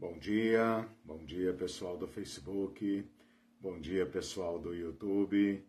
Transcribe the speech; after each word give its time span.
Bom 0.00 0.16
dia, 0.16 0.88
bom 1.04 1.18
dia 1.24 1.52
pessoal 1.52 1.96
do 1.96 2.06
Facebook, 2.06 3.04
bom 3.60 3.80
dia 3.80 4.06
pessoal 4.06 4.56
do 4.56 4.72
YouTube, 4.72 5.60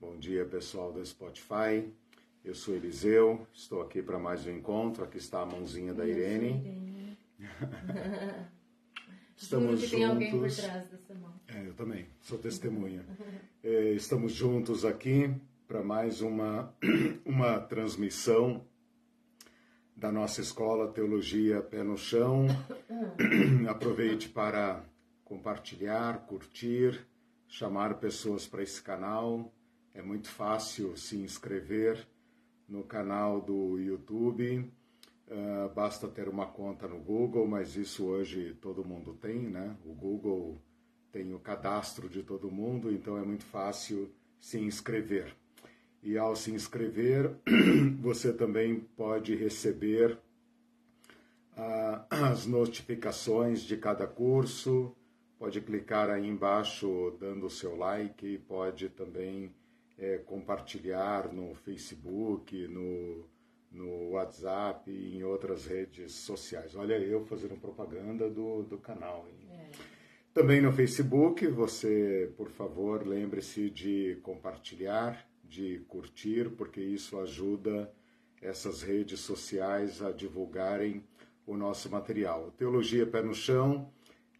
bom 0.00 0.18
dia 0.18 0.44
pessoal 0.44 0.92
do 0.92 1.06
Spotify. 1.06 1.88
Eu 2.44 2.56
sou 2.56 2.74
Eliseu, 2.74 3.46
estou 3.52 3.80
aqui 3.80 4.02
para 4.02 4.18
mais 4.18 4.44
um 4.46 4.50
encontro. 4.50 5.04
Aqui 5.04 5.18
está 5.18 5.42
a 5.42 5.46
mãozinha 5.46 5.94
da 5.94 6.04
Irene. 6.04 7.16
Estamos 9.36 9.78
juntos. 9.82 9.90
Tem 9.92 10.04
alguém 10.04 10.30
por 10.32 10.50
trás 10.50 10.88
dessa 10.88 11.14
mão. 11.14 11.40
É, 11.46 11.68
eu 11.68 11.74
também, 11.74 12.08
sou 12.20 12.36
testemunha. 12.36 13.06
é, 13.62 13.92
estamos 13.92 14.32
juntos 14.32 14.84
aqui 14.84 15.32
para 15.68 15.84
mais 15.84 16.20
uma, 16.20 16.74
uma 17.24 17.60
transmissão 17.60 18.66
da 19.98 20.12
nossa 20.12 20.40
escola 20.40 20.92
Teologia 20.92 21.60
Pé 21.60 21.82
no 21.82 21.98
Chão. 21.98 22.46
Aproveite 23.68 24.28
para 24.28 24.84
compartilhar, 25.24 26.24
curtir, 26.24 27.04
chamar 27.48 27.98
pessoas 27.98 28.46
para 28.46 28.62
esse 28.62 28.80
canal. 28.80 29.52
É 29.92 30.00
muito 30.00 30.28
fácil 30.28 30.96
se 30.96 31.16
inscrever 31.16 32.06
no 32.68 32.84
canal 32.84 33.40
do 33.40 33.76
YouTube. 33.76 34.70
Uh, 35.26 35.74
basta 35.74 36.06
ter 36.06 36.28
uma 36.28 36.46
conta 36.46 36.86
no 36.86 37.00
Google, 37.00 37.48
mas 37.48 37.74
isso 37.74 38.06
hoje 38.06 38.56
todo 38.60 38.84
mundo 38.84 39.14
tem, 39.14 39.50
né? 39.50 39.76
O 39.84 39.92
Google 39.92 40.62
tem 41.10 41.34
o 41.34 41.40
cadastro 41.40 42.08
de 42.08 42.22
todo 42.22 42.48
mundo, 42.52 42.92
então 42.92 43.18
é 43.18 43.22
muito 43.24 43.44
fácil 43.44 44.14
se 44.38 44.60
inscrever 44.60 45.34
e 46.02 46.16
ao 46.16 46.36
se 46.36 46.50
inscrever, 46.52 47.30
você 48.00 48.32
também 48.32 48.80
pode 48.96 49.34
receber 49.34 50.18
ah, 51.56 52.06
as 52.30 52.46
notificações 52.46 53.62
de 53.62 53.76
cada 53.76 54.06
curso, 54.06 54.94
pode 55.38 55.60
clicar 55.60 56.10
aí 56.10 56.26
embaixo 56.26 57.16
dando 57.18 57.46
o 57.46 57.50
seu 57.50 57.76
like, 57.76 58.38
pode 58.46 58.88
também 58.88 59.52
é, 59.98 60.18
compartilhar 60.18 61.32
no 61.32 61.54
Facebook, 61.54 62.66
no, 62.68 63.24
no 63.70 64.10
WhatsApp 64.10 64.90
e 64.90 65.16
em 65.16 65.24
outras 65.24 65.66
redes 65.66 66.12
sociais. 66.12 66.76
Olha 66.76 66.94
eu 66.98 67.24
fazendo 67.26 67.60
propaganda 67.60 68.30
do, 68.30 68.62
do 68.62 68.78
canal. 68.78 69.26
É. 69.50 69.68
Também 70.32 70.60
no 70.60 70.72
Facebook, 70.72 71.46
você, 71.48 72.32
por 72.36 72.48
favor, 72.48 73.04
lembre-se 73.04 73.68
de 73.70 74.20
compartilhar 74.22 75.27
de 75.48 75.80
curtir, 75.88 76.50
porque 76.50 76.80
isso 76.80 77.18
ajuda 77.18 77.90
essas 78.40 78.82
redes 78.82 79.20
sociais 79.20 80.02
a 80.02 80.12
divulgarem 80.12 81.02
o 81.46 81.56
nosso 81.56 81.90
material. 81.90 82.52
Teologia 82.56 83.06
Pé 83.06 83.22
no 83.22 83.34
Chão 83.34 83.90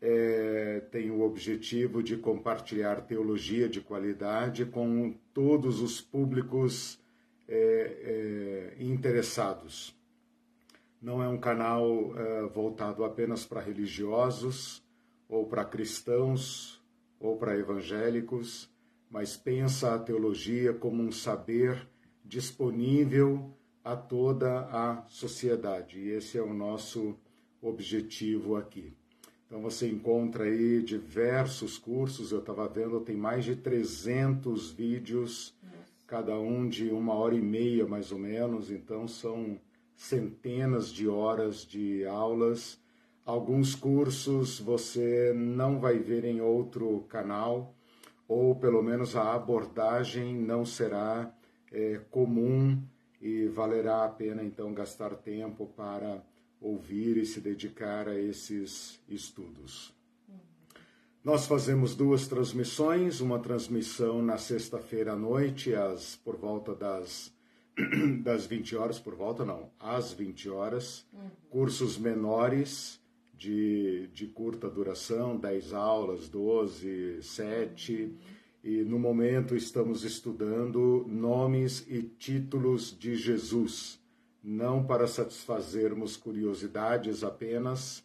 é, 0.00 0.80
tem 0.92 1.10
o 1.10 1.22
objetivo 1.22 2.02
de 2.02 2.16
compartilhar 2.16 3.00
teologia 3.00 3.68
de 3.68 3.80
qualidade 3.80 4.66
com 4.66 5.14
todos 5.32 5.80
os 5.80 6.00
públicos 6.00 7.00
é, 7.48 8.74
é, 8.78 8.82
interessados. 8.84 9.96
Não 11.00 11.22
é 11.22 11.28
um 11.28 11.38
canal 11.38 12.12
é, 12.16 12.42
voltado 12.48 13.04
apenas 13.04 13.44
para 13.46 13.60
religiosos, 13.60 14.82
ou 15.28 15.46
para 15.46 15.64
cristãos, 15.64 16.82
ou 17.20 17.36
para 17.36 17.56
evangélicos 17.56 18.70
mas 19.10 19.36
pensa 19.36 19.94
a 19.94 19.98
teologia 19.98 20.72
como 20.72 21.02
um 21.02 21.10
saber 21.10 21.88
disponível 22.24 23.54
a 23.82 23.96
toda 23.96 24.60
a 24.70 25.02
sociedade. 25.08 25.98
E 25.98 26.10
esse 26.10 26.36
é 26.36 26.42
o 26.42 26.52
nosso 26.52 27.16
objetivo 27.62 28.56
aqui. 28.56 28.92
Então 29.46 29.62
você 29.62 29.88
encontra 29.88 30.44
aí 30.44 30.82
diversos 30.82 31.78
cursos, 31.78 32.32
eu 32.32 32.40
estava 32.40 32.68
vendo, 32.68 33.00
tem 33.00 33.16
mais 33.16 33.46
de 33.46 33.56
300 33.56 34.70
vídeos, 34.72 35.54
cada 36.06 36.38
um 36.38 36.68
de 36.68 36.90
uma 36.90 37.14
hora 37.14 37.34
e 37.34 37.40
meia 37.40 37.86
mais 37.86 38.12
ou 38.12 38.18
menos, 38.18 38.70
então 38.70 39.08
são 39.08 39.58
centenas 39.96 40.92
de 40.92 41.08
horas 41.08 41.64
de 41.66 42.04
aulas. 42.04 42.78
Alguns 43.24 43.74
cursos 43.74 44.60
você 44.60 45.32
não 45.34 45.80
vai 45.80 45.98
ver 45.98 46.24
em 46.24 46.42
outro 46.42 47.06
canal, 47.08 47.74
ou 48.28 48.54
pelo 48.54 48.82
menos 48.82 49.16
a 49.16 49.34
abordagem 49.34 50.36
não 50.36 50.64
será 50.64 51.34
é, 51.72 51.98
comum 52.10 52.80
e 53.20 53.46
valerá 53.46 54.04
a 54.04 54.08
pena 54.08 54.44
então 54.44 54.72
gastar 54.72 55.16
tempo 55.16 55.66
para 55.74 56.22
ouvir 56.60 57.16
e 57.16 57.24
se 57.24 57.40
dedicar 57.40 58.06
a 58.08 58.18
esses 58.18 59.00
estudos. 59.08 59.96
Nós 61.24 61.46
fazemos 61.46 61.94
duas 61.94 62.28
transmissões, 62.28 63.20
uma 63.20 63.38
transmissão 63.38 64.22
na 64.22 64.38
sexta-feira 64.38 65.12
à 65.12 65.16
noite, 65.16 65.74
às, 65.74 66.16
por 66.16 66.36
volta 66.36 66.74
das, 66.74 67.34
das 68.22 68.46
20 68.46 68.76
horas, 68.76 68.98
por 68.98 69.14
volta 69.14 69.44
não, 69.44 69.70
às 69.80 70.12
20 70.12 70.48
horas, 70.48 71.06
uhum. 71.12 71.30
cursos 71.50 71.98
menores, 71.98 73.00
de, 73.38 74.08
de 74.08 74.26
curta 74.26 74.68
duração, 74.68 75.36
10 75.36 75.72
aulas, 75.72 76.28
12, 76.28 77.22
7. 77.22 78.12
E 78.64 78.82
no 78.82 78.98
momento 78.98 79.54
estamos 79.54 80.02
estudando 80.02 81.06
nomes 81.08 81.86
e 81.88 82.02
títulos 82.02 82.94
de 82.98 83.14
Jesus, 83.14 84.00
não 84.42 84.84
para 84.84 85.06
satisfazermos 85.06 86.16
curiosidades 86.16 87.22
apenas, 87.22 88.04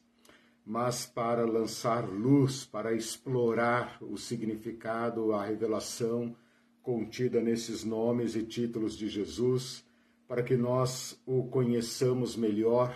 mas 0.64 1.06
para 1.06 1.46
lançar 1.46 2.08
luz, 2.08 2.64
para 2.64 2.94
explorar 2.94 3.98
o 4.02 4.16
significado, 4.18 5.34
a 5.34 5.44
revelação 5.44 6.36
contida 6.84 7.42
nesses 7.42 7.84
nomes 7.84 8.36
e 8.36 8.44
títulos 8.44 8.96
de 8.96 9.10
Jesus, 9.10 9.84
para 10.28 10.44
que 10.44 10.56
nós 10.56 11.20
o 11.26 11.44
conheçamos 11.46 12.36
melhor 12.36 12.94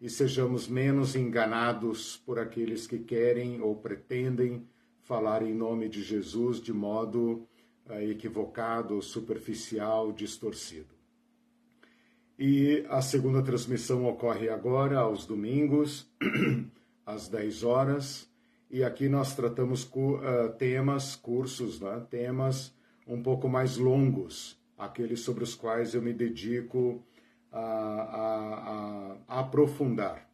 e 0.00 0.08
sejamos 0.08 0.68
menos 0.68 1.16
enganados 1.16 2.16
por 2.16 2.38
aqueles 2.38 2.86
que 2.86 2.98
querem 2.98 3.60
ou 3.60 3.74
pretendem 3.74 4.66
falar 5.02 5.42
em 5.42 5.54
nome 5.54 5.88
de 5.88 6.02
Jesus 6.02 6.60
de 6.60 6.72
modo 6.72 7.46
uh, 7.86 8.00
equivocado, 8.10 9.00
superficial, 9.02 10.12
distorcido. 10.12 10.94
E 12.38 12.84
a 12.88 13.02
segunda 13.02 13.42
transmissão 13.42 14.06
ocorre 14.06 14.48
agora, 14.48 15.00
aos 15.00 15.26
domingos, 15.26 16.08
às 17.04 17.26
10 17.28 17.64
horas, 17.64 18.30
e 18.70 18.84
aqui 18.84 19.08
nós 19.08 19.34
tratamos 19.34 19.82
uh, 19.82 20.52
temas, 20.56 21.16
cursos, 21.16 21.80
né? 21.80 22.06
temas 22.08 22.72
um 23.06 23.20
pouco 23.22 23.48
mais 23.48 23.78
longos, 23.78 24.56
aqueles 24.76 25.20
sobre 25.20 25.42
os 25.42 25.54
quais 25.54 25.94
eu 25.94 26.02
me 26.02 26.12
dedico 26.12 27.02
a, 27.52 27.60
a, 27.60 29.16
a 29.26 29.40
aprofundar. 29.40 30.28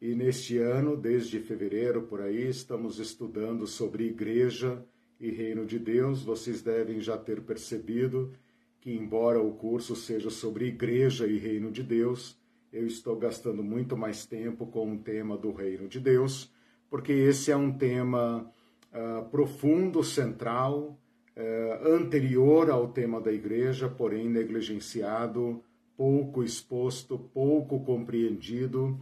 E 0.00 0.14
neste 0.14 0.58
ano, 0.58 0.96
desde 0.96 1.40
fevereiro 1.40 2.02
por 2.02 2.20
aí, 2.20 2.48
estamos 2.48 2.98
estudando 2.98 3.66
sobre 3.66 4.04
igreja 4.04 4.84
e 5.18 5.30
reino 5.30 5.64
de 5.64 5.78
Deus. 5.78 6.22
Vocês 6.22 6.62
devem 6.62 7.00
já 7.00 7.16
ter 7.16 7.40
percebido 7.40 8.32
que, 8.80 8.92
embora 8.92 9.40
o 9.40 9.54
curso 9.54 9.96
seja 9.96 10.30
sobre 10.30 10.66
igreja 10.66 11.26
e 11.26 11.38
reino 11.38 11.70
de 11.70 11.82
Deus, 11.82 12.38
eu 12.72 12.86
estou 12.86 13.16
gastando 13.16 13.62
muito 13.62 13.96
mais 13.96 14.26
tempo 14.26 14.66
com 14.66 14.92
o 14.92 14.98
tema 14.98 15.36
do 15.36 15.50
reino 15.50 15.88
de 15.88 15.98
Deus, 15.98 16.52
porque 16.90 17.12
esse 17.12 17.50
é 17.50 17.56
um 17.56 17.72
tema 17.72 18.50
uh, 18.92 19.28
profundo, 19.30 20.04
central, 20.04 20.98
uh, 21.36 21.88
anterior 21.88 22.70
ao 22.70 22.88
tema 22.88 23.20
da 23.20 23.32
igreja, 23.32 23.88
porém 23.88 24.28
negligenciado 24.28 25.62
pouco 25.96 26.42
exposto, 26.42 27.18
pouco 27.32 27.80
compreendido. 27.80 29.00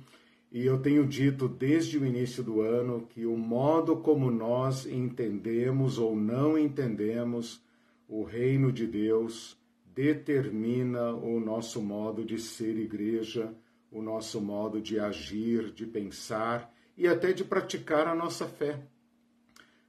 E 0.52 0.64
eu 0.64 0.80
tenho 0.80 1.06
dito 1.06 1.48
desde 1.48 1.98
o 1.98 2.06
início 2.06 2.42
do 2.42 2.60
ano 2.60 3.06
que 3.08 3.26
o 3.26 3.36
modo 3.36 3.96
como 3.96 4.30
nós 4.30 4.86
entendemos 4.86 5.98
ou 5.98 6.14
não 6.14 6.56
entendemos 6.56 7.60
o 8.08 8.22
reino 8.22 8.70
de 8.70 8.86
Deus 8.86 9.58
determina 9.94 11.12
o 11.12 11.40
nosso 11.40 11.80
modo 11.80 12.24
de 12.24 12.38
ser 12.38 12.76
igreja, 12.76 13.54
o 13.90 14.02
nosso 14.02 14.40
modo 14.40 14.80
de 14.80 14.98
agir, 14.98 15.72
de 15.72 15.86
pensar 15.86 16.72
e 16.96 17.06
até 17.06 17.32
de 17.32 17.44
praticar 17.44 18.06
a 18.06 18.14
nossa 18.14 18.46
fé. 18.46 18.80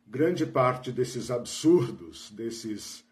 Grande 0.07 0.46
parte 0.46 0.92
desses 0.92 1.31
absurdos, 1.31 2.31
desses 2.31 3.04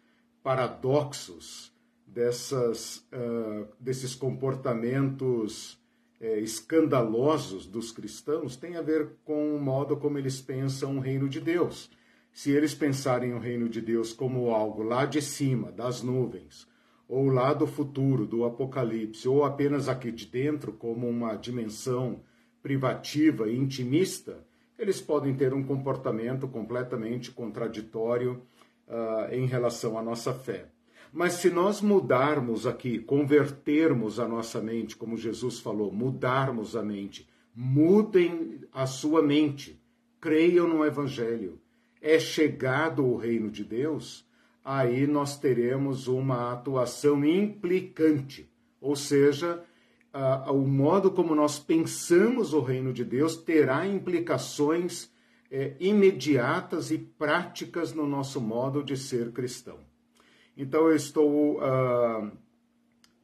paradoxos, 0.42 1.73
dessas, 2.14 2.98
uh, 3.12 3.66
desses 3.80 4.14
comportamentos 4.14 5.74
uh, 6.20 6.38
escandalosos 6.38 7.66
dos 7.66 7.90
cristãos 7.90 8.56
tem 8.56 8.76
a 8.76 8.82
ver 8.82 9.16
com 9.24 9.56
o 9.56 9.60
modo 9.60 9.96
como 9.96 10.16
eles 10.16 10.40
pensam 10.40 10.96
o 10.96 11.00
reino 11.00 11.28
de 11.28 11.40
Deus. 11.40 11.90
Se 12.32 12.52
eles 12.52 12.74
pensarem 12.74 13.32
o 13.34 13.38
reino 13.38 13.68
de 13.68 13.80
Deus 13.80 14.12
como 14.12 14.50
algo 14.50 14.82
lá 14.82 15.04
de 15.04 15.20
cima, 15.20 15.72
das 15.72 16.02
nuvens, 16.02 16.66
ou 17.08 17.28
lá 17.28 17.52
do 17.52 17.66
futuro, 17.66 18.26
do 18.26 18.44
Apocalipse, 18.44 19.28
ou 19.28 19.44
apenas 19.44 19.88
aqui 19.88 20.10
de 20.10 20.26
dentro, 20.26 20.72
como 20.72 21.08
uma 21.08 21.36
dimensão 21.36 22.20
privativa 22.62 23.48
e 23.48 23.56
intimista, 23.56 24.44
eles 24.78 25.00
podem 25.00 25.34
ter 25.34 25.52
um 25.52 25.62
comportamento 25.62 26.48
completamente 26.48 27.30
contraditório 27.30 28.42
uh, 28.88 29.32
em 29.32 29.46
relação 29.46 29.98
à 29.98 30.02
nossa 30.02 30.32
fé. 30.32 30.73
Mas 31.14 31.34
se 31.34 31.48
nós 31.48 31.80
mudarmos 31.80 32.66
aqui, 32.66 32.98
convertermos 32.98 34.18
a 34.18 34.26
nossa 34.26 34.60
mente, 34.60 34.96
como 34.96 35.16
Jesus 35.16 35.60
falou, 35.60 35.92
mudarmos 35.92 36.74
a 36.74 36.82
mente, 36.82 37.28
mudem 37.54 38.62
a 38.72 38.84
sua 38.84 39.22
mente, 39.22 39.80
creiam 40.20 40.66
no 40.66 40.84
Evangelho, 40.84 41.60
é 42.02 42.18
chegado 42.18 43.06
o 43.06 43.16
reino 43.16 43.48
de 43.48 43.62
Deus, 43.62 44.26
aí 44.64 45.06
nós 45.06 45.38
teremos 45.38 46.08
uma 46.08 46.52
atuação 46.52 47.24
implicante, 47.24 48.50
ou 48.80 48.96
seja, 48.96 49.62
o 50.48 50.66
modo 50.66 51.12
como 51.12 51.32
nós 51.32 51.60
pensamos 51.60 52.52
o 52.52 52.60
reino 52.60 52.92
de 52.92 53.04
Deus 53.04 53.36
terá 53.36 53.86
implicações 53.86 55.12
é, 55.48 55.76
imediatas 55.78 56.90
e 56.90 56.98
práticas 56.98 57.92
no 57.92 58.04
nosso 58.04 58.40
modo 58.40 58.82
de 58.82 58.96
ser 58.96 59.30
cristão. 59.30 59.93
Então 60.56 60.88
eu 60.88 60.94
estou 60.94 61.58
uh, 61.58 62.26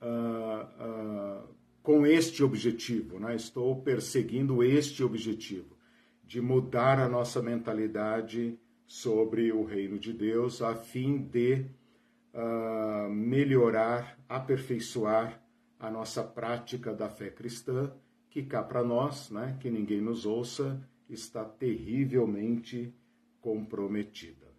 uh, 0.03 1.49
com 1.82 2.06
este 2.06 2.43
objetivo, 2.43 3.19
né? 3.21 3.37
estou 3.37 3.81
perseguindo 3.82 4.65
este 4.65 5.05
objetivo 5.05 5.77
de 6.25 6.41
mudar 6.41 6.99
a 6.99 7.09
nossa 7.09 7.41
mentalidade 7.43 8.59
sobre 8.87 9.53
o 9.53 9.65
reino 9.65 9.99
de 9.99 10.12
Deus, 10.12 10.62
a 10.62 10.75
fim 10.75 11.19
de 11.19 11.65
melhorar, 13.11 14.17
aperfeiçoar 14.29 15.43
a 15.81 15.91
nossa 15.91 16.23
prática 16.23 16.93
da 16.94 17.09
fé 17.09 17.31
cristã, 17.31 17.93
que 18.29 18.44
cá 18.44 18.62
para 18.62 18.85
nós, 18.85 19.31
né, 19.31 19.56
que 19.61 19.69
ninguém 19.71 20.00
nos 20.00 20.25
ouça, 20.25 20.81
está 21.09 21.44
terrivelmente 21.44 22.94
comprometida. 23.41 24.50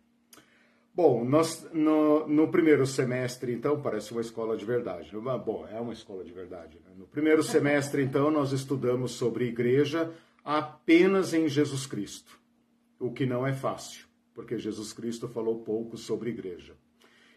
Bom, 1.02 1.26
nós, 1.26 1.68
no, 1.74 2.28
no, 2.28 2.50
primeiro 2.50 2.86
semestre, 2.86 3.52
então, 3.52 3.82
parece 3.82 4.12
uma 4.12 4.22
escola 4.22 4.56
de 4.56 4.64
verdade. 4.64 5.10
Bom, 5.44 5.68
é 5.68 5.80
uma 5.80 5.94
escola 5.94 6.24
de 6.24 6.32
verdade. 6.32 6.78
Né? 6.86 6.92
No 6.96 7.08
primeiro 7.08 7.42
semestre, 7.42 8.04
então, 8.04 8.30
nós 8.30 8.52
estudamos 8.52 9.14
sobre 9.14 9.46
igreja 9.46 10.14
apenas 10.46 11.34
em 11.34 11.48
Jesus 11.48 11.88
Cristo, 11.88 12.40
o 13.00 13.12
que 13.12 13.26
não 13.26 13.48
é 13.48 13.52
fácil, 13.52 14.06
porque 14.32 14.60
Jesus 14.60 14.94
Cristo 14.94 15.28
falou 15.28 15.64
pouco 15.64 15.98
sobre 15.98 16.30
igreja. 16.30 16.76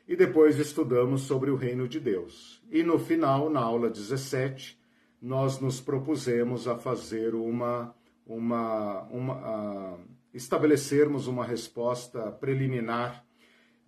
E 0.07 0.15
depois 0.15 0.59
estudamos 0.59 1.23
sobre 1.23 1.51
o 1.51 1.57
reino 1.57 1.89
de 1.89 1.99
Deus. 1.99 2.63
E 2.71 2.83
no 2.83 2.99
final, 2.99 3.49
na 3.49 3.61
aula 3.61 3.89
17, 3.89 4.79
nós 5.23 5.59
nos 5.59 5.81
propusemos 5.81 6.69
a 6.69 6.77
fazer 6.77 7.35
uma 7.35 7.95
uma, 8.27 9.03
uma 9.05 9.99
estabelecermos 10.35 11.27
uma 11.27 11.45
resposta 11.45 12.31
preliminar 12.31 13.24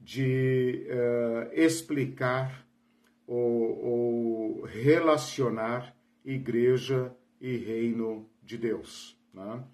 de 0.07 0.87
uh, 0.89 1.53
explicar 1.53 2.65
ou, 3.27 3.85
ou, 3.85 4.63
relacionar 4.63 5.97
igreja 6.25 7.13
e 7.41 7.57
reino 7.57 8.31
de 8.41 8.57
Deus. 8.57 9.19
Né? 9.35 9.65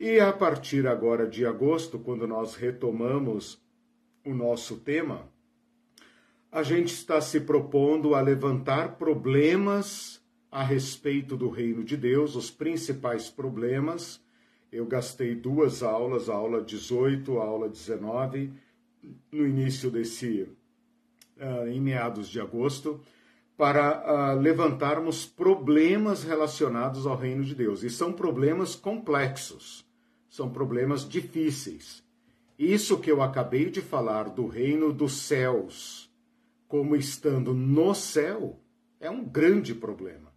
E 0.00 0.18
a 0.18 0.32
partir 0.32 0.86
agora 0.86 1.28
de 1.28 1.44
agosto, 1.44 1.98
quando 1.98 2.26
nós 2.26 2.54
retomamos 2.54 3.62
o 4.24 4.32
nosso 4.32 4.78
tema, 4.78 5.28
a 6.50 6.62
gente 6.62 6.94
está 6.94 7.20
se 7.20 7.40
propondo 7.40 8.14
a 8.14 8.22
levantar 8.22 8.96
problemas 8.96 10.18
a 10.50 10.62
respeito 10.62 11.36
do 11.36 11.50
reino 11.50 11.84
de 11.84 11.98
Deus, 11.98 12.36
os 12.36 12.50
principais 12.50 13.28
problemas. 13.28 14.18
Eu 14.72 14.86
gastei 14.86 15.34
duas 15.34 15.82
aulas, 15.82 16.30
a 16.30 16.34
aula 16.34 16.62
18, 16.62 17.38
a 17.38 17.44
aula 17.44 17.68
19, 17.68 18.50
no 19.30 19.46
início 19.46 19.90
desse, 19.90 20.48
uh, 21.36 21.68
em 21.68 21.80
meados 21.80 22.28
de 22.28 22.40
agosto, 22.40 23.00
para 23.56 24.34
uh, 24.34 24.40
levantarmos 24.40 25.24
problemas 25.24 26.24
relacionados 26.24 27.06
ao 27.06 27.16
reino 27.16 27.44
de 27.44 27.54
Deus. 27.54 27.82
E 27.82 27.90
são 27.90 28.12
problemas 28.12 28.74
complexos, 28.74 29.84
são 30.28 30.50
problemas 30.50 31.08
difíceis. 31.08 32.02
Isso 32.58 32.98
que 32.98 33.10
eu 33.10 33.22
acabei 33.22 33.70
de 33.70 33.80
falar 33.80 34.28
do 34.28 34.46
reino 34.46 34.92
dos 34.92 35.12
céus, 35.12 36.10
como 36.68 36.96
estando 36.96 37.52
no 37.52 37.94
céu, 37.94 38.60
é 39.00 39.10
um 39.10 39.24
grande 39.24 39.74
problema. 39.74 40.32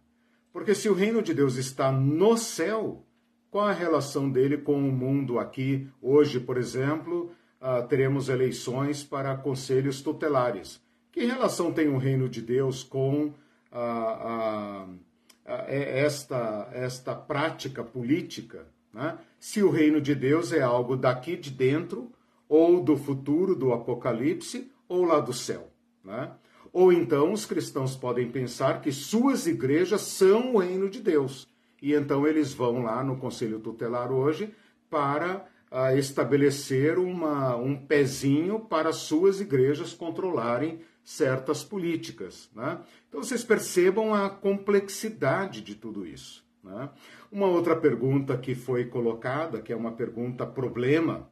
Porque 0.52 0.74
se 0.74 0.88
o 0.88 0.94
reino 0.94 1.22
de 1.22 1.32
Deus 1.32 1.56
está 1.56 1.92
no 1.92 2.36
céu, 2.36 3.04
qual 3.50 3.66
a 3.66 3.72
relação 3.72 4.30
dele 4.30 4.58
com 4.58 4.76
o 4.76 4.92
mundo 4.92 5.38
aqui? 5.38 5.88
Hoje, 6.02 6.38
por 6.38 6.58
exemplo, 6.58 7.30
uh, 7.60 7.86
teremos 7.88 8.28
eleições 8.28 9.04
para 9.04 9.36
conselhos 9.36 10.00
tutelares. 10.00 10.80
Que 11.10 11.24
relação 11.24 11.72
tem 11.72 11.88
o 11.88 11.98
reino 11.98 12.28
de 12.28 12.40
Deus 12.40 12.82
com 12.82 13.26
uh, 13.26 14.88
uh, 14.88 14.98
esta, 15.44 16.68
esta 16.72 17.14
prática 17.14 17.82
política? 17.82 18.66
Né? 18.92 19.18
Se 19.38 19.62
o 19.62 19.70
reino 19.70 20.00
de 20.00 20.14
Deus 20.14 20.52
é 20.52 20.62
algo 20.62 20.96
daqui 20.96 21.36
de 21.36 21.50
dentro, 21.50 22.12
ou 22.48 22.82
do 22.82 22.96
futuro, 22.96 23.54
do 23.54 23.72
Apocalipse, 23.72 24.70
ou 24.88 25.04
lá 25.04 25.20
do 25.20 25.32
céu. 25.32 25.68
Né? 26.02 26.30
Ou 26.72 26.92
então 26.92 27.32
os 27.32 27.44
cristãos 27.44 27.94
podem 27.96 28.30
pensar 28.30 28.80
que 28.80 28.90
suas 28.90 29.46
igrejas 29.46 30.02
são 30.02 30.54
o 30.54 30.58
reino 30.58 30.88
de 30.88 31.00
Deus. 31.00 31.46
E 31.80 31.94
então 31.94 32.26
eles 32.26 32.52
vão 32.52 32.82
lá 32.82 33.02
no 33.04 33.16
Conselho 33.16 33.60
Tutelar 33.60 34.10
hoje 34.10 34.54
para 34.90 35.46
uh, 35.70 35.96
estabelecer 35.96 36.98
uma, 36.98 37.56
um 37.56 37.76
pezinho 37.76 38.60
para 38.60 38.92
suas 38.92 39.40
igrejas 39.40 39.92
controlarem 39.92 40.80
certas 41.04 41.64
políticas. 41.64 42.50
Né? 42.54 42.78
Então 43.08 43.22
vocês 43.22 43.42
percebam 43.42 44.14
a 44.14 44.28
complexidade 44.28 45.62
de 45.62 45.74
tudo 45.74 46.06
isso. 46.06 46.44
Né? 46.62 46.90
Uma 47.30 47.46
outra 47.46 47.76
pergunta 47.76 48.36
que 48.36 48.54
foi 48.54 48.84
colocada, 48.84 49.60
que 49.60 49.72
é 49.72 49.76
uma 49.76 49.92
pergunta 49.92 50.46
problema, 50.46 51.30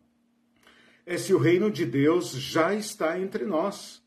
é 1.04 1.16
se 1.16 1.32
o 1.32 1.38
reino 1.38 1.70
de 1.70 1.86
Deus 1.86 2.32
já 2.32 2.74
está 2.74 3.18
entre 3.20 3.44
nós. 3.44 4.04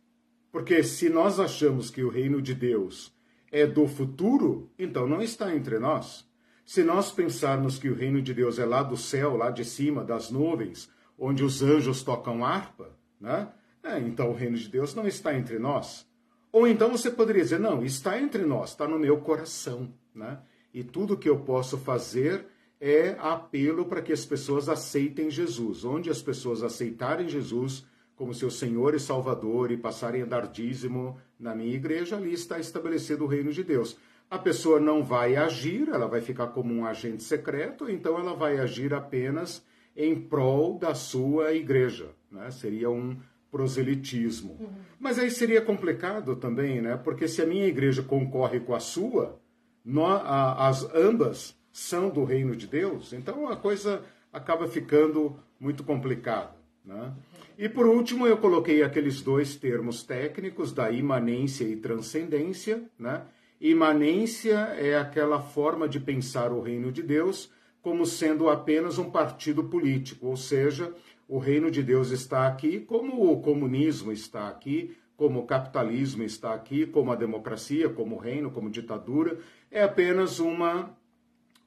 Porque 0.52 0.84
se 0.84 1.10
nós 1.10 1.40
achamos 1.40 1.90
que 1.90 2.04
o 2.04 2.10
reino 2.10 2.42
de 2.42 2.56
Deus 2.56 3.14
é 3.52 3.66
do 3.66 3.88
futuro, 3.88 4.72
então 4.78 5.08
não 5.08 5.22
está 5.22 5.56
entre 5.56 5.80
nós. 5.80 6.28
Se 6.70 6.84
nós 6.84 7.10
pensarmos 7.10 7.80
que 7.80 7.90
o 7.90 7.96
reino 7.96 8.22
de 8.22 8.32
Deus 8.32 8.60
é 8.60 8.64
lá 8.64 8.84
do 8.84 8.96
céu, 8.96 9.36
lá 9.36 9.50
de 9.50 9.66
cima, 9.66 10.04
das 10.04 10.30
nuvens, 10.30 10.88
onde 11.18 11.44
os 11.44 11.64
anjos 11.64 12.04
tocam 12.04 12.46
harpa, 12.46 12.96
né? 13.20 13.52
É, 13.82 13.98
então 13.98 14.30
o 14.30 14.36
reino 14.36 14.56
de 14.56 14.70
Deus 14.70 14.94
não 14.94 15.08
está 15.08 15.36
entre 15.36 15.58
nós. 15.58 16.06
Ou 16.52 16.68
então 16.68 16.92
você 16.92 17.10
poderia 17.10 17.42
dizer, 17.42 17.60
não, 17.60 17.84
está 17.84 18.22
entre 18.22 18.46
nós, 18.46 18.70
está 18.70 18.88
no 18.88 19.00
meu 19.00 19.18
coração, 19.18 19.92
né? 20.14 20.42
E 20.72 20.84
tudo 20.84 21.18
que 21.18 21.28
eu 21.28 21.40
posso 21.40 21.76
fazer 21.76 22.46
é 22.80 23.16
apelo 23.18 23.86
para 23.86 24.04
que 24.04 24.14
as 24.14 24.24
pessoas 24.24 24.70
aceitem 24.70 25.32
Jesus. 25.32 25.84
Onde 25.84 26.12
as 26.12 26.22
pessoas 26.22 26.62
aceitarem 26.62 27.28
Jesus, 27.28 27.84
como 28.16 28.32
seu 28.32 28.52
Senhor 28.52 28.94
e 28.94 29.00
Salvador 29.00 29.72
e 29.72 29.78
passarem 29.78 30.22
a 30.22 30.26
dar 30.26 30.46
dízimo 30.46 31.20
na 31.40 31.56
minha 31.56 31.74
igreja, 31.74 32.16
ali 32.16 32.32
está 32.32 32.60
estabelecido 32.60 33.24
o 33.24 33.28
reino 33.28 33.52
de 33.52 33.64
Deus. 33.64 33.98
A 34.30 34.38
pessoa 34.38 34.80
não 34.80 35.04
vai 35.04 35.36
agir, 35.36 35.90
ela 35.90 36.08
vai 36.08 36.22
ficar 36.22 36.48
como 36.48 36.74
um 36.74 36.86
agente 36.86 37.24
secreto, 37.24 37.90
então 37.90 38.20
ela 38.20 38.36
vai 38.36 38.60
agir 38.60 38.94
apenas 38.94 39.66
em 39.96 40.16
prol 40.20 40.78
da 40.78 40.94
sua 40.94 41.54
igreja. 41.54 42.10
Né? 42.32 42.52
Seria 42.52 42.90
um 42.90 43.18
proselitismo. 43.52 44.56
Uhum. 44.60 44.70
Mas 45.00 45.18
aí 45.18 45.32
seria 45.32 45.62
complicado 45.62 46.36
também, 46.36 46.82
né? 46.82 46.96
porque 46.96 47.28
se 47.28 47.42
a 47.42 47.46
minha 47.46 47.66
igreja 47.66 48.04
concorre 48.04 48.60
com 48.60 48.76
a 48.76 48.80
sua, 48.80 49.40
nós, 49.84 50.22
a, 50.24 50.68
as 50.68 50.84
ambas 50.94 51.58
são 51.72 52.10
do 52.10 52.24
reino 52.24 52.56
de 52.56 52.68
Deus, 52.68 53.14
então 53.14 53.48
a 53.48 53.56
coisa 53.56 54.04
acaba 54.32 54.68
ficando 54.68 55.36
muito 55.60 55.84
complicada. 55.84 56.56
Né? 56.86 57.14
E 57.58 57.68
por 57.68 57.86
último, 57.86 58.28
eu 58.28 58.38
coloquei 58.38 58.84
aqueles 58.84 59.22
dois 59.22 59.56
termos 59.56 60.04
técnicos 60.04 60.72
da 60.72 60.92
imanência 60.92 61.64
e 61.64 61.76
transcendência. 61.76 62.84
Né? 62.98 63.22
Imanência 63.60 64.58
é 64.78 64.98
aquela 64.98 65.42
forma 65.42 65.88
de 65.88 66.00
pensar 66.00 66.52
o 66.52 66.62
reino 66.62 66.92
de 66.92 67.04
Deus 67.04 67.52
como 67.82 68.06
sendo 68.06 68.50
apenas 68.50 68.98
um 68.98 69.10
partido 69.10 69.64
político, 69.64 70.28
ou 70.28 70.36
seja, 70.36 70.94
o 71.28 71.38
reino 71.38 71.72
de 71.72 71.82
Deus 71.82 72.12
está 72.12 72.48
aqui 72.48 72.80
como 72.80 73.32
o 73.32 73.42
comunismo 73.42 74.12
está 74.12 74.48
aqui, 74.48 74.96
como 75.16 75.40
o 75.40 75.46
capitalismo 75.46 76.24
está 76.24 76.54
aqui, 76.54 76.86
como 76.86 77.12
a 77.12 77.16
democracia, 77.16 77.90
como 77.90 78.16
o 78.16 78.20
reino, 78.20 78.52
como 78.52 78.70
ditadura, 78.70 79.40
é 79.70 79.84
apenas 79.84 80.40
uma, 80.40 80.98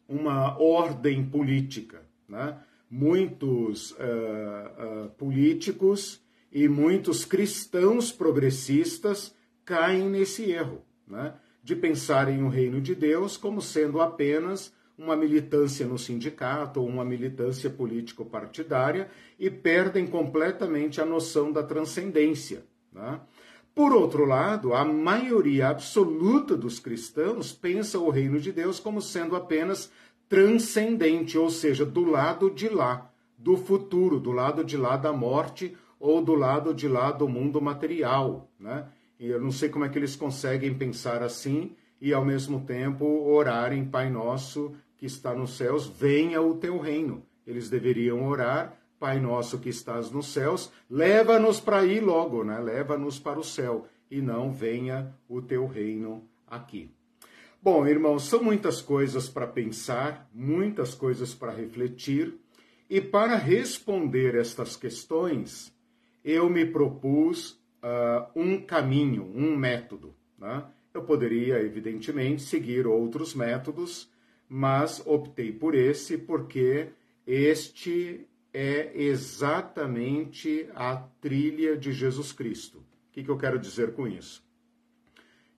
uma 0.09 0.59
ordem 0.59 1.25
política. 1.25 2.03
Né? 2.29 2.57
muitos 2.93 3.93
uh, 3.93 3.95
uh, 3.97 5.09
políticos 5.17 6.23
e 6.53 6.69
muitos 6.69 7.25
cristãos 7.25 8.13
progressistas 8.13 9.35
caem 9.65 10.11
nesse 10.11 10.51
erro, 10.51 10.85
né? 11.09 11.33
De 11.62 11.76
pensar 11.76 12.28
em 12.28 12.42
o 12.42 12.49
reino 12.49 12.81
de 12.81 12.95
Deus 12.95 13.37
como 13.37 13.62
sendo 13.62 14.00
apenas 14.00 14.73
uma 14.99 15.16
militância 15.16 15.87
no 15.87 15.99
sindicato 15.99 16.81
ou 16.81 16.87
uma 16.87 17.04
militância 17.04 17.71
político-partidária 17.71 19.09
e 19.38 19.50
perdem 19.50 20.07
completamente 20.07 21.00
a 21.00 21.04
noção 21.07 21.50
da 21.50 21.62
transcendência. 21.62 22.64
Né? 22.92 23.21
Por 23.75 23.92
outro 23.92 24.25
lado, 24.25 24.75
a 24.75 24.85
maioria 24.85 25.69
absoluta 25.69 26.57
dos 26.57 26.78
cristãos 26.78 27.52
pensa 27.52 27.99
o 27.99 28.11
reino 28.11 28.38
de 28.38 28.52
Deus 28.52 28.78
como 28.78 29.00
sendo 29.00 29.35
apenas 29.35 29.90
transcendente, 30.28 31.38
ou 31.38 31.50
seja, 31.50 31.85
do 31.85 32.04
lado 32.04 32.50
de 32.50 32.69
lá, 32.69 33.11
do 33.37 33.57
futuro, 33.57 34.21
do 34.21 34.31
lado 34.31 34.62
de 34.62 34.76
lá 34.76 34.97
da 34.97 35.12
morte 35.12 35.76
ou 35.99 36.23
do 36.23 36.35
lado 36.35 36.75
de 36.75 36.87
lá 36.87 37.11
do 37.11 37.28
mundo 37.28 37.61
material. 37.61 38.50
Né? 38.59 38.87
E 39.23 39.29
eu 39.29 39.41
não 39.41 39.52
sei 39.52 39.69
como 39.69 39.85
é 39.85 39.88
que 39.88 39.97
eles 39.97 40.17
conseguem 40.17 40.75
pensar 40.75 41.23
assim 41.23 41.76
e 42.00 42.12
ao 42.12 42.25
mesmo 42.25 42.67
tempo 42.67 43.05
orarem 43.07 43.85
Pai 43.85 44.11
Nosso 44.11 44.75
que 44.97 45.07
está 45.07 45.33
nos 45.33 45.57
céus, 45.57 45.87
venha 45.87 46.43
o 46.43 46.57
teu 46.57 46.76
reino. 46.76 47.25
Eles 47.47 47.71
deveriam 47.71 48.26
orar, 48.26 48.76
Pai 48.99 49.21
Nosso 49.21 49.61
que 49.61 49.69
estás 49.69 50.11
nos 50.11 50.33
céus, 50.33 50.73
leva-nos 50.91 51.61
para 51.61 51.83
aí 51.83 52.00
logo, 52.00 52.43
né? 52.43 52.59
Leva-nos 52.59 53.21
para 53.21 53.38
o 53.38 53.45
céu 53.45 53.87
e 54.11 54.21
não 54.21 54.50
venha 54.50 55.14
o 55.29 55.41
teu 55.41 55.69
reino 55.69 56.29
aqui. 56.45 56.93
Bom, 57.62 57.87
irmãos, 57.87 58.25
são 58.25 58.43
muitas 58.43 58.81
coisas 58.81 59.29
para 59.29 59.47
pensar, 59.47 60.29
muitas 60.35 60.97
coisas 60.97 61.33
para 61.33 61.52
refletir, 61.52 62.37
e 62.91 63.00
para 63.00 63.37
responder 63.37 64.35
estas 64.35 64.75
questões, 64.75 65.73
eu 66.25 66.50
me 66.50 66.67
propus 66.67 67.62
uh, 67.83 68.31
um 68.35 68.61
caminho, 68.61 69.31
um 69.35 69.57
método. 69.57 70.15
Né? 70.39 70.65
Eu 70.95 71.03
poderia, 71.03 71.61
evidentemente, 71.61 72.43
seguir 72.43 72.87
outros 72.87 73.35
métodos, 73.35 74.11
mas 74.49 75.03
optei 75.07 75.53
por 75.53 75.75
esse 75.75 76.19
porque 76.19 76.89
este 77.27 78.27
é 78.53 78.93
exatamente 78.95 80.69
a 80.75 80.97
trilha 81.21 81.77
de 81.77 81.93
Jesus 81.93 82.33
Cristo. 82.33 82.79
O 82.79 83.12
que, 83.12 83.25
que 83.25 83.31
eu 83.31 83.39
quero 83.39 83.59
dizer 83.59 83.93
com 83.93 84.07
isso? 84.07 84.45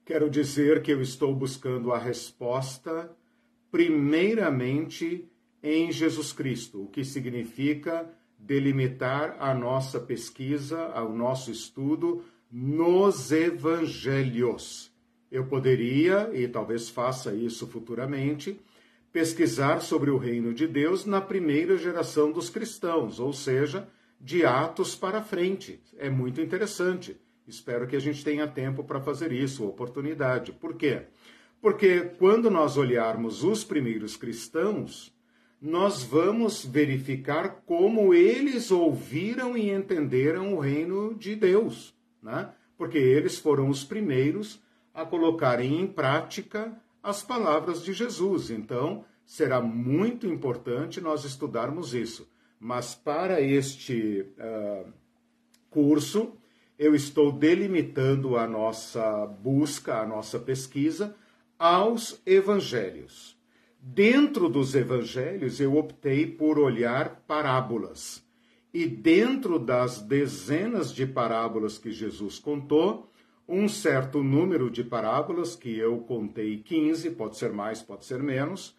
Quero 0.05 0.29
dizer 0.29 0.81
que 0.81 0.91
eu 0.91 1.01
estou 1.01 1.33
buscando 1.35 1.91
a 1.91 1.97
resposta, 1.97 3.11
primeiramente, 3.71 5.27
em 5.63 5.91
Jesus 5.91 6.31
Cristo, 6.31 6.83
o 6.83 6.87
que 6.87 7.03
significa 7.03 8.07
delimitar 8.45 9.35
a 9.39 9.53
nossa 9.53 9.99
pesquisa, 9.99 10.87
o 11.01 11.15
nosso 11.15 11.51
estudo 11.51 12.23
nos 12.51 13.31
evangelhos. 13.31 14.91
Eu 15.31 15.45
poderia, 15.45 16.29
e 16.33 16.47
talvez 16.47 16.89
faça 16.89 17.33
isso 17.33 17.67
futuramente, 17.67 18.59
pesquisar 19.11 19.79
sobre 19.79 20.11
o 20.11 20.17
reino 20.17 20.53
de 20.53 20.67
Deus 20.67 21.05
na 21.05 21.19
primeira 21.21 21.75
geração 21.75 22.31
dos 22.31 22.49
cristãos, 22.49 23.19
ou 23.19 23.33
seja, 23.33 23.87
de 24.19 24.45
Atos 24.45 24.95
para 24.95 25.21
frente. 25.21 25.81
É 25.97 26.09
muito 26.09 26.39
interessante. 26.39 27.17
Espero 27.47 27.87
que 27.87 27.95
a 27.95 27.99
gente 27.99 28.23
tenha 28.23 28.47
tempo 28.47 28.83
para 28.83 29.01
fazer 29.01 29.31
isso, 29.31 29.65
oportunidade. 29.65 30.51
Por 30.51 30.75
quê? 30.75 31.03
Porque 31.61 32.01
quando 32.19 32.51
nós 32.51 32.77
olharmos 32.77 33.43
os 33.43 33.63
primeiros 33.63 34.15
cristãos, 34.15 35.14
nós 35.65 36.03
vamos 36.03 36.63
verificar 36.63 37.63
como 37.65 38.13
eles 38.13 38.69
ouviram 38.69 39.57
e 39.57 39.71
entenderam 39.71 40.53
o 40.53 40.59
reino 40.59 41.15
de 41.15 41.35
Deus, 41.35 41.91
né? 42.21 42.51
Porque 42.77 42.99
eles 42.99 43.39
foram 43.39 43.67
os 43.69 43.83
primeiros 43.83 44.61
a 44.93 45.03
colocarem 45.03 45.81
em 45.81 45.87
prática 45.87 46.79
as 47.01 47.23
palavras 47.23 47.83
de 47.83 47.93
Jesus. 47.93 48.51
Então, 48.51 49.05
será 49.25 49.59
muito 49.59 50.27
importante 50.27 51.01
nós 51.01 51.25
estudarmos 51.25 51.95
isso. 51.95 52.29
Mas 52.59 52.93
para 52.93 53.41
este 53.41 54.23
uh, 54.37 54.87
curso, 55.71 56.33
eu 56.77 56.93
estou 56.93 57.31
delimitando 57.31 58.37
a 58.37 58.45
nossa 58.45 59.25
busca, 59.25 59.95
a 59.95 60.05
nossa 60.05 60.37
pesquisa 60.37 61.15
aos 61.57 62.21
evangelhos. 62.23 63.34
Dentro 63.87 64.49
dos 64.49 64.73
evangelhos, 64.73 65.59
eu 65.59 65.77
optei 65.77 66.25
por 66.25 66.57
olhar 66.57 67.23
parábolas. 67.27 68.25
E 68.73 68.87
dentro 68.87 69.59
das 69.59 70.01
dezenas 70.01 70.91
de 70.91 71.05
parábolas 71.05 71.77
que 71.77 71.91
Jesus 71.91 72.39
contou, 72.39 73.11
um 73.47 73.69
certo 73.69 74.23
número 74.23 74.71
de 74.71 74.83
parábolas, 74.83 75.55
que 75.55 75.77
eu 75.77 75.99
contei 75.99 76.57
15, 76.63 77.11
pode 77.11 77.37
ser 77.37 77.53
mais, 77.53 77.79
pode 77.83 78.05
ser 78.05 78.23
menos, 78.23 78.75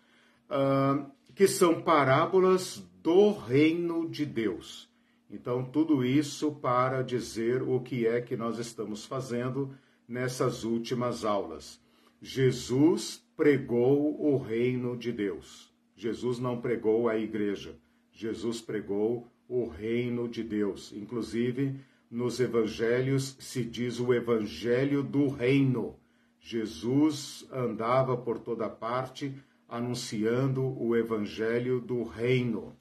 uh, 0.50 1.08
que 1.36 1.46
são 1.46 1.80
parábolas 1.82 2.82
do 3.00 3.30
reino 3.30 4.10
de 4.10 4.26
Deus. 4.26 4.90
Então, 5.30 5.64
tudo 5.64 6.04
isso 6.04 6.50
para 6.50 7.02
dizer 7.02 7.62
o 7.62 7.78
que 7.78 8.08
é 8.08 8.20
que 8.20 8.36
nós 8.36 8.58
estamos 8.58 9.06
fazendo 9.06 9.72
nessas 10.08 10.64
últimas 10.64 11.24
aulas. 11.24 11.80
Jesus 12.20 13.24
pregou 13.36 14.18
o 14.18 14.38
reino 14.38 14.96
de 14.96 15.12
Deus. 15.12 15.70
Jesus 15.94 16.38
não 16.38 16.60
pregou 16.60 17.08
a 17.08 17.18
igreja. 17.18 17.76
Jesus 18.10 18.60
pregou 18.62 19.28
o 19.46 19.66
reino 19.66 20.26
de 20.26 20.42
Deus. 20.42 20.92
Inclusive, 20.96 21.78
nos 22.10 22.40
evangelhos 22.40 23.36
se 23.38 23.62
diz 23.62 24.00
o 24.00 24.14
evangelho 24.14 25.02
do 25.02 25.28
reino. 25.28 25.96
Jesus 26.40 27.46
andava 27.52 28.16
por 28.16 28.38
toda 28.38 28.68
parte 28.68 29.34
anunciando 29.68 30.62
o 30.80 30.96
evangelho 30.96 31.80
do 31.80 32.04
reino. 32.04 32.74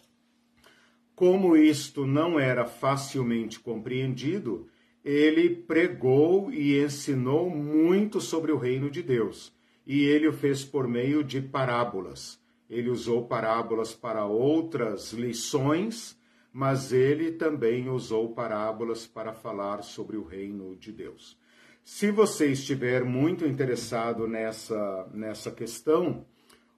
Como 1.15 1.55
isto 1.55 2.05
não 2.05 2.39
era 2.39 2.65
facilmente 2.65 3.59
compreendido, 3.59 4.67
ele 5.03 5.49
pregou 5.49 6.51
e 6.51 6.79
ensinou 6.79 7.49
muito 7.49 8.21
sobre 8.21 8.51
o 8.51 8.57
reino 8.57 8.89
de 8.89 9.01
Deus. 9.01 9.54
E 9.85 10.03
ele 10.03 10.27
o 10.27 10.33
fez 10.33 10.63
por 10.63 10.87
meio 10.87 11.23
de 11.23 11.41
parábolas. 11.41 12.39
Ele 12.69 12.89
usou 12.89 13.27
parábolas 13.27 13.93
para 13.93 14.25
outras 14.25 15.13
lições 15.13 16.17
mas 16.57 16.93
ele 16.93 17.33
também 17.33 17.89
usou 17.89 18.29
parábolas 18.29 19.05
para 19.05 19.33
falar 19.33 19.83
sobre 19.83 20.15
o 20.15 20.23
reino 20.23 20.73
de 20.77 20.89
Deus. 20.89 21.37
Se 21.83 22.09
você 22.09 22.49
estiver 22.49 23.03
muito 23.03 23.45
interessado 23.45 24.25
nessa, 24.25 25.05
nessa 25.13 25.51
questão, 25.51 26.25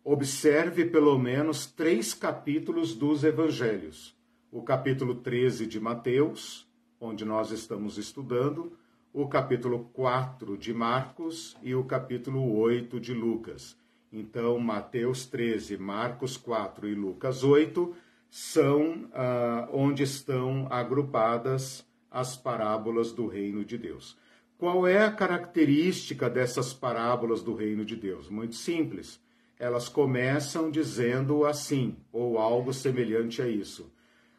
observe 0.04 0.86
pelo 0.86 1.16
menos 1.20 1.68
três 1.68 2.12
capítulos 2.12 2.96
dos 2.96 3.24
evangelhos. 3.24 4.18
O 4.52 4.64
capítulo 4.64 5.14
13 5.14 5.68
de 5.68 5.80
Mateus, 5.80 6.68
onde 7.00 7.24
nós 7.24 7.52
estamos 7.52 8.00
estudando, 8.00 8.76
o 9.20 9.28
capítulo 9.28 9.90
4 9.94 10.56
de 10.56 10.72
Marcos 10.72 11.58
e 11.64 11.74
o 11.74 11.84
capítulo 11.84 12.56
8 12.60 13.00
de 13.00 13.16
Lucas. 13.16 13.76
Então, 14.14 14.60
Mateus 14.60 15.26
13, 15.26 15.76
Marcos 15.76 16.38
4 16.38 16.88
e 16.88 16.94
Lucas 16.94 17.44
8 17.44 17.96
são 18.30 19.10
ah, 19.12 19.68
onde 19.74 20.04
estão 20.04 20.68
agrupadas 20.70 21.84
as 22.12 22.38
parábolas 22.38 23.12
do 23.12 23.26
reino 23.26 23.66
de 23.66 23.76
Deus. 23.76 24.16
Qual 24.56 24.86
é 24.86 25.04
a 25.04 25.12
característica 25.12 26.30
dessas 26.30 26.72
parábolas 26.72 27.42
do 27.42 27.56
reino 27.56 27.84
de 27.84 27.96
Deus? 27.96 28.30
Muito 28.30 28.54
simples. 28.54 29.20
Elas 29.58 29.90
começam 29.90 30.70
dizendo 30.70 31.44
assim, 31.44 31.96
ou 32.12 32.38
algo 32.38 32.72
semelhante 32.72 33.42
a 33.42 33.48
isso. 33.48 33.92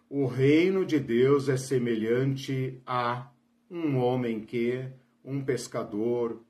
O 0.09 0.25
reino 0.25 0.87
de 0.87 1.01
Deus 1.01 1.49
é 1.49 1.57
semelhante 1.57 2.81
a 2.87 3.29
um 3.71 3.99
homem 3.99 4.41
que, 4.41 4.85
um 5.25 5.45
pescador, 5.45 6.41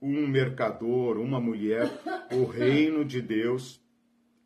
um 0.00 0.26
mercador, 0.26 1.18
uma 1.18 1.40
mulher. 1.40 1.90
O 2.32 2.44
reino 2.50 3.04
de 3.04 3.20
Deus 3.20 3.80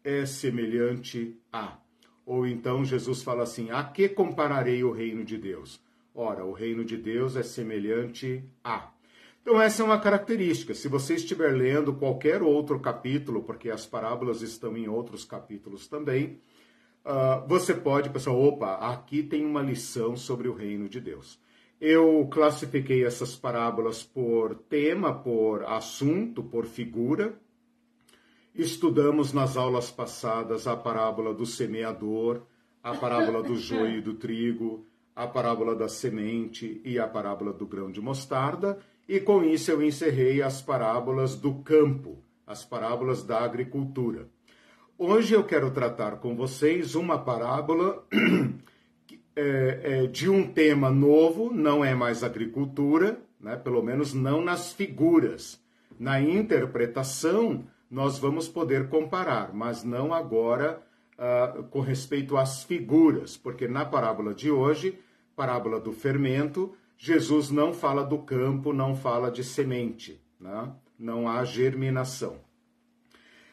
é 0.04 0.26
semelhante 0.26 1.36
a. 1.52 1.78
Ou 2.24 2.46
então 2.46 2.84
Jesus 2.84 3.22
fala 3.22 3.42
assim: 3.42 3.70
A 3.70 3.82
que 3.84 4.08
compararei 4.08 4.82
o 4.84 4.92
reino 4.92 5.24
de 5.24 5.36
Deus? 5.36 5.80
Ora, 6.14 6.44
o 6.44 6.52
reino 6.52 6.84
de 6.84 6.96
Deus 6.96 7.36
é 7.36 7.42
semelhante 7.42 8.44
a. 8.62 8.92
Então, 9.40 9.60
essa 9.60 9.82
é 9.82 9.84
uma 9.84 9.98
característica. 9.98 10.72
Se 10.72 10.86
você 10.86 11.14
estiver 11.14 11.52
lendo 11.52 11.94
qualquer 11.94 12.42
outro 12.42 12.78
capítulo, 12.78 13.42
porque 13.42 13.70
as 13.70 13.84
parábolas 13.84 14.40
estão 14.40 14.76
em 14.76 14.88
outros 14.88 15.24
capítulos 15.24 15.88
também, 15.88 16.38
uh, 17.04 17.46
você 17.48 17.74
pode 17.74 18.10
pensar: 18.10 18.30
opa, 18.30 18.74
aqui 18.74 19.22
tem 19.22 19.44
uma 19.44 19.60
lição 19.60 20.16
sobre 20.16 20.48
o 20.48 20.54
reino 20.54 20.88
de 20.88 21.00
Deus. 21.00 21.40
Eu 21.84 22.28
classifiquei 22.30 23.04
essas 23.04 23.34
parábolas 23.34 24.04
por 24.04 24.54
tema, 24.54 25.12
por 25.12 25.64
assunto, 25.64 26.40
por 26.40 26.64
figura. 26.64 27.34
Estudamos 28.54 29.32
nas 29.32 29.56
aulas 29.56 29.90
passadas 29.90 30.68
a 30.68 30.76
parábola 30.76 31.34
do 31.34 31.44
semeador, 31.44 32.42
a 32.84 32.94
parábola 32.94 33.42
do 33.42 33.56
joio 33.58 33.98
e 33.98 34.00
do 34.00 34.14
trigo, 34.14 34.86
a 35.16 35.26
parábola 35.26 35.74
da 35.74 35.88
semente 35.88 36.80
e 36.84 37.00
a 37.00 37.08
parábola 37.08 37.52
do 37.52 37.66
grão 37.66 37.90
de 37.90 38.00
mostarda, 38.00 38.78
e 39.08 39.18
com 39.18 39.42
isso 39.42 39.72
eu 39.72 39.82
encerrei 39.82 40.40
as 40.40 40.62
parábolas 40.62 41.34
do 41.34 41.64
campo, 41.64 42.22
as 42.46 42.64
parábolas 42.64 43.24
da 43.24 43.40
agricultura. 43.40 44.28
Hoje 44.96 45.34
eu 45.34 45.42
quero 45.42 45.72
tratar 45.72 46.20
com 46.20 46.36
vocês 46.36 46.94
uma 46.94 47.18
parábola 47.18 48.06
é, 49.34 49.80
é, 49.82 50.06
de 50.06 50.28
um 50.28 50.46
tema 50.46 50.90
novo, 50.90 51.52
não 51.52 51.84
é 51.84 51.94
mais 51.94 52.22
agricultura, 52.22 53.20
né? 53.40 53.56
pelo 53.56 53.82
menos 53.82 54.12
não 54.12 54.42
nas 54.42 54.72
figuras. 54.72 55.60
Na 55.98 56.20
interpretação, 56.20 57.64
nós 57.90 58.18
vamos 58.18 58.48
poder 58.48 58.88
comparar, 58.88 59.54
mas 59.54 59.84
não 59.84 60.12
agora 60.12 60.82
uh, 61.18 61.62
com 61.64 61.80
respeito 61.80 62.36
às 62.36 62.64
figuras, 62.64 63.36
porque 63.36 63.68
na 63.68 63.84
parábola 63.84 64.34
de 64.34 64.50
hoje, 64.50 64.98
parábola 65.36 65.78
do 65.78 65.92
fermento, 65.92 66.74
Jesus 66.96 67.50
não 67.50 67.72
fala 67.72 68.04
do 68.04 68.18
campo, 68.18 68.72
não 68.72 68.94
fala 68.94 69.30
de 69.30 69.42
semente, 69.42 70.22
né? 70.40 70.72
não 70.98 71.28
há 71.28 71.44
germinação. 71.44 72.36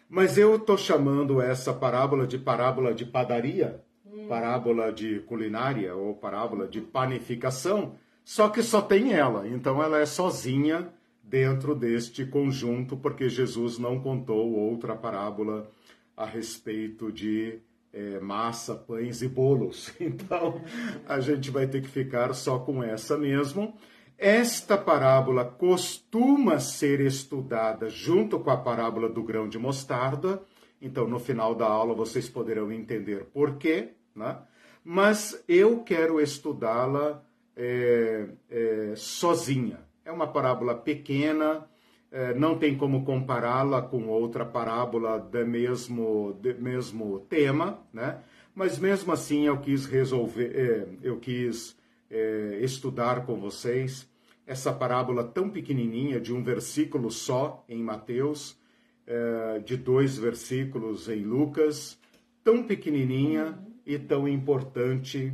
Mas 0.10 0.38
eu 0.38 0.56
estou 0.56 0.78
chamando 0.78 1.42
essa 1.42 1.72
parábola 1.72 2.26
de 2.26 2.38
parábola 2.38 2.94
de 2.94 3.06
padaria. 3.06 3.84
Parábola 4.30 4.94
de 4.94 5.22
culinária 5.22 5.96
ou 5.96 6.14
parábola 6.14 6.68
de 6.68 6.80
panificação, 6.80 7.96
só 8.24 8.48
que 8.48 8.62
só 8.62 8.80
tem 8.80 9.12
ela, 9.12 9.48
então 9.48 9.82
ela 9.82 10.00
é 10.00 10.06
sozinha 10.06 10.94
dentro 11.24 11.74
deste 11.74 12.24
conjunto, 12.28 12.96
porque 12.96 13.28
Jesus 13.28 13.80
não 13.80 14.00
contou 14.00 14.52
outra 14.52 14.96
parábola 14.96 15.72
a 16.16 16.26
respeito 16.26 17.12
de 17.12 17.60
é, 17.92 18.20
massa, 18.20 18.76
pães 18.76 19.24
e 19.24 19.28
bolos. 19.28 19.92
Então 20.00 20.62
a 21.08 21.20
gente 21.20 21.50
vai 21.50 21.66
ter 21.66 21.82
que 21.82 21.88
ficar 21.88 22.32
só 22.36 22.60
com 22.60 22.84
essa 22.84 23.18
mesmo. 23.18 23.74
Esta 24.16 24.78
parábola 24.78 25.44
costuma 25.44 26.60
ser 26.60 27.00
estudada 27.00 27.90
junto 27.90 28.40
com 28.40 28.52
a 28.52 28.58
parábola 28.58 29.10
do 29.10 29.24
grão 29.24 29.50
de 29.50 29.58
mostarda, 29.58 30.40
então 30.80 31.08
no 31.08 31.18
final 31.18 31.56
da 31.56 31.66
aula 31.66 31.96
vocês 31.96 32.30
poderão 32.30 32.72
entender 32.72 33.26
por 33.34 33.56
quê, 33.56 33.94
né? 34.16 34.38
mas 34.84 35.44
eu 35.48 35.84
quero 35.84 36.20
estudá-la 36.20 37.24
é, 37.56 38.28
é, 38.50 38.94
sozinha. 38.96 39.80
É 40.06 40.12
uma 40.12 40.28
parábola 40.28 40.74
pequena, 40.74 41.68
é, 42.12 42.34
não 42.34 42.58
tem 42.58 42.76
como 42.76 43.04
compará-la 43.04 43.82
com 43.82 44.08
outra 44.08 44.46
parábola 44.46 45.20
do 45.20 45.46
mesmo, 45.46 46.40
mesmo 46.58 47.20
tema, 47.30 47.86
né? 47.94 48.20
mas 48.56 48.80
mesmo 48.80 49.12
assim 49.12 49.46
eu 49.46 49.60
quis 49.60 49.86
resolver, 49.86 50.52
é, 50.56 50.88
eu 51.04 51.20
quis 51.20 51.78
é, 52.10 52.60
estudar 52.62 53.26
com 53.26 53.40
vocês 53.40 54.10
essa 54.48 54.74
parábola 54.74 55.24
tão 55.24 55.48
pequenininha, 55.48 56.20
de 56.20 56.34
um 56.34 56.42
versículo 56.42 57.12
só 57.12 57.64
em 57.70 57.84
Mateus, 57.84 58.58
é, 59.06 59.60
de 59.60 59.78
dois 59.78 60.18
versículos 60.18 61.08
em 61.08 61.24
Lucas, 61.24 62.00
tão 62.44 62.64
pequenininha 62.64 63.60
e 63.90 63.98
tão 63.98 64.28
importante 64.28 65.34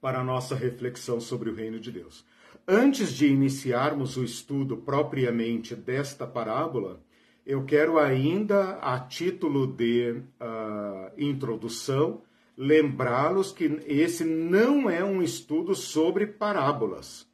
para 0.00 0.20
a 0.20 0.24
nossa 0.24 0.54
reflexão 0.54 1.20
sobre 1.20 1.50
o 1.50 1.54
reino 1.54 1.78
de 1.78 1.92
Deus. 1.92 2.24
Antes 2.66 3.12
de 3.12 3.26
iniciarmos 3.26 4.16
o 4.16 4.24
estudo 4.24 4.78
propriamente 4.78 5.76
desta 5.76 6.26
parábola, 6.26 7.02
eu 7.44 7.62
quero 7.66 7.98
ainda, 7.98 8.78
a 8.78 8.98
título 8.98 9.66
de 9.66 10.22
uh, 10.40 11.12
introdução, 11.18 12.22
lembrá-los 12.56 13.52
que 13.52 13.78
esse 13.86 14.24
não 14.24 14.88
é 14.88 15.04
um 15.04 15.22
estudo 15.22 15.74
sobre 15.74 16.26
parábolas. 16.26 17.26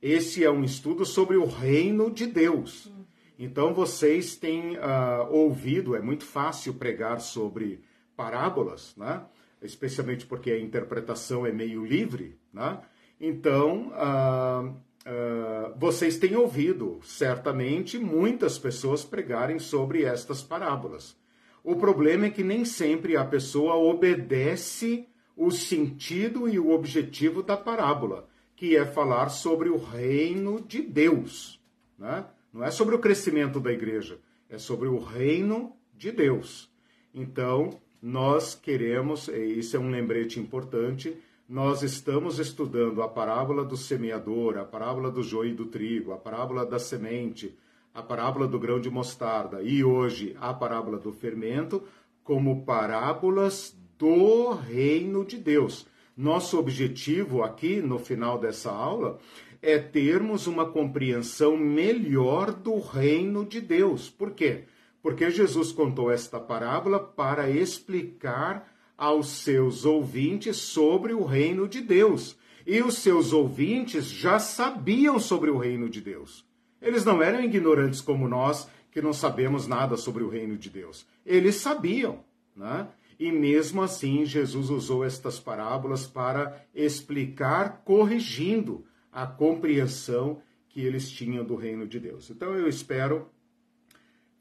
Esse 0.00 0.44
é 0.44 0.50
um 0.50 0.62
estudo 0.62 1.04
sobre 1.04 1.36
o 1.36 1.44
reino 1.44 2.08
de 2.08 2.24
Deus. 2.24 2.88
Então 3.36 3.74
vocês 3.74 4.36
têm 4.36 4.76
uh, 4.76 5.28
ouvido, 5.28 5.96
é 5.96 6.00
muito 6.00 6.24
fácil 6.24 6.74
pregar 6.74 7.20
sobre 7.20 7.82
parábolas, 8.16 8.94
né? 8.96 9.26
Especialmente 9.66 10.24
porque 10.24 10.50
a 10.50 10.58
interpretação 10.58 11.46
é 11.46 11.52
meio 11.52 11.84
livre. 11.84 12.38
Né? 12.52 12.80
Então, 13.20 13.88
uh, 13.88 14.68
uh, 14.70 15.78
vocês 15.78 16.18
têm 16.18 16.36
ouvido, 16.36 17.00
certamente, 17.02 17.98
muitas 17.98 18.58
pessoas 18.58 19.04
pregarem 19.04 19.58
sobre 19.58 20.04
estas 20.04 20.42
parábolas. 20.42 21.16
O 21.62 21.76
problema 21.76 22.26
é 22.26 22.30
que 22.30 22.44
nem 22.44 22.64
sempre 22.64 23.16
a 23.16 23.24
pessoa 23.24 23.74
obedece 23.74 25.06
o 25.36 25.50
sentido 25.50 26.48
e 26.48 26.58
o 26.58 26.70
objetivo 26.70 27.42
da 27.42 27.56
parábola 27.56 28.26
que 28.56 28.74
é 28.74 28.86
falar 28.86 29.28
sobre 29.28 29.68
o 29.68 29.76
reino 29.76 30.60
de 30.62 30.80
Deus. 30.80 31.60
Né? 31.98 32.24
Não 32.52 32.64
é 32.64 32.70
sobre 32.70 32.94
o 32.94 32.98
crescimento 32.98 33.60
da 33.60 33.70
igreja, 33.70 34.18
é 34.48 34.56
sobre 34.56 34.88
o 34.88 34.98
reino 34.98 35.76
de 35.94 36.10
Deus. 36.10 36.72
Então, 37.12 37.78
nós 38.02 38.54
queremos, 38.54 39.28
e 39.28 39.58
isso 39.58 39.76
é 39.76 39.80
um 39.80 39.90
lembrete 39.90 40.38
importante, 40.38 41.16
nós 41.48 41.82
estamos 41.82 42.38
estudando 42.38 43.02
a 43.02 43.08
parábola 43.08 43.64
do 43.64 43.76
semeador, 43.76 44.58
a 44.58 44.64
parábola 44.64 45.10
do 45.10 45.22
joio 45.22 45.50
e 45.50 45.54
do 45.54 45.66
trigo, 45.66 46.12
a 46.12 46.16
parábola 46.16 46.66
da 46.66 46.78
semente, 46.78 47.56
a 47.94 48.02
parábola 48.02 48.46
do 48.48 48.58
grão 48.58 48.80
de 48.80 48.90
mostarda 48.90 49.62
e 49.62 49.82
hoje 49.84 50.36
a 50.40 50.52
parábola 50.52 50.98
do 50.98 51.12
fermento 51.12 51.82
como 52.24 52.64
parábolas 52.64 53.76
do 53.96 54.52
reino 54.52 55.24
de 55.24 55.38
Deus. 55.38 55.86
Nosso 56.16 56.58
objetivo 56.58 57.42
aqui 57.42 57.80
no 57.80 57.98
final 57.98 58.38
dessa 58.38 58.70
aula 58.70 59.18
é 59.62 59.78
termos 59.78 60.46
uma 60.46 60.66
compreensão 60.66 61.56
melhor 61.56 62.52
do 62.52 62.78
reino 62.78 63.44
de 63.44 63.60
Deus. 63.60 64.10
Por 64.10 64.32
quê? 64.32 64.64
Porque 65.06 65.30
Jesus 65.30 65.70
contou 65.70 66.10
esta 66.10 66.40
parábola 66.40 66.98
para 66.98 67.48
explicar 67.48 68.68
aos 68.98 69.28
seus 69.28 69.84
ouvintes 69.84 70.56
sobre 70.56 71.12
o 71.12 71.22
reino 71.22 71.68
de 71.68 71.80
Deus. 71.80 72.36
E 72.66 72.82
os 72.82 72.98
seus 72.98 73.32
ouvintes 73.32 74.06
já 74.06 74.40
sabiam 74.40 75.20
sobre 75.20 75.48
o 75.48 75.58
reino 75.58 75.88
de 75.88 76.00
Deus. 76.00 76.44
Eles 76.82 77.04
não 77.04 77.22
eram 77.22 77.40
ignorantes 77.40 78.00
como 78.00 78.26
nós, 78.26 78.68
que 78.90 79.00
não 79.00 79.12
sabemos 79.12 79.68
nada 79.68 79.96
sobre 79.96 80.24
o 80.24 80.28
reino 80.28 80.56
de 80.56 80.68
Deus. 80.68 81.06
Eles 81.24 81.54
sabiam, 81.54 82.24
né? 82.56 82.88
E 83.16 83.30
mesmo 83.30 83.82
assim, 83.82 84.26
Jesus 84.26 84.70
usou 84.70 85.04
estas 85.04 85.38
parábolas 85.38 86.04
para 86.04 86.66
explicar, 86.74 87.82
corrigindo 87.84 88.84
a 89.12 89.24
compreensão 89.24 90.42
que 90.68 90.80
eles 90.80 91.08
tinham 91.08 91.44
do 91.44 91.54
reino 91.54 91.86
de 91.86 92.00
Deus. 92.00 92.28
Então 92.28 92.56
eu 92.56 92.66
espero 92.68 93.30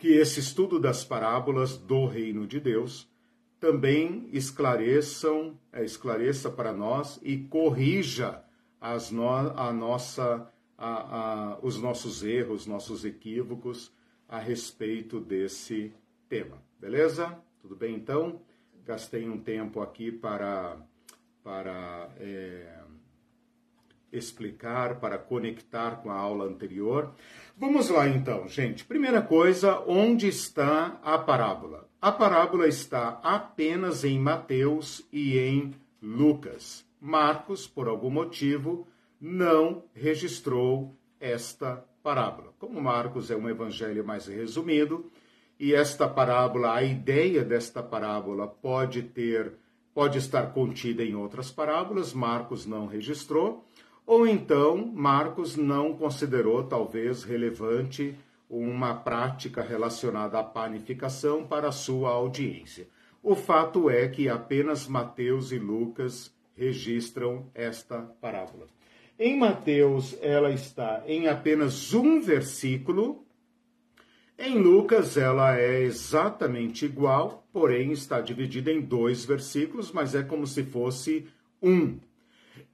que 0.05 0.13
esse 0.13 0.39
estudo 0.39 0.79
das 0.79 1.03
parábolas 1.03 1.79
do 1.79 2.05
reino 2.05 2.45
de 2.45 2.59
Deus 2.59 3.09
também 3.59 4.29
esclareçam, 4.31 5.59
é, 5.73 5.83
esclareça 5.83 6.47
para 6.47 6.71
nós 6.71 7.19
e 7.23 7.35
corrija 7.39 8.43
as 8.79 9.09
no, 9.09 9.27
a 9.27 9.73
nossa, 9.73 10.47
a, 10.77 11.53
a, 11.53 11.59
os 11.59 11.81
nossos 11.81 12.21
erros, 12.21 12.67
nossos 12.67 13.03
equívocos 13.03 13.91
a 14.29 14.37
respeito 14.37 15.19
desse 15.19 15.91
tema. 16.29 16.61
Beleza? 16.79 17.35
Tudo 17.59 17.75
bem 17.75 17.95
então? 17.95 18.39
gastei 18.85 19.27
um 19.27 19.39
tempo 19.39 19.81
aqui 19.81 20.11
para, 20.11 20.77
para 21.43 22.11
é, 22.19 22.77
explicar, 24.17 24.99
para 24.99 25.17
conectar 25.17 25.97
com 25.97 26.09
a 26.09 26.15
aula 26.15 26.45
anterior. 26.45 27.11
Vamos 27.57 27.89
lá 27.89 28.07
então, 28.07 28.47
gente. 28.47 28.85
Primeira 28.85 29.21
coisa, 29.21 29.79
onde 29.87 30.27
está 30.27 30.99
a 31.03 31.17
parábola? 31.17 31.87
A 32.01 32.11
parábola 32.11 32.67
está 32.67 33.19
apenas 33.23 34.03
em 34.03 34.19
Mateus 34.19 35.05
e 35.11 35.37
em 35.37 35.73
Lucas. 36.01 36.85
Marcos, 36.99 37.67
por 37.67 37.87
algum 37.87 38.09
motivo, 38.09 38.87
não 39.19 39.83
registrou 39.93 40.95
esta 41.19 41.83
parábola. 42.03 42.53
Como 42.59 42.79
Marcos 42.79 43.31
é 43.31 43.35
um 43.35 43.49
evangelho 43.49 44.05
mais 44.05 44.27
resumido, 44.27 45.09
e 45.59 45.73
esta 45.73 46.07
parábola, 46.07 46.75
a 46.75 46.83
ideia 46.83 47.43
desta 47.43 47.81
parábola 47.81 48.47
pode 48.47 49.01
ter, 49.01 49.53
pode 49.93 50.17
estar 50.17 50.53
contida 50.53 51.03
em 51.03 51.15
outras 51.15 51.49
parábolas, 51.49 52.13
Marcos 52.13 52.65
não 52.65 52.85
registrou, 52.85 53.65
ou 54.05 54.27
então 54.27 54.91
Marcos 54.93 55.55
não 55.55 55.93
considerou 55.95 56.63
talvez 56.63 57.23
relevante 57.23 58.15
uma 58.49 58.93
prática 58.93 59.61
relacionada 59.61 60.39
à 60.39 60.43
panificação 60.43 61.45
para 61.45 61.71
sua 61.71 62.11
audiência. 62.11 62.87
O 63.23 63.35
fato 63.35 63.89
é 63.89 64.07
que 64.07 64.29
apenas 64.29 64.87
Mateus 64.87 65.51
e 65.51 65.57
Lucas 65.57 66.31
registram 66.55 67.49
esta 67.53 68.01
parábola. 68.21 68.67
Em 69.17 69.37
Mateus, 69.37 70.15
ela 70.21 70.51
está 70.51 71.03
em 71.07 71.27
apenas 71.27 71.93
um 71.93 72.21
versículo, 72.21 73.25
em 74.37 74.59
Lucas, 74.59 75.15
ela 75.15 75.57
é 75.57 75.83
exatamente 75.83 76.83
igual, 76.85 77.47
porém 77.53 77.93
está 77.93 78.19
dividida 78.19 78.69
em 78.69 78.81
dois 78.81 79.23
versículos, 79.23 79.93
mas 79.93 80.13
é 80.13 80.23
como 80.23 80.45
se 80.45 80.61
fosse 80.61 81.25
um. 81.61 81.97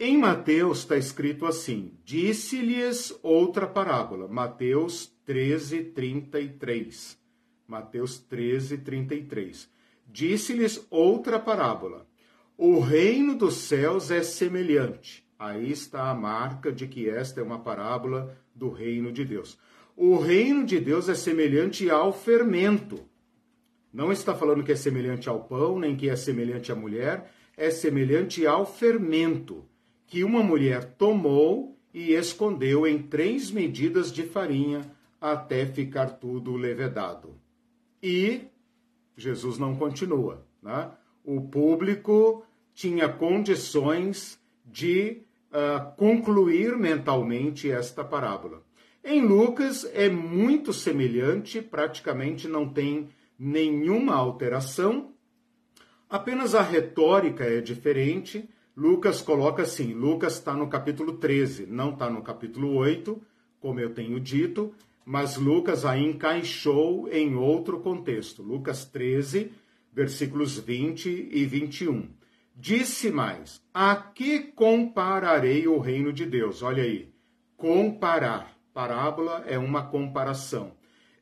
Em 0.03 0.17
Mateus 0.17 0.79
está 0.79 0.97
escrito 0.97 1.45
assim: 1.45 1.91
Disse-lhes 2.03 3.15
outra 3.21 3.67
parábola. 3.67 4.27
Mateus 4.27 5.13
13, 5.27 5.83
33. 5.93 7.19
Mateus 7.67 8.17
13, 8.17 8.79
33. 8.79 9.69
Disse-lhes 10.07 10.83
outra 10.89 11.39
parábola. 11.39 12.07
O 12.57 12.79
reino 12.79 13.35
dos 13.35 13.53
céus 13.57 14.09
é 14.09 14.23
semelhante. 14.23 15.23
Aí 15.37 15.71
está 15.71 16.09
a 16.09 16.15
marca 16.15 16.71
de 16.71 16.87
que 16.87 17.07
esta 17.07 17.39
é 17.39 17.43
uma 17.43 17.59
parábola 17.59 18.35
do 18.55 18.71
reino 18.71 19.11
de 19.11 19.23
Deus. 19.23 19.55
O 19.95 20.17
reino 20.17 20.65
de 20.65 20.79
Deus 20.79 21.09
é 21.09 21.13
semelhante 21.13 21.91
ao 21.91 22.11
fermento. 22.11 23.07
Não 23.93 24.11
está 24.11 24.33
falando 24.33 24.63
que 24.63 24.71
é 24.71 24.75
semelhante 24.75 25.29
ao 25.29 25.43
pão, 25.43 25.77
nem 25.77 25.95
que 25.95 26.09
é 26.09 26.15
semelhante 26.15 26.71
à 26.71 26.75
mulher, 26.75 27.31
é 27.55 27.69
semelhante 27.69 28.47
ao 28.47 28.65
fermento 28.65 29.69
que 30.11 30.25
uma 30.25 30.43
mulher 30.43 30.83
tomou 30.95 31.79
e 31.93 32.11
escondeu 32.11 32.85
em 32.85 33.01
três 33.01 33.49
medidas 33.49 34.11
de 34.11 34.23
farinha 34.23 34.81
até 35.21 35.65
ficar 35.65 36.07
tudo 36.07 36.57
levedado. 36.57 37.39
E 38.03 38.41
Jesus 39.15 39.57
não 39.57 39.73
continua. 39.73 40.45
Né? 40.61 40.91
O 41.23 41.39
público 41.39 42.43
tinha 42.73 43.07
condições 43.07 44.37
de 44.65 45.21
uh, 45.49 45.95
concluir 45.95 46.75
mentalmente 46.75 47.71
esta 47.71 48.03
parábola. 48.03 48.61
Em 49.05 49.21
Lucas 49.21 49.89
é 49.93 50.09
muito 50.09 50.73
semelhante, 50.73 51.61
praticamente 51.61 52.49
não 52.49 52.67
tem 52.67 53.07
nenhuma 53.39 54.15
alteração, 54.15 55.13
apenas 56.09 56.53
a 56.53 56.61
retórica 56.61 57.45
é 57.45 57.61
diferente. 57.61 58.49
Lucas 58.81 59.21
coloca 59.21 59.61
assim: 59.61 59.93
Lucas 59.93 60.33
está 60.33 60.55
no 60.55 60.67
capítulo 60.67 61.13
13, 61.13 61.67
não 61.67 61.91
está 61.91 62.09
no 62.09 62.23
capítulo 62.23 62.73
8, 62.73 63.21
como 63.59 63.79
eu 63.79 63.93
tenho 63.93 64.19
dito, 64.19 64.73
mas 65.05 65.37
Lucas 65.37 65.85
a 65.85 65.95
encaixou 65.95 67.07
em 67.11 67.35
outro 67.35 67.79
contexto. 67.79 68.41
Lucas 68.41 68.83
13, 68.83 69.51
versículos 69.93 70.57
20 70.57 71.29
e 71.31 71.45
21. 71.45 72.09
Disse 72.55 73.11
mais: 73.11 73.61
A 73.71 73.95
que 73.95 74.39
compararei 74.39 75.67
o 75.67 75.77
reino 75.77 76.11
de 76.11 76.25
Deus? 76.25 76.63
Olha 76.63 76.81
aí, 76.81 77.13
comparar. 77.55 78.57
Parábola 78.73 79.43
é 79.45 79.59
uma 79.59 79.85
comparação. 79.85 80.71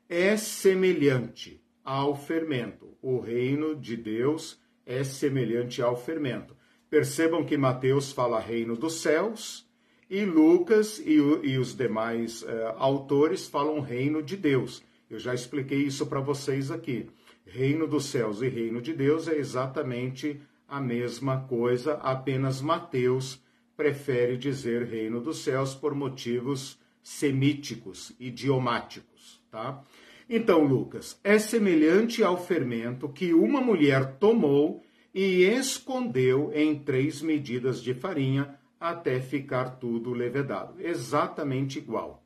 É 0.08 0.38
semelhante 0.38 1.62
ao 1.84 2.15
fermento. 2.15 2.95
O 3.02 3.19
reino 3.19 3.76
de 3.76 3.98
Deus 3.98 4.58
é 4.86 5.04
semelhante 5.04 5.82
ao 5.82 5.98
fermento. 5.98 6.58
Percebam 6.89 7.43
que 7.43 7.58
Mateus 7.58 8.12
fala 8.12 8.39
reino 8.39 8.75
dos 8.75 8.95
céus 8.95 9.67
e 10.10 10.25
Lucas 10.25 10.99
e, 10.99 11.17
e 11.43 11.58
os 11.58 11.75
demais 11.75 12.41
uh, 12.41 12.73
autores 12.78 13.47
falam 13.47 13.80
reino 13.80 14.23
de 14.23 14.36
Deus. 14.36 14.82
Eu 15.10 15.19
já 15.19 15.34
expliquei 15.34 15.84
isso 15.84 16.08
para 16.08 16.19
vocês 16.19 16.71
aqui. 16.71 17.08
Reino 17.45 17.88
dos 17.88 18.06
céus 18.06 18.41
e 18.41 18.47
reino 18.47 18.82
de 18.82 18.93
Deus 18.93 19.28
é 19.28 19.36
exatamente 19.36 20.41
a 20.67 20.80
mesma 20.80 21.41
coisa, 21.41 21.93
apenas 21.95 22.62
Mateus 22.62 23.41
prefere 23.75 24.38
dizer 24.38 24.84
reino 24.84 25.19
dos 25.19 25.39
céus 25.39 25.73
por 25.73 25.95
motivos 25.95 26.78
semíticos, 27.02 28.13
idiomáticos, 28.19 29.41
tá? 29.49 29.84
Então, 30.30 30.63
Lucas, 30.63 31.19
é 31.23 31.39
semelhante 31.39 32.23
ao 32.23 32.38
fermento 32.38 33.10
que 33.10 33.34
uma 33.34 33.60
mulher 33.60 34.17
tomou 34.19 34.84
e 35.13 35.43
escondeu 35.43 36.52
em 36.54 36.78
três 36.78 37.22
medidas 37.22 37.82
de 37.82 37.93
farinha 37.93 38.56
até 38.80 39.19
ficar 39.19 39.78
tudo 39.78 40.13
levedado. 40.13 40.76
Exatamente 40.80 41.80
igual. 41.80 42.24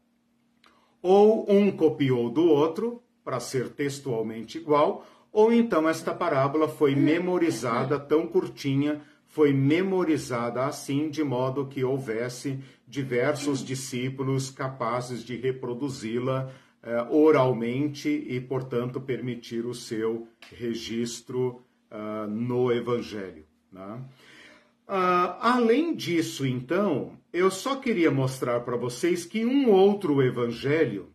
Ou 1.02 1.46
um 1.52 1.72
copiou 1.72 2.30
do 2.30 2.46
outro, 2.46 3.02
para 3.24 3.40
ser 3.40 3.70
textualmente 3.70 4.58
igual, 4.58 5.06
ou 5.32 5.52
então 5.52 5.90
esta 5.90 6.14
parábola 6.14 6.68
foi 6.68 6.96
memorizada 6.96 8.00
tão 8.00 8.28
curtinha, 8.28 9.02
foi 9.26 9.52
memorizada 9.52 10.66
assim, 10.66 11.10
de 11.10 11.24
modo 11.24 11.66
que 11.66 11.84
houvesse 11.84 12.60
diversos 12.88 13.66
discípulos 13.66 14.52
capazes 14.52 15.24
de 15.24 15.36
reproduzi-la 15.36 16.52
eh, 16.84 17.08
oralmente 17.10 18.10
e, 18.10 18.40
portanto, 18.40 19.02
permitir 19.02 19.66
o 19.66 19.74
seu 19.74 20.28
registro 20.52 21.64
uh, 21.94 22.28
no 22.28 22.72
Evangelho. 22.72 23.46
Né? 23.72 24.02
Uh, 24.88 25.38
além 25.40 25.96
disso, 25.96 26.46
então, 26.46 27.18
eu 27.32 27.50
só 27.50 27.78
queria 27.78 28.12
mostrar 28.12 28.60
para 28.62 28.76
vocês 28.76 29.24
que 29.26 29.46
um 29.46 29.70
outro 29.70 30.22
evangelho, 30.22 31.10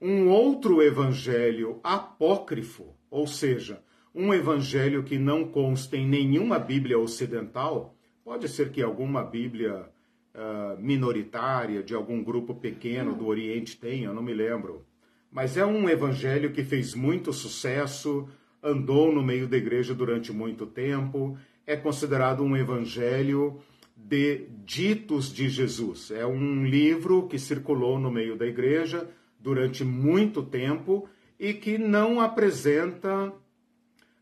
um 0.00 0.28
outro 0.28 0.80
evangelho 0.80 1.80
apócrifo, 1.82 2.94
ou 3.10 3.26
seja, 3.26 3.82
um 4.14 4.32
evangelho 4.32 5.02
que 5.02 5.18
não 5.18 5.44
consta 5.44 5.96
em 5.96 6.06
nenhuma 6.06 6.58
Bíblia 6.58 6.98
ocidental, 6.98 7.94
pode 8.24 8.48
ser 8.48 8.70
que 8.70 8.80
alguma 8.80 9.24
Bíblia 9.24 9.88
uh, 10.34 10.80
minoritária 10.80 11.82
de 11.82 11.94
algum 11.94 12.22
grupo 12.22 12.54
pequeno 12.54 13.14
do 13.14 13.26
Oriente 13.26 13.76
tenha, 13.76 14.06
eu 14.06 14.14
não 14.14 14.22
me 14.22 14.32
lembro, 14.32 14.86
mas 15.30 15.56
é 15.56 15.66
um 15.66 15.88
evangelho 15.88 16.52
que 16.52 16.64
fez 16.64 16.94
muito 16.94 17.32
sucesso, 17.32 18.28
andou 18.62 19.12
no 19.12 19.22
meio 19.22 19.48
da 19.48 19.56
igreja 19.56 19.94
durante 19.94 20.32
muito 20.32 20.66
tempo, 20.66 21.36
é 21.66 21.76
considerado 21.76 22.42
um 22.42 22.56
evangelho 22.56 23.60
de 23.96 24.46
ditos 24.64 25.32
de 25.32 25.48
Jesus. 25.48 26.10
É 26.10 26.26
um 26.26 26.64
livro 26.64 27.26
que 27.28 27.38
circulou 27.38 27.98
no 27.98 28.10
meio 28.10 28.36
da 28.36 28.46
igreja 28.46 29.08
durante 29.38 29.84
muito 29.84 30.42
tempo 30.42 31.08
e 31.38 31.54
que 31.54 31.78
não 31.78 32.20
apresenta 32.20 33.32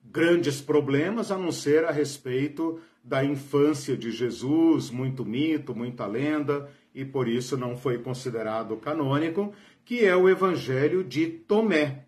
grandes 0.05 0.61
problemas 0.61 1.31
a 1.31 1.38
não 1.38 1.53
ser 1.53 1.85
a 1.85 1.90
respeito 1.90 2.81
da 3.03 3.24
infância 3.24 3.96
de 3.96 4.11
Jesus, 4.11 4.90
muito 4.90 5.24
mito, 5.24 5.74
muita 5.74 6.07
lenda, 6.07 6.70
e 6.94 7.05
por 7.05 7.29
isso 7.29 7.57
não 7.57 7.77
foi 7.77 7.98
considerado 7.98 8.77
canônico, 8.77 9.53
que 9.85 10.05
é 10.05 10.14
o 10.14 10.29
Evangelho 10.29 11.03
de 11.03 11.27
Tomé. 11.27 12.05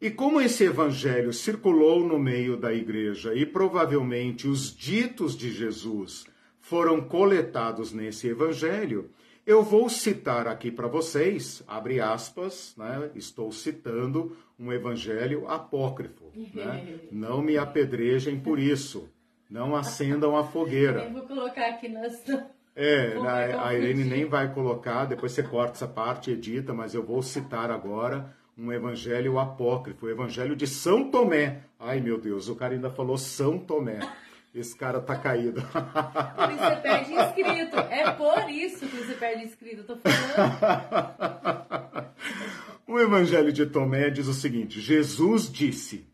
E 0.00 0.10
como 0.10 0.40
esse 0.40 0.62
evangelho 0.62 1.32
circulou 1.32 2.06
no 2.06 2.20
meio 2.20 2.56
da 2.56 2.72
igreja 2.72 3.34
e 3.34 3.44
provavelmente 3.44 4.46
os 4.46 4.74
ditos 4.74 5.36
de 5.36 5.50
Jesus 5.50 6.24
foram 6.60 7.00
coletados 7.00 7.92
nesse 7.92 8.28
evangelho, 8.28 9.10
eu 9.44 9.60
vou 9.60 9.88
citar 9.88 10.46
aqui 10.46 10.70
para 10.70 10.86
vocês, 10.86 11.64
abre 11.66 12.00
aspas, 12.00 12.74
né? 12.76 13.10
estou 13.16 13.50
citando 13.50 14.36
um 14.56 14.72
evangelho 14.72 15.48
apócrifo. 15.48 16.30
Né? 16.54 17.00
Não 17.10 17.42
me 17.42 17.58
apedrejem 17.58 18.38
por 18.38 18.60
isso. 18.60 19.08
Não 19.50 19.74
acendam 19.74 20.36
a 20.36 20.44
fogueira. 20.44 21.04
Eu 21.04 21.12
vou 21.12 21.22
colocar 21.22 21.70
aqui 21.70 21.88
nas. 21.88 22.22
É, 22.80 23.16
a 23.58 23.74
Irene 23.74 24.04
nem 24.04 24.24
vai 24.24 24.54
colocar, 24.54 25.04
depois 25.04 25.32
você 25.32 25.42
corta 25.42 25.72
essa 25.72 25.88
parte, 25.88 26.30
edita, 26.30 26.72
mas 26.72 26.94
eu 26.94 27.02
vou 27.02 27.20
citar 27.22 27.72
agora 27.72 28.32
um 28.58 28.72
evangelho 28.72 29.38
apócrifo, 29.38 30.06
o 30.06 30.10
evangelho 30.10 30.56
de 30.56 30.66
São 30.66 31.08
Tomé. 31.10 31.60
Ai, 31.78 32.00
meu 32.00 32.18
Deus, 32.18 32.48
o 32.48 32.56
cara 32.56 32.74
ainda 32.74 32.90
falou 32.90 33.16
São 33.16 33.56
Tomé. 33.56 34.00
Esse 34.52 34.76
cara 34.76 35.00
tá 35.00 35.14
caído. 35.14 35.62
Por 35.62 36.50
isso 36.50 36.64
você 36.64 36.76
perde 36.76 37.12
inscrito. 37.12 37.78
É 37.78 38.10
por 38.12 38.50
isso 38.50 38.86
que 38.88 38.96
você 38.96 39.14
perde 39.14 39.44
inscrito, 39.44 39.84
tô 39.84 39.96
falando. 39.96 41.28
o 42.88 42.98
evangelho 42.98 43.52
de 43.52 43.66
Tomé 43.66 44.10
diz 44.10 44.26
o 44.26 44.34
seguinte: 44.34 44.80
Jesus 44.80 45.52
disse: 45.52 46.04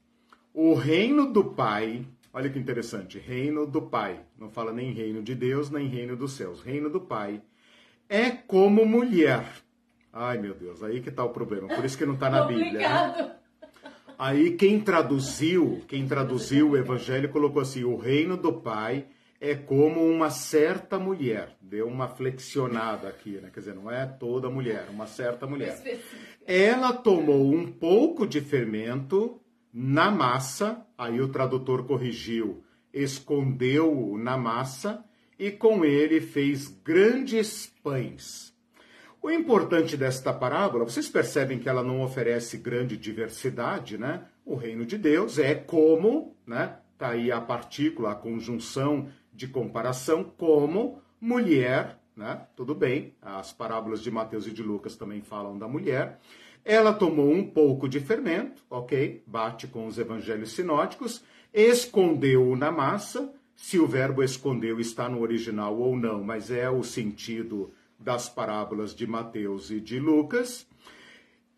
O 0.53 0.75
reino 0.75 1.33
do 1.33 1.45
Pai, 1.45 2.05
olha 2.33 2.51
que 2.51 2.59
interessante, 2.59 3.19
reino 3.19 3.67
do 3.67 3.81
Pai, 3.81 4.21
não 4.39 4.51
fala 4.51 4.73
nem 4.73 4.93
reino 4.93 5.23
de 5.23 5.35
Deus, 5.35 5.71
nem 5.71 5.89
reino 5.89 6.15
dos 6.15 6.33
céus, 6.33 6.61
reino 6.61 6.91
do 6.91 7.01
Pai, 7.01 7.41
é 8.07 8.31
como 8.31 8.85
mulher 8.85 9.47
Ai, 10.17 10.39
meu 10.39 10.55
Deus, 10.55 10.81
aí 10.85 11.01
que 11.01 11.09
está 11.09 11.25
o 11.25 11.31
problema. 11.31 11.67
Por 11.67 11.85
isso 11.85 11.99
que 11.99 12.07
não 12.07 12.15
está 12.15 12.31
na 12.31 12.45
Bíblia. 12.45 12.89
Né? 12.89 13.37
Aí 14.17 14.53
quem 14.53 14.81
traduziu, 14.81 15.83
quem 15.89 16.07
traduziu 16.07 16.71
o 16.71 16.77
evangelho 16.77 17.29
colocou 17.31 17.61
assim: 17.61 17.83
o 17.83 17.97
reino 17.97 18.37
do 18.37 18.53
Pai 18.53 19.07
é 19.41 19.57
como 19.57 20.07
uma 20.09 20.31
certa 20.31 21.01
mulher. 21.01 21.57
Deu 21.61 21.89
uma 21.89 22.07
flexionada 22.07 23.09
aqui, 23.09 23.33
né? 23.41 23.51
Quer 23.53 23.61
dizer, 23.61 23.75
não 23.75 23.91
é 23.91 24.07
toda 24.07 24.49
mulher, 24.49 24.87
uma 24.89 25.09
certa 25.09 25.49
mulher. 25.49 25.83
Ela 26.47 26.93
tomou 26.93 27.53
um 27.53 27.67
pouco 27.67 28.25
de 28.25 28.41
fermento 28.41 29.41
na 29.73 30.13
massa, 30.13 30.87
aí 30.97 31.21
o 31.21 31.29
tradutor 31.29 31.85
corrigiu, 31.85 32.63
escondeu 32.93 34.17
na 34.17 34.37
massa 34.37 35.05
e 35.37 35.51
com 35.51 35.85
ele 35.85 36.21
fez 36.21 36.69
grandes 36.69 37.67
pães. 37.83 38.54
O 39.25 39.31
importante 39.31 39.97
desta 39.97 40.35
parábola, 40.35 40.85
vocês 40.85 41.09
percebem 41.09 41.59
que 41.59 41.67
ela 41.67 41.83
não 41.83 42.03
oferece 42.03 42.59
grande 42.59 42.95
diversidade, 42.95 43.97
né? 43.97 44.27
O 44.45 44.55
reino 44.55 44.85
de 44.85 44.99
Deus 44.99 45.39
é 45.39 45.55
como, 45.55 46.37
né? 46.47 46.77
Tá 46.99 47.09
aí 47.09 47.33
a 47.33 47.41
partícula, 47.41 48.11
a 48.11 48.15
conjunção 48.15 49.09
de 49.33 49.49
comparação, 49.49 50.25
como 50.25 51.01
mulher, 51.19 51.99
né? 52.15 52.47
Tudo 52.55 52.75
bem, 52.75 53.15
as 53.23 53.51
parábolas 53.51 54.03
de 54.03 54.11
Mateus 54.11 54.47
e 54.47 54.51
de 54.51 54.63
Lucas 54.63 54.95
também 54.95 55.23
falam 55.23 55.57
da 55.57 55.67
mulher. 55.67 56.21
Ela 56.63 56.93
tomou 56.93 57.33
um 57.33 57.49
pouco 57.49 57.89
de 57.89 58.01
fermento, 58.01 58.63
ok? 58.69 59.23
Bate 59.27 59.67
com 59.67 59.87
os 59.87 59.97
evangelhos 59.97 60.53
sinóticos, 60.53 61.25
escondeu-o 61.51 62.55
na 62.57 62.71
massa, 62.71 63.33
se 63.57 63.79
o 63.79 63.87
verbo 63.87 64.23
escondeu 64.23 64.79
está 64.79 65.09
no 65.09 65.23
original 65.23 65.79
ou 65.79 65.97
não, 65.97 66.23
mas 66.23 66.51
é 66.51 66.69
o 66.69 66.83
sentido 66.83 67.73
das 68.05 68.29
parábolas 68.29 68.95
de 68.95 69.07
Mateus 69.07 69.71
e 69.71 69.81
de 69.81 69.99
Lucas. 69.99 70.67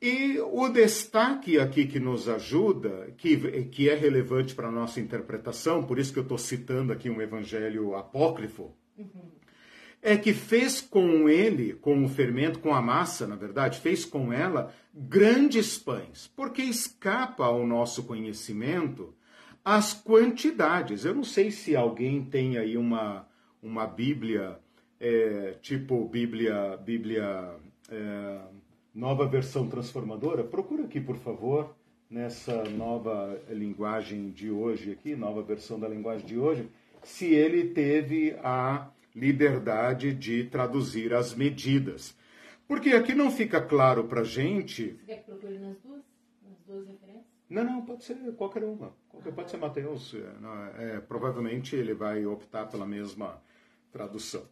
E 0.00 0.38
o 0.38 0.68
destaque 0.68 1.59
aqui 1.59 1.87
que 1.87 1.98
nos 1.98 2.28
ajuda, 2.28 3.12
que, 3.16 3.64
que 3.64 3.88
é 3.88 3.94
relevante 3.94 4.54
para 4.54 4.68
a 4.68 4.72
nossa 4.72 5.00
interpretação, 5.00 5.82
por 5.82 5.98
isso 5.98 6.12
que 6.12 6.18
eu 6.18 6.22
estou 6.22 6.38
citando 6.38 6.92
aqui 6.92 7.11
um 7.11 7.20
evangelho 7.20 7.96
apócrifo, 7.96 8.72
uhum. 8.96 9.30
é 10.00 10.16
que 10.16 10.32
fez 10.32 10.80
com 10.80 11.28
ele, 11.28 11.72
com 11.72 12.04
o 12.04 12.09
fermento, 12.09 12.61
com 12.61 12.72
a 12.72 12.80
massa, 12.80 13.26
na 13.26 13.35
verdade, 13.35 13.80
fez 13.80 14.04
com 14.04 14.32
ela 14.32 14.72
grandes 14.94 15.76
pães, 15.76 16.30
porque 16.37 16.62
escapa 16.62 17.44
ao 17.44 17.66
nosso 17.66 18.04
conhecimento 18.04 19.14
as 19.64 19.92
quantidades. 19.92 21.04
Eu 21.04 21.14
não 21.14 21.24
sei 21.24 21.50
se 21.50 21.74
alguém 21.74 22.24
tem 22.24 22.56
aí 22.56 22.76
uma, 22.76 23.26
uma 23.61 23.87
Bíblia, 23.87 24.61
é, 25.00 25.56
tipo 25.61 26.09
Bíblia, 26.09 26.76
Bíblia. 26.76 27.54
É, 27.90 28.56
nova 28.96 29.26
versão 29.28 29.68
transformadora, 29.68 30.42
procura 30.42 30.85
aqui, 30.85 30.98
por 30.98 31.16
favor, 31.16 31.76
nessa 32.09 32.64
nova 32.64 33.38
linguagem 33.50 34.30
de 34.30 34.50
hoje 34.50 34.92
aqui, 34.92 35.14
nova 35.14 35.42
versão 35.42 35.78
da 35.78 35.87
linguagem 35.87 36.26
de 36.26 36.38
hoje, 36.38 36.66
se 37.02 37.26
ele 37.26 37.68
teve 37.68 38.35
a 38.42 38.90
liberdade 39.14 40.14
de 40.14 40.44
traduzir 40.44 41.12
as 41.12 41.35
medidas. 41.35 42.16
Porque 42.66 42.90
aqui 42.90 43.14
não 43.14 43.30
fica 43.30 43.61
claro 43.61 44.04
para 44.04 44.24
gente... 44.24 44.92
Você 44.92 45.06
quer 45.06 45.16
que 45.18 45.24
procure 45.24 45.59
nas 45.59 45.78
duas? 45.78 46.02
Nas 46.42 46.59
duas 46.66 46.87
referências? 46.88 47.26
Não, 47.48 47.64
não, 47.64 47.82
pode 47.85 48.02
ser 48.02 48.16
qualquer 48.35 48.64
uma. 48.64 48.92
Qualquer, 49.09 49.32
pode 49.32 49.50
ser 49.50 49.59
Mateus. 49.59 50.14
É, 50.14 50.96
é, 50.96 51.00
provavelmente 51.00 51.76
ele 51.76 51.94
vai 51.94 52.26
optar 52.26 52.66
pela 52.66 52.87
mesma 52.87 53.40
tradução. 53.92 54.42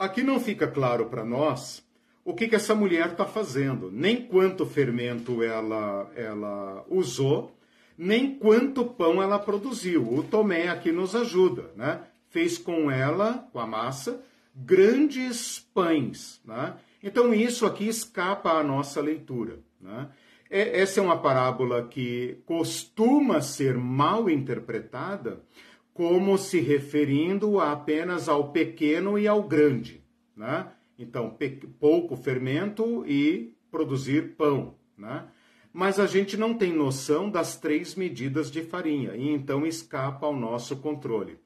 Aqui 0.00 0.22
não 0.22 0.40
fica 0.40 0.66
claro 0.66 1.10
para 1.10 1.26
nós 1.26 1.86
o 2.24 2.32
que, 2.32 2.48
que 2.48 2.54
essa 2.54 2.74
mulher 2.74 3.08
está 3.08 3.26
fazendo, 3.26 3.90
nem 3.92 4.24
quanto 4.24 4.64
fermento 4.64 5.42
ela, 5.42 6.10
ela 6.16 6.86
usou, 6.88 7.54
nem 7.98 8.34
quanto 8.34 8.82
pão 8.82 9.22
ela 9.22 9.38
produziu. 9.38 10.10
O 10.10 10.22
Tomé 10.22 10.68
aqui 10.68 10.90
nos 10.90 11.14
ajuda, 11.14 11.70
né? 11.76 12.00
Fez 12.30 12.56
com 12.56 12.90
ela, 12.90 13.46
com 13.52 13.58
a 13.58 13.66
massa, 13.66 14.24
grandes 14.56 15.68
pães, 15.74 16.40
né? 16.46 16.76
Então 17.02 17.34
isso 17.34 17.66
aqui 17.66 17.86
escapa 17.86 18.52
à 18.52 18.62
nossa 18.62 19.02
leitura, 19.02 19.58
né? 19.78 20.08
É, 20.48 20.80
essa 20.80 20.98
é 20.98 21.02
uma 21.02 21.20
parábola 21.20 21.86
que 21.86 22.38
costuma 22.46 23.42
ser 23.42 23.76
mal 23.76 24.30
interpretada 24.30 25.42
como 25.92 26.38
se 26.38 26.60
referindo 26.60 27.60
apenas 27.60 28.28
ao 28.28 28.52
pequeno 28.52 29.18
e 29.18 29.26
ao 29.26 29.42
grande, 29.42 30.02
né? 30.36 30.72
Então, 30.98 31.36
pouco 31.78 32.16
fermento 32.16 33.04
e 33.06 33.54
produzir 33.70 34.36
pão, 34.36 34.74
né? 34.96 35.26
Mas 35.72 36.00
a 36.00 36.06
gente 36.06 36.36
não 36.36 36.52
tem 36.52 36.72
noção 36.72 37.30
das 37.30 37.56
três 37.56 37.94
medidas 37.94 38.50
de 38.50 38.62
farinha 38.62 39.14
e 39.14 39.28
então 39.28 39.66
escapa 39.66 40.26
ao 40.26 40.34
nosso 40.34 40.76
controle. 40.76 41.38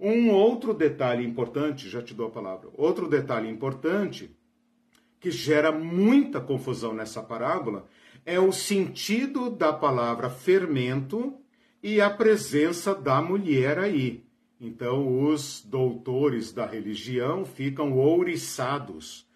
Um 0.00 0.30
outro 0.30 0.74
detalhe 0.74 1.24
importante, 1.24 1.88
já 1.88 2.02
te 2.02 2.12
dou 2.14 2.26
a 2.26 2.30
palavra, 2.30 2.68
outro 2.74 3.08
detalhe 3.08 3.48
importante 3.48 4.30
que 5.20 5.30
gera 5.30 5.72
muita 5.72 6.40
confusão 6.40 6.92
nessa 6.92 7.22
parábola 7.22 7.86
é 8.24 8.38
o 8.38 8.52
sentido 8.52 9.50
da 9.50 9.72
palavra 9.72 10.28
fermento 10.28 11.34
e 11.82 12.00
a 12.00 12.10
presença 12.10 12.94
da 12.94 13.22
mulher 13.22 13.78
aí. 13.78 14.24
Então, 14.60 15.22
os 15.24 15.62
doutores 15.64 16.52
da 16.52 16.66
religião 16.66 17.44
ficam 17.44 17.96
ouriçados, 17.96 19.26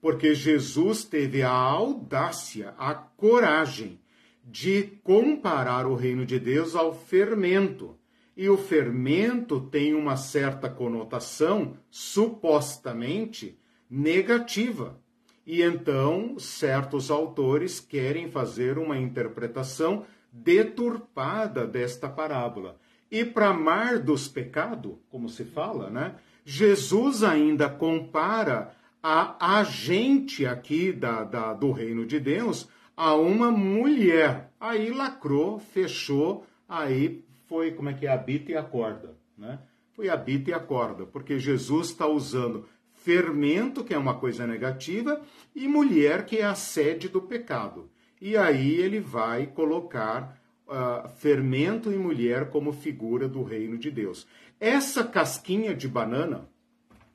porque 0.00 0.34
Jesus 0.34 1.04
teve 1.04 1.42
a 1.42 1.52
audácia, 1.52 2.74
a 2.76 2.92
coragem 2.92 4.00
de 4.44 4.82
comparar 5.04 5.86
o 5.86 5.94
reino 5.94 6.26
de 6.26 6.40
Deus 6.40 6.74
ao 6.74 6.92
fermento. 6.92 7.96
E 8.36 8.48
o 8.48 8.56
fermento 8.56 9.60
tem 9.60 9.94
uma 9.94 10.16
certa 10.16 10.68
conotação 10.68 11.76
supostamente 11.90 13.56
negativa. 13.88 14.98
E 15.46 15.62
então, 15.62 16.38
certos 16.38 17.10
autores 17.10 17.78
querem 17.78 18.30
fazer 18.30 18.78
uma 18.78 18.98
interpretação 18.98 20.04
deturpada 20.32 21.66
desta 21.66 22.08
parábola. 22.08 22.76
E 23.10 23.24
para 23.24 23.52
mar 23.52 23.98
dos 23.98 24.26
pecados, 24.26 24.94
como 25.10 25.28
se 25.28 25.44
fala, 25.44 25.90
né? 25.90 26.14
Jesus 26.44 27.22
ainda 27.22 27.68
compara 27.68 28.74
a 29.02 29.58
agente 29.58 30.46
aqui 30.46 30.92
da, 30.92 31.22
da, 31.22 31.52
do 31.52 31.72
reino 31.72 32.06
de 32.06 32.18
Deus 32.18 32.68
a 32.96 33.14
uma 33.14 33.50
mulher. 33.50 34.52
Aí 34.58 34.90
lacrou, 34.90 35.58
fechou, 35.58 36.46
aí 36.68 37.24
foi, 37.46 37.72
como 37.72 37.90
é 37.90 37.92
que 37.92 38.06
é, 38.06 38.12
habita 38.12 38.52
e 38.52 38.56
acorda, 38.56 39.14
né? 39.36 39.58
Foi 39.92 40.08
habita 40.08 40.50
e 40.50 40.54
acorda, 40.54 41.04
porque 41.04 41.38
Jesus 41.38 41.88
está 41.88 42.06
usando 42.06 42.66
fermento, 42.94 43.84
que 43.84 43.92
é 43.92 43.98
uma 43.98 44.14
coisa 44.14 44.46
negativa, 44.46 45.20
e 45.54 45.68
mulher, 45.68 46.24
que 46.24 46.38
é 46.38 46.44
a 46.44 46.54
sede 46.54 47.08
do 47.08 47.20
pecado. 47.20 47.90
E 48.24 48.36
aí 48.36 48.76
ele 48.76 49.00
vai 49.00 49.48
colocar 49.48 50.40
uh, 50.68 51.08
fermento 51.16 51.90
e 51.90 51.96
mulher 51.96 52.50
como 52.50 52.72
figura 52.72 53.26
do 53.26 53.42
reino 53.42 53.76
de 53.76 53.90
Deus. 53.90 54.28
Essa 54.60 55.02
casquinha 55.02 55.74
de 55.74 55.88
banana, 55.88 56.48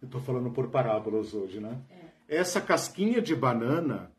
eu 0.02 0.08
estou 0.08 0.20
falando 0.20 0.52
por 0.52 0.68
parábolas 0.68 1.34
hoje, 1.34 1.62
né? 1.62 1.80
É. 2.28 2.40
Essa 2.40 2.60
casquinha 2.60 3.22
de 3.22 3.34
banana 3.34 4.12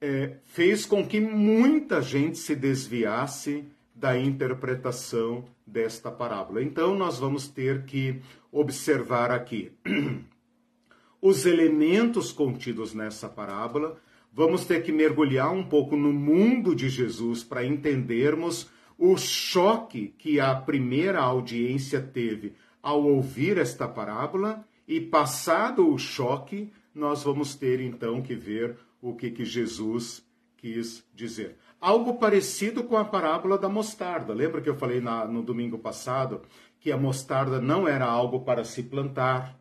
é, 0.00 0.38
fez 0.42 0.84
com 0.84 1.06
que 1.06 1.20
muita 1.20 2.02
gente 2.02 2.38
se 2.38 2.56
desviasse 2.56 3.64
da 3.94 4.18
interpretação 4.18 5.44
desta 5.64 6.10
parábola. 6.10 6.60
Então, 6.60 6.96
nós 6.96 7.20
vamos 7.20 7.46
ter 7.46 7.84
que 7.84 8.20
observar 8.50 9.30
aqui 9.30 9.70
os 11.22 11.46
elementos 11.46 12.32
contidos 12.32 12.92
nessa 12.94 13.28
parábola 13.28 13.96
Vamos 14.36 14.66
ter 14.66 14.82
que 14.82 14.92
mergulhar 14.92 15.50
um 15.50 15.64
pouco 15.64 15.96
no 15.96 16.12
mundo 16.12 16.74
de 16.74 16.90
Jesus 16.90 17.42
para 17.42 17.64
entendermos 17.64 18.70
o 18.98 19.16
choque 19.16 20.14
que 20.18 20.38
a 20.38 20.54
primeira 20.54 21.20
audiência 21.20 22.02
teve 22.02 22.52
ao 22.82 23.02
ouvir 23.02 23.56
esta 23.56 23.88
parábola 23.88 24.62
e 24.86 25.00
passado 25.00 25.90
o 25.90 25.96
choque, 25.96 26.70
nós 26.94 27.22
vamos 27.22 27.54
ter 27.54 27.80
então 27.80 28.20
que 28.20 28.34
ver 28.34 28.76
o 29.00 29.14
que, 29.14 29.30
que 29.30 29.42
Jesus 29.42 30.22
quis 30.58 31.02
dizer. 31.14 31.56
Algo 31.80 32.18
parecido 32.18 32.84
com 32.84 32.98
a 32.98 33.06
parábola 33.06 33.56
da 33.56 33.70
mostarda. 33.70 34.34
Lembra 34.34 34.60
que 34.60 34.68
eu 34.68 34.76
falei 34.76 35.00
na, 35.00 35.24
no 35.24 35.42
domingo 35.42 35.78
passado 35.78 36.42
que 36.78 36.92
a 36.92 36.98
mostarda 36.98 37.58
não 37.58 37.88
era 37.88 38.04
algo 38.04 38.40
para 38.40 38.64
se 38.64 38.82
plantar, 38.82 39.58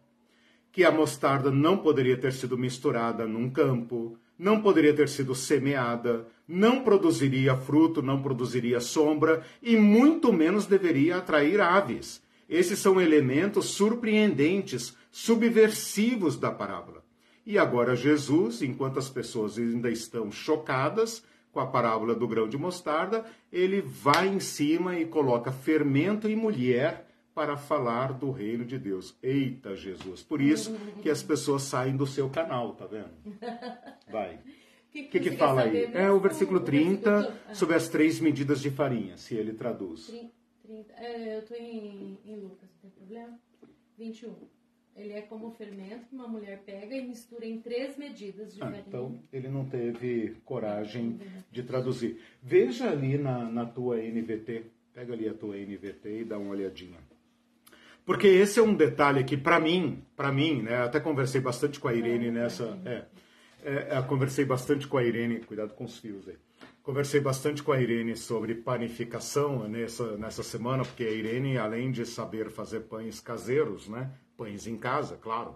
que 0.70 0.84
a 0.84 0.92
mostarda 0.92 1.50
não 1.50 1.78
poderia 1.78 2.18
ter 2.18 2.34
sido 2.34 2.58
misturada 2.58 3.26
num 3.26 3.50
campo, 3.50 4.20
não 4.38 4.62
poderia 4.62 4.94
ter 4.94 5.08
sido 5.10 5.34
semeada, 5.34 6.28
não 6.48 6.84
produziria 6.84 7.56
fruto, 7.56 8.02
não 8.02 8.22
produziria 8.22 8.80
sombra 8.80 9.44
e 9.62 9.78
muito 9.78 10.32
menos 10.32 10.66
deveria 10.66 11.18
atrair 11.18 11.60
aves. 11.62 12.22
Esses 12.48 12.80
são 12.80 13.02
elementos 13.02 13.66
surpreendentes, 13.68 14.96
subversivos 15.12 16.38
da 16.38 16.52
parábola. 16.52 17.04
E 17.46 17.58
agora 17.58 17.96
Jesus, 17.96 18.62
enquanto 18.62 19.00
as 19.00 19.10
pessoas 19.10 19.58
ainda 19.58 19.90
estão 19.90 20.32
chocadas 20.32 21.24
com 21.52 21.60
a 21.60 21.68
parábola 21.68 22.14
do 22.14 22.28
grão 22.28 22.50
de 22.50 22.58
mostarda, 22.58 23.26
ele 23.52 23.82
vai 23.82 24.28
em 24.28 24.40
cima 24.40 25.00
e 25.00 25.06
coloca 25.06 25.52
fermento 25.52 26.30
e 26.30 26.36
mulher 26.36 27.08
para 27.36 27.58
falar 27.58 28.14
do 28.14 28.32
reino 28.32 28.64
de 28.64 28.80
Deus. 28.80 29.14
Eita, 29.22 29.76
Jesus. 29.76 30.24
Por 30.24 30.42
isso 30.42 30.74
que 31.04 31.10
as 31.10 31.22
pessoas 31.22 31.64
saem 31.64 31.98
do 31.98 32.08
seu 32.08 32.30
canal, 32.30 32.74
tá 32.74 32.88
vendo? 32.88 33.12
Vai. 34.10 34.36
O 34.36 34.40
que, 34.90 35.04
que, 35.04 35.20
que, 35.20 35.30
que 35.32 35.38
fala 35.38 35.64
aí? 35.64 35.92
É 35.94 36.10
o 36.10 36.18
versículo 36.22 36.62
30 36.62 37.10
o 37.10 37.22
versículo... 37.22 37.56
sobre 37.56 37.76
as 37.76 37.90
três 37.90 38.22
medidas 38.22 38.62
de 38.62 38.72
farinha, 38.72 39.18
se 39.18 39.36
ele 39.36 39.52
traduz. 39.52 40.08
30, 40.64 40.94
é, 40.94 41.36
eu 41.36 41.40
estou 41.40 41.58
em, 41.58 42.18
em 42.26 42.38
Lucas, 42.38 42.70
não 42.72 42.80
tem 42.80 42.92
problema? 42.92 43.38
21. 43.98 44.34
Ele 44.96 45.12
é 45.12 45.22
como 45.24 45.48
o 45.48 45.52
fermento 45.52 46.06
que 46.06 46.16
uma 46.16 46.30
mulher 46.30 46.64
pega 46.66 46.96
e 46.96 47.06
mistura 47.06 47.46
em 47.46 47.60
três 47.60 47.98
medidas 47.98 48.56
de 48.56 48.62
ah, 48.62 48.68
farinha. 48.68 48.86
Então, 48.88 49.20
ele 49.34 49.50
não 49.50 49.66
teve 49.66 50.38
coragem 50.46 51.20
de 51.52 51.64
traduzir. 51.64 52.18
Veja 52.42 52.90
ali 52.90 53.18
na, 53.18 53.44
na 53.50 53.66
tua 53.66 53.98
NVT, 53.98 54.64
pega 54.94 55.12
ali 55.12 55.28
a 55.28 55.34
tua 55.34 55.58
NVT 55.58 56.22
e 56.22 56.24
dá 56.24 56.38
uma 56.38 56.52
olhadinha. 56.52 57.00
Porque 58.06 58.28
esse 58.28 58.60
é 58.60 58.64
um 58.64 58.76
detalhe 58.76 59.24
que, 59.24 59.36
para 59.36 59.60
mim, 59.60 60.04
para 60.16 60.32
mim, 60.32 60.62
né, 60.62 60.84
até 60.84 61.00
conversei 61.00 61.42
bastante 61.42 61.80
com 61.80 61.88
a 61.88 61.94
Irene 61.94 62.30
nessa. 62.30 62.80
É, 62.86 63.06
é, 63.64 63.98
é, 63.98 64.02
conversei 64.04 64.46
bastante 64.46 64.88
com 64.88 64.98
a 64.98 65.04
Irene, 65.04 65.40
cuidado 65.40 65.74
com 65.74 65.86
os 65.86 65.98
fios 65.98 66.28
aí. 66.30 66.38
Conversei 66.84 67.20
bastante 67.20 67.64
com 67.64 67.72
a 67.72 67.82
Irene 67.82 68.16
sobre 68.16 68.54
panificação 68.54 69.68
nessa, 69.68 70.16
nessa 70.18 70.44
semana, 70.44 70.86
porque 70.86 71.04
a 71.04 71.10
Irene, 71.10 71.58
além 71.58 71.92
de 71.92 72.06
saber 72.06 72.52
fazer 72.52 72.82
pães 72.82 73.20
caseiros, 73.20 73.90
né? 73.90 74.12
Pães 74.38 74.68
em 74.68 74.78
casa, 74.78 75.18
claro. 75.20 75.56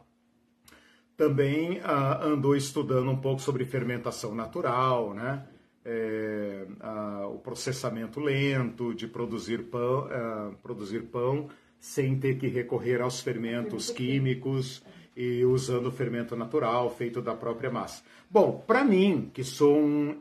Também 1.15 1.79
ah, 1.83 2.25
andou 2.25 2.55
estudando 2.55 3.11
um 3.11 3.17
pouco 3.17 3.43
sobre 3.43 3.63
fermentação 3.63 4.33
natural, 4.33 5.13
né? 5.13 5.45
É, 5.85 6.65
ah, 6.79 7.27
o 7.27 7.37
processamento 7.37 8.19
lento 8.19 8.95
de 8.95 9.07
produzir 9.07 9.69
pão, 9.69 10.07
ah, 10.09 10.51
produzir 10.63 11.03
pão 11.03 11.47
sem 11.79 12.19
ter 12.19 12.37
que 12.37 12.47
recorrer 12.47 13.01
aos 13.01 13.21
fermentos 13.21 13.89
químicos 13.89 14.83
e 15.15 15.43
usando 15.43 15.87
o 15.87 15.91
fermento 15.91 16.35
natural 16.35 16.89
feito 16.89 17.21
da 17.21 17.33
própria 17.33 17.69
massa. 17.69 18.03
Bom, 18.29 18.63
para 18.65 18.83
mim, 18.83 19.29
que 19.33 19.43
sou 19.43 19.77
um 19.77 20.19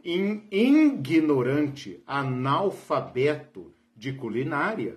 ignorante, 0.51 2.03
analfabeto 2.07 3.73
de 3.97 4.13
culinária, 4.13 4.97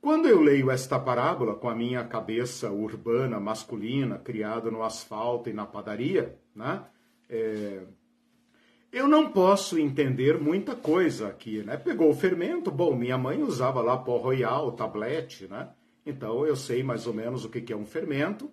quando 0.00 0.26
eu 0.26 0.40
leio 0.40 0.70
esta 0.70 0.98
parábola 0.98 1.54
com 1.54 1.68
a 1.68 1.74
minha 1.74 2.02
cabeça 2.04 2.70
urbana, 2.70 3.38
masculina, 3.38 4.18
criada 4.18 4.70
no 4.70 4.82
asfalto 4.82 5.50
e 5.50 5.52
na 5.52 5.66
padaria, 5.66 6.38
né? 6.54 6.82
É, 7.28 7.82
eu 8.90 9.06
não 9.06 9.30
posso 9.30 9.78
entender 9.78 10.40
muita 10.40 10.74
coisa 10.74 11.28
aqui, 11.28 11.62
né? 11.62 11.76
Pegou 11.76 12.10
o 12.10 12.14
fermento, 12.14 12.70
bom, 12.70 12.96
minha 12.96 13.18
mãe 13.18 13.42
usava 13.42 13.82
lá 13.82 13.96
pó 13.98 14.16
royal, 14.16 14.72
tablete, 14.72 15.46
né? 15.46 15.68
Então 16.10 16.46
eu 16.46 16.56
sei 16.56 16.82
mais 16.82 17.06
ou 17.06 17.14
menos 17.14 17.44
o 17.44 17.48
que 17.48 17.72
é 17.72 17.76
um 17.76 17.86
fermento. 17.86 18.50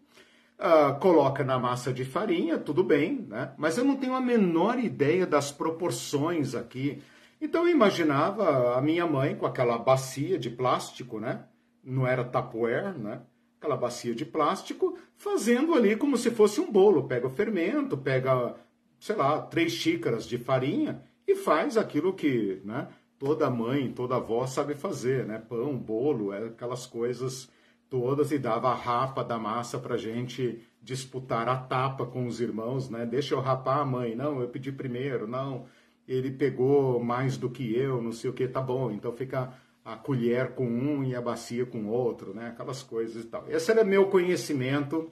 Uh, 0.58 1.00
coloca 1.00 1.44
na 1.44 1.60
massa 1.60 1.94
de 1.94 2.04
farinha, 2.04 2.58
tudo 2.58 2.84
bem, 2.84 3.26
né? 3.28 3.54
Mas 3.58 3.78
eu 3.78 3.86
não 3.86 3.96
tenho 3.96 4.16
a 4.16 4.22
menor 4.22 4.80
ideia 4.80 5.26
das 5.28 5.52
proporções 5.52 6.56
aqui. 6.56 7.00
Então 7.40 7.68
eu 7.68 7.70
imaginava 7.70 8.76
a 8.76 8.82
minha 8.82 9.06
mãe 9.06 9.36
com 9.36 9.46
aquela 9.46 9.78
bacia 9.78 10.40
de 10.40 10.50
plástico, 10.50 11.20
né? 11.20 11.44
Não 11.84 12.08
era 12.08 12.24
Tupperware, 12.24 12.98
né? 12.98 13.22
Aquela 13.60 13.78
bacia 13.78 14.16
de 14.16 14.26
plástico, 14.26 14.98
fazendo 15.16 15.76
ali 15.76 15.96
como 15.96 16.18
se 16.18 16.32
fosse 16.32 16.60
um 16.60 16.72
bolo. 16.72 17.08
Pega 17.08 17.28
o 17.28 17.32
fermento, 17.32 17.96
pega, 17.96 18.56
sei 19.00 19.16
lá, 19.16 19.42
três 19.42 19.72
xícaras 19.74 20.26
de 20.28 20.40
farinha 20.40 21.04
e 21.28 21.36
faz 21.36 21.78
aquilo 21.78 22.14
que, 22.14 22.62
né? 22.64 22.88
Toda 23.20 23.50
mãe, 23.50 23.92
toda 23.92 24.16
avó 24.16 24.46
sabe 24.46 24.76
fazer, 24.76 25.26
né? 25.26 25.40
Pão, 25.40 25.76
bolo, 25.76 26.32
é 26.32 26.46
aquelas 26.46 26.86
coisas 26.86 27.50
todas 27.90 28.32
e 28.32 28.38
dava 28.38 28.70
a 28.70 28.76
rapa 28.76 29.24
da 29.24 29.38
massa 29.38 29.80
para 29.80 29.98
gente 29.98 30.60
disputar 30.82 31.48
a 31.50 31.56
tapa 31.56 32.06
com 32.06 32.28
os 32.28 32.40
irmãos, 32.40 32.90
né? 32.90 33.06
Deixa 33.06 33.34
eu 33.34 33.40
rapar 33.40 33.80
a 33.80 33.86
mãe. 33.86 34.16
Não, 34.16 34.42
eu 34.42 34.48
pedi 34.48 34.72
primeiro. 34.72 35.28
Não, 35.28 35.66
ele 36.08 36.32
pegou 36.32 37.04
mais 37.04 37.38
do 37.38 37.50
que 37.50 37.76
eu, 37.76 38.02
não 38.02 38.12
sei 38.12 38.30
o 38.30 38.34
que, 38.34 38.48
tá 38.48 38.62
bom. 38.62 38.92
Então 38.92 39.12
fica 39.12 39.54
a 39.84 39.96
colher 39.96 40.54
com 40.54 40.68
um 40.68 41.04
e 41.04 41.16
a 41.16 41.22
bacia 41.22 41.66
com 41.66 41.88
outro, 41.88 42.34
né? 42.34 42.48
Aquelas 42.48 42.84
coisas 42.84 43.24
e 43.24 43.28
tal. 43.28 43.46
Esse 43.50 43.72
era 43.72 43.84
meu 43.84 44.08
conhecimento 44.08 45.12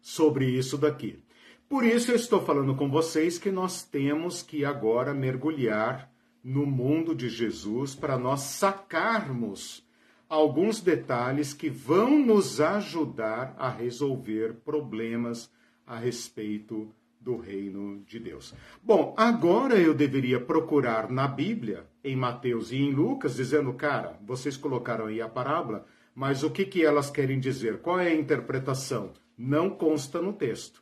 sobre 0.00 0.44
isso 0.46 0.76
daqui. 0.76 1.22
Por 1.68 1.84
isso 1.84 2.12
eu 2.12 2.16
estou 2.16 2.40
falando 2.40 2.76
com 2.76 2.88
vocês 2.88 3.38
que 3.38 3.50
nós 3.50 3.82
temos 3.82 4.42
que 4.42 4.64
agora 4.64 5.12
mergulhar 5.12 6.12
no 6.46 6.64
mundo 6.64 7.12
de 7.12 7.28
Jesus 7.28 7.96
para 7.96 8.16
nós 8.16 8.42
sacarmos 8.42 9.84
alguns 10.28 10.80
detalhes 10.80 11.52
que 11.52 11.68
vão 11.68 12.24
nos 12.24 12.60
ajudar 12.60 13.56
a 13.58 13.68
resolver 13.68 14.54
problemas 14.64 15.50
a 15.84 15.98
respeito 15.98 16.88
do 17.20 17.36
reino 17.36 18.00
de 18.06 18.20
Deus. 18.20 18.54
Bom, 18.80 19.12
agora 19.18 19.76
eu 19.76 19.92
deveria 19.92 20.38
procurar 20.38 21.10
na 21.10 21.26
Bíblia, 21.26 21.84
em 22.04 22.14
Mateus 22.14 22.70
e 22.70 22.76
em 22.76 22.92
Lucas, 22.92 23.34
dizendo, 23.34 23.72
cara, 23.72 24.16
vocês 24.24 24.56
colocaram 24.56 25.06
aí 25.06 25.20
a 25.20 25.28
parábola, 25.28 25.84
mas 26.14 26.44
o 26.44 26.50
que, 26.50 26.64
que 26.64 26.84
elas 26.84 27.10
querem 27.10 27.40
dizer? 27.40 27.78
Qual 27.78 27.98
é 27.98 28.06
a 28.06 28.14
interpretação? 28.14 29.10
Não 29.36 29.68
consta 29.68 30.22
no 30.22 30.32
texto. 30.32 30.80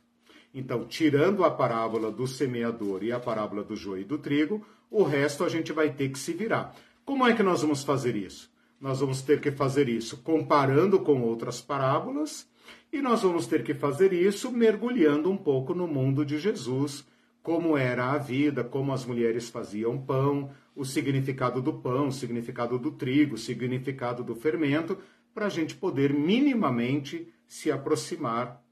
Então, 0.53 0.85
tirando 0.85 1.43
a 1.43 1.49
parábola 1.49 2.11
do 2.11 2.27
semeador 2.27 3.03
e 3.03 3.11
a 3.11 3.19
parábola 3.19 3.63
do 3.63 3.75
joio 3.75 4.03
e 4.03 4.05
do 4.05 4.19
trigo, 4.19 4.63
o 4.95 5.03
resto 5.03 5.43
a 5.43 5.49
gente 5.49 5.71
vai 5.71 5.91
ter 5.91 6.09
que 6.09 6.19
se 6.19 6.33
virar. 6.33 6.75
Como 7.03 7.25
é 7.27 7.33
que 7.33 7.43
nós 7.43 7.61
vamos 7.61 7.83
fazer 7.83 8.15
isso? 8.15 8.53
nós 8.79 8.99
vamos 8.99 9.21
ter 9.21 9.39
que 9.39 9.51
fazer 9.51 9.89
isso 9.89 10.17
comparando 10.17 10.99
com 10.99 11.21
outras 11.21 11.61
parábolas 11.61 12.47
e 12.91 13.01
nós 13.01 13.21
vamos 13.21 13.47
ter 13.47 13.63
que 13.63 13.73
fazer 13.73 14.13
isso 14.13 14.51
mergulhando 14.51 15.31
um 15.31 15.37
pouco 15.37 15.73
no 15.73 15.87
mundo 15.87 16.25
de 16.25 16.37
Jesus, 16.37 17.05
como 17.41 17.77
era 17.77 18.11
a 18.11 18.17
vida, 18.17 18.63
como 18.63 18.91
as 18.93 19.05
mulheres 19.05 19.49
faziam 19.49 19.99
pão, 19.99 20.51
o 20.75 20.83
significado 20.83 21.61
do 21.61 21.73
pão, 21.73 22.07
o 22.07 22.11
significado 22.11 22.77
do 22.77 22.91
trigo, 22.91 23.35
o 23.35 23.39
significado 23.39 24.23
do 24.23 24.35
fermento, 24.35 24.97
para 25.33 25.47
a 25.47 25.49
gente 25.49 25.75
poder 25.75 26.13
minimamente 26.13 27.27
se 27.47 27.71
aproximar 27.71 28.63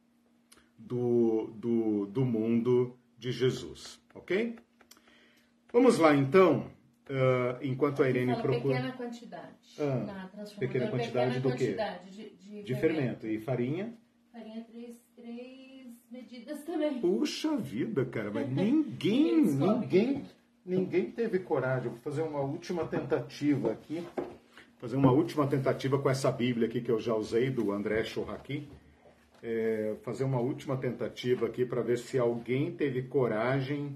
do, 0.78 1.52
do, 1.56 2.06
do 2.08 2.26
mundo 2.26 2.96
de 3.18 3.32
Jesus, 3.32 4.00
ok? 4.14 4.56
Vamos 5.74 5.98
lá 5.98 6.16
então 6.16 6.72
Uh, 7.04 7.60
enquanto 7.62 8.02
a 8.02 8.10
Irene 8.10 8.34
procura. 8.38 8.78
Pequena 8.78 8.92
quantidade. 8.94 9.58
Ah, 9.78 10.30
na 10.38 10.46
pequena 10.58 10.88
quantidade 10.88 11.34
pequena 11.34 11.40
do 11.42 11.50
quantidade 11.50 12.10
quê? 12.10 12.12
De, 12.12 12.30
de, 12.30 12.64
de 12.64 12.76
fermento. 12.76 13.20
fermento. 13.20 13.28
E 13.28 13.40
farinha? 13.40 13.94
Farinha, 14.32 14.64
três, 14.64 14.96
três 15.14 15.88
medidas 16.10 16.64
também. 16.64 17.02
Puxa 17.02 17.58
vida, 17.58 18.06
cara, 18.06 18.32
mas 18.32 18.48
ninguém, 18.50 19.44
ninguém, 19.44 20.24
ninguém 20.66 21.12
teve 21.12 21.40
coragem. 21.40 21.90
Vou 21.90 22.00
fazer 22.00 22.22
uma 22.22 22.40
última 22.40 22.88
tentativa 22.88 23.74
aqui. 23.74 24.02
Fazer 24.78 24.96
uma 24.96 25.12
última 25.12 25.46
tentativa 25.46 26.00
com 26.00 26.10
essa 26.10 26.32
Bíblia 26.32 26.70
aqui 26.70 26.80
que 26.80 26.90
eu 26.90 27.02
já 27.02 27.14
usei, 27.14 27.50
do 27.50 27.74
André 27.74 28.06
Chorraqui. 28.06 28.70
É, 29.42 29.98
fazer 30.04 30.24
uma 30.24 30.40
última 30.40 30.78
tentativa 30.78 31.48
aqui 31.48 31.66
para 31.66 31.82
ver 31.82 31.98
se 31.98 32.18
alguém 32.18 32.72
teve 32.72 33.02
coragem 33.04 33.94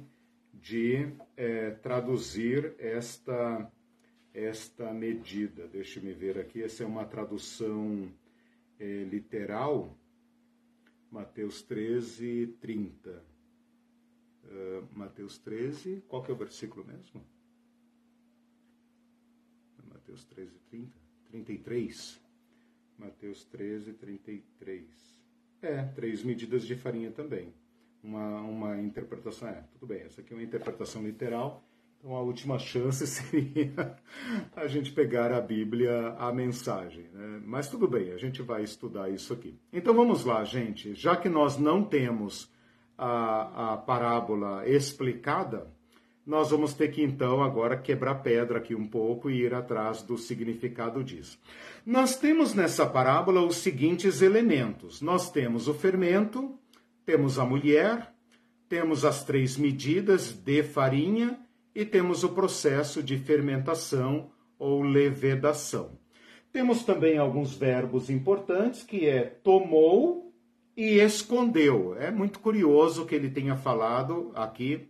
de 0.61 1.13
é, 1.35 1.71
traduzir 1.71 2.75
esta, 2.77 3.71
esta 4.33 4.93
medida. 4.93 5.67
Deixe-me 5.67 6.13
ver 6.13 6.37
aqui, 6.37 6.63
essa 6.63 6.83
é 6.83 6.85
uma 6.85 7.05
tradução 7.05 8.11
é, 8.79 9.03
literal, 9.03 9.97
Mateus 11.11 11.61
13, 11.61 12.57
30. 12.59 13.37
Uh, 14.43 14.87
Mateus 14.97 15.37
13, 15.39 16.03
qual 16.07 16.23
que 16.23 16.31
é 16.31 16.33
o 16.33 16.37
versículo 16.37 16.85
mesmo? 16.85 17.21
Mateus 19.89 20.23
13, 20.23 20.51
30? 20.69 20.97
33. 21.31 22.21
Mateus 22.97 23.43
13, 23.45 23.93
33. 23.93 24.85
É, 25.61 25.83
três 25.83 26.23
medidas 26.23 26.65
de 26.65 26.75
farinha 26.75 27.11
também 27.11 27.53
uma, 28.03 28.41
uma 28.41 28.81
interpretação. 28.81 29.49
É, 29.49 29.63
tudo 29.73 29.87
bem, 29.87 30.01
essa 30.01 30.21
aqui 30.21 30.33
é 30.33 30.37
uma 30.37 30.43
interpretação 30.43 31.03
literal. 31.03 31.63
Então 31.99 32.15
a 32.15 32.21
última 32.21 32.59
chance 32.59 33.05
seria 33.07 33.97
a 34.55 34.67
gente 34.67 34.91
pegar 34.91 35.31
a 35.31 35.41
Bíblia, 35.41 36.15
a 36.17 36.31
mensagem. 36.31 37.05
Né? 37.13 37.41
Mas 37.45 37.67
tudo 37.67 37.87
bem, 37.87 38.11
a 38.11 38.17
gente 38.17 38.41
vai 38.41 38.63
estudar 38.63 39.09
isso 39.09 39.33
aqui. 39.33 39.59
Então 39.73 39.93
vamos 39.93 40.23
lá, 40.23 40.43
gente. 40.43 40.93
Já 40.93 41.15
que 41.15 41.29
nós 41.29 41.57
não 41.57 41.83
temos 41.83 42.51
a, 42.97 43.73
a 43.73 43.77
parábola 43.77 44.67
explicada, 44.67 45.67
nós 46.25 46.51
vamos 46.51 46.73
ter 46.73 46.89
que 46.89 47.01
então 47.01 47.41
agora 47.41 47.77
quebrar 47.77 48.15
pedra 48.15 48.57
aqui 48.57 48.75
um 48.75 48.85
pouco 48.85 49.29
e 49.29 49.43
ir 49.43 49.53
atrás 49.53 50.01
do 50.01 50.17
significado 50.17 51.01
disso. 51.01 51.39
Nós 51.85 52.17
temos 52.17 52.53
nessa 52.53 52.85
parábola 52.85 53.41
os 53.41 53.55
seguintes 53.57 54.21
elementos: 54.21 55.01
nós 55.01 55.31
temos 55.31 55.69
o 55.69 55.73
fermento, 55.73 56.59
temos 57.07 57.39
a 57.39 57.45
mulher, 57.45 58.13
temos 58.67 59.05
as 59.05 59.23
três 59.23 59.55
medidas 59.55 60.33
de 60.33 60.61
farinha 60.61 61.39
e 61.73 61.85
temos 61.85 62.25
o 62.25 62.33
processo 62.33 63.01
de 63.01 63.17
fermentação 63.17 64.29
ou 64.59 64.81
levedação. 64.81 65.97
Temos 66.51 66.83
também 66.83 67.17
alguns 67.17 67.55
verbos 67.55 68.09
importantes 68.09 68.83
que 68.83 69.07
é 69.07 69.21
tomou 69.21 70.33
e 70.75 70.99
escondeu. 70.99 71.95
É 71.97 72.11
muito 72.11 72.41
curioso 72.41 73.05
que 73.05 73.15
ele 73.15 73.29
tenha 73.29 73.55
falado 73.55 74.33
aqui, 74.35 74.89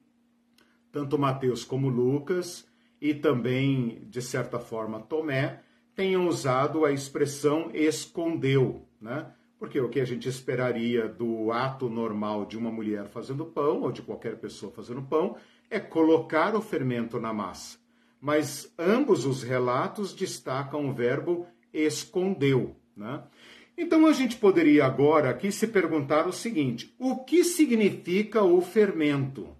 tanto 0.91 1.19
Mateus 1.19 1.63
como 1.63 1.87
Lucas, 1.87 2.67
e 2.99 3.13
também, 3.13 4.01
de 4.09 4.23
certa 4.23 4.57
forma, 4.57 5.01
Tomé, 5.01 5.61
tenham 5.93 6.27
usado 6.27 6.83
a 6.83 6.91
expressão 6.91 7.69
escondeu, 7.75 8.87
né? 8.99 9.33
Porque 9.59 9.79
o 9.79 9.89
que 9.89 9.99
a 9.99 10.05
gente 10.05 10.29
esperaria 10.29 11.07
do 11.07 11.51
ato 11.51 11.89
normal 11.89 12.45
de 12.45 12.57
uma 12.57 12.71
mulher 12.71 13.07
fazendo 13.07 13.45
pão, 13.45 13.81
ou 13.81 13.91
de 13.91 14.01
qualquer 14.01 14.37
pessoa 14.37 14.71
fazendo 14.71 15.01
pão, 15.01 15.35
é 15.69 15.79
colocar 15.79 16.55
o 16.55 16.61
fermento 16.61 17.19
na 17.19 17.33
massa. 17.33 17.77
Mas 18.21 18.73
ambos 18.77 19.25
os 19.25 19.43
relatos 19.43 20.13
destacam 20.13 20.89
o 20.89 20.93
verbo 20.93 21.47
escondeu. 21.73 22.75
Né? 22.95 23.23
Então 23.77 24.07
a 24.07 24.13
gente 24.13 24.37
poderia 24.37 24.85
agora 24.85 25.29
aqui 25.29 25.51
se 25.51 25.67
perguntar 25.67 26.27
o 26.27 26.33
seguinte: 26.33 26.95
o 26.97 27.23
que 27.23 27.43
significa 27.43 28.43
o 28.43 28.61
fermento? 28.61 29.55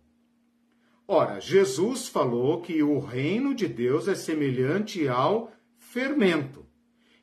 Ora, 1.08 1.40
Jesus 1.40 2.08
falou 2.08 2.62
que 2.62 2.84
o 2.84 3.00
reino 3.00 3.56
de 3.56 3.68
Deus 3.68 4.08
é 4.08 4.16
semelhante 4.16 5.08
ao 5.08 5.52
fermento. 5.78 6.66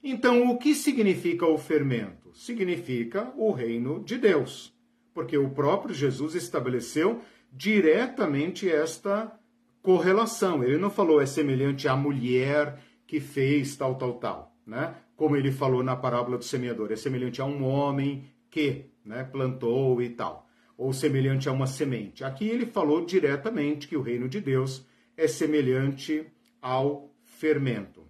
Então, 0.03 0.51
o 0.51 0.57
que 0.57 0.75
significa 0.75 1.47
o 1.47 1.59
fermento? 1.59 2.24
Significa 2.35 3.32
o 3.37 3.53
reino 3.53 4.03
de 4.03 4.18
Deus, 4.18 4.76
porque 5.14 5.39
o 5.39 5.51
próprio 5.51 5.95
Jesus 5.95 6.35
estabeleceu 6.35 7.22
diretamente 7.53 8.68
esta 8.68 9.32
correlação. 9.80 10.64
Ele 10.64 10.76
não 10.76 10.91
falou 10.91 11.20
é 11.20 11.26
semelhante 11.26 11.87
à 11.87 11.95
mulher 11.95 12.80
que 13.07 13.20
fez 13.20 13.76
tal, 13.76 13.95
tal, 13.95 14.14
tal, 14.14 14.57
né? 14.66 14.97
Como 15.14 15.37
ele 15.37 15.53
falou 15.53 15.85
na 15.85 15.95
parábola 15.95 16.37
do 16.37 16.43
semeador, 16.43 16.91
é 16.91 16.97
semelhante 16.97 17.41
a 17.41 17.45
um 17.45 17.62
homem 17.62 18.24
que, 18.51 18.87
né, 19.05 19.22
plantou 19.22 20.03
e 20.03 20.11
tal, 20.11 20.49
ou 20.76 20.93
semelhante 20.93 21.49
a 21.49 21.53
uma 21.53 21.68
semente. 21.68 22.24
Aqui 22.24 22.49
ele 22.49 22.66
falou 22.66 23.07
diretamente 23.07 23.87
que 23.87 23.97
o 23.97 24.03
reino 24.03 24.28
de 24.28 24.41
Deus 24.41 24.85
é 25.16 25.28
semelhante 25.28 26.26
ao 26.61 27.14
fermento. 27.22 28.03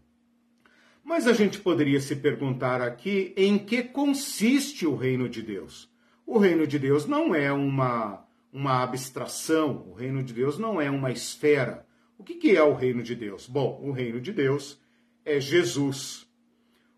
Mas 1.04 1.26
a 1.26 1.34
gente 1.34 1.60
poderia 1.60 2.00
se 2.00 2.16
perguntar 2.16 2.80
aqui 2.80 3.34
em 3.36 3.58
que 3.58 3.82
consiste 3.82 4.86
o 4.86 4.96
reino 4.96 5.28
de 5.28 5.42
Deus. 5.42 5.92
O 6.26 6.38
reino 6.38 6.66
de 6.66 6.78
Deus 6.78 7.06
não 7.06 7.34
é 7.34 7.52
uma, 7.52 8.26
uma 8.50 8.82
abstração, 8.82 9.86
o 9.86 9.92
reino 9.92 10.22
de 10.22 10.32
Deus 10.32 10.58
não 10.58 10.80
é 10.80 10.90
uma 10.90 11.12
esfera. 11.12 11.86
O 12.16 12.24
que, 12.24 12.34
que 12.34 12.56
é 12.56 12.62
o 12.62 12.74
reino 12.74 13.02
de 13.02 13.14
Deus? 13.14 13.46
Bom, 13.46 13.80
o 13.82 13.92
reino 13.92 14.18
de 14.18 14.32
Deus 14.32 14.80
é 15.24 15.38
Jesus. 15.38 16.26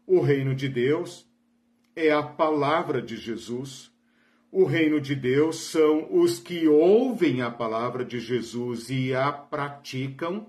O 0.07 0.21
reino 0.21 0.55
de 0.55 0.69
Deus 0.69 1.29
é 1.97 2.13
a 2.13 2.23
palavra 2.23 3.03
de 3.03 3.17
Jesus. 3.17 3.91
O 4.53 4.65
reino 4.65 5.01
de 5.01 5.17
Deus 5.17 5.57
são 5.57 6.07
os 6.11 6.39
que 6.39 6.69
ouvem 6.69 7.43
a 7.43 7.51
palavra 7.51 8.05
de 8.05 8.21
Jesus 8.21 8.89
e 8.89 9.13
a 9.13 9.33
praticam. 9.33 10.47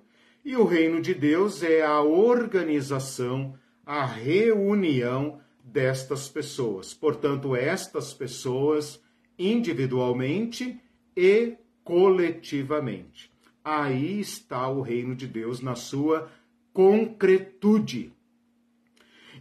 E 0.47 0.55
o 0.55 0.63
reino 0.63 1.01
de 1.01 1.13
Deus 1.13 1.61
é 1.61 1.81
a 1.81 1.99
organização, 1.99 3.59
a 3.85 4.05
reunião 4.05 5.41
destas 5.61 6.29
pessoas. 6.29 6.93
Portanto, 6.93 7.53
estas 7.53 8.13
pessoas 8.13 8.97
individualmente 9.37 10.79
e 11.17 11.57
coletivamente. 11.83 13.29
Aí 13.61 14.21
está 14.21 14.69
o 14.69 14.79
reino 14.79 15.13
de 15.17 15.27
Deus 15.27 15.59
na 15.59 15.75
sua 15.75 16.31
concretude. 16.71 18.13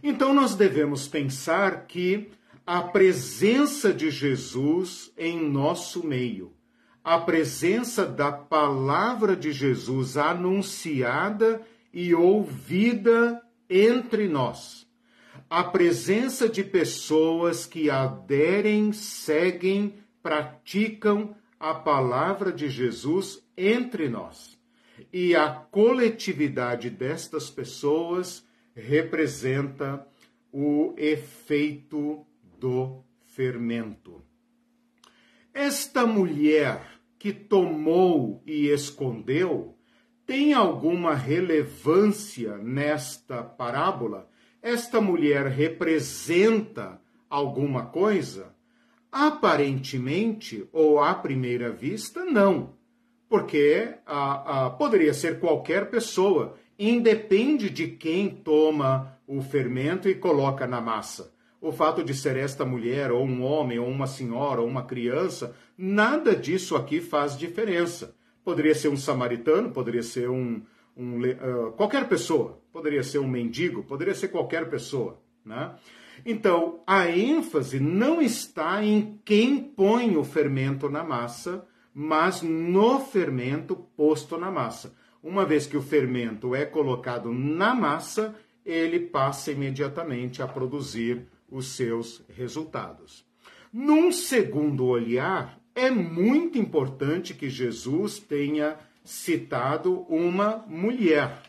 Então, 0.03 0.33
nós 0.33 0.55
devemos 0.55 1.07
pensar 1.07 1.87
que 1.87 2.29
a 2.65 2.81
presença 2.81 3.93
de 3.93 4.11
Jesus 4.11 5.13
em 5.17 5.49
nosso 5.49 6.05
meio, 6.05 6.51
a 7.07 7.17
presença 7.17 8.05
da 8.05 8.33
palavra 8.33 9.33
de 9.33 9.53
Jesus 9.53 10.17
anunciada 10.17 11.65
e 11.93 12.13
ouvida 12.13 13.41
entre 13.69 14.27
nós, 14.27 14.85
a 15.49 15.63
presença 15.63 16.49
de 16.49 16.65
pessoas 16.65 17.65
que 17.65 17.89
aderem, 17.89 18.91
seguem, 18.91 19.93
praticam 20.21 21.33
a 21.57 21.73
palavra 21.73 22.51
de 22.51 22.67
Jesus 22.67 23.41
entre 23.55 24.09
nós. 24.09 24.59
E 25.13 25.33
a 25.33 25.49
coletividade 25.49 26.89
destas 26.89 27.49
pessoas 27.49 28.45
representa 28.75 30.05
o 30.51 30.93
efeito 30.97 32.27
do 32.59 33.01
fermento. 33.27 34.21
Esta 35.53 36.05
mulher 36.05 36.96
que 37.17 37.33
tomou 37.33 38.41
e 38.45 38.67
escondeu 38.67 39.77
tem 40.27 40.53
alguma 40.53 41.15
relevância 41.15 42.57
nesta 42.57 43.41
parábola? 43.41 44.29
Esta 44.61 44.99
mulher 44.99 45.45
representa 45.47 46.99
alguma 47.29 47.85
coisa? 47.85 48.53
Aparentemente, 49.09 50.67
ou 50.73 50.99
à 50.99 51.13
primeira 51.15 51.71
vista, 51.71 52.25
não. 52.25 52.73
Porque 53.29 53.95
a, 54.05 54.65
a, 54.65 54.69
poderia 54.69 55.13
ser 55.13 55.39
qualquer 55.39 55.89
pessoa, 55.89 56.57
independe 56.77 57.69
de 57.69 57.87
quem 57.87 58.29
toma 58.29 59.17
o 59.25 59.41
fermento 59.41 60.09
e 60.09 60.15
coloca 60.15 60.67
na 60.67 60.81
massa. 60.81 61.33
O 61.59 61.71
fato 61.71 62.03
de 62.03 62.13
ser 62.13 62.37
esta 62.37 62.63
mulher, 62.63 63.11
ou 63.11 63.25
um 63.25 63.43
homem, 63.43 63.79
ou 63.79 63.87
uma 63.87 64.05
senhora, 64.05 64.61
ou 64.61 64.67
uma 64.67 64.83
criança, 64.83 65.55
nada 65.77 66.35
disso 66.35 66.75
aqui 66.75 67.01
faz 67.01 67.37
diferença. 67.37 68.15
Poderia 68.43 68.75
ser 68.75 68.89
um 68.89 68.97
samaritano, 68.97 69.71
poderia 69.71 70.03
ser 70.03 70.29
um, 70.29 70.61
um 70.95 71.19
uh, 71.19 71.71
qualquer 71.73 72.07
pessoa, 72.07 72.61
poderia 72.71 73.03
ser 73.03 73.19
um 73.19 73.27
mendigo, 73.27 73.83
poderia 73.83 74.13
ser 74.13 74.27
qualquer 74.27 74.69
pessoa, 74.69 75.19
né? 75.43 75.75
Então, 76.25 76.81
a 76.85 77.09
ênfase 77.09 77.79
não 77.79 78.21
está 78.21 78.83
em 78.83 79.19
quem 79.23 79.59
põe 79.59 80.17
o 80.17 80.23
fermento 80.23 80.89
na 80.89 81.03
massa, 81.03 81.65
mas 81.93 82.41
no 82.41 82.99
fermento 82.99 83.75
posto 83.75 84.37
na 84.37 84.51
massa. 84.51 84.95
Uma 85.21 85.45
vez 85.45 85.65
que 85.65 85.77
o 85.77 85.81
fermento 85.81 86.55
é 86.55 86.65
colocado 86.65 87.33
na 87.33 87.73
massa, 87.73 88.35
ele 88.65 88.99
passa 88.99 89.51
imediatamente 89.51 90.41
a 90.41 90.47
produzir 90.47 91.27
os 91.49 91.67
seus 91.67 92.23
resultados. 92.29 93.25
Num 93.71 94.11
segundo 94.11 94.85
olhar, 94.85 95.59
é 95.75 95.89
muito 95.89 96.57
importante 96.57 97.33
que 97.33 97.49
Jesus 97.49 98.19
tenha 98.19 98.77
citado 99.03 100.01
uma 100.09 100.65
mulher. 100.67 101.41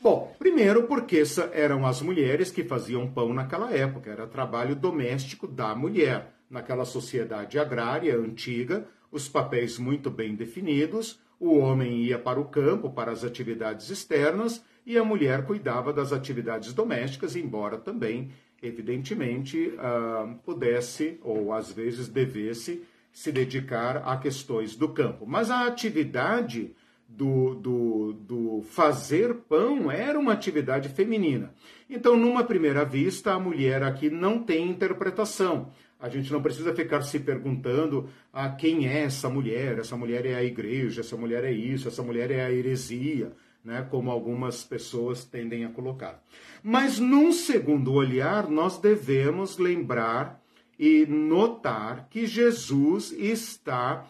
Bom, 0.00 0.34
primeiro 0.38 0.84
porque 0.84 1.22
eram 1.52 1.86
as 1.86 2.02
mulheres 2.02 2.50
que 2.50 2.62
faziam 2.62 3.10
pão 3.10 3.32
naquela 3.34 3.72
época, 3.72 4.10
era 4.10 4.26
trabalho 4.26 4.76
doméstico 4.76 5.46
da 5.46 5.74
mulher. 5.74 6.34
Naquela 6.48 6.84
sociedade 6.84 7.58
agrária 7.58 8.16
antiga, 8.16 8.86
os 9.10 9.28
papéis 9.28 9.78
muito 9.78 10.10
bem 10.10 10.34
definidos, 10.34 11.20
o 11.38 11.58
homem 11.58 12.02
ia 12.02 12.18
para 12.18 12.40
o 12.40 12.46
campo, 12.46 12.90
para 12.90 13.12
as 13.12 13.24
atividades 13.24 13.90
externas, 13.90 14.64
e 14.84 14.96
a 14.96 15.04
mulher 15.04 15.44
cuidava 15.44 15.92
das 15.92 16.12
atividades 16.12 16.72
domésticas, 16.72 17.36
embora 17.36 17.76
também 17.76 18.30
evidentemente, 18.62 19.72
uh, 19.74 20.34
pudesse 20.44 21.18
ou 21.22 21.52
às 21.52 21.72
vezes 21.72 22.08
devesse 22.08 22.82
se 23.12 23.32
dedicar 23.32 23.98
a 23.98 24.16
questões 24.16 24.76
do 24.76 24.88
campo. 24.88 25.26
Mas 25.26 25.50
a 25.50 25.66
atividade 25.66 26.74
do, 27.08 27.54
do, 27.54 28.12
do 28.12 28.62
fazer 28.62 29.34
pão 29.48 29.90
era 29.90 30.18
uma 30.18 30.32
atividade 30.32 30.88
feminina. 30.88 31.54
Então, 31.88 32.16
numa 32.16 32.44
primeira 32.44 32.84
vista, 32.84 33.32
a 33.32 33.40
mulher 33.40 33.82
aqui 33.82 34.10
não 34.10 34.42
tem 34.42 34.68
interpretação. 34.68 35.72
A 35.98 36.08
gente 36.08 36.30
não 36.30 36.42
precisa 36.42 36.74
ficar 36.74 37.02
se 37.02 37.18
perguntando 37.18 38.08
a 38.32 38.44
ah, 38.44 38.50
quem 38.50 38.86
é 38.86 39.00
essa 39.02 39.28
mulher, 39.28 39.78
essa 39.78 39.96
mulher 39.96 40.24
é 40.26 40.34
a 40.34 40.44
igreja, 40.44 41.00
essa 41.00 41.16
mulher 41.16 41.42
é 41.44 41.50
isso, 41.50 41.88
essa 41.88 42.02
mulher 42.02 42.30
é 42.30 42.44
a 42.44 42.52
heresia 42.52 43.32
né, 43.68 43.86
como 43.90 44.10
algumas 44.10 44.64
pessoas 44.64 45.26
tendem 45.26 45.66
a 45.66 45.68
colocar. 45.68 46.24
Mas 46.62 46.98
num 46.98 47.30
segundo 47.32 47.92
olhar, 47.92 48.48
nós 48.48 48.78
devemos 48.78 49.58
lembrar 49.58 50.42
e 50.78 51.04
notar 51.04 52.08
que 52.08 52.26
Jesus 52.26 53.12
está 53.12 54.06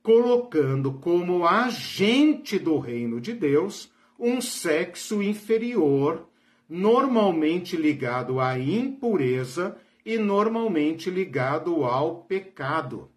colocando 0.00 0.92
como 0.92 1.44
agente 1.44 2.56
do 2.56 2.78
reino 2.78 3.20
de 3.20 3.32
Deus 3.32 3.90
um 4.16 4.40
sexo 4.40 5.20
inferior, 5.20 6.28
normalmente 6.68 7.76
ligado 7.76 8.38
à 8.38 8.56
impureza 8.56 9.76
e 10.06 10.18
normalmente 10.18 11.10
ligado 11.10 11.84
ao 11.84 12.22
pecado. 12.22 13.10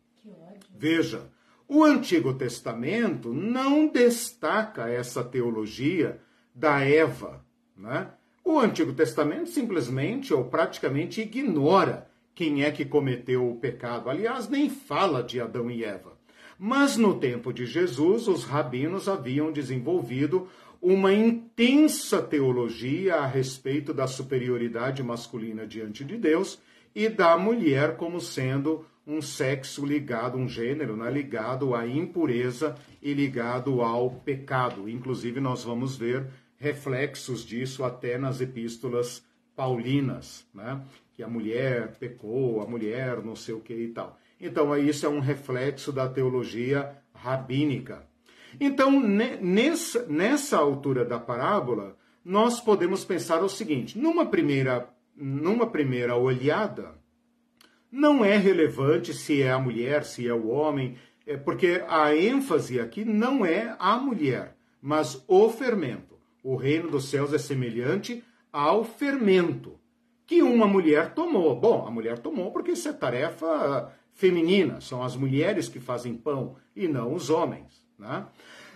Veja, 0.75 1.29
o 1.74 1.84
Antigo 1.84 2.36
Testamento 2.36 3.34
não 3.34 3.88
destaca 3.88 4.88
essa 4.89 5.24
teologia 5.24 6.21
da 6.53 6.82
Eva. 6.82 7.43
Né? 7.76 8.11
O 8.45 8.59
Antigo 8.59 8.93
Testamento 8.93 9.49
simplesmente 9.49 10.32
ou 10.36 10.45
praticamente 10.45 11.21
ignora 11.21 12.07
quem 12.36 12.63
é 12.63 12.71
que 12.71 12.86
cometeu 12.86 13.49
o 13.49 13.55
pecado. 13.55 14.07
Aliás, 14.07 14.47
nem 14.47 14.69
fala 14.69 15.24
de 15.24 15.41
Adão 15.41 15.71
e 15.71 15.84
Eva. 15.84 16.13
Mas 16.59 16.95
no 16.95 17.19
tempo 17.19 17.51
de 17.51 17.65
Jesus, 17.65 18.28
os 18.28 18.43
rabinos 18.43 19.09
haviam 19.09 19.51
desenvolvido 19.51 20.47
uma 20.80 21.11
intensa 21.11 22.21
teologia 22.21 23.15
a 23.15 23.26
respeito 23.26 23.91
da 23.95 24.05
superioridade 24.05 25.01
masculina 25.01 25.65
diante 25.65 26.05
de 26.05 26.17
Deus 26.17 26.59
e 26.93 27.09
da 27.09 27.36
mulher 27.36 27.97
como 27.97 28.21
sendo 28.21 28.86
um 29.05 29.21
sexo 29.21 29.85
ligado, 29.85 30.37
um 30.37 30.47
gênero 30.47 30.95
né, 30.95 31.11
ligado 31.11 31.75
à 31.75 31.85
impureza 31.85 32.75
e 33.01 33.13
ligado 33.13 33.81
ao 33.81 34.09
pecado. 34.09 34.89
Inclusive, 34.89 35.39
nós 35.39 35.63
vamos 35.63 35.97
ver 35.97 36.27
reflexos 36.57 37.45
disso 37.45 37.83
até 37.83 38.17
nas 38.17 38.39
epístolas 38.39 39.23
paulinas, 39.55 40.47
né? 40.53 40.81
que 41.13 41.21
a 41.21 41.27
mulher 41.27 41.95
pecou, 41.99 42.61
a 42.61 42.65
mulher 42.65 43.21
não 43.21 43.35
sei 43.35 43.53
o 43.53 43.59
que 43.59 43.73
e 43.73 43.89
tal. 43.89 44.17
Então, 44.39 44.75
isso 44.77 45.05
é 45.05 45.09
um 45.09 45.19
reflexo 45.19 45.91
da 45.91 46.07
teologia 46.07 46.97
rabínica. 47.13 48.07
Então, 48.59 48.99
nessa, 48.99 50.05
nessa 50.07 50.57
altura 50.57 51.05
da 51.05 51.19
parábola, 51.19 51.95
nós 52.23 52.59
podemos 52.59 53.03
pensar 53.03 53.43
o 53.43 53.49
seguinte: 53.49 53.97
numa 53.97 54.25
primeira, 54.25 54.87
numa 55.15 55.67
primeira 55.67 56.15
olhada, 56.15 56.95
não 57.93 58.25
é 58.25 58.35
relevante 58.37 59.13
se 59.13 59.43
é 59.43 59.51
a 59.51 59.59
mulher, 59.59 60.03
se 60.03 60.27
é 60.27 60.33
o 60.33 60.47
homem, 60.47 60.97
é 61.27 61.37
porque 61.37 61.83
a 61.87 62.15
ênfase 62.15 62.79
aqui 62.79 63.05
não 63.05 63.45
é 63.45 63.75
a 63.77 63.97
mulher, 63.97 64.57
mas 64.81 65.23
o 65.27 65.47
fermento. 65.47 66.17
O 66.43 66.55
reino 66.55 66.89
dos 66.89 67.05
céus 67.05 67.31
é 67.33 67.37
semelhante 67.37 68.23
ao 68.51 68.83
fermento 68.83 69.79
que 70.25 70.41
uma 70.41 70.65
mulher 70.65 71.13
tomou. 71.13 71.55
Bom, 71.55 71.85
a 71.85 71.91
mulher 71.91 72.17
tomou 72.17 72.51
porque 72.51 72.71
isso 72.71 72.89
é 72.89 72.93
tarefa 72.93 73.93
feminina, 74.11 74.81
são 74.81 75.03
as 75.03 75.15
mulheres 75.15 75.69
que 75.69 75.79
fazem 75.79 76.15
pão 76.15 76.55
e 76.75 76.87
não 76.87 77.13
os 77.13 77.29
homens. 77.29 77.85
Né? 77.99 78.25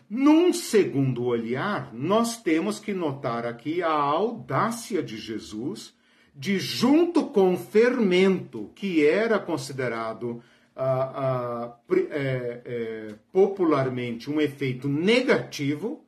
Num 0.08 0.54
segundo 0.54 1.26
olhar, 1.26 1.92
nós 1.92 2.40
temos 2.40 2.80
que 2.80 2.94
notar 2.94 3.48
aqui 3.48 3.82
a 3.82 3.92
audácia 3.92 5.02
de 5.02 5.18
Jesus 5.18 5.97
de, 6.38 6.60
junto 6.60 7.26
com 7.26 7.58
fermento, 7.58 8.70
que 8.76 9.04
era 9.04 9.40
considerado 9.40 10.44
ah, 10.76 11.12
ah, 11.16 11.96
é, 12.12 12.62
é, 12.64 13.16
popularmente 13.32 14.30
um 14.30 14.40
efeito 14.40 14.88
negativo, 14.88 16.06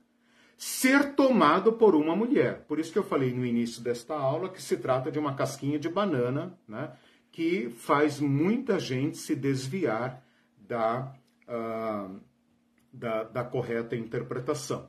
ser 0.56 1.16
tomado 1.16 1.74
por 1.74 1.96
uma 1.96 2.16
mulher. 2.16 2.66
Por 2.68 2.80
isso 2.80 2.92
que 2.92 3.00
eu 3.00 3.04
falei 3.04 3.34
no 3.34 3.44
início 3.44 3.82
desta 3.82 4.14
aula 4.14 4.50
que 4.50 4.62
se 4.62 4.78
trata 4.78 5.12
de 5.12 5.18
uma 5.18 5.34
casquinha 5.34 5.80
de 5.80 5.90
banana, 5.90 6.56
né, 6.68 6.92
que 7.32 7.70
faz 7.70 8.20
muita 8.20 8.78
gente 8.78 9.18
se 9.18 9.36
desviar 9.36 10.24
da, 10.60 11.16
uh, 11.48 12.20
da, 12.94 13.24
da 13.24 13.44
correta 13.44 13.96
interpretação. 13.96 14.88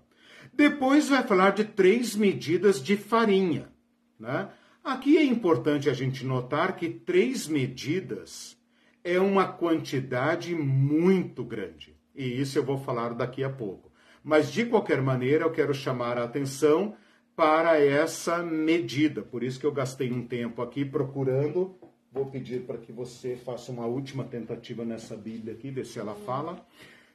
Depois 0.52 1.08
vai 1.08 1.22
falar 1.22 1.50
de 1.50 1.64
três 1.64 2.14
medidas 2.14 2.82
de 2.82 2.96
farinha. 2.96 3.70
Né? 4.18 4.50
Aqui 4.82 5.18
é 5.18 5.22
importante 5.22 5.90
a 5.90 5.92
gente 5.92 6.24
notar 6.24 6.74
que 6.74 6.88
três 6.88 7.46
medidas 7.46 8.56
é 9.04 9.20
uma 9.20 9.46
quantidade 9.46 10.54
muito 10.54 11.44
grande. 11.44 11.94
E 12.14 12.40
isso 12.40 12.58
eu 12.58 12.64
vou 12.64 12.78
falar 12.78 13.14
daqui 13.14 13.44
a 13.44 13.50
pouco. 13.50 13.90
Mas, 14.24 14.50
de 14.50 14.64
qualquer 14.64 15.00
maneira, 15.02 15.44
eu 15.44 15.52
quero 15.52 15.74
chamar 15.74 16.18
a 16.18 16.24
atenção 16.24 16.94
para 17.36 17.78
essa 17.78 18.42
medida. 18.42 19.22
Por 19.22 19.42
isso 19.42 19.60
que 19.60 19.66
eu 19.66 19.72
gastei 19.72 20.10
um 20.12 20.26
tempo 20.26 20.62
aqui 20.62 20.84
procurando. 20.84 21.78
Vou 22.12 22.26
pedir 22.26 22.62
para 22.62 22.78
que 22.78 22.90
você 22.90 23.36
faça 23.36 23.70
uma 23.70 23.86
última 23.86 24.24
tentativa 24.24 24.84
nessa 24.84 25.16
Bíblia 25.16 25.54
aqui, 25.54 25.70
ver 25.70 25.86
se 25.86 25.98
ela 25.98 26.14
fala. 26.26 26.66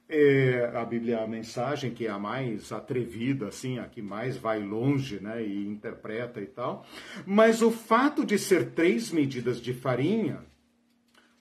É, 0.07 0.71
a 0.75 0.85
Bíblia 0.85 1.17
é 1.17 1.23
a 1.23 1.27
mensagem 1.27 1.91
que 1.91 2.05
é 2.05 2.09
a 2.09 2.19
mais 2.19 2.71
atrevida, 2.71 3.47
assim, 3.47 3.79
a 3.79 3.85
que 3.85 4.01
mais 4.01 4.37
vai 4.37 4.61
longe, 4.61 5.19
né, 5.19 5.43
e 5.43 5.65
interpreta 5.65 6.39
e 6.39 6.45
tal. 6.45 6.85
Mas 7.25 7.61
o 7.61 7.71
fato 7.71 8.23
de 8.23 8.37
ser 8.37 8.71
três 8.71 9.11
medidas 9.11 9.59
de 9.59 9.73
farinha 9.73 10.45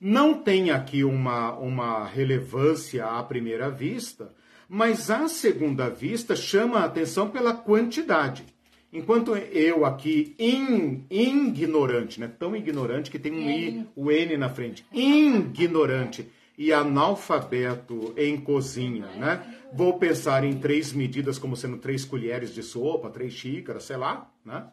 não 0.01 0.35
tem 0.35 0.71
aqui 0.71 1.05
uma, 1.05 1.53
uma 1.59 2.07
relevância 2.07 3.05
à 3.05 3.23
primeira 3.23 3.71
vista, 3.71 4.35
mas 4.69 5.11
à 5.11 5.29
segunda 5.29 5.91
vista 5.91 6.35
chama 6.35 6.79
a 6.79 6.85
atenção 6.85 7.31
pela 7.31 7.53
quantidade. 7.53 8.45
Enquanto 8.91 9.37
eu 9.37 9.85
aqui, 9.85 10.35
in, 10.39 11.05
ignorante, 11.11 12.21
né? 12.21 12.29
tão 12.39 12.55
ignorante 12.55 13.11
que 13.11 13.19
tem 13.19 13.33
um 13.33 13.51
I, 13.51 13.87
o 13.97 14.11
N 14.11 14.37
na 14.37 14.49
frente, 14.49 14.87
ignorante 14.93 16.31
e 16.57 16.73
analfabeto 16.73 18.15
em 18.17 18.37
cozinha, 18.37 19.07
né? 19.17 19.59
Vou 19.73 19.99
pensar 19.99 20.45
em 20.45 20.59
três 20.59 20.93
medidas 20.93 21.39
como 21.39 21.57
sendo 21.57 21.79
três 21.79 22.05
colheres 22.05 22.55
de 22.55 22.63
sopa, 22.63 23.11
três 23.11 23.33
xícaras, 23.33 23.85
sei 23.85 23.97
lá, 23.97 24.31
né? 24.45 24.67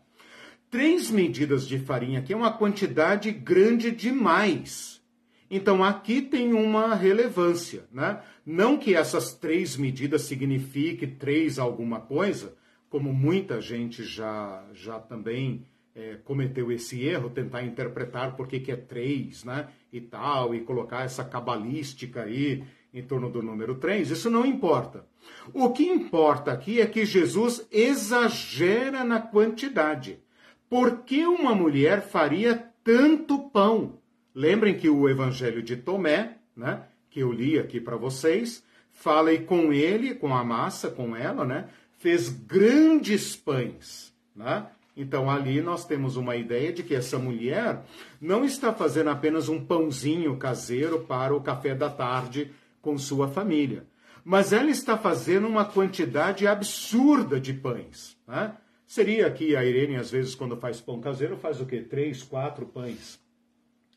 Três 0.70 1.12
medidas 1.12 1.68
de 1.68 1.80
farinha 1.80 2.20
aqui 2.20 2.34
é 2.34 2.38
uma 2.38 2.54
quantidade 2.54 3.32
grande 3.32 3.92
demais. 3.92 5.02
Então 5.50 5.84
aqui 5.84 6.22
tem 6.22 6.54
uma 6.54 6.96
relevância, 6.96 7.84
né? 7.92 8.22
Não 8.46 8.78
que 8.78 8.96
essas 8.96 9.34
três 9.34 9.76
medidas 9.76 10.22
signifiquem 10.22 11.10
três 11.10 11.60
alguma 11.60 12.00
coisa, 12.00 12.56
como 12.90 13.12
muita 13.12 13.60
gente 13.60 14.04
já, 14.04 14.64
já 14.74 14.98
também 15.00 15.66
é, 16.02 16.18
cometeu 16.24 16.72
esse 16.72 17.04
erro, 17.04 17.30
tentar 17.30 17.62
interpretar 17.62 18.36
por 18.36 18.48
que, 18.48 18.60
que 18.60 18.72
é 18.72 18.76
três, 18.76 19.44
né? 19.44 19.68
E 19.94 20.02
tal, 20.02 20.56
e 20.56 20.62
colocar 20.62 21.04
essa 21.04 21.24
cabalística 21.24 22.24
aí 22.24 22.64
em 22.92 23.04
torno 23.04 23.30
do 23.30 23.44
número 23.44 23.76
três, 23.76 24.10
isso 24.10 24.30
não 24.30 24.46
importa. 24.46 25.06
O 25.54 25.70
que 25.70 25.84
importa 25.84 26.52
aqui 26.52 26.82
é 26.82 26.88
que 26.88 27.06
Jesus 27.06 27.68
exagera 27.72 29.04
na 29.04 29.22
quantidade. 29.22 30.20
Por 30.68 31.04
que 31.04 31.26
uma 31.26 31.54
mulher 31.54 32.02
faria 32.02 32.72
tanto 32.84 33.38
pão? 33.50 34.00
Lembrem 34.34 34.76
que 34.76 34.90
o 34.90 35.08
evangelho 35.08 35.62
de 35.62 35.78
Tomé, 35.78 36.38
né? 36.56 36.84
que 37.12 37.20
eu 37.20 37.32
li 37.32 37.60
aqui 37.60 37.80
para 37.80 37.96
vocês, 37.96 38.64
falei 38.92 39.40
com 39.40 39.72
ele, 39.72 40.16
com 40.16 40.34
a 40.34 40.44
massa, 40.44 40.90
com 40.90 41.16
ela, 41.16 41.46
né? 41.46 41.70
Fez 42.00 42.30
grandes 42.30 43.36
pães, 43.36 44.14
né? 44.36 44.66
Então 44.96 45.30
ali 45.30 45.62
nós 45.62 45.86
temos 45.86 46.18
uma 46.18 46.36
ideia 46.36 46.72
de 46.74 46.84
que 46.84 46.94
essa 46.94 47.18
mulher 47.18 47.84
não 48.20 48.44
está 48.44 48.74
fazendo 48.74 49.10
apenas 49.10 49.48
um 49.48 49.64
pãozinho 49.64 50.38
caseiro 50.38 51.00
para 51.00 51.36
o 51.36 51.42
café 51.42 51.74
da 51.74 51.90
tarde 51.90 52.52
com 52.82 52.98
sua 52.98 53.28
família, 53.28 53.86
mas 54.24 54.52
ela 54.52 54.70
está 54.70 54.98
fazendo 54.98 55.48
uma 55.48 55.66
quantidade 55.66 56.46
absurda 56.48 57.40
de 57.40 57.54
pães. 57.54 58.18
Né? 58.28 58.54
Seria 58.86 59.28
aqui 59.28 59.56
a 59.56 59.64
Irene, 59.64 59.96
às 59.96 60.12
vezes, 60.12 60.36
quando 60.36 60.58
faz 60.58 60.82
pão 60.82 61.00
caseiro, 61.00 61.38
faz 61.38 61.62
o 61.62 61.66
quê? 61.66 61.80
Três, 61.82 62.22
quatro 62.24 62.66
pães. 62.66 63.20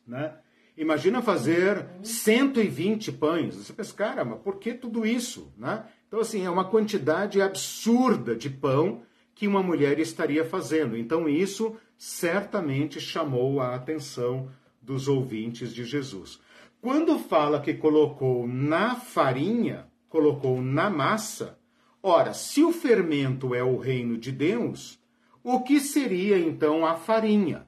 Né? 0.07 0.33
Imagina 0.77 1.21
fazer 1.21 1.85
120 2.01 3.11
pães. 3.13 3.55
Você 3.55 3.73
pensa, 3.73 3.93
cara, 3.93 4.23
mas 4.23 4.39
por 4.39 4.57
que 4.57 4.73
tudo 4.73 5.05
isso? 5.05 5.51
Né? 5.57 5.83
Então, 6.07 6.19
assim, 6.19 6.45
é 6.45 6.49
uma 6.49 6.65
quantidade 6.65 7.41
absurda 7.41 8.35
de 8.35 8.49
pão 8.49 9.01
que 9.35 9.47
uma 9.47 9.61
mulher 9.61 9.99
estaria 9.99 10.45
fazendo. 10.45 10.97
Então, 10.97 11.27
isso 11.27 11.75
certamente 11.97 12.99
chamou 12.99 13.59
a 13.59 13.75
atenção 13.75 14.49
dos 14.81 15.07
ouvintes 15.07 15.73
de 15.73 15.83
Jesus. 15.83 16.39
Quando 16.81 17.19
fala 17.19 17.59
que 17.59 17.73
colocou 17.73 18.47
na 18.47 18.95
farinha, 18.95 19.87
colocou 20.07 20.61
na 20.61 20.89
massa, 20.89 21.59
ora, 22.01 22.33
se 22.33 22.63
o 22.63 22.71
fermento 22.71 23.53
é 23.53 23.63
o 23.63 23.77
reino 23.77 24.17
de 24.17 24.31
Deus, 24.31 24.99
o 25.43 25.61
que 25.61 25.79
seria 25.79 26.39
então 26.39 26.85
a 26.85 26.95
farinha? 26.95 27.67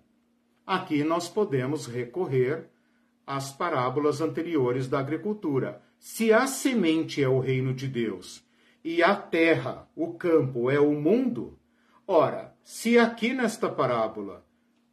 Aqui 0.65 1.03
nós 1.03 1.27
podemos 1.27 1.85
recorrer 1.85 2.69
as 3.25 3.51
parábolas 3.51 4.21
anteriores 4.21 4.87
da 4.87 4.99
agricultura. 4.99 5.81
Se 5.99 6.31
a 6.31 6.47
semente 6.47 7.21
é 7.21 7.27
o 7.27 7.39
reino 7.39 7.73
de 7.73 7.87
Deus 7.87 8.45
e 8.83 9.03
a 9.03 9.15
terra, 9.15 9.89
o 9.95 10.13
campo, 10.13 10.69
é 10.71 10.79
o 10.79 10.93
mundo, 10.93 11.56
ora, 12.07 12.55
se 12.63 12.97
aqui 12.97 13.33
nesta 13.33 13.69
parábola 13.69 14.43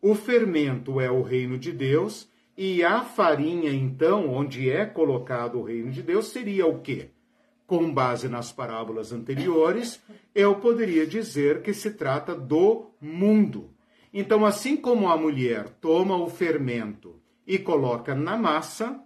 o 0.03 0.15
fermento 0.15 1.01
é 1.01 1.11
o 1.11 1.23
reino 1.23 1.57
de 1.57 1.73
Deus 1.73 2.29
e 2.57 2.85
a 2.85 3.03
farinha, 3.03 3.73
então, 3.73 4.29
onde 4.29 4.71
é 4.71 4.85
colocado 4.85 5.59
o 5.59 5.63
reino 5.63 5.91
de 5.91 6.03
Deus, 6.03 6.27
seria 6.29 6.67
o 6.67 6.81
quê? 6.81 7.11
Com 7.67 7.93
base 7.93 8.29
nas 8.29 8.53
parábolas 8.53 9.13
anteriores, 9.13 10.01
eu 10.35 10.57
poderia 10.57 11.07
dizer 11.07 11.63
que 11.63 11.73
se 11.73 11.93
trata 11.93 12.35
do 12.35 12.91
mundo. 13.01 13.71
Então, 14.13 14.45
assim 14.45 14.77
como 14.77 15.09
a 15.09 15.17
mulher 15.17 15.69
toma 15.81 16.17
o 16.17 16.29
fermento 16.29 17.21
e 17.47 17.59
coloca 17.59 18.15
na 18.15 18.37
massa 18.37 19.03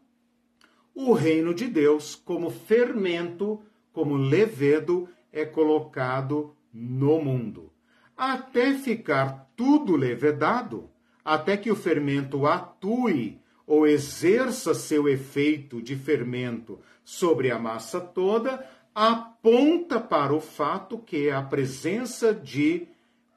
o 0.94 1.12
reino 1.12 1.54
de 1.54 1.68
Deus 1.68 2.16
como 2.16 2.50
fermento, 2.50 3.62
como 3.92 4.16
levedo, 4.16 5.08
é 5.32 5.44
colocado 5.44 6.54
no 6.72 7.20
mundo. 7.20 7.72
Até 8.18 8.74
ficar 8.74 9.48
tudo 9.56 9.96
levedado, 9.96 10.90
até 11.24 11.56
que 11.56 11.70
o 11.70 11.76
fermento 11.76 12.46
atue 12.46 13.40
ou 13.64 13.86
exerça 13.86 14.74
seu 14.74 15.08
efeito 15.08 15.80
de 15.80 15.94
fermento 15.94 16.80
sobre 17.04 17.50
a 17.50 17.58
massa 17.58 18.00
toda, 18.00 18.66
aponta 18.94 20.00
para 20.00 20.34
o 20.34 20.40
fato 20.40 20.98
que 20.98 21.30
a 21.30 21.40
presença 21.40 22.34
de 22.34 22.88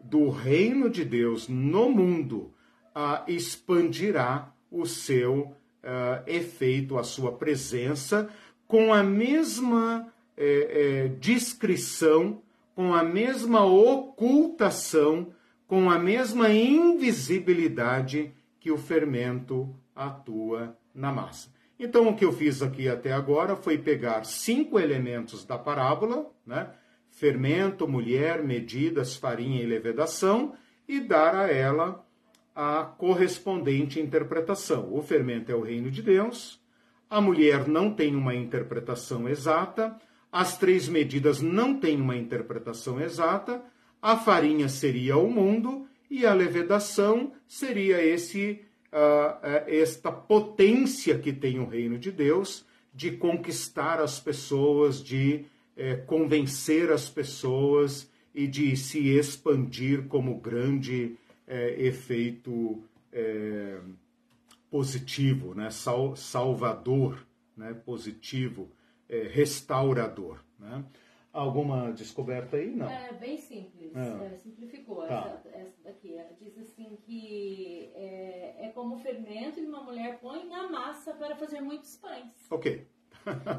do 0.03 0.29
reino 0.29 0.89
de 0.89 1.05
Deus 1.05 1.47
no 1.47 1.89
mundo 1.91 2.51
a 2.95 3.23
expandirá 3.27 4.51
o 4.71 4.85
seu 4.85 5.55
uh, 5.83 6.23
efeito, 6.25 6.97
a 6.97 7.03
sua 7.03 7.33
presença, 7.33 8.29
com 8.67 8.93
a 8.93 9.03
mesma 9.03 10.11
é, 10.35 11.03
é, 11.03 11.07
discrição, 11.19 12.41
com 12.75 12.93
a 12.93 13.03
mesma 13.03 13.65
ocultação, 13.65 15.33
com 15.67 15.89
a 15.89 15.99
mesma 15.99 16.49
invisibilidade 16.49 18.33
que 18.59 18.71
o 18.71 18.77
fermento 18.77 19.73
atua 19.95 20.77
na 20.93 21.11
massa. 21.11 21.49
Então, 21.79 22.09
o 22.09 22.15
que 22.15 22.23
eu 22.23 22.31
fiz 22.31 22.61
aqui 22.61 22.87
até 22.87 23.11
agora 23.11 23.55
foi 23.55 23.77
pegar 23.77 24.23
cinco 24.23 24.79
elementos 24.79 25.43
da 25.45 25.57
parábola, 25.57 26.29
né? 26.45 26.69
fermento, 27.09 27.87
mulher, 27.87 28.43
medidas, 28.43 29.15
farinha 29.15 29.61
e 29.61 29.65
levedação, 29.65 30.53
e 30.87 30.99
dar 30.99 31.35
a 31.35 31.47
ela 31.51 32.05
a 32.55 32.83
correspondente 32.83 33.99
interpretação. 33.99 34.93
O 34.93 35.01
fermento 35.01 35.51
é 35.51 35.55
o 35.55 35.61
reino 35.61 35.89
de 35.89 36.01
Deus, 36.01 36.61
a 37.09 37.19
mulher 37.19 37.67
não 37.67 37.93
tem 37.93 38.15
uma 38.15 38.35
interpretação 38.35 39.27
exata, 39.27 39.97
as 40.31 40.57
três 40.57 40.87
medidas 40.87 41.41
não 41.41 41.79
têm 41.79 41.99
uma 41.99 42.15
interpretação 42.15 43.01
exata, 43.01 43.61
a 44.01 44.15
farinha 44.17 44.69
seria 44.69 45.17
o 45.17 45.29
mundo 45.29 45.87
e 46.09 46.25
a 46.25 46.33
levedação 46.33 47.33
seria 47.47 48.03
esse 48.03 48.61
uh, 48.91 49.67
esta 49.67 50.11
potência 50.11 51.17
que 51.17 51.31
tem 51.31 51.59
o 51.59 51.67
reino 51.67 51.97
de 51.97 52.11
Deus 52.11 52.65
de 52.93 53.11
conquistar 53.11 54.01
as 54.01 54.19
pessoas, 54.19 55.01
de 55.01 55.45
uh, 55.77 56.05
convencer 56.05 56.91
as 56.91 57.09
pessoas 57.09 58.09
e 58.33 58.47
de 58.47 58.75
se 58.75 59.09
expandir 59.09 60.07
como 60.07 60.39
grande 60.39 61.15
uh, 61.47 61.51
efeito 61.77 62.83
positivo, 64.69 65.53
né? 65.53 65.69
Sal, 65.69 66.15
salvador, 66.15 67.27
né? 67.57 67.73
positivo, 67.73 68.69
restaurador. 69.31 70.43
Né? 70.59 70.83
Alguma 71.33 71.93
descoberta 71.93 72.57
aí? 72.57 72.75
Não. 72.75 72.89
É 72.89 73.13
bem 73.13 73.37
simples. 73.37 73.95
É. 73.95 74.25
É, 74.25 74.35
simplificou 74.35 75.07
tá. 75.07 75.33
essa, 75.33 75.49
essa, 75.57 75.83
daqui. 75.83 76.13
Ela 76.13 76.33
diz 76.39 76.57
assim 76.57 76.97
que 77.03 77.89
é, 77.95 78.65
é 78.65 78.71
como 78.73 78.97
fermento 78.97 79.59
e 79.59 79.65
uma 79.65 79.81
mulher 79.81 80.19
põe 80.19 80.45
na 80.47 80.69
massa 80.69 81.13
para 81.13 81.35
fazer 81.35 81.61
muitos 81.61 81.95
pães. 81.95 82.33
Ok. 82.49 82.85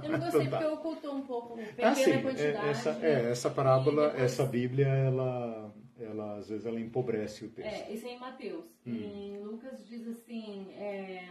Eu 0.03 0.11
não 0.11 0.19
gostei 0.21 0.43
então, 0.43 0.51
tá. 0.51 0.59
porque 0.59 0.75
ocultou 0.75 1.15
um 1.15 1.23
pouco, 1.23 1.57
pequena 1.57 1.91
ah, 1.91 1.95
sim. 1.95 2.11
É, 2.11 2.23
quantidade. 2.23 2.69
Essa, 2.69 2.91
é, 3.01 3.31
essa 3.31 3.51
parábola, 3.51 4.09
depois... 4.09 4.23
essa 4.23 4.45
Bíblia, 4.45 4.89
ela, 4.89 5.75
ela 5.99 6.37
às 6.37 6.49
vezes 6.49 6.67
ela 6.67 6.81
empobrece 6.81 7.47
o 7.47 7.51
texto. 7.51 7.69
É, 7.69 7.93
isso 7.93 8.07
é 8.07 8.11
em 8.11 8.19
Mateus. 8.19 8.65
Hum. 8.87 8.93
Em 8.95 9.39
Lucas 9.39 9.87
diz 9.89 10.07
assim, 10.09 10.73
é, 10.73 11.25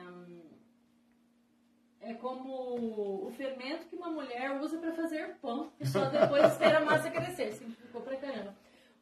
é 2.02 2.14
como 2.16 3.28
o 3.28 3.32
fermento 3.32 3.86
que 3.86 3.96
uma 3.96 4.10
mulher 4.10 4.60
usa 4.60 4.78
para 4.78 4.92
fazer 4.94 5.36
pão 5.42 5.72
e 5.80 5.86
só 5.86 6.06
depois 6.10 6.52
espera 6.52 6.80
a 6.80 6.86
massa 6.86 7.10
crescer. 7.10 7.54
Simplificou 7.54 8.02
pra 8.02 8.18
caramba. 8.18 8.56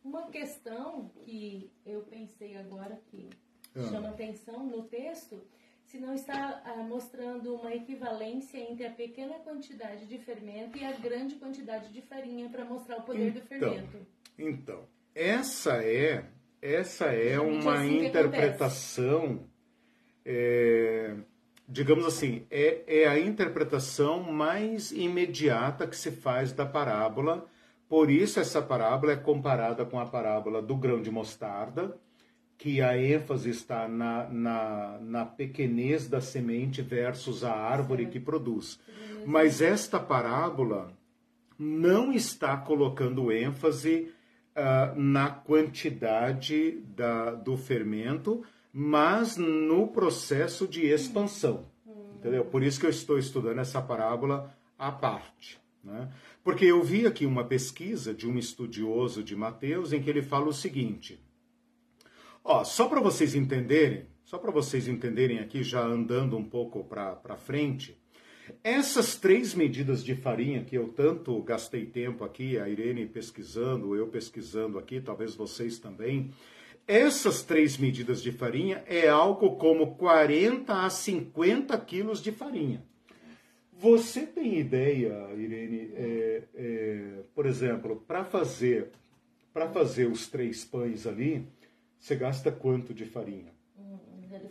Uma 0.04 0.28
questão 0.28 1.10
que 1.24 1.72
eu 1.86 2.02
pensei 2.02 2.58
agora 2.58 3.00
que 3.08 3.30
ah. 3.76 3.82
chama 3.90 4.10
atenção 4.10 4.66
no 4.66 4.84
texto, 4.84 5.42
se 5.86 5.98
não 5.98 6.14
está 6.14 6.62
ah, 6.66 6.84
mostrando 6.84 7.56
uma 7.56 7.74
equivalência 7.74 8.58
entre 8.58 8.86
a 8.86 8.92
pequena 8.92 9.40
quantidade 9.40 10.06
de 10.06 10.18
fermento 10.20 10.78
e 10.78 10.86
a 10.86 10.94
grande 10.94 11.36
quantidade 11.36 11.92
de 11.92 12.02
farinha 12.02 12.50
para 12.50 12.66
mostrar 12.66 12.98
o 12.98 13.04
poder 13.04 13.30
então, 13.30 13.42
do 13.42 13.48
fermento. 13.48 14.08
Então, 14.38 14.88
essa 15.16 15.84
é 15.84 16.26
essa 16.62 17.06
é 17.06 17.40
uma 17.40 17.76
assim 17.76 18.06
interpretação 18.06 19.46
é, 20.26 21.16
digamos 21.70 22.04
assim, 22.04 22.46
é, 22.50 22.82
é 22.88 23.08
a 23.08 23.20
interpretação 23.20 24.24
mais 24.24 24.92
imediata 24.92 25.86
que 25.86 25.96
se 25.96 26.10
faz 26.10 26.52
da 26.52 26.66
parábola. 26.66 27.46
Por 27.88 28.10
isso, 28.10 28.40
essa 28.40 28.62
parábola 28.62 29.14
é 29.14 29.16
comparada 29.16 29.86
com 29.86 30.00
a 30.00 30.06
parábola 30.06 30.64
do 30.64 30.76
grão 30.76 31.00
de 31.00 31.12
mostarda, 31.12 31.96
que 32.58 32.82
a 32.82 32.98
ênfase 32.98 33.52
está 33.52 33.88
na, 33.88 34.28
na, 34.28 34.98
na 35.00 35.26
pequenez 35.26 36.08
da 36.08 36.20
semente 36.20 36.82
versus 36.82 37.44
a 37.44 37.54
árvore 37.54 38.08
que 38.08 38.20
produz. 38.20 38.80
Mas 39.26 39.62
esta 39.62 40.00
parábola 40.00 40.92
não 41.58 42.12
está 42.12 42.58
colocando 42.58 43.32
ênfase 43.32 44.12
uh, 44.56 45.00
na 45.00 45.30
quantidade 45.30 46.82
da, 46.96 47.32
do 47.32 47.56
fermento, 47.56 48.44
mas 48.74 49.38
no 49.38 49.88
processo 49.88 50.68
de 50.68 50.86
expansão. 50.86 51.66
Entendeu? 52.16 52.46
Por 52.46 52.64
isso 52.64 52.80
que 52.80 52.86
eu 52.86 52.90
estou 52.90 53.18
estudando 53.18 53.60
essa 53.60 53.82
parábola 53.82 54.56
à 54.78 54.92
parte. 54.92 55.60
Né? 55.84 56.12
Porque 56.44 56.66
eu 56.66 56.84
vi 56.84 57.08
aqui 57.08 57.26
uma 57.26 57.44
pesquisa 57.44 58.14
de 58.14 58.28
um 58.28 58.38
estudioso 58.38 59.24
de 59.24 59.36
Mateus 59.36 59.94
em 59.94 60.02
que 60.02 60.10
ele 60.10 60.22
fala 60.22 60.48
o 60.48 60.54
seguinte: 60.54 61.20
ó, 62.44 62.64
só 62.64 62.88
para 62.88 63.00
vocês 63.00 63.36
entenderem, 63.36 64.06
só 64.26 64.38
para 64.38 64.52
vocês 64.52 64.88
entenderem 64.88 65.40
aqui, 65.40 65.64
já 65.64 65.82
andando 65.82 66.38
um 66.38 66.44
pouco 66.44 66.84
para 66.84 67.38
frente, 67.38 67.98
essas 68.64 69.16
três 69.16 69.54
medidas 69.54 70.04
de 70.04 70.16
farinha 70.16 70.64
que 70.64 70.76
eu 70.76 70.90
tanto 70.90 71.42
gastei 71.44 71.86
tempo 71.86 72.24
aqui, 72.24 72.58
a 72.58 72.68
Irene 72.68 73.06
pesquisando, 73.06 73.96
eu 73.96 74.08
pesquisando 74.08 74.78
aqui, 74.78 75.00
talvez 75.00 75.36
vocês 75.36 75.80
também, 75.80 76.32
essas 76.90 77.44
três 77.44 77.78
medidas 77.78 78.20
de 78.20 78.32
farinha 78.32 78.84
é 78.88 79.08
algo 79.08 79.58
como 79.58 79.96
40 79.96 80.74
a 80.74 80.90
50 80.90 81.80
quilos 81.82 82.20
de 82.20 82.32
farinha. 82.32 82.84
Você 83.72 84.26
tem 84.26 84.58
ideia, 84.58 85.32
Irene, 85.36 85.92
é, 85.94 86.44
é, 86.56 87.24
por 87.36 87.46
exemplo, 87.46 88.04
para 88.08 88.26
fazer 88.26 88.92
para 89.54 89.70
fazer 89.70 90.08
os 90.08 90.28
três 90.28 90.66
pães 90.66 91.06
ali, 91.06 91.48
você 92.00 92.16
gasta 92.16 92.52
quanto 92.52 92.92
de 92.92 93.06
farinha? 93.06 93.54
Hum, 93.78 94.00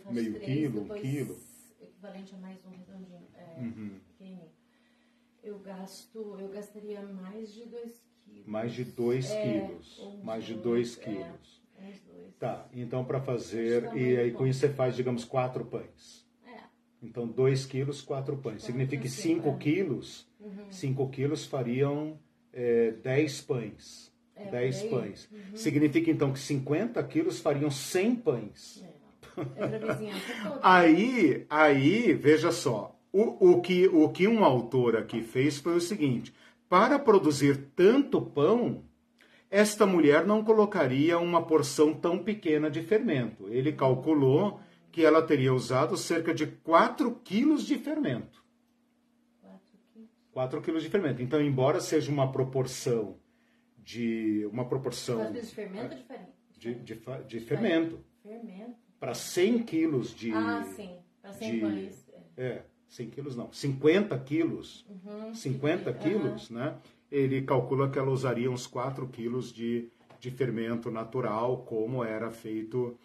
Meio 0.09 0.35
três, 0.35 0.45
quilo, 0.45 0.81
um 0.83 0.87
quilo? 0.95 1.37
Equivalente 1.81 2.35
a 2.35 2.37
mais 2.37 2.65
um 2.65 2.69
redondinho, 2.69 3.27
é, 3.35 3.59
uhum. 3.59 3.99
Eu 5.43 5.59
gasto, 5.59 6.37
eu 6.39 6.47
gastaria 6.47 7.01
mais 7.01 7.53
de 7.53 7.65
dois 7.65 8.01
quilos. 8.23 8.47
Mais 8.47 8.73
de 8.73 8.85
dois 8.85 9.29
é, 9.29 9.41
quilos. 9.41 10.21
Mais 10.23 10.45
de 10.45 10.53
dois 10.53 10.95
é. 11.81 11.91
quilos. 11.91 12.35
Tá, 12.39 12.67
então 12.73 13.03
para 13.03 13.19
fazer, 13.19 13.83
tá 13.83 13.95
e 13.95 14.17
aí 14.17 14.31
com 14.31 14.47
isso 14.47 14.59
você 14.59 14.69
faz, 14.69 14.95
digamos, 14.95 15.25
quatro 15.25 15.65
pães. 15.65 16.25
É. 16.45 16.59
Então, 17.01 17.27
dois 17.27 17.65
quilos, 17.65 18.01
quatro 18.01 18.37
pães. 18.37 18.63
Significa 18.63 19.01
que 19.01 19.09
cinco 19.09 19.49
é. 19.49 19.57
quilos, 19.57 20.27
uhum. 20.39 20.71
cinco 20.71 21.09
quilos 21.09 21.45
fariam 21.45 22.19
é, 22.53 22.91
dez 22.91 23.41
pães. 23.41 24.11
É, 24.35 24.49
dez 24.49 24.81
pães. 24.83 25.29
Uhum. 25.31 25.55
Significa 25.55 26.09
então 26.09 26.31
que 26.31 26.39
50 26.39 27.03
quilos 27.03 27.39
fariam 27.39 27.69
100 27.69 28.15
pães. 28.15 28.83
É. 28.85 28.99
É 29.39 30.19
aí, 30.61 31.45
aí, 31.49 32.13
veja 32.13 32.51
só, 32.51 32.99
o, 33.11 33.51
o, 33.51 33.61
que, 33.61 33.87
o 33.87 34.09
que 34.09 34.27
um 34.27 34.43
autor 34.43 34.97
aqui 34.97 35.21
fez 35.21 35.57
foi 35.57 35.75
o 35.75 35.81
seguinte: 35.81 36.33
para 36.67 36.99
produzir 36.99 37.69
tanto 37.75 38.21
pão, 38.21 38.83
esta 39.49 39.85
mulher 39.85 40.25
não 40.25 40.43
colocaria 40.43 41.17
uma 41.17 41.45
porção 41.45 41.93
tão 41.93 42.23
pequena 42.23 42.69
de 42.69 42.83
fermento. 42.83 43.47
Ele 43.49 43.73
calculou 43.73 44.59
que 44.91 45.03
ela 45.03 45.21
teria 45.21 45.53
usado 45.53 45.97
cerca 45.97 46.33
de 46.33 46.47
4 46.47 47.11
quilos 47.23 47.65
de 47.65 47.77
fermento. 47.77 48.43
4 50.31 50.61
quilos 50.61 50.83
de 50.83 50.89
fermento. 50.89 51.21
Então, 51.21 51.41
embora 51.41 51.79
seja 51.79 52.11
uma 52.11 52.31
proporção 52.31 53.17
de. 53.77 54.47
Uma 54.51 54.65
proporção. 54.67 55.17
4 55.17 55.33
quilos 55.33 55.49
de 55.49 55.55
fermento 55.55 55.93
ou 55.93 55.97
de 55.97 56.03
farinha? 56.03 56.29
De, 56.57 56.75
de, 56.75 57.01
de 57.27 57.39
fermento. 57.39 57.99
Fermento. 58.21 58.75
Para 58.99 59.13
100 59.13 59.63
quilos 59.63 60.13
de. 60.13 60.31
Ah, 60.31 60.63
sim. 60.75 60.97
Para 61.21 61.33
100 61.33 61.51
de, 61.51 61.59
pães. 61.59 62.09
É, 62.37 62.61
100 62.87 63.09
quilos 63.09 63.35
não. 63.35 63.51
50 63.51 64.17
quilos. 64.19 64.85
Uhum, 64.87 65.33
50 65.33 65.93
quilos, 65.93 66.49
uhum. 66.49 66.57
né? 66.57 66.77
Ele 67.11 67.41
calcula 67.41 67.89
que 67.89 67.97
ela 67.97 68.11
usaria 68.11 68.49
uns 68.49 68.67
4 68.67 69.07
quilos 69.07 69.51
de, 69.51 69.89
de 70.19 70.29
fermento 70.31 70.91
natural, 70.91 71.63
como 71.63 72.03
era 72.03 72.29
feito 72.29 72.97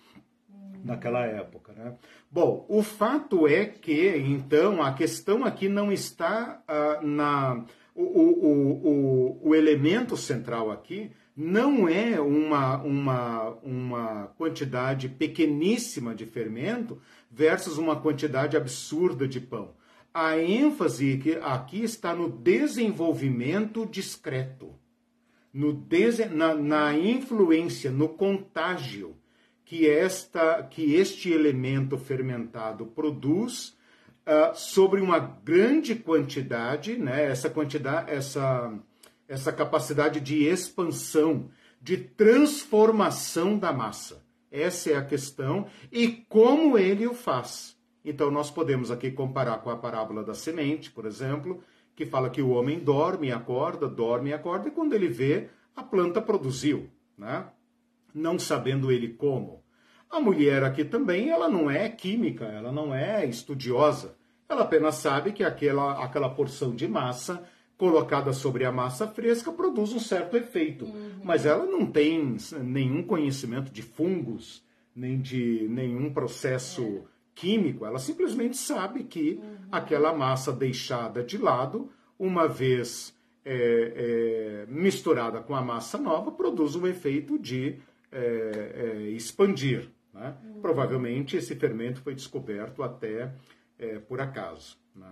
naquela 0.84 1.24
época. 1.24 1.72
Né? 1.72 1.94
Bom, 2.30 2.66
o 2.68 2.82
fato 2.82 3.46
é 3.46 3.64
que, 3.64 4.16
então, 4.16 4.82
a 4.82 4.92
questão 4.92 5.44
aqui 5.44 5.68
não 5.68 5.90
está 5.90 6.62
uh, 6.68 7.06
na. 7.06 7.64
O, 7.94 8.02
o, 8.02 8.88
o, 8.88 9.50
o, 9.50 9.54
elemento 9.54 10.16
central 10.16 10.68
aqui 10.68 11.12
não 11.36 11.88
é 11.88 12.20
uma, 12.20 12.82
uma, 12.82 13.50
uma 13.62 14.26
quantidade 14.36 15.08
pequeníssima 15.08 16.12
de 16.12 16.26
fermento 16.26 17.00
versus 17.30 17.78
uma 17.78 17.94
quantidade 17.94 18.56
absurda 18.56 19.28
de 19.28 19.40
pão 19.40 19.74
a 20.14 20.38
ênfase 20.38 21.20
aqui 21.42 21.82
está 21.82 22.14
no 22.14 22.30
desenvolvimento 22.30 23.84
discreto, 23.84 24.72
no 25.52 25.84
na, 26.30 26.54
na 26.54 26.96
influência, 26.96 27.90
no 27.90 28.08
contágio 28.08 29.16
que, 29.64 29.88
esta, 29.88 30.62
que 30.62 30.94
este 30.94 31.32
elemento 31.32 31.98
fermentado 31.98 32.86
produz 32.86 33.76
uh, 34.24 34.54
sobre 34.54 35.00
uma 35.00 35.18
grande 35.18 35.96
quantidade, 35.96 36.96
né, 36.96 37.24
essa 37.26 37.50
quantidade, 37.50 38.12
essa, 38.12 38.72
essa 39.26 39.52
capacidade 39.52 40.20
de 40.20 40.44
expansão, 40.44 41.50
de 41.82 41.96
transformação 41.96 43.58
da 43.58 43.72
massa. 43.72 44.24
Essa 44.48 44.90
é 44.90 44.96
a 44.96 45.04
questão 45.04 45.66
e 45.90 46.06
como 46.28 46.78
ele 46.78 47.04
o 47.04 47.14
faz. 47.14 47.73
Então 48.04 48.30
nós 48.30 48.50
podemos 48.50 48.90
aqui 48.90 49.10
comparar 49.10 49.58
com 49.58 49.70
a 49.70 49.76
parábola 49.76 50.22
da 50.22 50.34
semente, 50.34 50.90
por 50.90 51.06
exemplo, 51.06 51.62
que 51.96 52.04
fala 52.04 52.28
que 52.28 52.42
o 52.42 52.50
homem 52.50 52.78
dorme 52.78 53.28
e 53.28 53.32
acorda, 53.32 53.88
dorme 53.88 54.30
e 54.30 54.34
acorda, 54.34 54.68
e 54.68 54.72
quando 54.72 54.94
ele 54.94 55.08
vê, 55.08 55.48
a 55.74 55.82
planta 55.82 56.20
produziu, 56.20 56.90
né? 57.16 57.46
Não 58.14 58.38
sabendo 58.38 58.92
ele 58.92 59.08
como. 59.08 59.62
A 60.10 60.20
mulher 60.20 60.62
aqui 60.62 60.84
também, 60.84 61.30
ela 61.30 61.48
não 61.48 61.70
é 61.70 61.88
química, 61.88 62.44
ela 62.44 62.70
não 62.70 62.94
é 62.94 63.26
estudiosa. 63.26 64.16
Ela 64.48 64.62
apenas 64.62 64.96
sabe 64.96 65.32
que 65.32 65.42
aquela, 65.42 66.04
aquela 66.04 66.28
porção 66.28 66.74
de 66.74 66.86
massa 66.86 67.42
colocada 67.76 68.32
sobre 68.32 68.64
a 68.64 68.70
massa 68.70 69.06
fresca 69.08 69.50
produz 69.50 69.92
um 69.92 69.98
certo 69.98 70.36
efeito. 70.36 70.84
Uhum. 70.84 71.20
Mas 71.24 71.44
ela 71.44 71.66
não 71.66 71.86
tem 71.86 72.36
nenhum 72.62 73.02
conhecimento 73.02 73.72
de 73.72 73.82
fungos, 73.82 74.62
nem 74.94 75.20
de 75.20 75.66
nenhum 75.68 76.12
processo 76.12 76.82
é. 76.82 77.13
Químico. 77.34 77.84
Ela 77.84 77.98
simplesmente 77.98 78.56
sabe 78.56 79.04
que 79.04 79.40
uhum. 79.42 79.56
aquela 79.72 80.12
massa 80.12 80.52
deixada 80.52 81.22
de 81.22 81.36
lado, 81.38 81.90
uma 82.18 82.46
vez 82.46 83.14
é, 83.44 84.64
é, 84.66 84.72
misturada 84.72 85.40
com 85.40 85.54
a 85.54 85.62
massa 85.62 85.98
nova, 85.98 86.30
produz 86.32 86.74
um 86.76 86.86
efeito 86.86 87.38
de 87.38 87.78
é, 88.10 88.72
é, 88.74 89.10
expandir. 89.10 89.90
Né? 90.12 90.34
Uhum. 90.44 90.60
Provavelmente 90.60 91.36
esse 91.36 91.54
fermento 91.56 92.00
foi 92.00 92.14
descoberto 92.14 92.82
até 92.82 93.34
é, 93.78 93.98
por 93.98 94.20
acaso. 94.20 94.78
Né? 94.94 95.10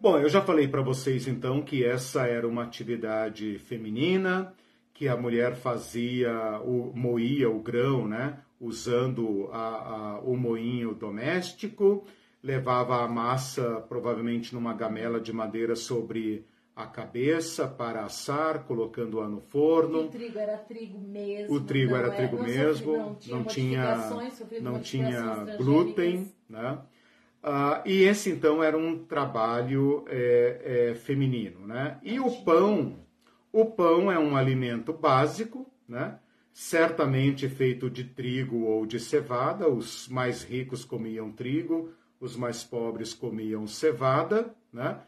Bom, 0.00 0.18
eu 0.18 0.28
já 0.28 0.42
falei 0.42 0.66
para 0.66 0.82
vocês 0.82 1.28
então 1.28 1.62
que 1.62 1.84
essa 1.84 2.26
era 2.26 2.46
uma 2.46 2.64
atividade 2.64 3.58
feminina, 3.58 4.52
que 4.92 5.08
a 5.08 5.16
mulher 5.16 5.54
fazia, 5.54 6.60
o, 6.60 6.92
moía 6.94 7.48
o 7.48 7.60
grão, 7.60 8.06
né? 8.06 8.38
Usando 8.64 9.50
a, 9.52 9.58
a, 9.58 10.20
o 10.20 10.36
moinho 10.38 10.94
doméstico, 10.94 12.06
levava 12.42 13.04
a 13.04 13.08
massa 13.08 13.84
provavelmente 13.88 14.54
numa 14.54 14.72
gamela 14.72 15.20
de 15.20 15.34
madeira 15.34 15.76
sobre 15.76 16.46
a 16.74 16.86
cabeça 16.86 17.68
para 17.68 18.04
assar, 18.04 18.64
colocando-a 18.64 19.28
no 19.28 19.40
forno. 19.40 20.06
O 20.06 20.08
trigo 20.08 20.38
era 20.38 20.56
trigo 20.56 20.98
mesmo. 20.98 21.54
O 21.54 21.60
trigo 21.60 21.94
era 21.94 22.08
é, 22.08 22.10
trigo 22.10 22.36
não 22.36 22.42
mesmo, 22.42 23.18
não 23.26 23.44
tinha, 23.44 24.22
não 24.58 24.80
tinha, 24.80 24.80
não 24.80 24.80
tinha 24.80 25.48
glúten, 25.58 26.32
né? 26.48 26.78
Ah, 27.42 27.82
e 27.84 28.02
esse 28.04 28.30
então 28.30 28.64
era 28.64 28.78
um 28.78 29.04
trabalho 29.04 30.06
é, 30.08 30.90
é, 30.90 30.94
feminino, 30.94 31.66
né? 31.66 31.98
E 32.02 32.18
o 32.18 32.30
pão, 32.30 32.96
o 33.52 33.66
pão 33.66 34.10
é 34.10 34.18
um 34.18 34.34
alimento 34.34 34.94
básico, 34.94 35.70
né? 35.86 36.18
Certamente 36.54 37.48
feito 37.48 37.90
de 37.90 38.04
trigo 38.04 38.62
ou 38.62 38.86
de 38.86 38.98
cevada. 39.00 39.68
Os 39.68 40.08
mais 40.08 40.42
ricos 40.42 40.84
comiam 40.84 41.30
trigo, 41.30 41.92
os 42.20 42.36
mais 42.36 42.62
pobres 42.62 43.12
comiam 43.12 43.66
cevada, 43.66 44.54
né? 44.72 45.00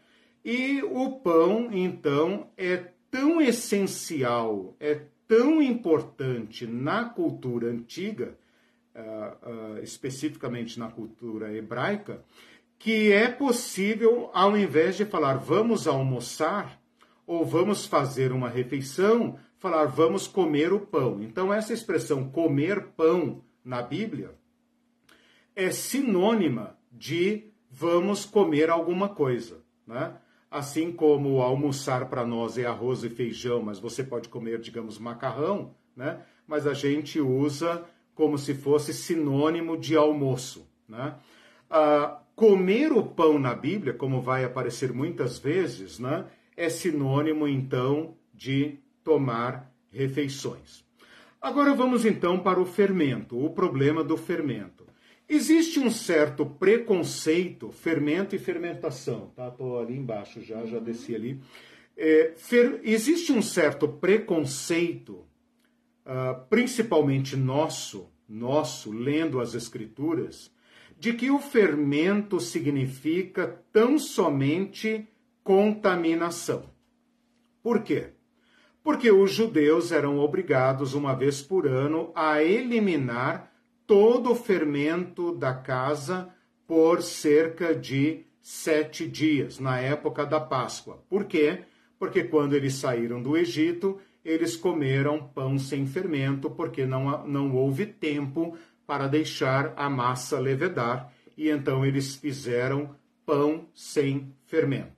E 0.43 0.83
o 0.83 1.19
pão 1.19 1.69
então 1.71 2.49
é 2.55 2.91
tão 3.09 3.41
essencial, 3.41 4.75
é 4.79 5.01
tão 5.25 5.61
importante 5.61 6.67
na 6.67 7.05
cultura 7.05 7.67
antiga 7.71 8.37
uh, 8.97 9.79
especificamente 9.83 10.79
na 10.79 10.89
cultura 10.89 11.53
hebraica, 11.53 12.23
que 12.79 13.11
é 13.11 13.27
possível, 13.27 14.29
ao 14.33 14.57
invés 14.57 14.95
de 14.97 15.05
falar 15.05 15.35
vamos 15.35 15.87
almoçar 15.87 16.79
ou 17.25 17.45
vamos 17.45 17.85
fazer 17.85 18.31
uma 18.31 18.49
refeição, 18.49 19.37
falar 19.57 19.85
vamos 19.85 20.27
comer 20.27 20.71
o 20.73 20.79
pão. 20.79 21.21
Então, 21.21 21.53
essa 21.53 21.73
expressão 21.73 22.29
comer 22.29 22.89
pão 22.95 23.43
na 23.63 23.81
Bíblia 23.81 24.35
é 25.55 25.71
sinônima 25.71 26.77
de 26.91 27.51
vamos 27.69 28.25
comer 28.25 28.69
alguma 28.69 29.09
coisa. 29.09 29.63
Né? 29.85 30.13
Assim 30.49 30.91
como 30.91 31.41
almoçar 31.41 32.09
para 32.09 32.25
nós 32.25 32.57
é 32.57 32.65
arroz 32.65 33.03
e 33.03 33.09
feijão, 33.09 33.61
mas 33.61 33.79
você 33.79 34.03
pode 34.03 34.29
comer, 34.29 34.59
digamos, 34.59 34.99
macarrão, 34.99 35.75
né? 35.95 36.21
mas 36.47 36.65
a 36.67 36.73
gente 36.73 37.19
usa 37.19 37.83
como 38.13 38.37
se 38.37 38.53
fosse 38.53 38.93
sinônimo 38.93 39.77
de 39.77 39.95
almoço. 39.95 40.67
Né? 40.87 41.15
Ah, 41.69 42.21
comer 42.37 42.91
o 42.91 43.03
pão 43.03 43.39
na 43.39 43.55
Bíblia, 43.55 43.95
como 43.95 44.21
vai 44.21 44.43
aparecer 44.43 44.93
muitas 44.93 45.39
vezes, 45.39 45.97
né, 45.97 46.27
é 46.55 46.69
sinônimo 46.69 47.47
então 47.47 48.15
de 48.31 48.77
tomar 49.07 49.73
refeições. 49.89 50.83
Agora 51.41 51.73
vamos 51.73 52.03
então 52.03 52.37
para 52.37 52.59
o 52.59 52.65
fermento, 52.65 53.41
o 53.41 53.49
problema 53.49 54.03
do 54.03 54.17
fermento. 54.17 54.85
Existe 55.29 55.79
um 55.79 55.89
certo 55.89 56.45
preconceito, 56.45 57.71
fermento 57.71 58.35
e 58.35 58.37
fermentação, 58.37 59.31
tá? 59.33 59.49
Tô 59.49 59.79
ali 59.79 59.95
embaixo 59.95 60.41
já, 60.41 60.65
já 60.65 60.79
desci 60.79 61.15
ali. 61.15 61.39
É, 61.95 62.33
fer... 62.35 62.81
Existe 62.83 63.31
um 63.31 63.41
certo 63.41 63.87
preconceito 63.87 65.13
uh, 65.13 66.45
principalmente 66.49 67.37
nosso, 67.37 68.09
nosso, 68.27 68.91
lendo 68.91 69.39
as 69.39 69.53
Escrituras, 69.53 70.51
de 70.99 71.13
que 71.13 71.31
o 71.31 71.39
fermento 71.39 72.41
significa 72.41 73.63
tão 73.71 73.97
somente 73.97 75.07
contaminação. 75.45 76.69
Por 77.63 77.83
quê? 77.83 78.16
Porque 78.87 79.11
os 79.11 79.33
judeus 79.33 79.91
eram 79.91 80.17
obrigados, 80.17 80.93
uma 80.93 81.13
vez 81.13 81.41
por 81.41 81.67
ano, 81.67 82.09
a 82.15 82.41
eliminar 82.41 83.51
todo 83.85 84.31
o 84.31 84.35
fermento 84.35 85.35
da 85.35 85.53
casa 85.53 86.29
por 86.65 87.01
cerca 87.01 87.75
de 87.75 88.23
sete 88.41 89.05
dias, 89.05 89.59
na 89.59 89.77
época 89.77 90.25
da 90.25 90.39
Páscoa. 90.39 91.03
Por 91.09 91.25
quê? 91.25 91.63
Porque 91.99 92.23
quando 92.23 92.53
eles 92.53 92.75
saíram 92.75 93.21
do 93.21 93.35
Egito, 93.35 93.99
eles 94.23 94.55
comeram 94.55 95.21
pão 95.35 95.59
sem 95.59 95.85
fermento, 95.85 96.49
porque 96.49 96.85
não, 96.85 97.27
não 97.27 97.53
houve 97.57 97.85
tempo 97.85 98.57
para 98.85 99.05
deixar 99.09 99.73
a 99.75 99.89
massa 99.89 100.39
levedar, 100.39 101.11
e 101.35 101.49
então 101.49 101.85
eles 101.85 102.15
fizeram 102.15 102.95
pão 103.25 103.67
sem 103.73 104.33
fermento. 104.45 104.96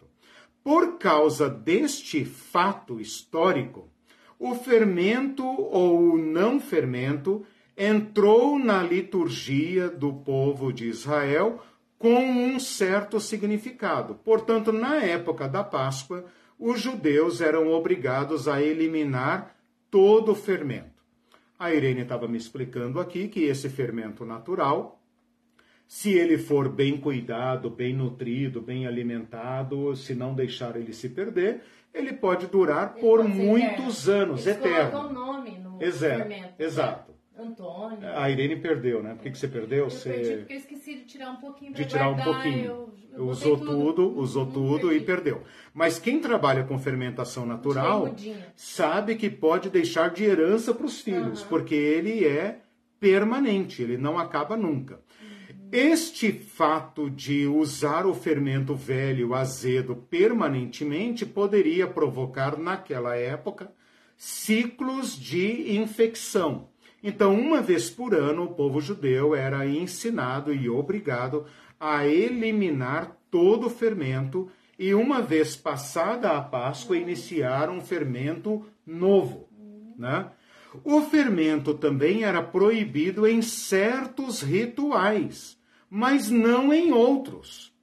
Por 0.63 0.97
causa 0.97 1.49
deste 1.49 2.25
fato 2.25 2.99
histórico, 2.99 3.89
o 4.37 4.55
fermento 4.55 5.45
ou 5.45 6.13
o 6.13 6.17
não 6.17 6.59
fermento 6.59 7.45
entrou 7.77 8.59
na 8.59 8.83
liturgia 8.83 9.89
do 9.89 10.13
povo 10.13 10.71
de 10.71 10.87
Israel 10.87 11.61
com 11.97 12.15
um 12.15 12.59
certo 12.59 13.19
significado. 13.19 14.15
Portanto, 14.15 14.71
na 14.71 14.97
época 14.97 15.47
da 15.47 15.63
Páscoa, 15.63 16.25
os 16.57 16.79
judeus 16.79 17.41
eram 17.41 17.69
obrigados 17.69 18.47
a 18.47 18.61
eliminar 18.61 19.55
todo 19.89 20.33
o 20.33 20.35
fermento. 20.35 20.99
A 21.57 21.73
Irene 21.73 22.01
estava 22.01 22.27
me 22.27 22.37
explicando 22.37 22.99
aqui 22.99 23.27
que 23.27 23.43
esse 23.43 23.69
fermento 23.69 24.25
natural, 24.25 24.98
se 25.89 26.11
ele 26.11 26.37
for 26.37 26.69
bem 26.69 26.97
cuidado, 26.97 27.67
bem 27.67 27.95
nutrido, 27.95 28.61
bem 28.61 28.85
alimentado, 28.85 29.95
se 29.95 30.13
não 30.13 30.35
deixar 30.35 30.75
ele 30.75 30.93
se 30.93 31.09
perder, 31.09 31.61
ele 31.91 32.13
pode 32.13 32.45
durar 32.45 32.93
ele 32.93 33.01
por 33.01 33.21
pode 33.21 33.33
muitos 33.33 34.07
eterno. 34.07 34.23
anos, 34.33 34.45
Eles 34.45 34.59
eterno. 34.59 34.99
o 34.99 35.11
nome 35.11 35.57
no 35.57 35.81
exato, 35.81 36.15
fermento. 36.15 36.53
Exato. 36.59 37.11
Antônio. 37.35 38.07
A 38.07 38.29
Irene 38.29 38.57
perdeu, 38.57 39.01
né? 39.01 39.15
Por 39.15 39.23
que, 39.23 39.31
que 39.31 39.39
você 39.39 39.47
perdeu? 39.47 39.85
Eu 39.85 39.89
você... 39.89 40.11
perdi 40.11 40.37
porque 40.37 40.53
eu 40.53 40.57
esqueci 40.57 40.95
de 40.95 41.05
tirar 41.05 41.31
um 41.31 41.37
pouquinho 41.37 41.73
De 41.73 41.85
tirar 41.85 42.13
guardar, 42.13 42.27
um 42.27 42.33
pouquinho. 42.33 42.65
Eu, 42.65 42.93
eu 43.13 43.27
usou 43.27 43.57
tudo, 43.57 43.93
tudo, 43.93 44.19
usou 44.19 44.45
tudo 44.45 44.93
e 44.93 44.99
perdeu. 44.99 45.41
Mas 45.73 45.97
quem 45.97 46.19
trabalha 46.19 46.65
com 46.65 46.77
fermentação 46.77 47.47
natural 47.47 48.13
sabe 48.55 49.15
que 49.15 49.27
pode 49.27 49.71
deixar 49.71 50.11
de 50.11 50.23
herança 50.23 50.71
para 50.71 50.85
os 50.85 51.01
filhos, 51.01 51.41
uhum. 51.41 51.47
porque 51.47 51.73
ele 51.73 52.27
é 52.27 52.59
permanente, 52.99 53.81
ele 53.81 53.97
não 53.97 54.19
acaba 54.19 54.55
nunca. 54.55 54.99
Este 55.71 56.31
fato 56.31 57.09
de 57.09 57.45
usar 57.45 58.05
o 58.05 58.13
fermento 58.13 58.73
velho, 58.73 59.33
azedo, 59.33 59.95
permanentemente 59.95 61.25
poderia 61.25 61.87
provocar, 61.87 62.57
naquela 62.57 63.15
época, 63.15 63.71
ciclos 64.17 65.15
de 65.15 65.77
infecção 65.77 66.69
então, 67.01 67.33
uma 67.39 67.61
vez 67.61 67.89
por 67.89 68.13
ano, 68.13 68.43
o 68.43 68.53
povo 68.53 68.81
judeu 68.81 69.33
era 69.33 69.65
ensinado 69.65 70.53
e 70.53 70.69
obrigado 70.69 71.45
a 71.79 72.05
eliminar 72.05 73.17
todo 73.31 73.67
o 73.67 73.69
fermento 73.69 74.49
e, 74.77 74.93
uma 74.93 75.21
vez 75.21 75.55
passada 75.55 76.31
a 76.31 76.41
Páscoa, 76.41 76.97
iniciar 76.97 77.69
um 77.69 77.79
fermento 77.79 78.65
novo. 78.85 79.47
Né? 79.97 80.29
O 80.83 81.01
fermento 81.01 81.73
também 81.73 82.23
era 82.23 82.43
proibido 82.43 83.25
em 83.25 83.41
certos 83.41 84.41
rituais, 84.41 85.57
mas 85.89 86.29
não 86.29 86.73
em 86.73 86.91
outros. 86.91 87.73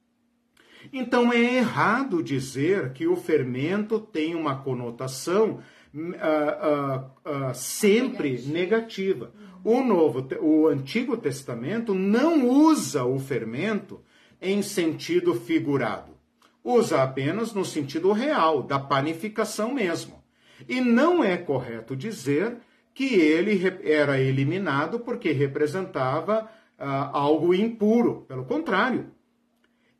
Então 0.93 1.33
é 1.33 1.55
errado 1.55 2.23
dizer 2.23 2.93
que 2.93 3.07
o 3.07 3.15
fermento 3.15 3.99
tem 3.99 4.35
uma 4.35 4.55
conotação 4.55 5.59
uh, 5.93 5.99
uh, 5.99 7.49
uh, 7.49 7.53
sempre 7.53 8.41
negativa. 8.47 9.33
O 9.63 9.83
novo, 9.83 10.25
o 10.39 10.67
Antigo 10.67 11.17
Testamento 11.17 11.93
não 11.93 12.47
usa 12.47 13.03
o 13.03 13.19
fermento 13.19 13.99
em 14.41 14.61
sentido 14.61 15.33
figurado. 15.35 16.13
Usa 16.63 17.01
apenas 17.01 17.53
no 17.53 17.65
sentido 17.65 18.11
real, 18.11 18.61
da 18.61 18.79
panificação 18.79 19.73
mesmo. 19.73 20.23
E 20.67 20.79
não 20.81 21.23
é 21.23 21.37
correto 21.37 21.95
dizer 21.95 22.57
que 22.93 23.15
ele 23.15 23.61
era 23.83 24.19
eliminado 24.19 24.99
porque 24.99 25.31
representava 25.31 26.49
ah, 26.77 27.09
algo 27.13 27.53
impuro. 27.53 28.25
Pelo 28.27 28.45
contrário, 28.45 29.11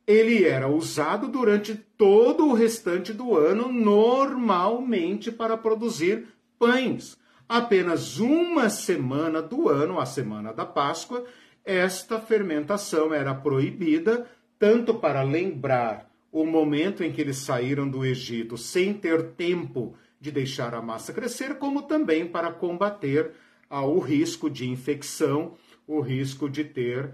ele 0.06 0.46
era 0.46 0.70
usado 0.70 1.28
durante 1.28 1.76
todo 1.76 2.48
o 2.48 2.54
restante 2.54 3.12
do 3.12 3.36
ano 3.36 3.72
normalmente 3.72 5.32
para 5.32 5.58
produzir 5.58 6.28
pães. 6.58 7.18
Apenas 7.48 8.20
uma 8.20 8.70
semana 8.70 9.42
do 9.42 9.70
ano, 9.70 10.00
a 10.00 10.06
semana 10.06 10.54
da 10.54 10.66
Páscoa, 10.66 11.26
esta 11.64 12.20
fermentação 12.20 13.14
era 13.14 13.34
proibida, 13.34 14.26
tanto 14.60 14.96
para 14.96 15.22
lembrar 15.22 16.10
o 16.32 16.46
momento 16.46 17.04
em 17.04 17.12
que 17.12 17.22
eles 17.22 17.38
saíram 17.38 17.90
do 17.90 18.06
Egito 18.06 18.58
sem 18.58 18.94
ter 18.94 19.32
tempo 19.32 19.96
de 20.20 20.32
deixar 20.32 20.74
a 20.74 20.82
massa 20.82 21.14
crescer, 21.14 21.56
como 21.56 21.84
também 21.84 22.28
para 22.28 22.52
combater 22.52 23.32
ah, 23.70 23.86
o 23.86 24.00
risco 24.00 24.50
de 24.50 24.70
infecção, 24.70 25.56
o 25.88 26.02
risco 26.02 26.50
de 26.50 26.64
ter 26.64 27.12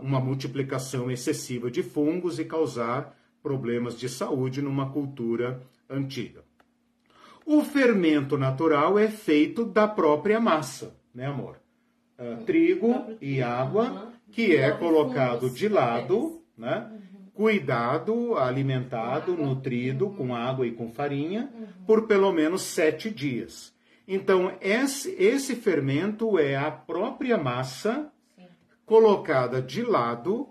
uma 0.00 0.20
multiplicação 0.20 1.10
excessiva 1.10 1.70
de 1.70 1.82
fungos 1.82 2.38
e 2.38 2.44
causar 2.44 3.16
problemas 3.42 3.98
de 3.98 4.08
saúde 4.08 4.62
numa 4.62 4.90
cultura 4.90 5.60
antiga. 5.90 6.42
O 7.44 7.62
fermento 7.64 8.38
natural 8.38 8.98
é 8.98 9.08
feito 9.08 9.64
da 9.64 9.88
própria 9.88 10.40
massa, 10.40 10.96
né, 11.12 11.26
amor? 11.26 11.56
Uh, 12.18 12.44
trigo 12.44 13.04
e 13.20 13.42
água, 13.42 14.12
que 14.30 14.54
é 14.54 14.70
colocado 14.70 15.50
de 15.50 15.68
lado, 15.68 16.40
né? 16.56 16.88
Cuidado, 17.34 18.36
alimentado, 18.36 19.36
nutrido 19.36 20.10
com 20.10 20.34
água 20.34 20.66
e 20.66 20.70
com 20.70 20.92
farinha 20.92 21.50
por 21.86 22.06
pelo 22.06 22.30
menos 22.30 22.62
sete 22.62 23.10
dias. 23.10 23.71
Então, 24.14 24.54
esse, 24.60 25.10
esse 25.12 25.56
fermento 25.56 26.38
é 26.38 26.54
a 26.54 26.70
própria 26.70 27.38
massa 27.38 28.12
colocada 28.84 29.62
de 29.62 29.82
lado 29.82 30.50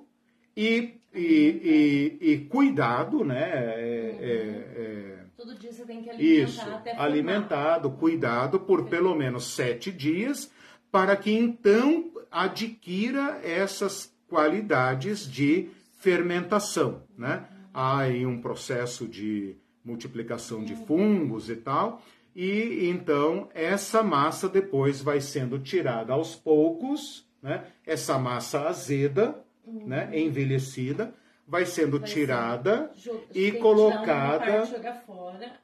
e, 0.58 0.96
e, 1.14 2.18
e, 2.20 2.32
e 2.32 2.38
cuidado, 2.46 3.24
né? 3.24 3.40
É, 3.40 4.18
é, 4.20 4.82
é, 4.82 5.26
Todo 5.38 5.54
dia 5.60 5.72
você 5.72 5.86
tem 5.86 6.02
que 6.02 6.10
alimentar 6.10 6.50
isso, 6.50 6.70
até 6.72 6.98
alimentado, 6.98 7.92
cuidado 7.92 8.60
por 8.62 8.90
pelo 8.90 9.14
menos 9.14 9.54
sete 9.54 9.92
dias, 9.92 10.52
para 10.92 11.16
que 11.16 11.32
então 11.32 12.12
adquira 12.32 13.42
essas 13.44 14.12
qualidades 14.28 15.32
de 15.32 15.70
fermentação, 16.00 17.04
né? 17.16 17.46
Há 17.72 18.00
aí 18.00 18.26
um 18.26 18.42
processo 18.42 19.08
de 19.08 19.56
multiplicação 19.86 20.64
de 20.64 20.76
fungos 20.76 21.48
e 21.48 21.56
tal, 21.56 22.02
e 22.36 22.90
então 22.90 23.50
essa 23.54 24.02
massa 24.02 24.48
depois 24.48 25.02
vai 25.02 25.20
sendo 25.20 25.60
tirada 25.60 26.14
aos 26.14 26.36
poucos, 26.36 27.28
né? 27.42 27.66
Essa 27.86 28.18
massa 28.18 28.68
azeda, 28.68 29.44
uhum. 29.66 29.88
né? 29.88 30.10
envelhecida, 30.14 31.14
vai 31.48 31.66
sendo 31.66 32.00
vai 32.00 32.10
tirada 32.10 32.92
ser, 32.96 33.28
e 33.34 33.52
colocada. 33.54 34.60
Parte, 34.60 34.72
jogar 34.72 35.02
fora, 35.06 35.60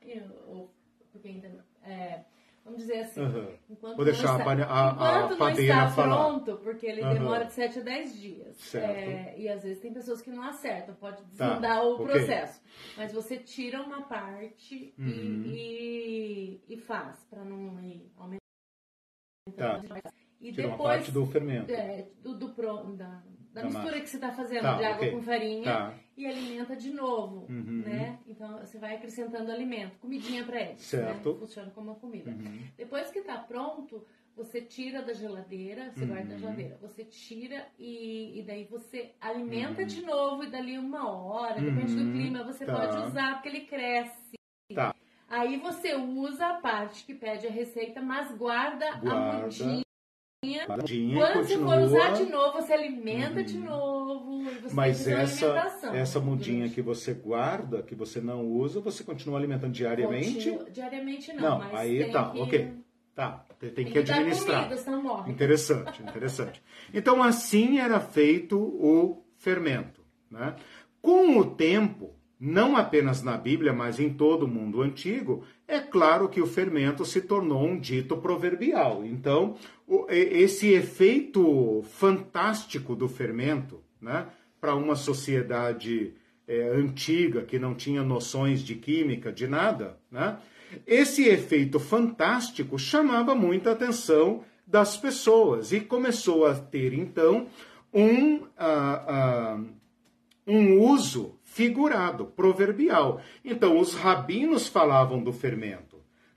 ou, 0.47 0.69
porque 1.11 1.27
ainda, 1.29 1.65
é, 1.83 2.21
vamos 2.67 2.81
dizer 2.81 2.99
assim, 2.99 3.21
uhum. 3.21 3.57
enquanto 3.69 3.95
Vou 3.95 4.05
deixar 4.05 4.37
está, 4.39 4.51
a, 4.65 4.89
a, 4.89 5.25
a 5.25 5.37
padeira 5.37 5.87
falar. 5.89 6.25
pronto, 6.25 6.57
porque 6.57 6.85
ele 6.85 7.01
uhum. 7.01 7.13
demora 7.13 7.45
de 7.45 7.53
7 7.53 7.79
a 7.79 7.81
10 7.81 8.19
dias. 8.19 8.75
É, 8.75 9.35
e 9.37 9.47
às 9.47 9.63
vezes 9.63 9.79
tem 9.79 9.93
pessoas 9.93 10.21
que 10.21 10.29
não 10.29 10.43
acertam, 10.43 10.93
pode 10.95 11.17
tá, 11.17 11.27
desandar 11.31 11.77
tá. 11.77 11.83
o 11.83 11.93
okay. 11.93 12.05
processo. 12.05 12.61
Mas 12.97 13.13
você 13.13 13.37
tira 13.37 13.81
uma 13.81 14.01
parte 14.03 14.93
uhum. 14.99 15.43
e, 15.45 16.61
e, 16.67 16.73
e, 16.73 16.77
faz, 16.77 17.23
para 17.29 17.43
não 17.45 17.81
ir 17.81 18.11
aumentando. 18.17 18.41
Tá. 19.55 19.81
E 20.39 20.51
Tira 20.51 20.67
depois, 20.67 20.79
uma 20.79 20.89
parte 20.89 21.11
do 21.11 21.25
fermento. 21.25 21.71
É, 21.71 22.07
do, 22.21 22.35
do, 22.35 22.53
da, 22.95 23.23
da, 23.57 23.63
mistura 23.63 23.85
massa. 23.85 24.01
que 24.01 24.09
você 24.09 24.17
está 24.17 24.31
fazendo 24.31 24.61
tá, 24.61 24.77
de 24.77 24.83
água 24.83 24.97
okay. 24.97 25.11
com 25.11 25.21
farinha 25.21 25.63
tá. 25.63 25.93
e 26.15 26.25
alimenta 26.25 26.75
de 26.75 26.91
novo, 26.91 27.45
uhum. 27.49 27.83
né? 27.85 28.19
Então 28.27 28.59
você 28.59 28.77
vai 28.77 28.95
acrescentando 28.95 29.51
alimento, 29.51 29.97
comidinha 29.99 30.43
para 30.45 30.61
eles, 30.61 30.81
certo. 30.81 31.33
Né? 31.33 31.39
Funciona 31.39 31.71
como 31.71 31.91
uma 31.91 31.99
comida. 31.99 32.31
Uhum. 32.31 32.59
Depois 32.77 33.09
que 33.09 33.19
está 33.19 33.37
pronto, 33.37 34.05
você 34.35 34.61
tira 34.61 35.01
da 35.01 35.13
geladeira, 35.13 35.91
você 35.91 36.01
uhum. 36.01 36.07
guarda 36.09 36.33
na 36.33 36.37
geladeira, 36.37 36.77
você 36.79 37.03
tira 37.03 37.67
e, 37.79 38.39
e 38.39 38.43
daí 38.43 38.65
você 38.65 39.15
alimenta 39.19 39.81
uhum. 39.81 39.87
de 39.87 40.01
novo 40.05 40.43
e 40.43 40.51
dali 40.51 40.77
uma 40.77 41.09
hora, 41.09 41.59
depende 41.59 41.95
do 41.95 42.03
uhum. 42.03 42.13
clima, 42.13 42.43
você 42.43 42.65
tá. 42.65 42.75
pode 42.75 42.97
usar 43.07 43.33
porque 43.33 43.49
ele 43.49 43.61
cresce. 43.61 44.37
Tá. 44.73 44.93
Aí 45.27 45.57
você 45.57 45.93
usa 45.95 46.45
a 46.47 46.53
parte 46.61 47.03
que 47.03 47.13
pede 47.13 47.47
a 47.47 47.51
receita, 47.51 48.01
mas 48.01 48.31
guarda, 48.37 48.91
guarda. 48.97 49.37
a 49.37 49.41
mudinha 49.41 49.86
Quando 50.67 50.81
continua... 50.81 51.33
você 51.33 51.57
for 51.57 51.79
usar 51.79 52.11
de 52.11 52.25
novo, 52.25 52.61
você 52.61 52.73
alimenta 52.73 53.39
uhum. 53.39 53.43
de 53.43 53.57
novo. 53.57 54.43
Mas 54.71 55.07
essa, 55.07 55.91
essa 55.93 56.19
mudinha 56.19 56.69
que 56.69 56.79
você 56.79 57.11
guarda, 57.11 57.81
que 57.81 57.95
você 57.95 58.21
não 58.21 58.45
usa, 58.45 58.79
você 58.79 59.03
continua 59.03 59.39
alimentando 59.39 59.73
diariamente? 59.73 60.51
Continua, 60.51 60.69
diariamente 60.69 61.33
não. 61.33 61.59
Não, 61.59 61.75
aí 61.75 62.11
tá, 62.11 62.29
que... 62.29 62.39
ok. 62.39 62.73
Tá, 63.15 63.45
tem, 63.59 63.71
tem 63.71 63.85
que, 63.85 63.91
que 63.93 63.97
administrar. 63.97 64.69
Comida, 64.69 65.31
interessante, 65.31 66.03
interessante. 66.03 66.61
Então 66.93 67.23
assim 67.23 67.79
era 67.79 67.99
feito 67.99 68.59
o 68.59 69.25
fermento. 69.37 70.01
Né? 70.29 70.55
Com 71.01 71.39
o 71.39 71.45
tempo, 71.45 72.13
não 72.39 72.77
apenas 72.77 73.23
na 73.23 73.35
Bíblia, 73.35 73.73
mas 73.73 73.99
em 73.99 74.13
todo 74.13 74.43
o 74.43 74.47
mundo 74.47 74.83
antigo, 74.83 75.43
é 75.67 75.79
claro 75.79 76.29
que 76.29 76.39
o 76.39 76.45
fermento 76.45 77.03
se 77.05 77.21
tornou 77.21 77.65
um 77.65 77.79
dito 77.79 78.17
proverbial. 78.17 79.03
Então, 79.03 79.55
esse 80.09 80.73
efeito 80.73 81.83
fantástico 81.93 82.95
do 82.95 83.07
fermento, 83.07 83.81
né, 84.01 84.27
para 84.59 84.75
uma 84.75 84.95
sociedade 84.95 86.13
é, 86.47 86.69
antiga 86.69 87.43
que 87.43 87.57
não 87.57 87.73
tinha 87.73 88.03
noções 88.03 88.61
de 88.61 88.75
química, 88.75 89.31
de 89.31 89.47
nada, 89.47 89.97
né, 90.11 90.37
esse 90.85 91.27
efeito 91.27 91.79
fantástico 91.79 92.77
chamava 92.77 93.33
muita 93.33 93.71
atenção 93.71 94.43
das 94.65 94.97
pessoas 94.97 95.71
e 95.71 95.79
começou 95.79 96.45
a 96.45 96.53
ter 96.53 96.93
então 96.93 97.47
um, 97.93 98.35
uh, 98.35 99.59
uh, 99.59 99.65
um 100.45 100.79
uso 100.81 101.39
figurado, 101.43 102.25
proverbial. 102.25 103.21
Então, 103.43 103.79
os 103.79 103.93
rabinos 103.93 104.67
falavam 104.67 105.23
do 105.23 105.31
fermento. 105.31 105.86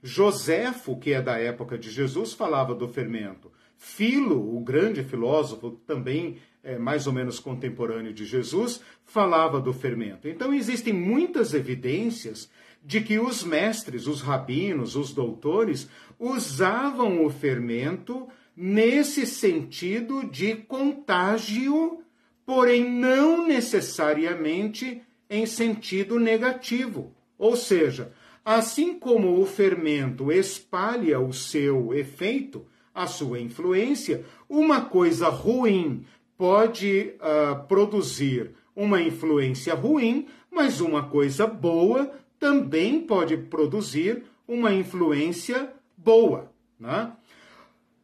Joséfo, 0.03 0.97
que 0.97 1.13
é 1.13 1.21
da 1.21 1.37
época 1.37 1.77
de 1.77 1.89
Jesus, 1.89 2.33
falava 2.33 2.73
do 2.73 2.87
fermento. 2.87 3.51
Filo, 3.77 4.55
o 4.55 4.59
grande 4.61 5.03
filósofo, 5.03 5.71
também 5.87 6.37
é, 6.63 6.77
mais 6.77 7.07
ou 7.07 7.13
menos 7.13 7.39
contemporâneo 7.39 8.13
de 8.13 8.25
Jesus, 8.25 8.81
falava 9.05 9.59
do 9.59 9.73
fermento. 9.73 10.27
Então, 10.27 10.53
existem 10.53 10.93
muitas 10.93 11.53
evidências 11.53 12.49
de 12.83 13.01
que 13.01 13.19
os 13.19 13.43
mestres, 13.43 14.07
os 14.07 14.21
rabinos, 14.21 14.95
os 14.95 15.13
doutores, 15.13 15.87
usavam 16.19 17.25
o 17.25 17.29
fermento 17.29 18.27
nesse 18.55 19.25
sentido 19.25 20.23
de 20.25 20.55
contágio, 20.55 22.03
porém 22.45 22.89
não 22.89 23.47
necessariamente 23.47 25.01
em 25.29 25.45
sentido 25.45 26.19
negativo. 26.19 27.13
Ou 27.37 27.55
seja, 27.55 28.11
assim 28.43 28.97
como 28.97 29.39
o 29.39 29.45
fermento 29.45 30.31
espalha 30.31 31.19
o 31.19 31.31
seu 31.31 31.93
efeito, 31.93 32.65
a 32.93 33.07
sua 33.07 33.39
influência, 33.39 34.25
uma 34.49 34.81
coisa 34.81 35.29
ruim 35.29 36.05
pode 36.37 37.13
uh, 37.17 37.67
produzir 37.67 38.51
uma 38.75 39.01
influência 39.01 39.73
ruim, 39.73 40.27
mas 40.49 40.81
uma 40.81 41.03
coisa 41.03 41.45
boa 41.45 42.11
também 42.39 42.99
pode 42.99 43.37
produzir 43.37 44.23
uma 44.47 44.73
influência 44.73 45.71
boa. 45.95 46.51
Né? 46.79 47.11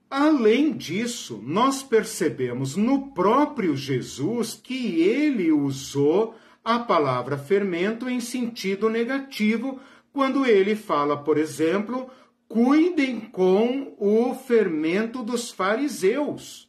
Além 0.09 0.71
disso, 0.71 1.41
nós 1.43 1.83
percebemos 1.83 2.75
no 2.77 3.07
próprio 3.07 3.75
Jesus 3.75 4.53
que 4.53 5.01
ele 5.01 5.51
usou 5.51 6.35
a 6.63 6.79
palavra 6.79 7.37
fermento 7.37 8.07
em 8.07 8.19
sentido 8.19 8.89
negativo, 8.89 9.79
quando 10.17 10.47
ele 10.47 10.75
fala, 10.75 11.15
por 11.15 11.37
exemplo, 11.37 12.09
cuidem 12.47 13.19
com 13.19 13.93
o 13.99 14.33
fermento 14.33 15.21
dos 15.21 15.51
fariseus. 15.51 16.67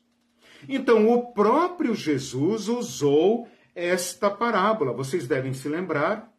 Então, 0.68 1.09
o 1.09 1.32
próprio 1.32 1.94
Jesus 1.94 2.68
usou 2.68 3.49
esta 3.74 4.30
parábola. 4.30 4.92
Vocês 4.92 5.26
devem 5.26 5.55
se 5.55 5.66
lembrar 5.66 6.30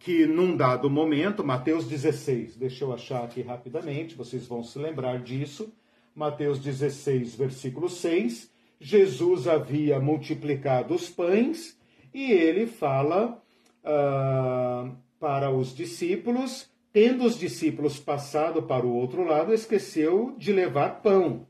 que 0.00 0.26
num 0.26 0.56
dado 0.56 0.90
momento, 0.90 1.44
Mateus 1.44 1.86
16, 1.86 2.56
deixa 2.56 2.82
eu 2.82 2.92
achar 2.92 3.22
aqui 3.22 3.40
rapidamente, 3.40 4.16
vocês 4.16 4.48
vão 4.48 4.64
se 4.64 4.80
lembrar 4.80 5.20
disso. 5.20 5.72
Mateus 6.12 6.58
16, 6.58 7.36
versículo 7.36 7.88
6, 7.88 8.50
Jesus 8.80 9.46
havia 9.46 10.00
multiplicado 10.00 10.92
os 10.92 11.08
pães 11.08 11.78
e 12.12 12.32
ele 12.32 12.66
fala 12.66 13.40
uh, 13.84 14.92
para 15.20 15.50
os 15.50 15.74
discípulos, 15.76 16.68
tendo 16.92 17.24
os 17.24 17.38
discípulos 17.38 17.98
passado 17.98 18.62
para 18.62 18.86
o 18.86 18.94
outro 18.94 19.22
lado, 19.22 19.52
esqueceu 19.52 20.34
de 20.38 20.52
levar 20.52 21.02
pão. 21.02 21.46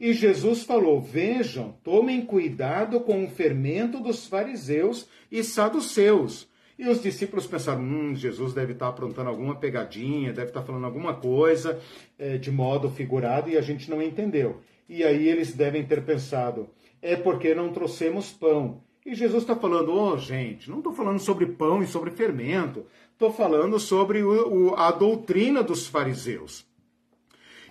E 0.00 0.12
Jesus 0.12 0.62
falou: 0.62 1.00
Vejam, 1.00 1.76
tomem 1.84 2.24
cuidado 2.24 3.00
com 3.00 3.24
o 3.24 3.28
fermento 3.28 4.00
dos 4.00 4.26
fariseus 4.26 5.08
e 5.30 5.44
saduceus. 5.44 6.48
E 6.78 6.88
os 6.88 7.02
discípulos 7.02 7.46
pensaram: 7.46 7.82
hum, 7.82 8.14
Jesus 8.14 8.52
deve 8.52 8.72
estar 8.72 8.88
aprontando 8.88 9.30
alguma 9.30 9.56
pegadinha, 9.56 10.32
deve 10.32 10.48
estar 10.48 10.62
falando 10.62 10.84
alguma 10.84 11.14
coisa 11.14 11.80
é, 12.18 12.36
de 12.36 12.50
modo 12.50 12.90
figurado 12.90 13.48
e 13.48 13.56
a 13.56 13.62
gente 13.62 13.88
não 13.90 14.02
entendeu. 14.02 14.60
E 14.88 15.02
aí 15.02 15.28
eles 15.28 15.54
devem 15.54 15.84
ter 15.84 16.04
pensado: 16.04 16.68
é 17.00 17.16
porque 17.16 17.54
não 17.54 17.72
trouxemos 17.72 18.32
pão. 18.32 18.82
E 19.06 19.14
Jesus 19.14 19.44
está 19.44 19.54
falando: 19.54 19.92
ô 19.92 20.14
oh, 20.14 20.18
gente, 20.18 20.68
não 20.68 20.78
estou 20.78 20.92
falando 20.92 21.20
sobre 21.20 21.46
pão 21.46 21.80
e 21.80 21.86
sobre 21.86 22.10
fermento, 22.10 22.84
estou 23.12 23.32
falando 23.32 23.78
sobre 23.78 24.24
o, 24.24 24.70
o, 24.70 24.74
a 24.74 24.90
doutrina 24.90 25.62
dos 25.62 25.86
fariseus. 25.86 26.66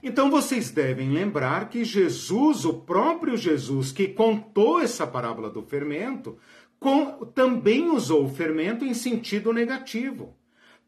Então 0.02 0.32
vocês 0.32 0.72
devem 0.72 1.12
lembrar 1.12 1.68
que 1.68 1.84
Jesus, 1.84 2.64
o 2.64 2.76
próprio 2.76 3.36
Jesus 3.36 3.92
que 3.92 4.08
contou 4.08 4.80
essa 4.80 5.06
parábola 5.06 5.50
do 5.50 5.62
fermento, 5.62 6.38
com, 6.80 7.26
também 7.26 7.90
usou 7.90 8.24
o 8.24 8.30
fermento 8.30 8.86
em 8.86 8.94
sentido 8.94 9.52
negativo. 9.52 10.34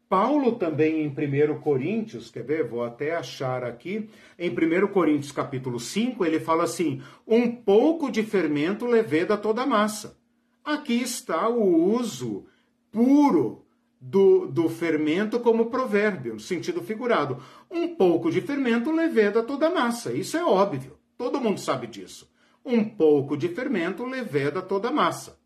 Paulo 0.08 0.52
também 0.52 1.02
em 1.02 1.08
1 1.08 1.60
Coríntios, 1.60 2.30
quer 2.30 2.42
ver? 2.42 2.66
Vou 2.66 2.82
até 2.82 3.14
achar 3.14 3.64
aqui. 3.64 4.08
Em 4.38 4.48
1 4.48 4.86
Coríntios 4.86 5.30
capítulo 5.30 5.78
5, 5.78 6.24
ele 6.24 6.40
fala 6.40 6.64
assim: 6.64 7.02
um 7.26 7.50
pouco 7.50 8.10
de 8.10 8.22
fermento 8.22 8.86
leveda 8.86 9.36
toda 9.36 9.60
a 9.60 9.66
massa. 9.66 10.17
Aqui 10.68 11.00
está 11.00 11.48
o 11.48 11.94
uso 11.94 12.44
puro 12.92 13.64
do, 13.98 14.48
do 14.48 14.68
fermento 14.68 15.40
como 15.40 15.70
provérbio, 15.70 16.34
no 16.34 16.40
sentido 16.40 16.82
figurado. 16.82 17.42
Um 17.70 17.96
pouco 17.96 18.30
de 18.30 18.42
fermento 18.42 18.92
leveda 18.92 19.42
toda 19.42 19.68
a 19.68 19.74
massa. 19.74 20.12
Isso 20.12 20.36
é 20.36 20.44
óbvio. 20.44 20.98
Todo 21.16 21.40
mundo 21.40 21.58
sabe 21.58 21.86
disso. 21.86 22.30
Um 22.62 22.84
pouco 22.84 23.34
de 23.34 23.48
fermento 23.48 24.04
leveda 24.04 24.60
toda 24.60 24.88
a 24.88 24.92
massa. 24.92 25.40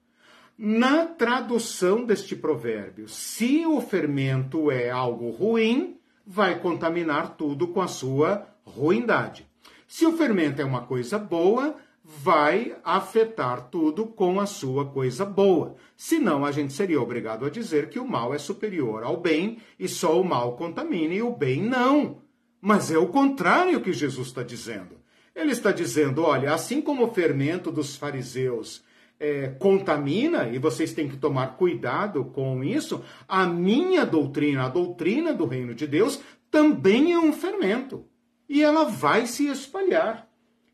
Na 0.58 1.06
tradução 1.06 2.04
deste 2.04 2.34
provérbio, 2.34 3.08
se 3.08 3.64
o 3.64 3.80
fermento 3.80 4.72
é 4.72 4.90
algo 4.90 5.30
ruim, 5.30 6.00
vai 6.26 6.58
contaminar 6.58 7.36
tudo 7.36 7.68
com 7.68 7.80
a 7.80 7.86
sua 7.86 8.44
ruindade. 8.64 9.48
Se 9.86 10.04
o 10.04 10.16
fermento 10.16 10.60
é 10.60 10.64
uma 10.64 10.82
coisa 10.82 11.16
boa, 11.16 11.76
vai 12.05 12.76
afetar 12.84 13.68
tudo 13.68 14.07
com 14.07 14.40
a 14.40 14.46
sua 14.46 14.86
coisa 14.86 15.24
boa. 15.24 15.76
Senão, 15.96 16.44
a 16.44 16.50
gente 16.50 16.72
seria 16.72 17.00
obrigado 17.00 17.44
a 17.44 17.50
dizer 17.50 17.88
que 17.88 17.98
o 17.98 18.07
mal 18.07 18.34
é 18.34 18.38
superior 18.38 19.05
ao 19.05 19.16
bem 19.16 19.59
e 19.78 19.88
só 19.88 20.20
o 20.20 20.24
mal 20.24 20.57
contamina 20.57 21.14
e 21.14 21.22
o 21.22 21.30
bem 21.30 21.62
não. 21.62 22.18
Mas 22.61 22.90
é 22.90 22.98
o 22.98 23.09
contrário 23.09 23.80
que 23.80 23.92
Jesus 23.92 24.28
está 24.28 24.42
dizendo. 24.42 25.00
Ele 25.34 25.53
está 25.53 25.70
dizendo: 25.70 26.22
olha, 26.22 26.53
assim 26.53 26.80
como 26.80 27.05
o 27.05 27.12
fermento 27.12 27.70
dos 27.70 27.96
fariseus 27.96 28.84
é, 29.18 29.48
contamina, 29.48 30.48
e 30.48 30.59
vocês 30.59 30.92
têm 30.92 31.09
que 31.09 31.16
tomar 31.16 31.57
cuidado 31.57 32.24
com 32.24 32.62
isso, 32.64 33.05
a 33.28 33.46
minha 33.46 34.05
doutrina, 34.05 34.64
a 34.64 34.68
doutrina 34.68 35.32
do 35.32 35.46
reino 35.46 35.74
de 35.74 35.86
Deus, 35.86 36.20
também 36.50 37.12
é 37.12 37.18
um 37.18 37.32
fermento. 37.32 38.05
E 38.48 38.62
ela 38.62 38.84
vai 38.84 39.26
se 39.26 39.46
espalhar 39.46 40.28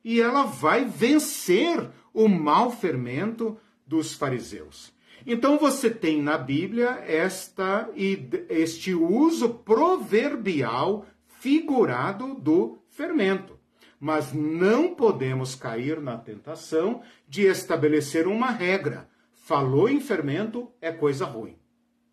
e 0.05 0.21
ela 0.21 0.45
vai 0.45 0.85
vencer 0.85 1.91
o 2.13 2.29
mau 2.29 2.71
fermento 2.71 3.57
dos 3.87 4.15
fariseus. 4.15 4.93
Então 5.27 5.59
você 5.59 5.91
tem 5.91 6.23
na 6.23 6.39
Bíblia 6.39 7.03
esta 7.07 7.89
este 8.49 8.95
uso 8.95 9.51
proverbial 9.51 11.07
figurado 11.27 12.35
do 12.35 12.79
fermento. 12.89 13.59
Mas 14.01 14.33
não 14.33 14.95
podemos 14.95 15.55
cair 15.55 16.01
na 16.01 16.17
tentação 16.17 17.03
de 17.29 17.43
estabelecer 17.43 18.29
uma 18.29 18.51
regra. 18.51 19.09
Falou 19.33 19.89
em 19.89 20.01
fermento 20.01 20.71
é 20.81 20.93
coisa 20.93 21.25
ruim. 21.25 21.57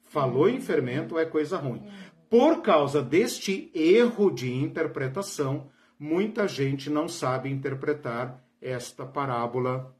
Falou 0.04 0.50
em 0.50 0.60
fermento 0.60 1.18
é 1.18 1.26
coisa 1.26 1.58
ruim. 1.58 1.84
Por 2.30 2.62
causa 2.62 3.02
deste 3.04 3.70
erro 3.74 4.32
de 4.32 4.52
interpretação, 4.52 5.70
muita 6.00 6.48
gente 6.48 6.90
não 6.90 7.08
sabe 7.08 7.50
interpretar 7.50 8.44
esta 8.62 9.06
parábola 9.06 9.96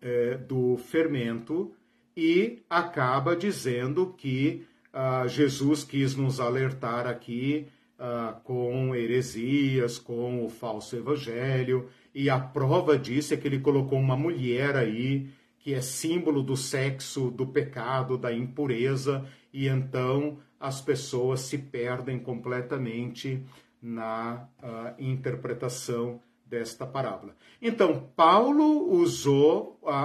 é, 0.00 0.36
do 0.36 0.76
fermento 0.76 1.72
e 2.16 2.62
acaba 2.68 3.34
dizendo 3.34 4.14
que 4.16 4.66
ah, 4.92 5.26
Jesus 5.26 5.82
quis 5.82 6.14
nos 6.14 6.38
alertar 6.38 7.06
aqui 7.06 7.66
ah, 7.98 8.38
com 8.44 8.94
heresias, 8.94 9.98
com 9.98 10.44
o 10.44 10.48
falso 10.48 10.96
evangelho, 10.96 11.88
e 12.14 12.30
a 12.30 12.38
prova 12.38 12.96
disso 12.96 13.34
é 13.34 13.36
que 13.36 13.48
ele 13.48 13.58
colocou 13.58 13.98
uma 13.98 14.16
mulher 14.16 14.76
aí 14.76 15.28
que 15.58 15.72
é 15.72 15.80
símbolo 15.80 16.42
do 16.42 16.56
sexo, 16.56 17.30
do 17.30 17.46
pecado, 17.46 18.18
da 18.18 18.32
impureza, 18.32 19.24
e 19.52 19.66
então 19.66 20.38
as 20.60 20.80
pessoas 20.80 21.40
se 21.40 21.56
perdem 21.58 22.18
completamente 22.18 23.42
na 23.84 24.48
uh, 24.62 24.94
interpretação 24.98 26.22
desta 26.46 26.86
parábola. 26.86 27.36
Então, 27.60 28.10
Paulo 28.16 28.90
usou 28.90 29.78
a, 29.84 30.04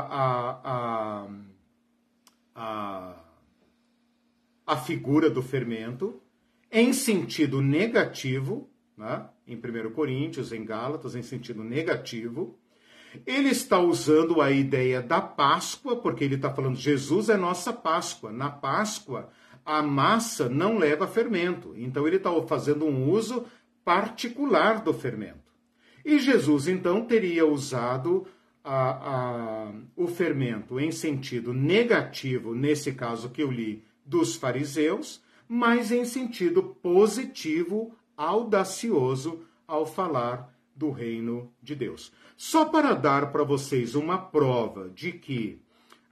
a, 0.66 1.28
a, 2.56 3.16
a, 4.68 4.78
figura 4.78 5.30
do 5.30 5.42
fermento 5.42 6.22
em 6.70 6.92
sentido 6.92 7.62
negativo, 7.62 8.70
né? 8.98 9.30
em 9.48 9.56
1 9.56 9.92
Coríntios, 9.92 10.52
em 10.52 10.66
Gálatas, 10.66 11.16
em 11.16 11.22
sentido 11.22 11.64
negativo. 11.64 12.60
Ele 13.26 13.48
está 13.48 13.80
usando 13.80 14.42
a 14.42 14.52
ideia 14.52 15.02
da 15.02 15.22
Páscoa, 15.22 15.96
porque 15.96 16.26
ele 16.26 16.36
está 16.36 16.54
falando, 16.54 16.76
Jesus 16.76 17.30
é 17.30 17.38
nossa 17.38 17.72
Páscoa. 17.72 18.30
Na 18.30 18.50
Páscoa, 18.50 19.30
a 19.66 19.82
massa 19.82 20.50
não 20.50 20.78
leva 20.78 21.08
fermento. 21.08 21.74
Então, 21.78 22.06
ele 22.06 22.18
está 22.18 22.30
fazendo 22.46 22.86
um 22.86 23.10
uso 23.10 23.46
particular 23.90 24.84
do 24.84 24.94
fermento. 24.94 25.52
E 26.06 26.20
Jesus, 26.20 26.68
então, 26.68 27.06
teria 27.06 27.44
usado 27.44 28.28
a, 28.64 28.92
a, 28.92 29.74
o 29.96 30.06
fermento 30.06 30.80
em 30.80 30.92
sentido 30.92 31.56
negativo, 31.56 32.54
nesse 32.54 32.92
caso 32.92 33.32
que 33.32 33.42
eu 33.42 33.50
li, 33.50 33.84
dos 34.06 34.36
fariseus, 34.36 35.24
mas 35.48 35.92
em 35.92 36.06
sentido 36.06 36.62
positivo, 36.62 37.92
audacioso, 38.16 39.42
ao 39.68 39.88
falar 39.88 40.54
do 40.76 40.92
reino 40.92 41.52
de 41.60 41.74
Deus. 41.74 42.14
Só 42.38 42.66
para 42.66 42.94
dar 42.94 43.32
para 43.32 43.44
vocês 43.44 43.96
uma 43.96 44.20
prova 44.20 44.88
de 44.92 45.14
que 45.14 45.60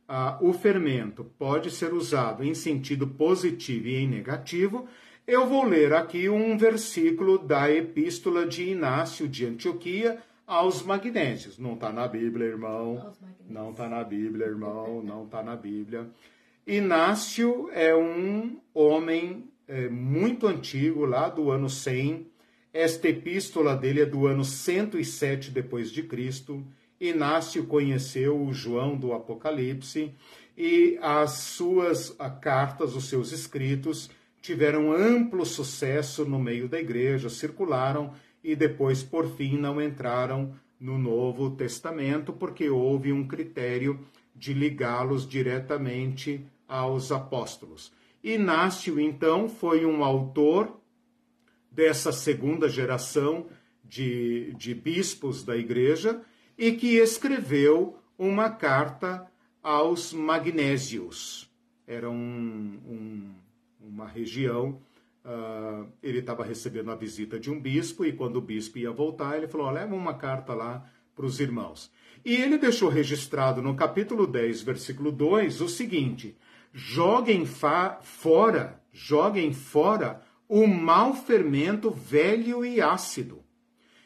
ah, 0.08 0.36
o 0.42 0.52
fermento 0.52 1.24
pode 1.38 1.70
ser 1.70 1.94
usado 1.94 2.44
em 2.44 2.56
sentido 2.56 3.06
positivo 3.06 3.88
e 3.88 3.98
em 3.98 4.08
negativo, 4.08 4.88
eu 5.28 5.46
vou 5.46 5.66
ler 5.66 5.94
aqui 5.94 6.30
um 6.30 6.58
versículo 6.58 7.38
da 7.38 7.70
Epístola 7.70 8.48
de 8.48 8.70
Inácio 8.70 9.28
de 9.28 9.46
Antioquia 9.46 10.20
aos 10.48 10.82
magnésios. 10.82 11.60
Não 11.60 11.74
está 11.74 11.92
na 11.92 12.08
Bíblia, 12.08 12.48
irmão. 12.48 13.14
Não 13.46 13.72
está 13.72 13.90
na 13.90 14.02
Bíblia, 14.06 14.48
irmão. 14.48 15.04
Não 15.04 15.26
está 15.26 15.44
na 15.44 15.58
Bíblia. 15.58 16.08
Inácio 16.66 17.70
é 17.74 17.94
um 17.94 18.58
homem 18.74 19.50
é, 19.68 19.90
muito 19.90 20.48
antigo, 20.48 21.06
lá 21.06 21.28
do 21.28 21.52
ano 21.52 21.70
100. 21.70 22.26
Esta 22.74 23.10
epístola 23.10 23.76
dele 23.76 24.02
é 24.02 24.06
do 24.06 24.28
ano 24.28 24.46
107 24.46 25.52
depois 25.52 25.92
de 25.92 26.04
Cristo. 26.04 26.66
Inácio 27.02 27.66
conheceu 27.66 28.42
o 28.42 28.54
João 28.54 28.96
do 28.96 29.12
Apocalipse 29.12 30.14
e 30.58 30.98
as 31.02 31.32
suas 31.32 32.16
cartas, 32.42 32.96
os 32.96 33.10
seus 33.10 33.32
escritos, 33.34 34.10
tiveram 34.48 34.94
amplo 34.94 35.46
sucesso 35.46 36.24
no 36.24 36.40
meio 36.40 36.70
da 36.70 36.80
igreja, 36.80 37.30
circularam 37.30 38.14
e 38.42 38.56
depois, 38.56 39.04
por 39.04 39.28
fim, 39.36 39.58
não 39.58 39.82
entraram 39.82 40.56
no 40.80 40.98
Novo 40.98 41.50
Testamento, 41.50 42.32
porque 42.32 42.70
houve 42.70 43.12
um 43.12 43.28
critério 43.28 44.00
de 44.34 44.54
ligá-los 44.54 45.28
diretamente 45.28 46.46
aos 46.66 47.12
apóstolos. 47.12 47.92
Inácio, 48.24 49.02
então, 49.02 49.50
foi 49.50 49.86
um 49.86 50.02
autor 50.02 50.80
dessa 51.70 52.14
segunda 52.14 52.70
geração 52.70 53.48
de, 53.84 54.54
de 54.54 54.74
bispos 54.74 55.44
da 55.44 55.58
igreja 55.58 56.22
e 56.58 56.72
que 56.72 56.96
escreveu 56.96 58.00
uma 58.18 58.50
carta 58.50 59.30
aos 59.62 60.14
magnésios. 60.14 61.52
Era 61.86 62.10
um, 62.10 62.80
um 62.86 63.47
uma 63.88 64.06
região 64.06 64.82
uh, 65.24 65.88
ele 66.04 66.20
estava 66.20 66.44
recebendo 66.44 66.92
a 66.92 66.96
visita 66.96 67.40
de 67.40 67.50
um 67.50 67.60
bispo 67.60 68.06
e 68.06 68.14
quando 68.14 68.38
o 68.38 68.42
bispo 68.42 68.78
ia 68.78 68.92
voltar, 68.92 69.38
ele 69.38 69.48
falou: 69.48 69.70
leva 69.70 69.96
uma 69.96 70.14
carta 70.14 70.54
lá 70.54 70.90
para 71.16 71.26
os 71.26 71.40
irmãos. 71.40 71.92
E 72.24 72.36
ele 72.36 72.58
deixou 72.58 72.90
registrado 72.90 73.62
no 73.62 73.76
capítulo 73.76 74.28
10, 74.28 74.62
versículo 74.62 75.12
2, 75.12 75.62
o 75.62 75.70
seguinte: 75.70 76.38
joguem 76.74 77.46
fora, 77.46 78.82
joguem 78.92 79.54
fora 79.54 80.22
o 80.48 80.68
mau 80.68 81.14
fermento 81.14 81.92
velho 81.92 82.66
e 82.66 82.82
ácido, 82.82 83.44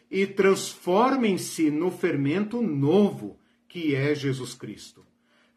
e 0.09 0.25
transformem-se 0.27 1.71
no 1.71 1.91
fermento 1.91 2.61
novo, 2.61 3.39
que 3.67 3.95
é 3.95 4.13
Jesus 4.13 4.53
Cristo. 4.53 5.05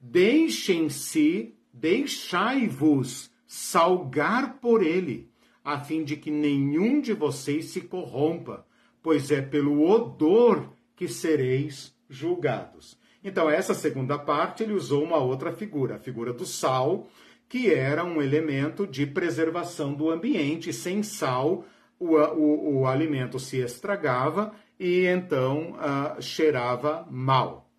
Deixem-se, 0.01 1.55
deixai-vos 1.72 3.34
salgar 3.47 4.59
por 4.59 4.83
ele, 4.83 5.31
a 5.65 5.81
fim 5.81 6.05
de 6.05 6.17
que 6.17 6.31
nenhum 6.31 7.01
de 7.01 7.13
vocês 7.13 7.67
se 7.67 7.81
corrompa, 7.83 8.67
pois 9.03 9.31
é 9.31 9.41
pelo 9.41 9.89
odor 9.89 10.73
que 10.97 11.09
sereis 11.09 11.95
julgados. 12.09 12.99
Então, 13.23 13.49
essa 13.49 13.73
segunda 13.73 14.19
parte, 14.19 14.63
ele 14.63 14.75
usou 14.75 15.03
uma 15.03 15.17
outra 15.17 15.53
figura, 15.53 15.97
a 15.97 15.99
figura 15.99 16.33
do 16.33 16.45
sal, 16.45 17.09
que 17.49 17.73
era 17.73 18.05
um 18.05 18.21
elemento 18.21 18.87
de 18.87 19.07
preservação 19.07 19.95
do 19.95 20.11
ambiente. 20.11 20.73
Sem 20.73 21.03
sal, 21.03 21.65
o, 21.99 22.17
o, 22.17 22.81
o 22.81 22.87
alimento 22.87 23.39
se 23.39 23.59
estragava 23.59 24.53
e 24.79 25.07
então 25.07 25.73
uh, 25.73 26.21
cheirava 26.21 27.07
mal. 27.11 27.71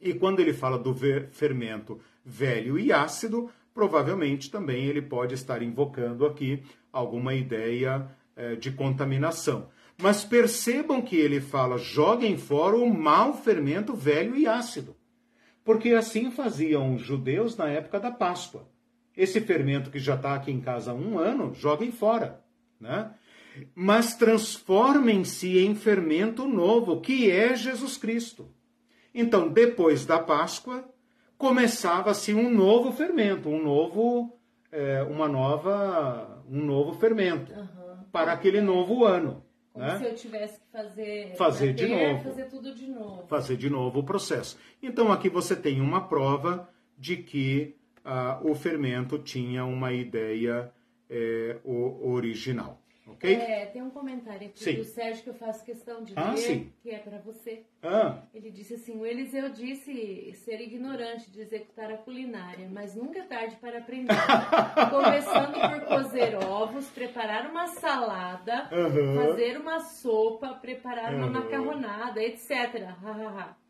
E 0.00 0.12
quando 0.12 0.40
ele 0.40 0.52
fala 0.52 0.78
do 0.78 0.94
fermento 1.30 2.00
velho 2.24 2.78
e 2.78 2.92
ácido, 2.92 3.48
provavelmente 3.74 4.50
também 4.50 4.84
ele 4.86 5.02
pode 5.02 5.34
estar 5.34 5.62
invocando 5.62 6.26
aqui 6.26 6.62
alguma 6.92 7.34
ideia 7.34 8.08
uh, 8.36 8.56
de 8.56 8.70
contaminação. 8.72 9.68
Mas 10.00 10.24
percebam 10.24 11.02
que 11.02 11.16
ele 11.16 11.40
fala: 11.40 11.78
joguem 11.78 12.36
fora 12.36 12.76
o 12.76 12.92
mau 12.92 13.34
fermento 13.34 13.94
velho 13.94 14.36
e 14.36 14.46
ácido. 14.46 14.96
Porque 15.64 15.90
assim 15.90 16.30
faziam 16.30 16.94
os 16.94 17.02
judeus 17.02 17.56
na 17.56 17.68
época 17.68 18.00
da 18.00 18.10
Páscoa. 18.10 18.68
Esse 19.16 19.40
fermento 19.40 19.90
que 19.90 19.98
já 19.98 20.14
está 20.14 20.34
aqui 20.34 20.50
em 20.50 20.60
casa 20.60 20.90
há 20.90 20.94
um 20.94 21.18
ano, 21.18 21.54
joguem 21.54 21.92
fora. 21.92 22.42
Né? 22.80 23.12
Mas 23.74 24.16
transformem-se 24.16 25.58
em 25.58 25.74
fermento 25.74 26.48
novo, 26.48 27.00
que 27.00 27.30
é 27.30 27.54
Jesus 27.54 27.96
Cristo. 27.96 28.48
Então, 29.14 29.48
depois 29.48 30.06
da 30.06 30.18
Páscoa, 30.18 30.88
começava-se 31.42 32.32
um 32.32 32.48
novo 32.48 32.92
fermento, 32.92 33.48
um 33.48 33.60
novo, 33.60 34.38
é, 34.70 35.02
uma 35.02 35.26
nova, 35.26 36.40
um 36.48 36.64
novo 36.64 36.92
fermento 36.92 37.52
uhum. 37.52 37.96
para 38.12 38.32
aquele 38.32 38.60
novo 38.60 39.04
ano. 39.04 39.44
Como 39.72 39.84
né? 39.84 39.98
se 39.98 40.04
eu 40.04 40.14
tivesse 40.14 40.60
que 40.60 40.70
fazer, 40.70 41.34
fazer 41.34 41.72
de 41.72 41.88
novo. 41.88 42.22
Fazer 42.22 42.44
tudo 42.44 42.72
de 42.72 42.86
novo. 42.86 43.26
Fazer 43.26 43.56
de 43.56 43.68
novo 43.68 43.98
o 43.98 44.04
processo. 44.04 44.56
Então 44.80 45.10
aqui 45.10 45.28
você 45.28 45.56
tem 45.56 45.80
uma 45.80 46.06
prova 46.06 46.68
de 46.96 47.16
que 47.16 47.74
uh, 48.04 48.48
o 48.48 48.54
fermento 48.54 49.18
tinha 49.18 49.64
uma 49.64 49.92
ideia 49.92 50.72
eh, 51.10 51.58
original. 51.64 52.80
Ok? 53.06 53.34
É, 53.34 53.66
tem 53.66 53.82
um 53.82 53.90
comentário 53.90 54.46
aqui 54.46 54.62
sim. 54.62 54.74
do 54.74 54.84
Sérgio 54.84 55.24
que 55.24 55.30
eu 55.30 55.34
faço 55.34 55.64
questão 55.64 56.04
de 56.04 56.12
ah, 56.14 56.30
ler, 56.30 56.38
sim. 56.38 56.72
que 56.80 56.90
é 56.90 56.98
para 56.98 57.18
você. 57.18 57.64
Ah. 57.82 58.22
Ele 58.32 58.50
disse 58.50 58.74
assim: 58.74 58.96
o 58.96 59.04
Eliseu 59.04 59.50
disse 59.50 60.32
ser 60.34 60.60
ignorante 60.60 61.28
de 61.30 61.40
executar 61.40 61.90
a 61.90 61.96
culinária, 61.96 62.68
mas 62.70 62.94
nunca 62.94 63.18
é 63.18 63.22
tarde 63.22 63.56
para 63.56 63.78
aprender. 63.78 64.14
Começando 64.90 65.54
por 65.54 65.80
cozer 65.86 66.36
ovos, 66.36 66.88
preparar 66.90 67.50
uma 67.50 67.66
salada, 67.66 68.68
uhum. 68.72 69.16
fazer 69.16 69.58
uma 69.58 69.80
sopa, 69.80 70.54
preparar 70.54 71.12
uhum. 71.12 71.18
uma 71.18 71.40
macarronada, 71.40 72.22
etc. 72.22 72.94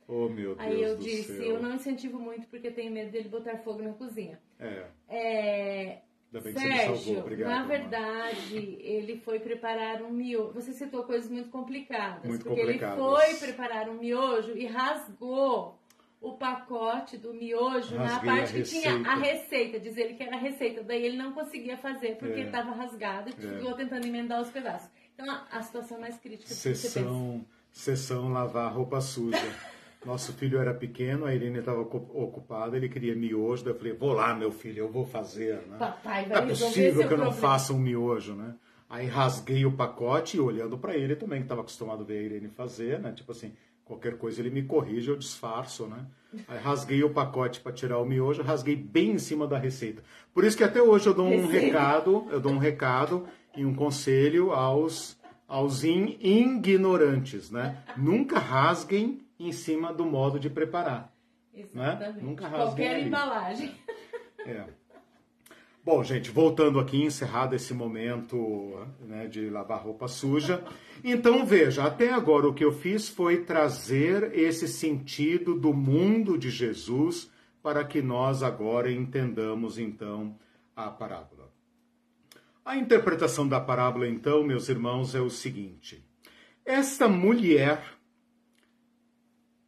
Oh, 0.09 0.29
meu 0.29 0.55
Deus 0.55 0.59
Aí 0.59 0.83
eu 0.83 0.99
disse: 0.99 1.39
céu. 1.39 1.55
eu 1.55 1.63
não 1.63 1.75
incentivo 1.75 2.19
muito 2.19 2.47
porque 2.49 2.71
tenho 2.71 2.93
medo 2.93 3.11
dele 3.11 3.31
botar 3.31 3.57
fogo 3.59 3.83
na 3.83 3.95
cozinha. 3.95 4.39
É. 4.61 4.87
é 5.09 5.99
Sérgio, 6.41 7.19
Obrigado, 7.21 7.51
na 7.51 7.63
verdade, 7.65 8.79
ele 8.81 9.19
foi 9.19 9.39
preparar 9.39 10.03
um 10.03 10.11
miojo. 10.11 10.53
Você 10.55 10.73
citou 10.73 11.03
coisas 11.05 11.31
muito 11.31 11.51
complicadas. 11.51 12.25
Muito 12.25 12.45
porque 12.45 12.61
complicadas. 12.61 12.99
ele 12.99 13.37
foi 13.37 13.47
preparar 13.49 13.89
um 13.91 13.95
miojo 13.95 14.57
e 14.57 14.65
rasgou 14.67 15.79
o 16.21 16.33
pacote 16.35 17.17
do 17.19 17.35
miojo 17.35 17.97
Rasguei 17.97 18.31
na 18.31 18.37
parte 18.37 18.53
que 18.55 18.63
tinha 18.63 18.93
a 19.07 19.17
receita, 19.17 19.81
diz 19.81 19.97
ele 19.97 20.15
que 20.15 20.23
era 20.23 20.37
a 20.37 20.39
receita. 20.39 20.83
Daí 20.83 21.05
ele 21.05 21.17
não 21.17 21.33
conseguia 21.33 21.77
fazer 21.77 22.17
porque 22.17 22.41
É. 22.41 22.45
estava 22.45 22.71
rasgado 22.73 23.31
e 23.31 23.33
É. 23.47 23.59
ficou 23.59 23.75
tentando 23.75 24.07
emendar 24.07 24.41
os 24.41 24.49
pedaços. 24.51 24.89
Então 25.15 25.29
a, 25.31 25.47
a 25.51 25.63
situação 25.63 26.01
mais 26.01 26.17
crítica 26.19 26.49
que 26.49 26.55
você. 26.55 26.75
Sessão, 26.75 27.45
sessão 27.73 28.33
lavar 28.33 28.73
roupa 28.73 29.01
suja. 29.01 29.37
Nosso 30.05 30.33
filho 30.33 30.59
era 30.59 30.75
pequeno, 30.75 31.27
a 31.27 31.35
Irene 31.35 31.61
estava 31.61 31.81
ocupada, 31.81 32.77
ele 32.77 32.89
queria 32.89 33.15
miojo, 33.15 33.63
daí 33.65 33.73
eu 33.73 33.79
falei, 33.79 33.93
vou 33.93 34.13
lá, 34.13 34.35
meu 34.35 34.51
filho, 34.51 34.79
eu 34.81 34.91
vou 34.91 35.07
fazer, 35.07 35.57
né? 35.69 35.77
Papai 35.79 36.23
Não 36.27 36.31
vai 36.35 36.43
é 36.45 36.47
possível 36.49 36.93
que 37.07 37.15
eu 37.15 37.19
não 37.19 37.27
problema. 37.27 37.33
faça 37.33 37.73
um 37.73 37.79
miojo, 37.79 38.35
né? 38.35 38.55
Aí 38.91 39.07
rasguei 39.07 39.65
o 39.65 39.73
pacote 39.73 40.37
e 40.37 40.41
olhando 40.41 40.77
para 40.77 40.97
ele 40.97 41.15
também, 41.15 41.39
que 41.39 41.45
estava 41.45 41.61
acostumado 41.61 42.03
a 42.03 42.05
ver 42.05 42.19
a 42.19 42.23
Irene 42.23 42.49
fazer, 42.49 42.99
né? 42.99 43.13
Tipo 43.13 43.31
assim, 43.33 43.53
qualquer 43.85 44.19
coisa 44.19 44.41
ele 44.41 44.51
me 44.51 44.63
corrige, 44.65 45.09
eu 45.09 45.17
disfarço, 45.17 45.87
né? 45.87 46.05
Aí 46.49 46.59
rasguei 46.59 47.03
o 47.05 47.11
pacote 47.11 47.61
para 47.61 47.73
tirar 47.73 47.99
o 48.01 48.05
miojo, 48.05 48.43
rasguei 48.43 48.75
bem 48.75 49.13
em 49.13 49.19
cima 49.19 49.47
da 49.47 49.57
receita. 49.57 50.03
Por 50.35 50.43
isso 50.45 50.57
que 50.57 50.65
até 50.65 50.83
hoje 50.83 51.07
eu 51.07 51.15
dou 51.15 51.27
um 51.27 51.47
Receita. 51.47 51.67
recado, 51.67 52.27
eu 52.31 52.41
dou 52.41 52.53
um 52.53 52.59
recado 52.59 53.25
e 53.57 53.65
um 53.65 53.73
conselho 53.75 54.51
aos 54.53 55.17
aos 55.47 55.85
in- 55.85 56.17
ignorantes, 56.21 57.51
né? 57.51 57.77
Nunca 57.97 58.39
rasguem 58.39 59.21
em 59.47 59.53
cima 59.53 59.93
do 59.93 60.05
modo 60.05 60.39
de 60.39 60.49
preparar. 60.49 61.13
Exatamente. 61.55 62.25
Nunca 62.25 62.49
rasguem 62.49 62.67
Qualquer 62.67 62.95
ali. 62.97 63.07
embalagem. 63.07 63.75
É. 64.45 64.65
Bom, 65.85 66.03
gente, 66.03 66.33
voltando 66.33 66.81
aqui, 66.81 67.01
encerrado 67.05 67.55
esse 67.55 67.73
momento 67.73 68.77
né, 69.01 69.29
de 69.29 69.49
lavar 69.49 69.81
roupa 69.83 70.09
suja. 70.09 70.65
Então, 71.05 71.47
veja, 71.47 71.85
até 71.85 72.13
agora 72.13 72.49
o 72.49 72.55
que 72.55 72.65
eu 72.65 72.73
fiz 72.73 73.09
foi 73.09 73.45
trazer 73.45 74.37
esse 74.37 74.67
sentido 74.67 75.55
do 75.55 75.73
mundo 75.73 76.37
de 76.37 76.51
Jesus 76.51 77.31
para 77.63 77.85
que 77.85 78.03
nós 78.03 78.43
agora 78.43 78.91
entendamos, 78.91 79.79
então, 79.79 80.37
a 80.75 80.91
parábola. 80.91 81.53
A 82.65 82.77
interpretação 82.77 83.47
da 83.49 83.61
parábola, 83.61 84.09
então, 84.09 84.45
meus 84.45 84.69
irmãos, 84.69 85.15
é 85.15 85.21
o 85.21 85.31
seguinte: 85.31 86.05
esta 86.65 87.09
mulher 87.09 87.83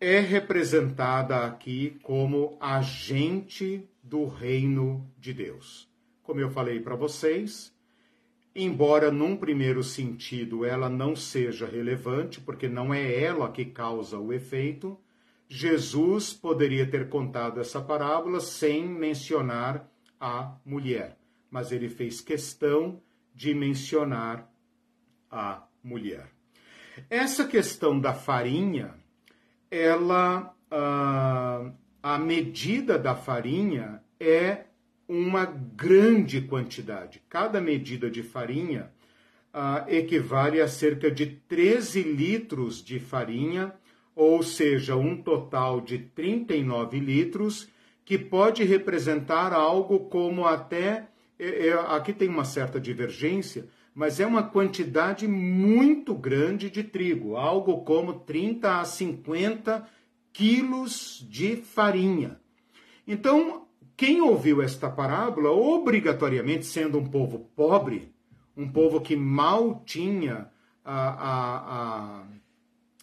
é 0.05 0.21
representada 0.21 1.47
aqui 1.47 1.99
como 2.03 2.59
agente 2.61 3.89
do 4.03 4.27
reino 4.27 5.11
de 5.19 5.33
Deus. 5.33 5.89
Como 6.23 6.39
eu 6.39 6.51
falei 6.51 6.79
para 6.79 6.95
vocês, 6.95 7.75
embora 8.55 9.11
num 9.11 9.35
primeiro 9.35 9.83
sentido 9.83 10.63
ela 10.63 10.91
não 10.91 11.17
seja 11.17 11.67
relevante, 11.67 12.39
porque 12.39 12.69
não 12.69 12.93
é 12.93 13.19
ela 13.19 13.51
que 13.51 13.65
causa 13.65 14.19
o 14.19 14.31
efeito, 14.31 14.99
Jesus 15.49 16.35
poderia 16.35 16.87
ter 16.87 17.09
contado 17.09 17.59
essa 17.59 17.81
parábola 17.81 18.41
sem 18.41 18.87
mencionar 18.87 19.91
a 20.21 20.55
mulher, 20.67 21.17
mas 21.51 21.73
ele 21.73 21.89
fez 21.89 22.21
questão 22.21 23.01
de 23.35 23.55
mencionar 23.55 24.53
a 25.31 25.67
mulher. 25.83 26.31
Essa 27.09 27.47
questão 27.47 27.99
da 27.99 28.13
farinha, 28.13 29.03
ela, 29.75 30.55
ah, 30.71 31.71
a 32.01 32.19
medida 32.19 32.97
da 32.97 33.17
farinha 33.17 34.01
é 34.21 34.67
uma 35.09 35.45
grande 35.45 36.41
quantidade. 36.41 37.21
Cada 37.29 37.61
medida 37.61 38.09
de 38.09 38.23
farinha 38.23 38.91
ah, 39.53 39.85
equivale 39.89 40.61
a 40.61 40.69
cerca 40.69 41.11
de 41.11 41.27
13 41.27 42.03
litros 42.03 42.83
de 42.83 43.01
farinha, 43.01 43.73
ou 44.15 44.45
seja, 44.45 44.95
um 44.95 45.21
total 45.21 45.81
de 45.81 45.99
39 45.99 47.01
litros, 47.01 47.69
que 48.05 48.17
pode 48.17 48.63
representar 48.63 49.53
algo 49.53 50.01
como 50.09 50.47
até. 50.47 51.09
é, 51.37 51.67
é, 51.69 51.73
aqui 51.73 52.13
tem 52.13 52.29
uma 52.29 52.45
certa 52.45 52.79
divergência, 52.79 53.67
mas 53.95 54.19
é 54.19 54.27
uma 54.27 54.43
quantidade 54.43 55.29
muito 55.29 56.15
grande 56.15 56.69
de 56.69 56.83
trigo, 56.83 57.37
algo 57.37 57.85
como 57.85 58.21
30 58.21 58.81
a 58.81 58.85
50 58.85 59.87
quilos 60.33 61.25
de 61.31 61.57
farinha. 61.57 62.41
Então, 63.07 63.69
quem 63.97 64.21
ouviu 64.21 64.61
esta 64.61 64.91
parábola, 64.91 65.51
obrigatoriamente 65.51 66.67
sendo 66.67 66.99
um 66.99 67.07
povo 67.07 67.51
pobre, 67.55 68.13
um 68.57 68.69
povo 68.69 69.01
que 69.01 69.15
mal 69.15 69.83
tinha 69.87 70.51
a, 70.85 71.09
a, 71.09 71.57
a, 72.21 72.25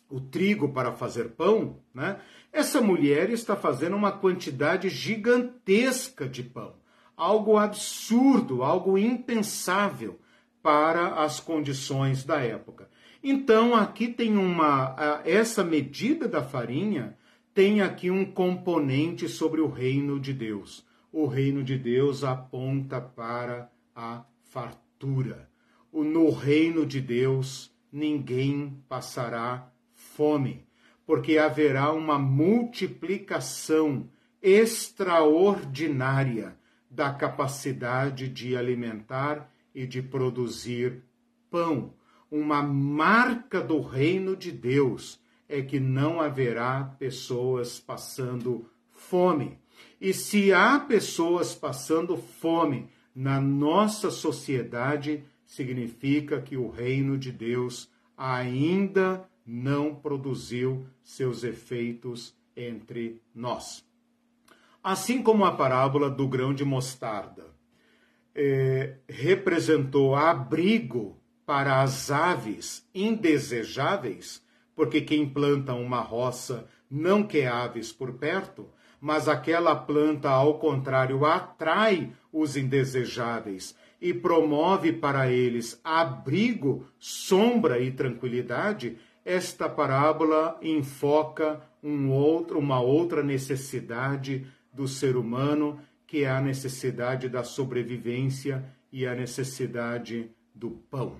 o 0.10 0.20
trigo 0.20 0.70
para 0.70 0.92
fazer 0.92 1.30
pão, 1.30 1.80
né? 1.94 2.20
essa 2.52 2.82
mulher 2.82 3.30
está 3.30 3.56
fazendo 3.56 3.96
uma 3.96 4.12
quantidade 4.12 4.90
gigantesca 4.90 6.28
de 6.28 6.44
pão. 6.44 6.76
Algo 7.16 7.58
absurdo, 7.58 8.62
algo 8.64 8.98
impensável 8.98 10.20
para 10.62 11.24
as 11.24 11.40
condições 11.40 12.24
da 12.24 12.42
época. 12.42 12.90
Então, 13.24 13.76
aqui 13.76 14.08
tem 14.08 14.36
uma. 14.38 14.96
Essa 15.26 15.64
medida 15.64 16.28
da 16.28 16.42
farinha 16.42 17.16
tem 17.54 17.82
aqui 17.82 18.10
um 18.10 18.26
componente 18.26 19.30
sobre 19.30 19.62
o 19.62 19.70
reino 19.70 20.20
de 20.20 20.34
Deus. 20.34 20.84
O 21.12 21.28
reino 21.28 21.64
de 21.64 21.78
Deus 21.78 22.24
aponta 22.24 23.00
para 23.02 23.70
a 23.96 24.24
fartura. 24.44 25.48
No 25.92 26.32
reino 26.32 26.84
de 26.86 27.02
Deus, 27.02 27.70
ninguém 27.92 28.82
passará 28.88 29.70
fome, 29.94 30.66
porque 31.06 31.38
haverá 31.38 31.92
uma 31.92 32.18
multiplicação 32.18 34.10
extraordinária 34.42 36.56
da 36.90 37.14
capacidade 37.14 38.30
de 38.30 38.56
alimentar 38.56 39.51
e 39.74 39.86
de 39.86 40.02
produzir 40.02 41.04
pão. 41.50 41.94
Uma 42.30 42.62
marca 42.64 43.62
do 43.62 43.82
reino 43.82 44.36
de 44.36 44.52
Deus 44.52 45.20
é 45.48 45.62
que 45.62 45.80
não 45.80 46.22
haverá 46.22 46.96
pessoas 46.98 47.80
passando 47.80 48.70
fome. 48.90 49.60
E 50.00 50.14
se 50.14 50.54
há 50.54 50.80
pessoas 50.80 51.54
passando 51.54 52.16
fome 52.16 52.90
na 53.14 53.42
nossa 53.42 54.10
sociedade, 54.10 55.24
significa 55.46 56.42
que 56.42 56.56
o 56.56 56.70
reino 56.70 57.18
de 57.18 57.32
Deus 57.32 57.90
ainda 58.18 59.28
não 59.46 59.94
produziu 59.94 60.86
seus 61.04 61.44
efeitos 61.44 62.34
entre 62.56 63.22
nós. 63.36 63.84
Assim 64.84 65.22
como 65.22 65.44
a 65.44 65.52
parábola 65.52 66.10
do 66.10 66.28
grão 66.28 66.54
de 66.54 66.64
mostarda 66.64 67.51
é, 68.36 68.96
representou 69.08 70.16
abrigo 70.16 71.18
para 71.46 71.82
as 71.82 72.10
aves 72.10 72.88
indesejáveis, 72.94 74.42
porque 74.76 75.02
quem 75.02 75.28
planta 75.28 75.74
uma 75.74 76.00
roça 76.00 76.68
não 76.90 77.24
quer 77.24 77.48
aves 77.48 77.92
por 77.92 78.14
perto, 78.14 78.68
mas 79.00 79.28
aquela 79.28 79.76
planta, 79.76 80.30
ao 80.30 80.60
contrário, 80.60 81.26
atrai 81.26 82.12
os 82.32 82.56
indesejáveis 82.56 83.76
e 84.00 84.14
promove 84.14 84.94
para 84.94 85.32
eles 85.32 85.80
abrigo, 85.84 86.86
sombra 86.98 87.80
e 87.80 87.92
tranquilidade, 87.92 88.98
esta 89.24 89.70
parábola 89.70 90.58
enfoca 90.62 91.62
um 91.84 92.12
outro, 92.12 92.58
uma 92.58 92.80
outra 92.80 93.22
necessidade 93.22 94.48
do 94.74 94.88
ser 94.88 95.16
humano, 95.16 95.80
que 96.12 96.26
é 96.26 96.30
a 96.30 96.42
necessidade 96.42 97.30
da 97.30 97.42
sobrevivência 97.42 98.66
e 98.92 99.08
a 99.08 99.16
necessidade 99.16 100.30
do 100.54 100.72
pão. 100.72 101.16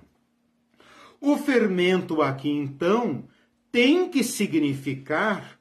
O 1.18 1.38
fermento 1.38 2.20
aqui, 2.20 2.50
então, 2.50 3.24
tem 3.70 4.10
que 4.10 4.22
significar, 4.22 5.58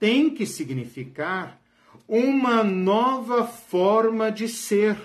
tem 0.00 0.28
que 0.28 0.44
significar 0.44 1.60
uma 2.08 2.64
nova 2.64 3.46
forma 3.46 4.32
de 4.32 4.48
ser, 4.48 4.96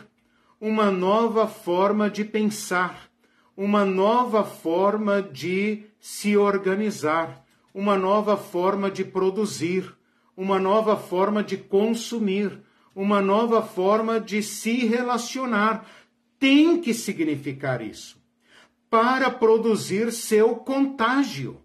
uma 0.59 0.89
nova 0.89 1.47
forma 1.47 2.09
de 2.09 2.25
pensar, 2.25 3.11
uma 3.55 3.85
nova 3.85 4.43
forma 4.43 5.21
de 5.21 5.83
se 5.99 6.35
organizar, 6.35 7.45
uma 7.75 7.95
nova 7.95 8.35
forma 8.35 8.89
de 8.89 9.05
produzir, 9.05 9.95
uma 10.35 10.57
nova 10.57 10.97
forma 10.97 11.43
de 11.43 11.57
consumir, 11.57 12.59
uma 12.95 13.21
nova 13.21 13.61
forma 13.61 14.19
de 14.19 14.41
se 14.43 14.85
relacionar. 14.85 15.85
Tem 16.39 16.81
que 16.81 16.93
significar 16.93 17.81
isso 17.81 18.21
para 18.89 19.31
produzir 19.31 20.11
seu 20.11 20.55
contágio. 20.55 21.61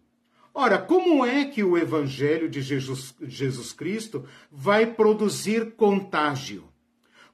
Ora, 0.55 0.78
como 0.78 1.27
é 1.27 1.44
que 1.44 1.62
o 1.62 1.77
Evangelho 1.77 2.48
de 2.48 2.62
Jesus, 2.62 3.15
Jesus 3.20 3.73
Cristo 3.73 4.24
vai 4.51 4.86
produzir 4.86 5.73
contágio? 5.73 6.65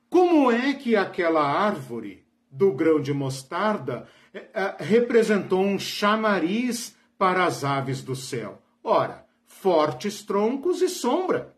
Como 0.09 0.51
é 0.51 0.73
que 0.75 0.97
aquela 0.97 1.43
árvore 1.43 2.25
do 2.51 2.73
grão 2.73 3.01
de 3.01 3.13
mostarda 3.13 4.09
eh, 4.35 4.49
eh, 4.53 4.77
representou 4.81 5.63
um 5.63 5.79
chamariz 5.79 6.97
para 7.17 7.45
as 7.45 7.63
aves 7.63 8.03
do 8.03 8.17
céu? 8.17 8.61
Ora, 8.83 9.25
fortes 9.47 10.23
troncos 10.23 10.83
e 10.83 10.89
sombra. 10.89 11.52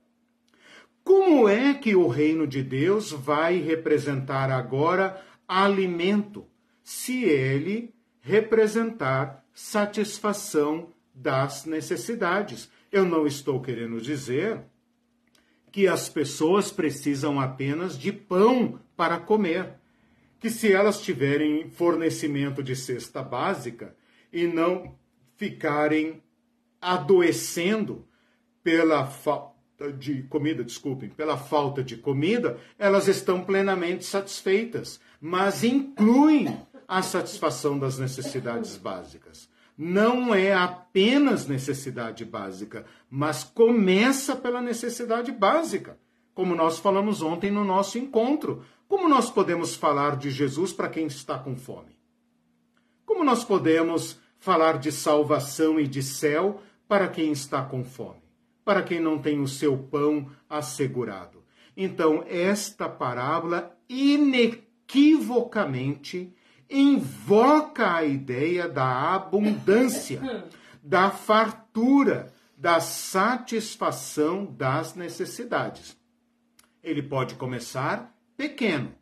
Como 1.05 1.47
é 1.47 1.75
que 1.75 1.95
o 1.95 2.09
reino 2.09 2.47
de 2.47 2.63
Deus 2.63 3.13
vai 3.13 3.59
representar 3.59 4.51
agora 4.51 5.23
alimento, 5.47 6.47
se 6.83 7.25
ele 7.25 7.95
representar 8.23 9.45
satisfação 9.53 10.89
das 11.15 11.67
necessidades? 11.67 12.71
Eu 12.91 13.05
não 13.05 13.27
estou 13.27 13.61
querendo 13.61 14.01
dizer 14.01 14.63
que 15.71 15.87
as 15.87 16.09
pessoas 16.09 16.73
precisam 16.73 17.39
apenas 17.39 17.99
de 17.99 18.11
pão 18.11 18.81
para 18.97 19.19
comer. 19.19 19.75
Que 20.41 20.49
se 20.49 20.73
elas 20.73 21.03
tiverem 21.03 21.69
fornecimento 21.69 22.63
de 22.63 22.75
cesta 22.75 23.23
básica 23.23 23.95
e 24.33 24.47
não 24.47 24.97
ficarem 25.37 26.23
adoecendo 26.81 28.07
pela 28.63 29.07
de 29.99 30.23
comida, 30.25 30.63
desculpem, 30.63 31.09
pela 31.09 31.37
falta 31.37 31.83
de 31.83 31.97
comida, 31.97 32.59
elas 32.79 33.09
estão 33.09 33.45
plenamente 33.45 34.05
satisfeitas, 34.05 35.01
mas 35.21 35.65
incluem 35.65 36.57
a 36.87 37.03
satisfação 37.03 37.79
das 37.79 37.99
necessidades 37.99 38.77
básicas. 38.77 39.49
Não 39.77 40.33
é 40.33 40.55
apenas 40.55 41.49
necessidade 41.49 42.25
básica, 42.25 42.85
mas 43.11 43.43
começa 43.43 44.37
pela 44.37 44.63
necessidade 44.63 45.33
básica, 45.33 45.99
como 46.33 46.55
nós 46.55 46.79
falamos 46.79 47.23
ontem 47.23 47.51
no 47.51 47.65
nosso 47.65 47.99
encontro. 47.99 48.65
Como 48.87 49.09
nós 49.09 49.31
podemos 49.31 49.75
falar 49.75 50.17
de 50.17 50.31
Jesus 50.31 50.73
para 50.73 50.89
quem 50.89 51.07
está 51.07 51.39
com 51.39 51.57
fome? 51.57 51.99
Como 53.05 53.25
nós 53.25 53.45
podemos 53.45 54.21
falar 54.39 54.79
de 54.79 54.93
salvação 54.93 55.81
e 55.81 55.89
de 55.89 56.03
céu 56.03 56.61
para 56.87 57.09
quem 57.09 57.33
está 57.33 57.63
com 57.63 57.83
fome, 57.83 58.23
para 58.65 58.83
quem 58.83 59.01
não 59.01 59.19
tem 59.19 59.41
o 59.41 59.49
seu 59.49 59.77
pão 59.77 60.31
assegurado. 60.49 61.43
Então, 61.77 62.25
esta 62.29 62.89
parábola 62.89 63.77
inequivocamente 63.89 66.33
invoca 66.71 67.95
a 67.95 68.05
ideia 68.05 68.69
da 68.69 69.15
abundância, 69.15 70.47
da 70.83 71.11
fartura, 71.11 72.33
da 72.57 72.81
satisfação 72.81 74.47
das 74.47 74.95
necessidades. 74.95 75.97
Ele 76.83 77.03
pode 77.03 77.35
começar 77.35 78.17
pequeno, 78.37 78.95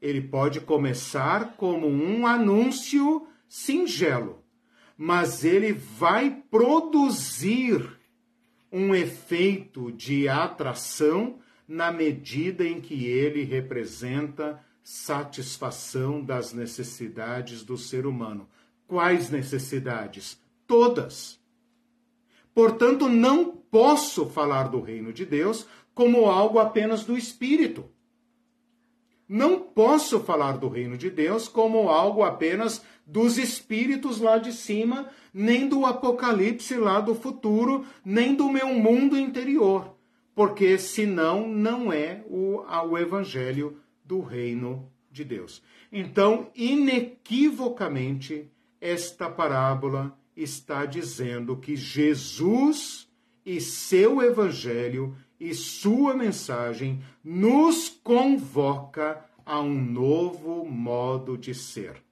ele 0.00 0.20
pode 0.20 0.60
começar 0.60 1.54
como 1.56 1.86
um 1.86 2.26
anúncio 2.26 3.26
singelo, 3.48 4.44
mas 4.96 5.44
ele 5.44 5.72
vai 5.72 6.42
produzir 6.50 7.97
um 8.70 8.94
efeito 8.94 9.90
de 9.92 10.28
atração 10.28 11.38
na 11.66 11.92
medida 11.92 12.64
em 12.64 12.80
que 12.80 13.06
ele 13.06 13.44
representa 13.44 14.62
satisfação 14.82 16.24
das 16.24 16.52
necessidades 16.52 17.62
do 17.62 17.76
ser 17.76 18.06
humano. 18.06 18.48
Quais 18.86 19.30
necessidades? 19.30 20.40
Todas. 20.66 21.38
Portanto, 22.54 23.08
não 23.08 23.50
posso 23.70 24.26
falar 24.26 24.64
do 24.64 24.80
reino 24.80 25.12
de 25.12 25.26
Deus 25.26 25.66
como 25.94 26.26
algo 26.26 26.58
apenas 26.58 27.04
do 27.04 27.18
espírito. 27.18 27.84
Não 29.28 29.60
posso 29.60 30.20
falar 30.20 30.52
do 30.56 30.68
reino 30.68 30.96
de 30.96 31.10
Deus 31.10 31.48
como 31.48 31.90
algo 31.90 32.22
apenas 32.22 32.82
dos 33.06 33.36
espíritos 33.36 34.20
lá 34.20 34.38
de 34.38 34.52
cima, 34.52 35.10
nem 35.32 35.68
do 35.68 35.84
apocalipse 35.84 36.76
lá 36.76 37.00
do 37.00 37.14
futuro, 37.14 37.84
nem 38.04 38.34
do 38.34 38.48
meu 38.50 38.68
mundo 38.72 39.18
interior, 39.18 39.94
porque 40.34 40.78
senão 40.78 41.46
não 41.46 41.92
é 41.92 42.24
o, 42.26 42.62
o 42.88 42.96
evangelho 42.96 43.78
do 44.04 44.20
reino 44.20 44.90
de 45.10 45.24
Deus. 45.24 45.62
Então, 45.92 46.50
inequivocamente, 46.54 48.50
esta 48.80 49.28
parábola 49.28 50.16
está 50.36 50.86
dizendo 50.86 51.56
que 51.56 51.76
Jesus 51.76 53.08
e 53.44 53.60
seu 53.60 54.22
evangelho 54.22 55.16
e 55.38 55.54
sua 55.54 56.14
mensagem 56.14 57.02
nos 57.22 57.88
convoca 57.88 59.24
a 59.44 59.60
um 59.60 59.74
novo 59.74 60.64
modo 60.64 61.38
de 61.38 61.54
ser. 61.54 62.02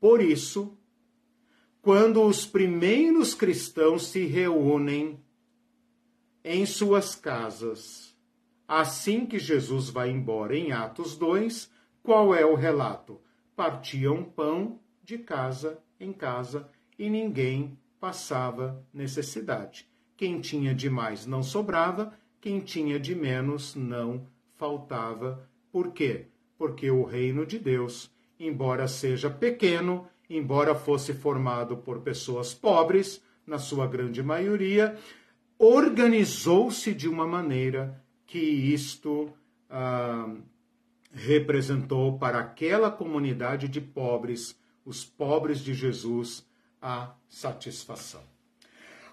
Por 0.00 0.22
isso, 0.22 0.76
quando 1.80 2.22
os 2.22 2.46
primeiros 2.46 3.34
cristãos 3.34 4.06
se 4.06 4.24
reúnem 4.24 5.20
em 6.44 6.64
suas 6.64 7.14
casas, 7.14 8.16
assim 8.66 9.26
que 9.26 9.38
Jesus 9.38 9.88
vai 9.90 10.10
embora 10.10 10.56
em 10.56 10.72
Atos 10.72 11.16
2, 11.16 11.70
qual 12.02 12.34
é 12.34 12.44
o 12.44 12.54
relato? 12.54 13.20
partiam 13.54 14.24
pão 14.24 14.80
de 15.02 15.18
casa 15.18 15.82
em 16.00 16.12
casa 16.12 16.68
e 16.98 17.08
ninguém 17.10 17.78
passava 18.00 18.84
necessidade. 18.92 19.88
Quem 20.22 20.40
tinha 20.40 20.72
de 20.72 20.88
mais 20.88 21.26
não 21.26 21.42
sobrava, 21.42 22.16
quem 22.40 22.60
tinha 22.60 23.00
de 23.00 23.12
menos 23.12 23.74
não 23.74 24.24
faltava. 24.54 25.50
Por 25.72 25.90
quê? 25.90 26.26
Porque 26.56 26.88
o 26.88 27.02
reino 27.02 27.44
de 27.44 27.58
Deus, 27.58 28.08
embora 28.38 28.86
seja 28.86 29.28
pequeno, 29.28 30.06
embora 30.30 30.76
fosse 30.76 31.12
formado 31.12 31.76
por 31.78 32.02
pessoas 32.02 32.54
pobres, 32.54 33.20
na 33.44 33.58
sua 33.58 33.84
grande 33.88 34.22
maioria, 34.22 34.96
organizou-se 35.58 36.94
de 36.94 37.08
uma 37.08 37.26
maneira 37.26 38.00
que 38.24 38.38
isto 38.38 39.28
ah, 39.68 40.32
representou 41.10 42.16
para 42.16 42.38
aquela 42.38 42.92
comunidade 42.92 43.66
de 43.66 43.80
pobres, 43.80 44.56
os 44.84 45.04
pobres 45.04 45.58
de 45.58 45.74
Jesus, 45.74 46.46
a 46.80 47.12
satisfação. 47.28 48.22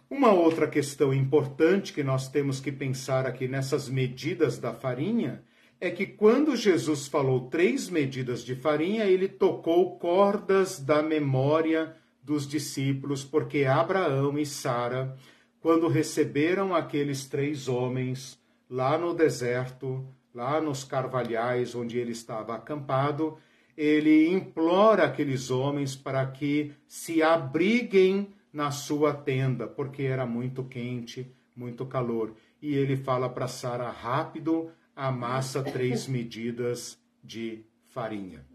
Uma 0.09 0.31
outra 0.31 0.67
questão 0.67 1.13
importante 1.13 1.93
que 1.93 2.03
nós 2.03 2.27
temos 2.27 2.59
que 2.59 2.71
pensar 2.71 3.27
aqui 3.27 3.47
nessas 3.47 3.87
medidas 3.87 4.57
da 4.57 4.73
farinha 4.73 5.43
é 5.79 5.91
que 5.91 6.07
quando 6.07 6.55
Jesus 6.55 7.07
falou 7.07 7.47
três 7.47 7.89
medidas 7.89 8.43
de 8.43 8.55
farinha, 8.55 9.05
ele 9.05 9.27
tocou 9.27 9.99
cordas 9.99 10.79
da 10.79 11.03
memória 11.03 11.95
dos 12.23 12.47
discípulos, 12.47 13.23
porque 13.23 13.65
Abraão 13.65 14.37
e 14.39 14.47
Sara, 14.47 15.15
quando 15.61 15.87
receberam 15.87 16.73
aqueles 16.73 17.27
três 17.27 17.67
homens 17.67 18.39
lá 18.67 18.97
no 18.97 19.13
deserto, 19.13 20.05
lá 20.33 20.59
nos 20.59 20.83
carvalhais 20.83 21.75
onde 21.75 21.99
ele 21.99 22.13
estava 22.13 22.55
acampado, 22.55 23.37
ele 23.77 24.27
implora 24.27 25.05
aqueles 25.05 25.51
homens 25.51 25.95
para 25.95 26.25
que 26.25 26.73
se 26.87 27.21
abriguem 27.21 28.33
na 28.51 28.71
sua 28.71 29.13
tenda, 29.13 29.67
porque 29.67 30.03
era 30.03 30.25
muito 30.25 30.63
quente, 30.63 31.31
muito 31.55 31.85
calor. 31.85 32.33
E 32.61 32.73
ele 32.73 32.97
fala 32.97 33.29
para 33.29 33.47
Sara 33.47 33.89
rápido, 33.89 34.71
amassa 34.95 35.63
três 35.63 36.07
medidas 36.09 36.97
de 37.23 37.63
farinha. 37.89 38.45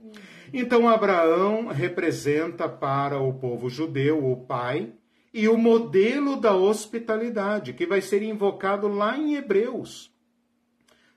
Então 0.52 0.88
Abraão 0.88 1.68
representa 1.68 2.68
para 2.68 3.18
o 3.20 3.34
povo 3.34 3.68
judeu 3.68 4.24
o 4.24 4.36
pai 4.36 4.92
e 5.32 5.48
o 5.48 5.58
modelo 5.58 6.36
da 6.36 6.54
hospitalidade, 6.54 7.72
que 7.72 7.86
vai 7.86 8.00
ser 8.00 8.22
invocado 8.22 8.86
lá 8.86 9.18
em 9.18 9.34
Hebreus. 9.34 10.12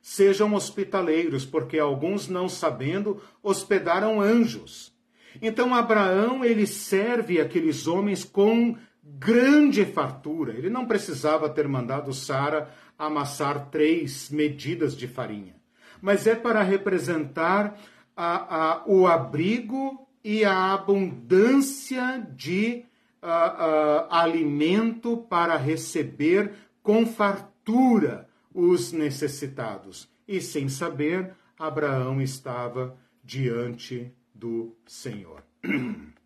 Sejam 0.02 0.54
hospitaleiros, 0.56 1.46
porque 1.46 1.78
alguns 1.78 2.28
não 2.28 2.50
sabendo 2.50 3.22
hospedaram 3.44 4.20
anjos. 4.20 4.97
Então 5.42 5.74
Abraão 5.74 6.44
ele 6.44 6.66
serve 6.66 7.40
aqueles 7.40 7.88
homens 7.88 8.24
com 8.24 8.76
grande 9.04 9.86
fartura. 9.86 10.54
Ele 10.54 10.70
não 10.70 10.86
precisava 10.86 11.50
ter 11.50 11.68
mandado 11.68 12.14
Sara 12.14 12.70
amassar 12.98 13.70
três 13.70 14.30
medidas 14.30 14.96
de 14.96 15.08
farinha, 15.08 15.56
mas 16.02 16.26
é 16.26 16.36
para 16.36 16.64
representar 16.64 17.78
a, 18.16 18.56
a, 18.56 18.84
o 18.88 19.06
abrigo 19.06 20.08
e 20.24 20.44
a 20.44 20.74
abundância 20.74 22.26
de 22.36 22.84
a, 23.22 24.22
alimento 24.22 25.18
para 25.30 25.56
receber 25.58 26.54
com 26.82 27.06
fartura 27.06 28.28
os 28.54 28.92
necessitados. 28.92 30.10
E 30.28 30.42
sem 30.42 30.68
saber, 30.68 31.34
Abraão 31.58 32.22
estava 32.22 32.98
diante 33.24 34.12
do 34.38 34.76
Senhor. 34.86 35.44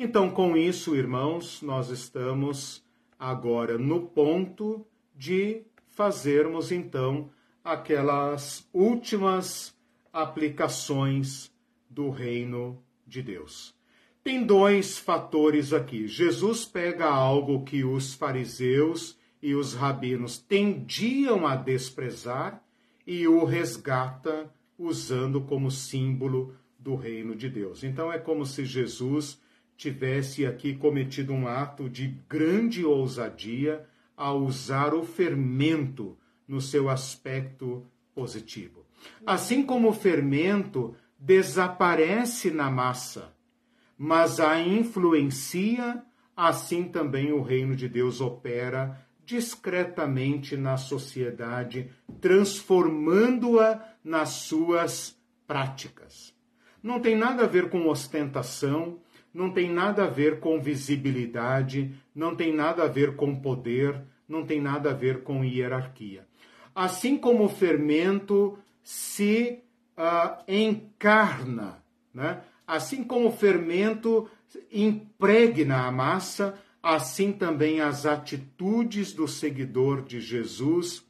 Então, 0.00 0.30
com 0.30 0.56
isso, 0.56 0.94
irmãos, 0.94 1.60
nós 1.60 1.90
estamos 1.90 2.84
agora 3.18 3.76
no 3.76 4.02
ponto 4.02 4.86
de 5.16 5.62
fazermos 5.88 6.70
então 6.70 7.30
aquelas 7.64 8.64
últimas 8.72 9.74
aplicações 10.12 11.50
do 11.90 12.10
reino 12.10 12.80
de 13.04 13.22
Deus. 13.22 13.74
Tem 14.22 14.44
dois 14.44 14.96
fatores 14.98 15.72
aqui. 15.72 16.06
Jesus 16.06 16.64
pega 16.64 17.06
algo 17.06 17.64
que 17.64 17.82
os 17.82 18.14
fariseus 18.14 19.18
e 19.42 19.54
os 19.56 19.74
rabinos 19.74 20.38
tendiam 20.38 21.44
a 21.44 21.56
desprezar 21.56 22.62
e 23.04 23.26
o 23.26 23.44
resgata 23.44 24.48
usando 24.78 25.40
como 25.40 25.72
símbolo 25.72 26.54
do 26.88 26.96
reino 26.96 27.36
de 27.36 27.50
Deus. 27.50 27.84
Então 27.84 28.10
é 28.10 28.18
como 28.18 28.46
se 28.46 28.64
Jesus 28.64 29.38
tivesse 29.76 30.46
aqui 30.46 30.74
cometido 30.74 31.34
um 31.34 31.46
ato 31.46 31.86
de 31.86 32.16
grande 32.26 32.82
ousadia 32.82 33.86
ao 34.16 34.40
usar 34.42 34.94
o 34.94 35.04
fermento 35.04 36.16
no 36.48 36.62
seu 36.62 36.88
aspecto 36.88 37.84
positivo. 38.14 38.86
Assim 39.26 39.62
como 39.62 39.90
o 39.90 39.92
fermento 39.92 40.94
desaparece 41.18 42.50
na 42.50 42.70
massa, 42.70 43.34
mas 43.98 44.40
a 44.40 44.58
influencia, 44.58 46.02
assim 46.34 46.84
também 46.84 47.32
o 47.32 47.42
reino 47.42 47.76
de 47.76 47.86
Deus 47.86 48.22
opera 48.22 49.06
discretamente 49.26 50.56
na 50.56 50.78
sociedade, 50.78 51.90
transformando-a 52.18 53.78
nas 54.02 54.30
suas 54.30 55.20
práticas. 55.46 56.37
Não 56.82 57.00
tem 57.00 57.16
nada 57.16 57.44
a 57.44 57.46
ver 57.46 57.70
com 57.70 57.88
ostentação, 57.88 58.98
não 59.32 59.50
tem 59.50 59.70
nada 59.70 60.04
a 60.04 60.08
ver 60.08 60.40
com 60.40 60.60
visibilidade, 60.60 61.94
não 62.14 62.34
tem 62.34 62.52
nada 62.52 62.84
a 62.84 62.88
ver 62.88 63.16
com 63.16 63.34
poder, 63.34 64.02
não 64.28 64.44
tem 64.44 64.60
nada 64.60 64.90
a 64.90 64.94
ver 64.94 65.22
com 65.22 65.44
hierarquia. 65.44 66.26
Assim 66.74 67.16
como 67.16 67.44
o 67.44 67.48
fermento 67.48 68.58
se 68.82 69.60
uh, 69.96 70.42
encarna, 70.46 71.82
né? 72.12 72.42
assim 72.66 73.02
como 73.02 73.28
o 73.28 73.32
fermento 73.32 74.28
impregna 74.72 75.86
a 75.86 75.92
massa, 75.92 76.58
assim 76.82 77.32
também 77.32 77.80
as 77.80 78.06
atitudes 78.06 79.12
do 79.12 79.26
seguidor 79.26 80.02
de 80.02 80.20
Jesus 80.20 81.04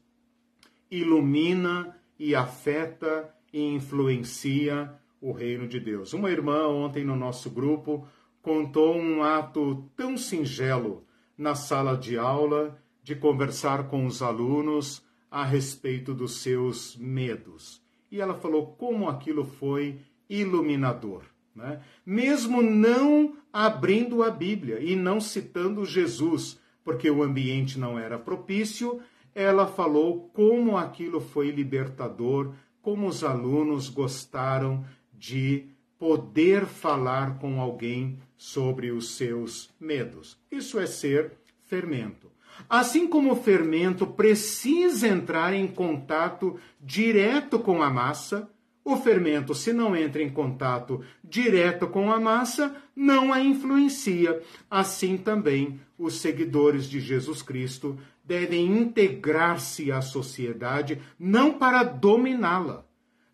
ilumina 0.90 1.96
e 2.18 2.34
afeta 2.34 3.32
e 3.52 3.62
influencia 3.62 4.97
o 5.20 5.32
reino 5.32 5.66
de 5.66 5.80
Deus. 5.80 6.12
Uma 6.12 6.30
irmã 6.30 6.66
ontem 6.68 7.04
no 7.04 7.16
nosso 7.16 7.50
grupo 7.50 8.06
contou 8.42 8.96
um 8.96 9.22
ato 9.22 9.84
tão 9.96 10.16
singelo 10.16 11.04
na 11.36 11.54
sala 11.54 11.96
de 11.96 12.16
aula 12.16 12.78
de 13.02 13.14
conversar 13.14 13.88
com 13.88 14.06
os 14.06 14.22
alunos 14.22 15.02
a 15.30 15.44
respeito 15.44 16.14
dos 16.14 16.40
seus 16.40 16.96
medos. 16.96 17.82
E 18.10 18.20
ela 18.20 18.34
falou 18.34 18.74
como 18.78 19.08
aquilo 19.08 19.44
foi 19.44 19.98
iluminador. 20.28 21.22
Né? 21.54 21.80
Mesmo 22.04 22.62
não 22.62 23.36
abrindo 23.52 24.22
a 24.22 24.30
Bíblia 24.30 24.80
e 24.80 24.94
não 24.94 25.20
citando 25.20 25.84
Jesus, 25.84 26.58
porque 26.84 27.10
o 27.10 27.22
ambiente 27.22 27.78
não 27.78 27.98
era 27.98 28.18
propício, 28.18 29.00
ela 29.34 29.66
falou 29.66 30.30
como 30.32 30.76
aquilo 30.76 31.20
foi 31.20 31.50
libertador, 31.50 32.52
como 32.80 33.06
os 33.06 33.22
alunos 33.22 33.88
gostaram 33.88 34.84
de 35.18 35.64
poder 35.98 36.64
falar 36.66 37.38
com 37.38 37.60
alguém 37.60 38.18
sobre 38.36 38.92
os 38.92 39.16
seus 39.16 39.68
medos. 39.80 40.38
Isso 40.50 40.78
é 40.78 40.86
ser 40.86 41.32
fermento. 41.66 42.30
Assim 42.68 43.06
como 43.06 43.32
o 43.32 43.36
fermento 43.36 44.06
precisa 44.06 45.08
entrar 45.08 45.52
em 45.52 45.66
contato 45.66 46.58
direto 46.80 47.58
com 47.58 47.82
a 47.82 47.90
massa, 47.90 48.48
o 48.84 48.96
fermento, 48.96 49.54
se 49.54 49.72
não 49.72 49.94
entra 49.94 50.22
em 50.22 50.30
contato 50.30 51.04
direto 51.22 51.86
com 51.88 52.10
a 52.10 52.18
massa, 52.18 52.74
não 52.96 53.32
a 53.32 53.40
influencia. 53.40 54.40
Assim 54.70 55.18
também, 55.18 55.78
os 55.98 56.20
seguidores 56.20 56.88
de 56.88 56.98
Jesus 56.98 57.42
Cristo 57.42 57.98
devem 58.24 58.66
integrar-se 58.78 59.92
à 59.92 60.00
sociedade, 60.00 61.02
não 61.18 61.58
para 61.58 61.82
dominá-la, 61.82 62.84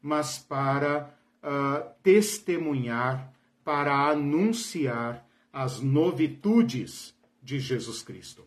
mas 0.03 0.39
para 0.39 1.14
uh, 1.45 1.87
testemunhar, 2.03 3.33
para 3.63 4.11
anunciar 4.11 5.27
as 5.53 5.81
novitudes 5.81 7.15
de 7.43 7.59
Jesus 7.59 8.03
Cristo. 8.03 8.45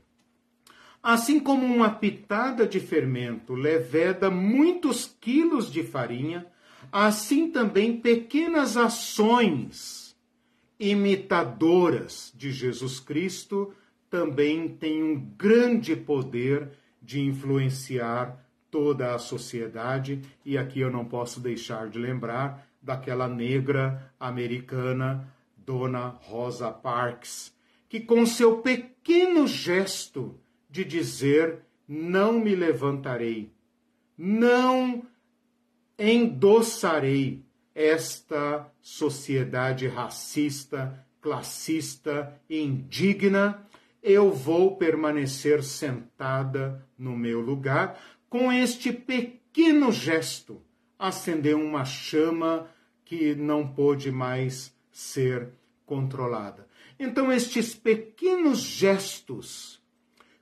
Assim 1.02 1.40
como 1.40 1.66
uma 1.66 1.90
pitada 1.90 2.68
de 2.68 2.80
fermento 2.80 3.54
leveda 3.54 4.30
muitos 4.30 5.16
quilos 5.20 5.72
de 5.72 5.84
farinha, 5.84 6.46
assim 6.92 7.50
também 7.50 7.98
pequenas 7.98 8.76
ações 8.76 10.16
imitadoras 10.80 12.32
de 12.36 12.52
Jesus 12.52 13.00
Cristo 13.00 13.74
também 14.10 14.68
têm 14.68 15.04
um 15.04 15.16
grande 15.16 15.96
poder 15.96 16.72
de 17.02 17.22
influenciar 17.22 18.46
toda 18.70 19.16
a 19.16 19.20
sociedade, 19.20 20.22
e 20.46 20.58
aqui 20.58 20.82
eu 20.82 20.92
não 20.92 21.06
posso 21.06 21.40
deixar 21.40 21.90
de 21.90 21.98
lembrar 21.98 22.67
daquela 22.82 23.28
negra 23.28 24.14
americana, 24.20 25.34
Dona 25.56 26.08
Rosa 26.08 26.72
Parks, 26.72 27.54
que 27.90 28.00
com 28.00 28.26
seu 28.26 28.58
pequeno 28.62 29.48
gesto 29.48 30.40
de 30.70 30.84
dizer 30.84 31.60
não 31.88 32.34
me 32.34 32.56
levantarei, 32.56 33.52
não 34.18 35.04
endossarei 35.98 37.46
esta 37.74 38.72
sociedade 38.82 39.88
racista, 39.88 41.06
classista, 41.22 42.40
indigna, 42.50 43.64
eu 44.02 44.32
vou 44.32 44.78
permanecer 44.78 45.64
sentada 45.64 46.86
no 46.98 47.16
meu 47.16 47.40
lugar. 47.40 48.00
Com 48.30 48.52
este 48.52 48.92
pequeno 48.92 49.92
gesto 49.92 50.62
acender 50.98 51.56
uma 51.56 51.86
chama 51.86 52.68
que 53.06 53.36
não 53.36 53.68
pôde 53.68 54.12
mais 54.12 54.74
ser 54.92 55.50
controlada. 55.86 56.68
Então, 57.00 57.32
estes 57.32 57.74
pequenos 57.74 58.60
gestos 58.60 59.82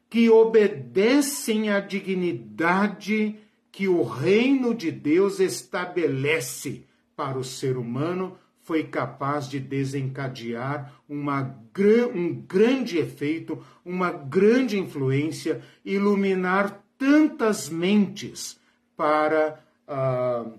que 0.09 0.29
obedecem 0.29 1.69
à 1.69 1.79
dignidade 1.79 3.37
que 3.71 3.87
o 3.87 4.03
reino 4.03 4.73
de 4.73 4.89
Deus 4.89 5.39
estabelece 5.39 6.85
para 7.15 7.37
o 7.37 7.43
ser 7.43 7.77
humano 7.77 8.37
foi 8.61 8.85
capaz 8.85 9.47
de 9.47 9.59
desencadear 9.59 10.91
uma, 11.07 11.55
um 12.15 12.33
grande 12.33 12.97
efeito, 12.97 13.63
uma 13.83 14.11
grande 14.11 14.79
influência, 14.79 15.61
iluminar 15.83 16.83
tantas 16.97 17.69
mentes 17.69 18.59
para 18.97 19.63
uh, 19.87 20.57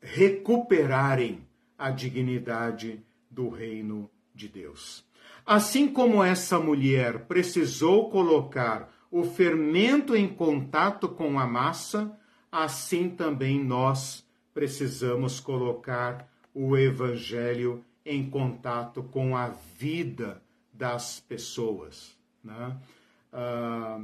recuperarem 0.00 1.46
a 1.76 1.90
dignidade 1.90 3.02
do 3.30 3.48
reino 3.48 4.10
de 4.34 4.48
Deus. 4.48 5.04
Assim 5.44 5.88
como 5.88 6.22
essa 6.22 6.58
mulher 6.58 7.26
precisou 7.26 8.10
colocar 8.10 8.92
o 9.10 9.24
fermento 9.24 10.14
em 10.14 10.28
contato 10.28 11.08
com 11.08 11.38
a 11.38 11.46
massa, 11.46 12.14
assim 12.50 13.08
também 13.08 13.62
nós 13.62 14.26
precisamos 14.52 15.40
colocar 15.40 16.28
o 16.52 16.76
evangelho 16.76 17.84
em 18.04 18.28
contato 18.28 19.02
com 19.02 19.36
a 19.36 19.48
vida 19.78 20.42
das 20.72 21.20
pessoas. 21.20 22.16
Né? 22.42 22.76
Ah, 23.32 24.00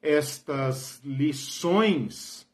estas 0.00 1.00
lições 1.04 2.46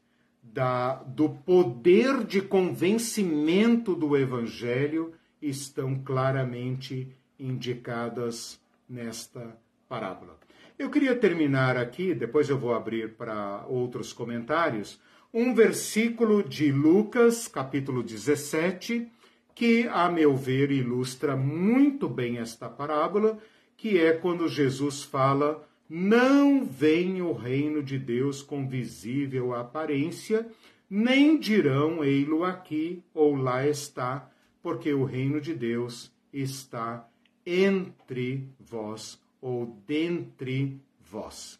da, 0.53 0.95
do 0.95 1.29
poder 1.29 2.23
de 2.23 2.41
convencimento 2.41 3.95
do 3.95 4.17
Evangelho 4.17 5.13
estão 5.41 5.99
claramente 5.99 7.07
indicadas 7.39 8.59
nesta 8.87 9.55
parábola. 9.87 10.37
Eu 10.77 10.89
queria 10.89 11.15
terminar 11.15 11.77
aqui, 11.77 12.13
depois 12.13 12.49
eu 12.49 12.57
vou 12.57 12.73
abrir 12.73 13.15
para 13.15 13.65
outros 13.67 14.13
comentários, 14.13 14.99
um 15.33 15.53
versículo 15.53 16.41
de 16.41 16.71
Lucas, 16.71 17.47
capítulo 17.47 18.01
17, 18.01 19.07
que, 19.53 19.87
a 19.89 20.09
meu 20.09 20.35
ver, 20.35 20.71
ilustra 20.71 21.35
muito 21.35 22.07
bem 22.09 22.37
esta 22.37 22.67
parábola, 22.69 23.37
que 23.77 23.99
é 23.99 24.13
quando 24.13 24.47
Jesus 24.47 25.03
fala 25.03 25.68
não 25.89 26.63
vem 26.63 27.19
o 27.19 27.33
reino 27.33 27.81
de 27.81 27.97
Deus 27.97 28.43
com 28.43 28.67
visível 28.67 29.55
aparência, 29.55 30.47
nem 30.87 31.39
dirão 31.39 32.03
ei-lo 32.03 32.43
aqui 32.43 33.03
ou 33.11 33.35
lá 33.35 33.67
está, 33.67 34.31
porque 34.61 34.93
o 34.93 35.03
reino 35.03 35.41
de 35.41 35.53
Deus 35.53 36.11
está 36.31 37.09
entre 37.43 38.47
vós 38.59 39.19
ou 39.41 39.81
dentre 39.87 40.79
vós. 40.99 41.59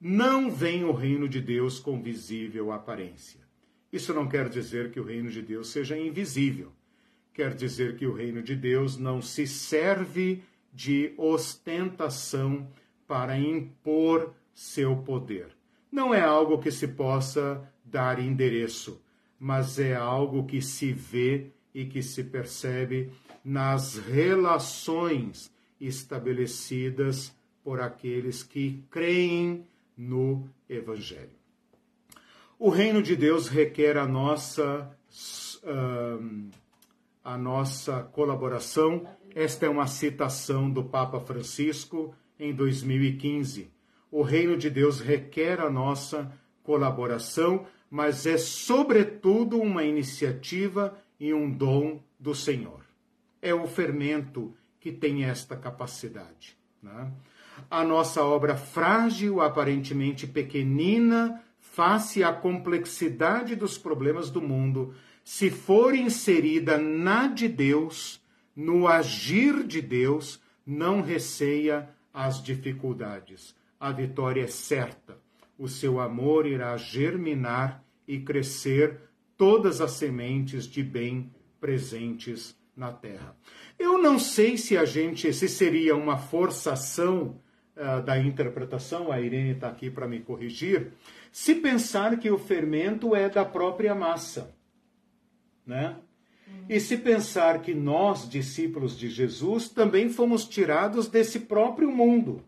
Não 0.00 0.50
vem 0.50 0.84
o 0.84 0.92
reino 0.92 1.28
de 1.28 1.42
Deus 1.42 1.78
com 1.78 2.00
visível 2.00 2.72
aparência. 2.72 3.40
Isso 3.92 4.14
não 4.14 4.26
quer 4.26 4.48
dizer 4.48 4.90
que 4.90 5.00
o 5.00 5.04
reino 5.04 5.30
de 5.30 5.42
Deus 5.42 5.68
seja 5.68 5.98
invisível. 5.98 6.72
Quer 7.34 7.54
dizer 7.54 7.96
que 7.96 8.06
o 8.06 8.14
reino 8.14 8.42
de 8.42 8.56
Deus 8.56 8.96
não 8.96 9.20
se 9.20 9.46
serve 9.46 10.42
de 10.72 11.12
ostentação 11.18 12.66
para 13.10 13.36
impor 13.36 14.32
seu 14.54 14.98
poder. 14.98 15.48
Não 15.90 16.14
é 16.14 16.20
algo 16.20 16.60
que 16.60 16.70
se 16.70 16.86
possa 16.86 17.60
dar 17.84 18.20
endereço, 18.20 19.02
mas 19.36 19.80
é 19.80 19.96
algo 19.96 20.46
que 20.46 20.62
se 20.62 20.92
vê 20.92 21.50
e 21.74 21.86
que 21.86 22.02
se 22.02 22.22
percebe 22.22 23.10
nas 23.44 23.98
relações 23.98 25.50
estabelecidas 25.80 27.36
por 27.64 27.80
aqueles 27.80 28.44
que 28.44 28.84
creem 28.88 29.66
no 29.98 30.48
Evangelho. 30.68 31.34
O 32.60 32.68
reino 32.68 33.02
de 33.02 33.16
Deus 33.16 33.48
requer 33.48 33.98
a 33.98 34.06
nossa, 34.06 34.88
a 37.24 37.36
nossa 37.36 38.04
colaboração. 38.04 39.04
Esta 39.34 39.66
é 39.66 39.68
uma 39.68 39.88
citação 39.88 40.70
do 40.70 40.84
Papa 40.84 41.18
Francisco 41.18 42.14
em 42.40 42.52
2015. 42.54 43.70
O 44.10 44.22
reino 44.22 44.56
de 44.56 44.70
Deus 44.70 44.98
requer 44.98 45.60
a 45.60 45.70
nossa 45.70 46.32
colaboração, 46.62 47.66
mas 47.90 48.26
é, 48.26 48.38
sobretudo, 48.38 49.60
uma 49.60 49.84
iniciativa 49.84 50.98
e 51.18 51.34
um 51.34 51.50
dom 51.50 52.02
do 52.18 52.34
Senhor. 52.34 52.80
É 53.42 53.54
o 53.54 53.66
fermento 53.66 54.54
que 54.80 54.90
tem 54.90 55.24
esta 55.24 55.54
capacidade. 55.56 56.56
Né? 56.82 57.12
A 57.70 57.84
nossa 57.84 58.24
obra 58.24 58.56
frágil, 58.56 59.40
aparentemente 59.40 60.26
pequenina, 60.26 61.42
face 61.58 62.24
à 62.24 62.32
complexidade 62.32 63.54
dos 63.54 63.76
problemas 63.76 64.30
do 64.30 64.40
mundo, 64.40 64.94
se 65.22 65.50
for 65.50 65.94
inserida 65.94 66.78
na 66.78 67.26
de 67.26 67.46
Deus, 67.46 68.20
no 68.56 68.88
agir 68.88 69.62
de 69.64 69.80
Deus, 69.80 70.40
não 70.66 71.00
receia 71.02 71.88
as 72.12 72.42
dificuldades. 72.42 73.54
A 73.78 73.92
vitória 73.92 74.42
é 74.42 74.46
certa. 74.46 75.18
O 75.58 75.68
seu 75.68 76.00
amor 76.00 76.46
irá 76.46 76.76
germinar 76.76 77.84
e 78.06 78.20
crescer 78.20 79.00
todas 79.36 79.80
as 79.80 79.92
sementes 79.92 80.66
de 80.66 80.82
bem 80.82 81.32
presentes 81.60 82.58
na 82.76 82.92
terra. 82.92 83.36
Eu 83.78 83.98
não 83.98 84.18
sei 84.18 84.56
se 84.56 84.76
a 84.76 84.84
gente, 84.84 85.32
se 85.32 85.48
seria 85.48 85.94
uma 85.94 86.18
forçação 86.18 87.40
uh, 87.76 88.02
da 88.02 88.18
interpretação, 88.18 89.12
a 89.12 89.20
Irene 89.20 89.52
está 89.52 89.68
aqui 89.68 89.90
para 89.90 90.08
me 90.08 90.20
corrigir, 90.20 90.92
se 91.30 91.54
pensar 91.54 92.18
que 92.18 92.30
o 92.30 92.38
fermento 92.38 93.14
é 93.14 93.28
da 93.28 93.44
própria 93.44 93.94
massa, 93.94 94.54
né? 95.64 95.96
E 96.70 96.78
se 96.78 96.96
pensar 96.96 97.62
que 97.62 97.74
nós, 97.74 98.28
discípulos 98.28 98.96
de 98.96 99.10
Jesus, 99.10 99.68
também 99.68 100.08
fomos 100.08 100.46
tirados 100.46 101.08
desse 101.08 101.40
próprio 101.40 101.90
mundo 101.90 102.44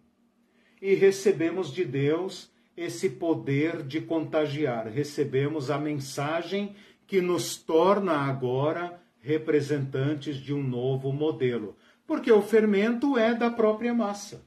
e 0.80 0.94
recebemos 0.94 1.72
de 1.72 1.84
Deus 1.84 2.48
esse 2.76 3.10
poder 3.10 3.82
de 3.82 4.00
contagiar, 4.00 4.86
recebemos 4.86 5.72
a 5.72 5.78
mensagem 5.78 6.72
que 7.04 7.20
nos 7.20 7.56
torna 7.56 8.12
agora 8.12 9.02
representantes 9.20 10.36
de 10.36 10.54
um 10.54 10.62
novo 10.62 11.12
modelo, 11.12 11.76
porque 12.06 12.30
o 12.30 12.42
fermento 12.42 13.18
é 13.18 13.34
da 13.34 13.50
própria 13.50 13.92
massa. 13.92 14.46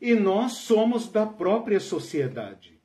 E 0.00 0.14
nós 0.14 0.52
somos 0.52 1.10
da 1.10 1.26
própria 1.26 1.80
sociedade. 1.80 2.80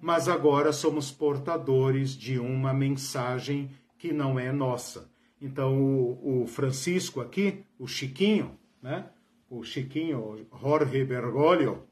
Mas 0.00 0.28
agora 0.28 0.72
somos 0.72 1.12
portadores 1.12 2.10
de 2.16 2.36
uma 2.36 2.74
mensagem 2.74 3.70
que 3.96 4.12
não 4.12 4.40
é 4.40 4.50
nossa 4.50 5.11
então, 5.42 5.76
o, 5.76 6.42
o 6.42 6.46
Francisco 6.46 7.20
aqui, 7.20 7.64
o 7.76 7.88
Chiquinho, 7.88 8.56
né? 8.80 9.06
o 9.50 9.64
Chiquinho, 9.64 10.46
Jorge 10.60 11.04
Bergoglio, 11.04 11.82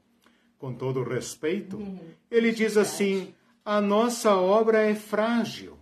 com 0.57 0.73
todo 0.73 1.03
respeito, 1.03 1.75
uhum. 1.75 1.99
ele 2.29 2.53
diz 2.53 2.77
assim: 2.77 3.33
a 3.65 3.81
nossa 3.81 4.37
obra 4.37 4.79
é 4.79 4.95
frágil, 4.95 5.77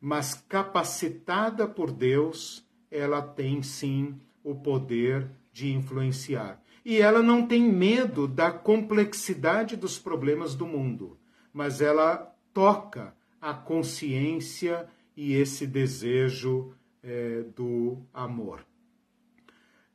mas 0.00 0.32
capacitada 0.34 1.68
por 1.68 1.92
Deus, 1.92 2.66
ela 2.90 3.20
tem 3.20 3.62
sim 3.62 4.18
o 4.42 4.54
poder 4.54 5.30
de 5.52 5.70
influenciar. 5.72 6.58
E 6.84 7.02
ela 7.02 7.22
não 7.22 7.46
tem 7.46 7.62
medo 7.62 8.26
da 8.26 8.50
complexidade 8.50 9.76
dos 9.76 9.98
problemas 9.98 10.54
do 10.54 10.66
mundo, 10.66 11.18
mas 11.52 11.82
ela 11.82 12.34
toca 12.54 13.14
a 13.40 13.52
consciência 13.52 14.88
e 15.14 15.34
esse 15.34 15.66
desejo 15.66 16.72
é, 17.02 17.44
do 17.54 17.98
amor. 18.12 18.64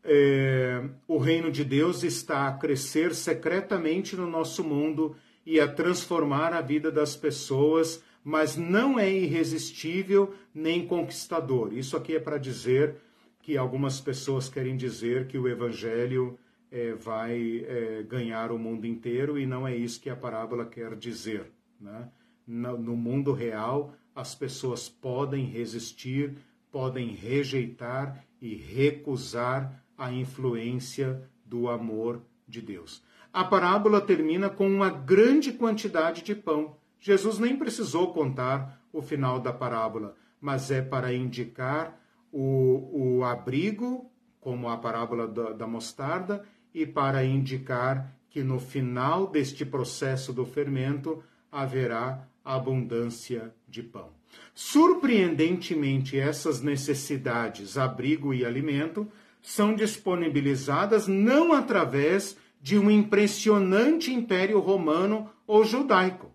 É, 0.03 0.84
o 1.07 1.17
reino 1.17 1.49
de 1.49 1.63
Deus 1.63 2.03
está 2.03 2.47
a 2.47 2.53
crescer 2.53 3.15
secretamente 3.15 4.15
no 4.15 4.27
nosso 4.27 4.63
mundo 4.63 5.15
e 5.45 5.59
a 5.59 5.67
transformar 5.67 6.53
a 6.53 6.61
vida 6.61 6.91
das 6.91 7.15
pessoas, 7.15 8.03
mas 8.23 8.57
não 8.57 8.99
é 8.99 9.11
irresistível 9.11 10.34
nem 10.53 10.85
conquistador. 10.85 11.73
Isso 11.73 11.95
aqui 11.95 12.15
é 12.15 12.19
para 12.19 12.38
dizer 12.38 12.95
que 13.41 13.57
algumas 13.57 13.99
pessoas 13.99 14.49
querem 14.49 14.75
dizer 14.75 15.27
que 15.27 15.38
o 15.38 15.47
evangelho 15.47 16.38
é, 16.71 16.93
vai 16.93 17.65
é, 17.67 18.03
ganhar 18.03 18.51
o 18.51 18.57
mundo 18.57 18.88
inteiro 18.88 19.38
e 19.38 19.45
não 19.45 19.67
é 19.67 19.75
isso 19.75 20.01
que 20.01 20.09
a 20.09 20.15
parábola 20.15 20.65
quer 20.65 20.95
dizer. 20.95 21.51
Né? 21.80 22.09
No, 22.47 22.77
no 22.77 22.95
mundo 22.95 23.31
real, 23.31 23.93
as 24.15 24.34
pessoas 24.34 24.88
podem 24.89 25.45
resistir, 25.45 26.35
podem 26.73 27.09
rejeitar 27.09 28.25
e 28.41 28.55
recusar 28.55 29.85
a 29.95 30.11
influência 30.11 31.21
do 31.45 31.69
amor 31.69 32.23
de 32.47 32.63
Deus. 32.63 33.03
A 33.31 33.43
parábola 33.43 34.01
termina 34.01 34.49
com 34.49 34.67
uma 34.67 34.89
grande 34.89 35.53
quantidade 35.53 36.23
de 36.23 36.33
pão. 36.33 36.75
Jesus 36.99 37.37
nem 37.37 37.55
precisou 37.55 38.11
contar 38.11 38.81
o 38.91 39.03
final 39.03 39.39
da 39.39 39.53
parábola, 39.53 40.15
mas 40.41 40.71
é 40.71 40.81
para 40.81 41.13
indicar 41.13 41.95
o, 42.31 43.19
o 43.19 43.23
abrigo, 43.23 44.09
como 44.39 44.67
a 44.67 44.75
parábola 44.75 45.27
da, 45.27 45.51
da 45.51 45.67
mostarda, 45.67 46.43
e 46.73 46.87
para 46.87 47.23
indicar 47.23 48.17
que 48.31 48.41
no 48.43 48.59
final 48.59 49.27
deste 49.27 49.63
processo 49.63 50.33
do 50.33 50.43
fermento 50.43 51.23
haverá 51.51 52.27
abundância 52.43 53.53
de 53.67 53.83
pão. 53.83 54.09
Surpreendentemente, 54.53 56.18
essas 56.18 56.61
necessidades, 56.61 57.77
abrigo 57.77 58.34
e 58.34 58.45
alimento, 58.45 59.07
são 59.41 59.76
disponibilizadas 59.76 61.07
não 61.07 61.53
através 61.53 62.38
de 62.61 62.77
um 62.77 62.89
impressionante 62.89 64.11
império 64.11 64.60
romano 64.60 65.30
ou 65.45 65.65
judaico. 65.65 66.31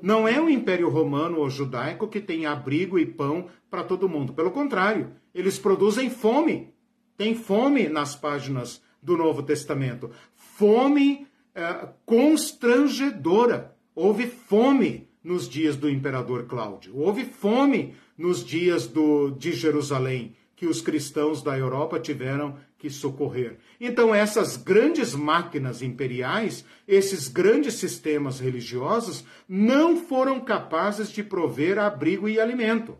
Não 0.00 0.28
é 0.28 0.40
o 0.40 0.48
império 0.48 0.88
romano 0.88 1.38
ou 1.38 1.50
judaico 1.50 2.06
que 2.06 2.20
tem 2.20 2.46
abrigo 2.46 2.98
e 2.98 3.04
pão 3.04 3.48
para 3.68 3.82
todo 3.82 4.08
mundo. 4.08 4.32
Pelo 4.32 4.52
contrário, 4.52 5.12
eles 5.34 5.58
produzem 5.58 6.08
fome. 6.08 6.72
Tem 7.16 7.34
fome 7.34 7.88
nas 7.88 8.14
páginas 8.14 8.80
do 9.02 9.16
Novo 9.16 9.42
Testamento. 9.42 10.10
Fome 10.34 11.26
é, 11.54 11.88
constrangedora. 12.06 13.76
Houve 13.94 14.28
fome 14.28 15.07
nos 15.28 15.46
dias 15.46 15.76
do 15.76 15.90
imperador 15.90 16.46
Cláudio. 16.46 16.96
Houve 16.96 17.22
fome 17.22 17.94
nos 18.16 18.42
dias 18.42 18.86
do, 18.86 19.30
de 19.30 19.52
Jerusalém, 19.52 20.34
que 20.56 20.66
os 20.66 20.80
cristãos 20.80 21.42
da 21.42 21.56
Europa 21.56 22.00
tiveram 22.00 22.56
que 22.78 22.88
socorrer. 22.88 23.58
Então, 23.78 24.14
essas 24.14 24.56
grandes 24.56 25.14
máquinas 25.14 25.82
imperiais, 25.82 26.64
esses 26.86 27.28
grandes 27.28 27.74
sistemas 27.74 28.40
religiosos, 28.40 29.22
não 29.46 29.98
foram 29.98 30.40
capazes 30.40 31.10
de 31.10 31.22
prover 31.22 31.78
abrigo 31.78 32.26
e 32.26 32.40
alimento 32.40 32.96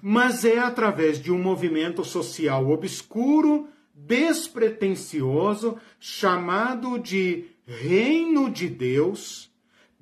mas 0.00 0.44
é 0.44 0.60
através 0.60 1.20
de 1.20 1.32
um 1.32 1.42
movimento 1.42 2.04
social 2.04 2.70
obscuro, 2.70 3.68
despretensioso, 3.92 5.76
chamado 5.98 7.00
de 7.00 7.46
Reino 7.66 8.48
de 8.48 8.68
Deus, 8.68 9.47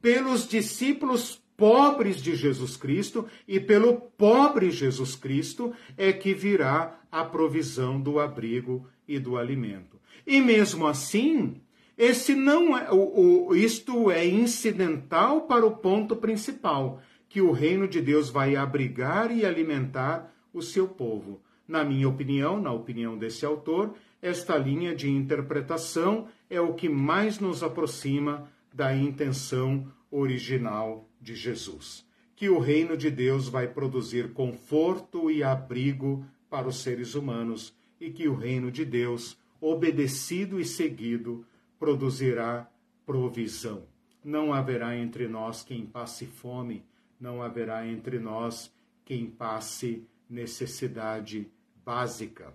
pelos 0.06 0.46
discípulos 0.46 1.42
pobres 1.56 2.22
de 2.22 2.36
Jesus 2.36 2.76
Cristo 2.76 3.26
e 3.48 3.58
pelo 3.58 4.00
pobre 4.16 4.70
Jesus 4.70 5.16
Cristo 5.16 5.72
é 5.98 6.12
que 6.12 6.32
virá 6.32 7.00
a 7.10 7.24
provisão 7.24 8.00
do 8.00 8.20
abrigo 8.20 8.86
e 9.08 9.18
do 9.18 9.36
alimento. 9.36 9.98
E 10.24 10.40
mesmo 10.40 10.86
assim, 10.86 11.60
esse 11.98 12.36
não 12.36 12.78
é, 12.78 12.88
o, 12.92 13.48
o, 13.48 13.56
isto 13.56 14.08
é 14.08 14.24
incidental 14.24 15.40
para 15.40 15.66
o 15.66 15.76
ponto 15.76 16.14
principal 16.14 17.02
que 17.28 17.40
o 17.40 17.50
reino 17.50 17.88
de 17.88 18.00
Deus 18.00 18.30
vai 18.30 18.54
abrigar 18.54 19.36
e 19.36 19.44
alimentar 19.44 20.32
o 20.54 20.62
seu 20.62 20.86
povo. 20.86 21.40
Na 21.66 21.82
minha 21.82 22.08
opinião, 22.08 22.60
na 22.60 22.70
opinião 22.70 23.18
desse 23.18 23.44
autor, 23.44 23.92
esta 24.22 24.56
linha 24.56 24.94
de 24.94 25.10
interpretação 25.10 26.28
é 26.48 26.60
o 26.60 26.74
que 26.74 26.88
mais 26.88 27.40
nos 27.40 27.64
aproxima 27.64 28.48
da 28.72 28.94
intenção 28.94 29.90
original 30.10 31.08
de 31.20 31.34
Jesus. 31.34 32.06
Que 32.34 32.48
o 32.48 32.58
reino 32.58 32.96
de 32.96 33.10
Deus 33.10 33.48
vai 33.48 33.66
produzir 33.66 34.32
conforto 34.32 35.30
e 35.30 35.42
abrigo 35.42 36.24
para 36.50 36.68
os 36.68 36.76
seres 36.76 37.14
humanos 37.14 37.74
e 38.00 38.10
que 38.10 38.28
o 38.28 38.34
reino 38.34 38.70
de 38.70 38.84
Deus, 38.84 39.38
obedecido 39.60 40.60
e 40.60 40.64
seguido, 40.64 41.46
produzirá 41.78 42.70
provisão. 43.04 43.84
Não 44.22 44.52
haverá 44.52 44.96
entre 44.96 45.28
nós 45.28 45.62
quem 45.62 45.86
passe 45.86 46.26
fome, 46.26 46.84
não 47.18 47.42
haverá 47.42 47.86
entre 47.86 48.18
nós 48.18 48.72
quem 49.04 49.26
passe 49.26 50.06
necessidade 50.28 51.50
básica. 51.84 52.52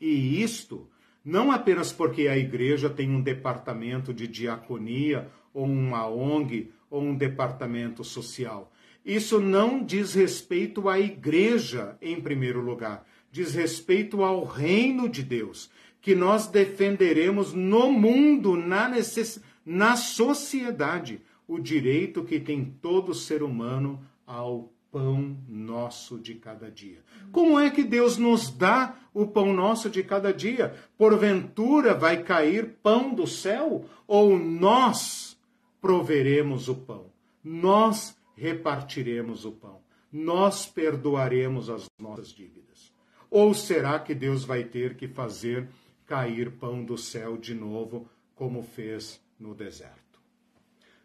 E 0.00 0.42
isto 0.42 0.88
não 1.24 1.50
apenas 1.50 1.92
porque 1.92 2.28
a 2.28 2.36
igreja 2.36 2.90
tem 2.90 3.10
um 3.10 3.22
departamento 3.22 4.12
de 4.12 4.28
diaconia, 4.28 5.30
ou 5.52 5.64
uma 5.64 6.06
ONG, 6.06 6.70
ou 6.90 7.02
um 7.02 7.14
departamento 7.14 8.04
social. 8.04 8.70
Isso 9.04 9.40
não 9.40 9.82
diz 9.82 10.14
respeito 10.14 10.88
à 10.88 10.98
igreja, 10.98 11.96
em 12.02 12.20
primeiro 12.20 12.60
lugar, 12.60 13.06
diz 13.30 13.54
respeito 13.54 14.22
ao 14.22 14.44
reino 14.44 15.08
de 15.08 15.22
Deus, 15.22 15.70
que 16.00 16.14
nós 16.14 16.46
defenderemos 16.46 17.54
no 17.54 17.90
mundo, 17.90 18.56
na, 18.56 18.88
necess... 18.88 19.40
na 19.64 19.96
sociedade 19.96 21.22
o 21.48 21.58
direito 21.58 22.24
que 22.24 22.38
tem 22.40 22.64
todo 22.82 23.14
ser 23.14 23.42
humano 23.42 24.02
ao 24.26 24.73
pão 24.94 25.36
nosso 25.48 26.16
de 26.20 26.36
cada 26.36 26.70
dia. 26.70 27.02
Como 27.32 27.58
é 27.58 27.68
que 27.68 27.82
Deus 27.82 28.16
nos 28.16 28.48
dá 28.48 28.96
o 29.12 29.26
pão 29.26 29.52
nosso 29.52 29.90
de 29.90 30.04
cada 30.04 30.32
dia? 30.32 30.72
Porventura 30.96 31.94
vai 31.94 32.22
cair 32.22 32.76
pão 32.80 33.12
do 33.12 33.26
céu? 33.26 33.84
Ou 34.06 34.38
nós 34.38 35.36
proveremos 35.80 36.68
o 36.68 36.76
pão? 36.76 37.06
Nós 37.42 38.16
repartiremos 38.36 39.44
o 39.44 39.50
pão? 39.50 39.80
Nós 40.12 40.64
perdoaremos 40.64 41.68
as 41.68 41.90
nossas 41.98 42.28
dívidas? 42.28 42.92
Ou 43.28 43.52
será 43.52 43.98
que 43.98 44.14
Deus 44.14 44.44
vai 44.44 44.62
ter 44.62 44.94
que 44.94 45.08
fazer 45.08 45.68
cair 46.06 46.52
pão 46.52 46.84
do 46.84 46.96
céu 46.96 47.36
de 47.36 47.52
novo, 47.52 48.08
como 48.36 48.62
fez 48.62 49.20
no 49.40 49.56
deserto? 49.56 50.03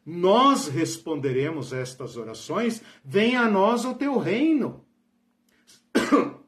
Nós 0.05 0.67
responderemos 0.67 1.73
estas 1.73 2.17
orações: 2.17 2.81
venha 3.03 3.41
a 3.41 3.49
nós 3.49 3.85
o 3.85 3.93
teu 3.93 4.17
reino. 4.17 4.85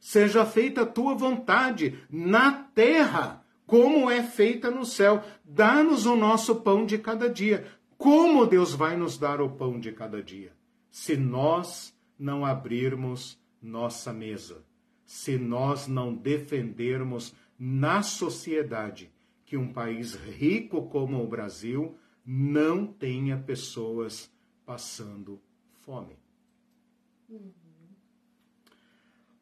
Seja 0.00 0.44
feita 0.46 0.82
a 0.82 0.86
tua 0.86 1.14
vontade 1.14 1.98
na 2.10 2.52
terra, 2.52 3.44
como 3.66 4.10
é 4.10 4.22
feita 4.22 4.70
no 4.70 4.84
céu. 4.84 5.22
Dá-nos 5.44 6.06
o 6.06 6.16
nosso 6.16 6.56
pão 6.56 6.84
de 6.84 6.98
cada 6.98 7.28
dia. 7.28 7.66
Como 7.96 8.46
Deus 8.46 8.74
vai 8.74 8.96
nos 8.96 9.18
dar 9.18 9.40
o 9.40 9.50
pão 9.50 9.78
de 9.78 9.92
cada 9.92 10.22
dia? 10.22 10.52
Se 10.90 11.16
nós 11.16 11.94
não 12.18 12.44
abrirmos 12.44 13.38
nossa 13.62 14.12
mesa, 14.12 14.64
se 15.04 15.36
nós 15.36 15.86
não 15.86 16.14
defendermos 16.14 17.34
na 17.58 18.02
sociedade 18.02 19.12
que 19.44 19.56
um 19.56 19.72
país 19.72 20.14
rico 20.14 20.88
como 20.88 21.22
o 21.22 21.28
Brasil 21.28 21.96
não 22.32 22.86
tenha 22.86 23.36
pessoas 23.36 24.32
passando 24.64 25.42
fome. 25.80 26.16
Uhum. 27.28 27.50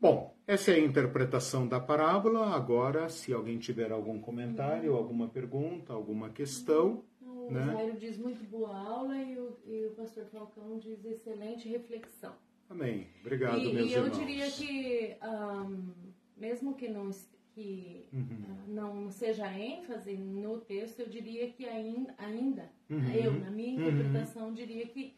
Bom, 0.01 0.35
essa 0.47 0.71
é 0.71 0.77
a 0.77 0.79
interpretação 0.79 1.69
da 1.69 1.79
parábola. 1.79 2.55
Agora, 2.55 3.11
se 3.11 3.31
alguém 3.31 3.59
tiver 3.59 3.93
algum 3.93 4.19
comentário, 4.19 4.93
uhum. 4.93 4.97
alguma 4.97 5.29
pergunta, 5.29 5.93
alguma 5.93 6.31
questão. 6.31 7.05
O 7.21 7.51
né? 7.51 7.67
Jairo 7.67 7.99
diz 7.99 8.17
muito 8.17 8.43
boa 8.45 8.75
aula 8.75 9.19
e 9.19 9.39
o, 9.39 9.59
e 9.67 9.85
o 9.85 9.91
pastor 9.91 10.25
Falcão 10.25 10.79
diz 10.79 11.05
excelente 11.05 11.69
reflexão. 11.69 12.33
Amém. 12.71 13.07
Obrigado, 13.21 13.59
e, 13.59 13.75
meus 13.75 13.91
e 13.91 13.93
irmãos. 13.93 14.17
E 14.17 14.19
eu 14.19 14.27
diria 14.27 14.51
que, 14.51 15.17
um, 15.23 15.93
mesmo 16.39 16.75
que 16.75 16.89
não 16.89 17.11
que 17.59 18.07
uhum. 18.13 18.23
uh, 18.23 18.73
não 18.73 19.11
seja 19.11 19.53
ênfase 19.53 20.17
no 20.17 20.59
texto, 20.59 21.01
eu 21.01 21.09
diria 21.09 21.51
que 21.51 21.67
ainda, 21.67 22.15
ainda 22.17 22.71
uhum. 22.89 23.11
eu, 23.13 23.33
na 23.33 23.51
minha 23.51 23.75
uhum. 23.75 23.89
interpretação, 23.89 24.55
diria 24.55 24.87
que 24.87 25.13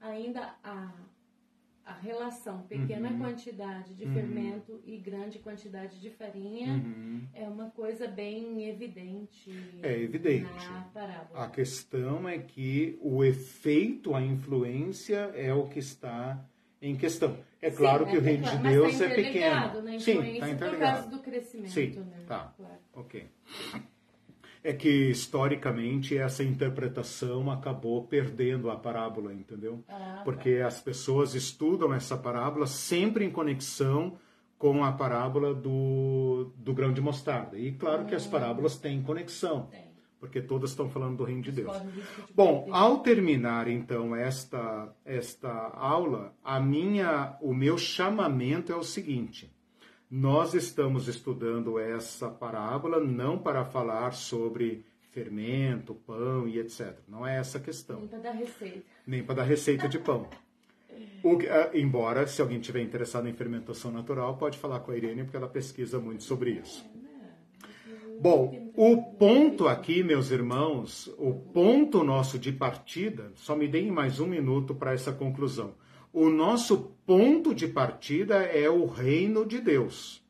ainda 0.00 0.52
a, 0.64 0.92
a 1.84 1.92
relação 1.92 2.62
pequena 2.62 3.10
uhum. 3.10 3.20
quantidade 3.20 3.94
de 3.94 4.04
uhum. 4.04 4.14
fermento 4.14 4.80
e 4.84 4.96
grande 4.96 5.38
quantidade 5.38 6.00
de 6.00 6.10
farinha 6.10 6.72
uhum. 6.72 7.22
é 7.32 7.44
uma 7.48 7.70
coisa 7.70 8.08
bem 8.08 8.68
evidente. 8.68 9.52
É 9.80 9.96
evidente. 9.96 10.50
Na 10.68 10.80
parábola. 10.92 11.44
A 11.44 11.48
questão 11.48 12.28
é 12.28 12.36
que 12.36 12.98
o 13.00 13.22
efeito, 13.22 14.12
a 14.12 14.20
influência 14.20 15.30
é 15.36 15.54
o 15.54 15.68
que 15.68 15.78
está 15.78 16.44
em 16.82 16.96
questão. 16.96 17.38
É 17.60 17.70
claro 17.70 18.04
Sim, 18.04 18.10
que 18.10 18.16
é 18.16 18.20
o 18.20 18.22
reino 18.22 18.44
de 18.44 18.58
Deus 18.58 18.98
tá 18.98 19.04
é 19.04 19.14
pequeno. 19.14 19.82
Né? 19.82 19.98
Sim, 19.98 20.20
está 20.32 20.50
interligado. 20.50 21.02
Por 21.04 21.10
do 21.16 21.22
crescimento. 21.22 21.70
Sim, 21.70 21.90
né? 22.00 22.24
tá. 22.26 22.52
Claro. 22.56 22.78
Ok. 22.94 23.28
é 24.62 24.72
que 24.72 25.10
historicamente 25.10 26.16
essa 26.18 26.42
interpretação 26.42 27.50
acabou 27.50 28.04
perdendo 28.04 28.70
a 28.70 28.76
parábola, 28.76 29.32
entendeu? 29.32 29.82
Ah, 29.88 30.22
Porque 30.24 30.58
tá. 30.58 30.66
as 30.66 30.80
pessoas 30.80 31.34
estudam 31.34 31.94
essa 31.94 32.16
parábola 32.16 32.66
sempre 32.66 33.24
em 33.24 33.30
conexão 33.30 34.18
com 34.58 34.82
a 34.84 34.92
parábola 34.92 35.54
do, 35.54 36.52
do 36.56 36.74
grão 36.74 36.92
de 36.92 37.00
mostarda. 37.00 37.58
E 37.58 37.72
claro 37.72 38.06
que 38.06 38.14
as 38.14 38.26
hum. 38.26 38.30
parábolas 38.30 38.76
têm 38.76 39.02
conexão. 39.02 39.66
Tem 39.66 39.85
porque 40.18 40.40
todas 40.40 40.70
estão 40.70 40.88
falando 40.88 41.18
do 41.18 41.24
reino 41.24 41.42
de 41.42 41.52
Deus. 41.52 41.76
Bom, 42.34 42.68
ao 42.70 43.00
terminar 43.00 43.68
então 43.68 44.14
esta 44.14 44.88
esta 45.04 45.50
aula, 45.50 46.34
a 46.42 46.58
minha 46.58 47.36
o 47.40 47.54
meu 47.54 47.76
chamamento 47.76 48.72
é 48.72 48.76
o 48.76 48.82
seguinte: 48.82 49.52
nós 50.10 50.54
estamos 50.54 51.08
estudando 51.08 51.78
essa 51.78 52.28
parábola 52.28 53.00
não 53.00 53.38
para 53.38 53.64
falar 53.64 54.12
sobre 54.12 54.84
fermento, 55.12 55.94
pão 55.94 56.46
e 56.46 56.58
etc. 56.58 56.94
Não 57.08 57.26
é 57.26 57.38
essa 57.38 57.58
a 57.58 57.60
questão. 57.60 58.00
Nem 58.00 58.08
para 58.08 58.18
dar 58.18 58.32
receita. 58.32 58.82
Nem 59.06 59.22
para 59.24 59.34
dar 59.36 59.42
receita 59.44 59.88
de 59.88 59.98
pão. 59.98 60.28
O, 61.22 61.38
ah, 61.50 61.70
embora, 61.74 62.26
se 62.26 62.40
alguém 62.40 62.60
tiver 62.60 62.80
interessado 62.80 63.28
em 63.28 63.32
fermentação 63.32 63.90
natural, 63.90 64.36
pode 64.36 64.58
falar 64.58 64.80
com 64.80 64.92
a 64.92 64.96
Irene, 64.96 65.24
porque 65.24 65.36
ela 65.36 65.48
pesquisa 65.48 65.98
muito 65.98 66.22
sobre 66.22 66.52
isso. 66.52 66.84
Bom, 68.20 68.72
o 68.74 69.02
ponto 69.18 69.68
aqui, 69.68 70.02
meus 70.02 70.30
irmãos, 70.30 71.06
o 71.18 71.34
ponto 71.34 72.02
nosso 72.02 72.38
de 72.38 72.50
partida, 72.50 73.30
só 73.34 73.54
me 73.54 73.68
deem 73.68 73.90
mais 73.90 74.20
um 74.20 74.26
minuto 74.26 74.74
para 74.74 74.94
essa 74.94 75.12
conclusão. 75.12 75.74
O 76.12 76.30
nosso 76.30 76.96
ponto 77.06 77.54
de 77.54 77.68
partida 77.68 78.36
é 78.36 78.70
o 78.70 78.86
reino 78.86 79.44
de 79.44 79.60
Deus. 79.60 80.24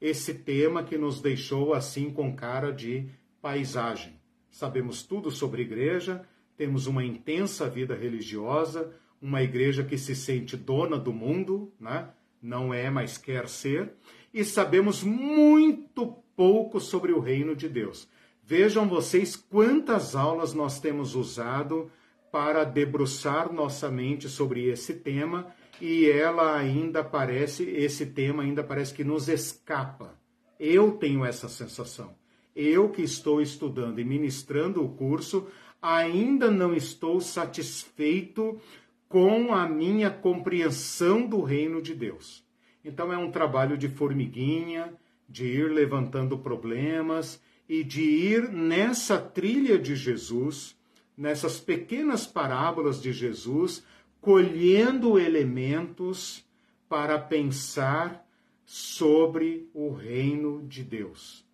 Esse 0.00 0.34
tema 0.34 0.82
que 0.82 0.98
nos 0.98 1.20
deixou 1.20 1.72
assim 1.72 2.10
com 2.10 2.34
cara 2.34 2.72
de 2.72 3.08
paisagem. 3.40 4.20
Sabemos 4.50 5.02
tudo 5.02 5.30
sobre 5.30 5.62
igreja, 5.62 6.22
temos 6.56 6.86
uma 6.86 7.04
intensa 7.04 7.68
vida 7.70 7.94
religiosa, 7.94 8.92
uma 9.20 9.42
igreja 9.42 9.82
que 9.82 9.96
se 9.96 10.14
sente 10.14 10.56
dona 10.56 10.98
do 10.98 11.12
mundo, 11.12 11.72
né? 11.80 12.10
não 12.42 12.72
é, 12.72 12.90
mas 12.90 13.18
quer 13.18 13.48
ser, 13.48 13.92
e 14.32 14.44
sabemos 14.44 15.02
muito 15.02 16.22
pouco 16.40 16.80
sobre 16.80 17.12
o 17.12 17.20
reino 17.20 17.54
de 17.54 17.68
Deus. 17.68 18.08
Vejam 18.42 18.88
vocês 18.88 19.36
quantas 19.36 20.16
aulas 20.16 20.54
nós 20.54 20.80
temos 20.80 21.14
usado 21.14 21.90
para 22.32 22.64
debruçar 22.64 23.52
nossa 23.52 23.90
mente 23.90 24.26
sobre 24.26 24.64
esse 24.64 24.94
tema 24.94 25.54
e 25.82 26.08
ela 26.08 26.56
ainda 26.56 27.04
parece, 27.04 27.64
esse 27.64 28.06
tema 28.06 28.42
ainda 28.42 28.64
parece 28.64 28.94
que 28.94 29.04
nos 29.04 29.28
escapa. 29.28 30.18
Eu 30.58 30.92
tenho 30.92 31.26
essa 31.26 31.46
sensação. 31.46 32.14
Eu 32.56 32.88
que 32.88 33.02
estou 33.02 33.42
estudando 33.42 33.98
e 33.98 34.04
ministrando 34.04 34.82
o 34.82 34.88
curso, 34.88 35.46
ainda 35.82 36.50
não 36.50 36.72
estou 36.72 37.20
satisfeito 37.20 38.58
com 39.10 39.52
a 39.52 39.68
minha 39.68 40.08
compreensão 40.08 41.26
do 41.26 41.42
reino 41.42 41.82
de 41.82 41.94
Deus. 41.94 42.42
Então 42.82 43.12
é 43.12 43.18
um 43.18 43.30
trabalho 43.30 43.76
de 43.76 43.90
formiguinha, 43.90 44.98
de 45.30 45.46
ir 45.46 45.70
levantando 45.70 46.36
problemas 46.36 47.40
e 47.68 47.84
de 47.84 48.02
ir 48.02 48.50
nessa 48.50 49.16
trilha 49.16 49.78
de 49.78 49.94
Jesus, 49.94 50.76
nessas 51.16 51.60
pequenas 51.60 52.26
parábolas 52.26 53.00
de 53.00 53.12
Jesus, 53.12 53.84
colhendo 54.20 55.18
elementos 55.18 56.44
para 56.88 57.16
pensar 57.16 58.26
sobre 58.66 59.70
o 59.72 59.92
reino 59.92 60.66
de 60.66 60.82
Deus. 60.82 61.44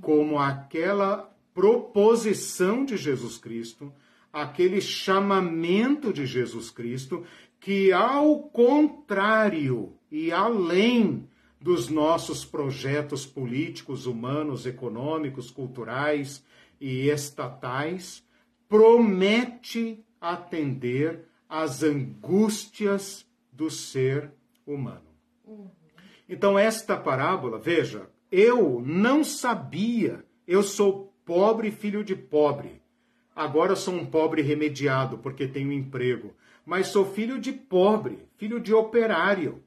Como 0.00 0.38
aquela 0.38 1.30
proposição 1.52 2.84
de 2.84 2.96
Jesus 2.96 3.36
Cristo, 3.36 3.92
aquele 4.32 4.80
chamamento 4.80 6.12
de 6.12 6.24
Jesus 6.24 6.70
Cristo, 6.70 7.24
que 7.58 7.92
ao 7.92 8.40
contrário 8.40 9.92
e 10.10 10.30
além 10.30 11.28
dos 11.64 11.88
nossos 11.88 12.44
projetos 12.44 13.24
políticos, 13.24 14.04
humanos, 14.04 14.66
econômicos, 14.66 15.50
culturais 15.50 16.44
e 16.78 17.08
estatais, 17.08 18.22
promete 18.68 20.04
atender 20.20 21.24
às 21.48 21.82
angústias 21.82 23.26
do 23.50 23.70
ser 23.70 24.30
humano. 24.66 25.08
Então, 26.28 26.58
esta 26.58 26.98
parábola, 26.98 27.58
veja, 27.58 28.10
eu 28.30 28.82
não 28.84 29.24
sabia, 29.24 30.22
eu 30.46 30.62
sou 30.62 31.14
pobre 31.24 31.70
filho 31.70 32.04
de 32.04 32.14
pobre. 32.14 32.82
Agora 33.34 33.74
sou 33.74 33.94
um 33.94 34.04
pobre 34.04 34.42
remediado 34.42 35.16
porque 35.16 35.48
tenho 35.48 35.72
emprego, 35.72 36.34
mas 36.66 36.88
sou 36.88 37.06
filho 37.06 37.40
de 37.40 37.52
pobre, 37.52 38.18
filho 38.36 38.60
de 38.60 38.74
operário. 38.74 39.63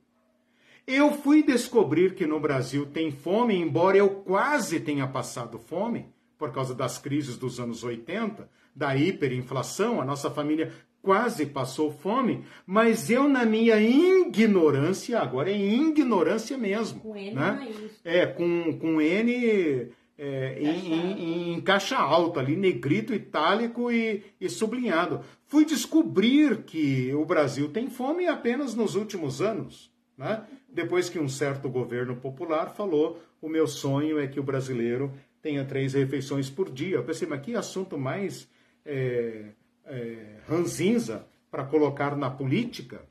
Eu 0.87 1.11
fui 1.11 1.43
descobrir 1.43 2.15
que 2.15 2.25
no 2.25 2.39
Brasil 2.39 2.85
tem 2.85 3.11
fome, 3.11 3.53
embora 3.53 3.97
eu 3.97 4.09
quase 4.09 4.79
tenha 4.79 5.05
passado 5.05 5.59
fome, 5.59 6.05
por 6.37 6.53
causa 6.53 6.73
das 6.73 6.97
crises 6.97 7.37
dos 7.37 7.59
anos 7.59 7.83
80, 7.83 8.49
da 8.73 8.95
hiperinflação, 8.95 9.99
a 9.99 10.05
nossa 10.05 10.31
família 10.31 10.71
quase 11.01 11.45
passou 11.45 11.91
fome, 11.91 12.45
mas 12.65 13.09
eu, 13.09 13.27
na 13.27 13.45
minha 13.45 13.81
ignorância, 13.81 15.19
agora 15.19 15.51
é 15.51 15.57
ignorância 15.57 16.57
mesmo. 16.57 17.01
Com 17.01 17.17
N 17.17 17.35
né? 17.35 17.67
É, 18.05 18.25
com, 18.25 18.77
com 18.79 19.01
N 19.01 19.91
é, 20.17 20.57
em, 20.61 20.93
em, 20.93 21.53
em, 21.53 21.61
caixa 21.61 21.97
alta, 21.97 22.39
ali, 22.39 22.55
negrito, 22.55 23.13
itálico 23.13 23.91
e, 23.91 24.23
e 24.39 24.49
sublinhado. 24.49 25.19
Fui 25.47 25.65
descobrir 25.65 26.63
que 26.63 27.13
o 27.13 27.25
Brasil 27.25 27.69
tem 27.73 27.89
fome 27.89 28.25
apenas 28.25 28.73
nos 28.73 28.95
últimos 28.95 29.41
anos. 29.41 29.91
Né? 30.17 30.45
Depois 30.67 31.09
que 31.09 31.19
um 31.19 31.29
certo 31.29 31.69
governo 31.69 32.15
popular 32.15 32.73
falou, 32.73 33.21
o 33.41 33.47
meu 33.47 33.67
sonho 33.67 34.19
é 34.19 34.27
que 34.27 34.39
o 34.39 34.43
brasileiro 34.43 35.13
tenha 35.41 35.63
três 35.63 35.93
refeições 35.93 36.49
por 36.49 36.71
dia. 36.71 36.95
Eu 36.95 37.03
pensei, 37.03 37.27
mas 37.27 37.41
que 37.41 37.55
assunto 37.55 37.97
mais 37.97 38.49
é, 38.83 39.51
é, 39.85 40.39
ranzinza 40.47 41.27
para 41.51 41.63
colocar 41.63 42.15
na 42.17 42.29
política? 42.29 43.01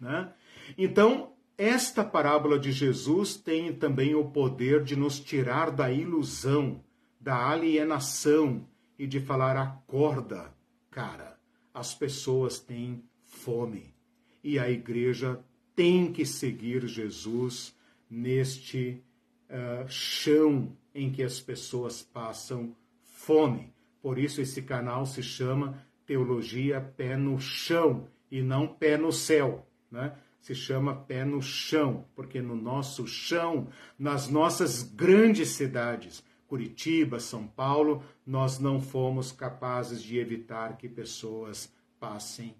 Né? 0.00 0.30
Então, 0.76 1.32
esta 1.56 2.04
parábola 2.04 2.58
de 2.58 2.70
Jesus 2.70 3.36
tem 3.36 3.72
também 3.72 4.14
o 4.14 4.26
poder 4.26 4.82
de 4.82 4.96
nos 4.96 5.18
tirar 5.18 5.70
da 5.70 5.90
ilusão, 5.90 6.82
da 7.18 7.50
alienação 7.50 8.66
e 8.98 9.06
de 9.06 9.20
falar: 9.20 9.56
acorda, 9.56 10.54
cara, 10.90 11.38
as 11.72 11.94
pessoas 11.94 12.58
têm 12.58 13.02
fome 13.24 13.94
e 14.42 14.58
a 14.58 14.70
igreja 14.70 15.38
tem 15.80 16.12
que 16.12 16.26
seguir 16.26 16.86
Jesus 16.86 17.74
neste 18.10 19.02
uh, 19.48 19.88
chão 19.88 20.76
em 20.94 21.10
que 21.10 21.22
as 21.22 21.40
pessoas 21.40 22.02
passam 22.02 22.76
fome. 23.02 23.72
Por 24.02 24.18
isso 24.18 24.42
esse 24.42 24.60
canal 24.60 25.06
se 25.06 25.22
chama 25.22 25.82
Teologia 26.04 26.82
Pé 26.82 27.16
no 27.16 27.40
Chão 27.40 28.06
e 28.30 28.42
não 28.42 28.68
Pé 28.68 28.98
no 28.98 29.10
Céu, 29.10 29.66
né? 29.90 30.14
Se 30.42 30.54
chama 30.54 30.94
Pé 30.94 31.24
no 31.24 31.40
Chão, 31.40 32.04
porque 32.14 32.42
no 32.42 32.54
nosso 32.54 33.06
chão, 33.06 33.66
nas 33.98 34.28
nossas 34.28 34.82
grandes 34.82 35.48
cidades, 35.48 36.22
Curitiba, 36.46 37.18
São 37.18 37.46
Paulo, 37.46 38.04
nós 38.26 38.58
não 38.58 38.82
fomos 38.82 39.32
capazes 39.32 40.02
de 40.02 40.18
evitar 40.18 40.76
que 40.76 40.90
pessoas 40.90 41.72
passem 41.98 42.54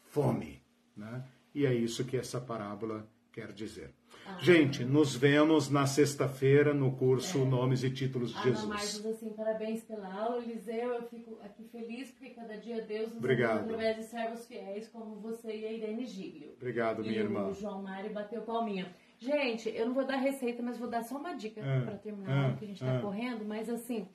fome, 0.00 0.62
né? 0.96 1.22
E 1.54 1.66
é 1.66 1.74
isso 1.74 2.04
que 2.04 2.16
essa 2.16 2.40
parábola 2.40 3.06
quer 3.32 3.52
dizer. 3.52 3.90
Ah, 4.26 4.38
Gente, 4.40 4.84
nos 4.84 5.16
vemos 5.16 5.68
na 5.68 5.86
sexta-feira 5.86 6.72
no 6.72 6.92
curso 6.92 7.42
é, 7.42 7.44
Nomes 7.44 7.82
e 7.82 7.90
Títulos 7.90 8.32
de 8.34 8.42
Jesus. 8.42 8.68
Marcos, 8.68 9.06
assim, 9.06 9.30
parabéns 9.30 9.82
pela 9.82 10.12
aula, 10.14 10.42
Eliseu. 10.42 10.94
Eu 10.94 11.02
fico 11.08 11.38
aqui 11.42 11.64
feliz 11.64 12.10
porque 12.12 12.30
cada 12.30 12.56
dia 12.56 12.80
Deus 12.82 13.08
nos 13.08 13.18
Obrigado. 13.18 13.60
através 13.64 13.96
de 13.96 14.04
servos 14.04 14.46
fiéis 14.46 14.88
como 14.88 15.16
você 15.16 15.48
e 15.48 15.66
a 15.66 15.72
Irene 15.72 16.06
Giglio. 16.06 16.52
Obrigado, 16.56 17.02
minha 17.02 17.16
e 17.16 17.18
irmã. 17.18 17.48
O 17.48 17.54
João 17.54 17.82
Mário 17.82 18.12
bateu 18.12 18.42
palminha. 18.42 18.94
Gente, 19.18 19.68
eu 19.68 19.86
não 19.86 19.94
vou 19.94 20.04
dar 20.04 20.16
receita, 20.16 20.62
mas 20.62 20.78
vou 20.78 20.88
dar 20.88 21.02
só 21.02 21.16
uma 21.16 21.34
dica 21.34 21.60
é, 21.60 21.80
para 21.80 21.96
terminar, 21.96 22.52
é, 22.52 22.56
que 22.56 22.64
a 22.64 22.68
gente 22.68 22.82
está 22.82 22.94
é. 22.94 23.00
correndo. 23.00 23.44
Mas 23.44 23.68
assim, 23.68 24.08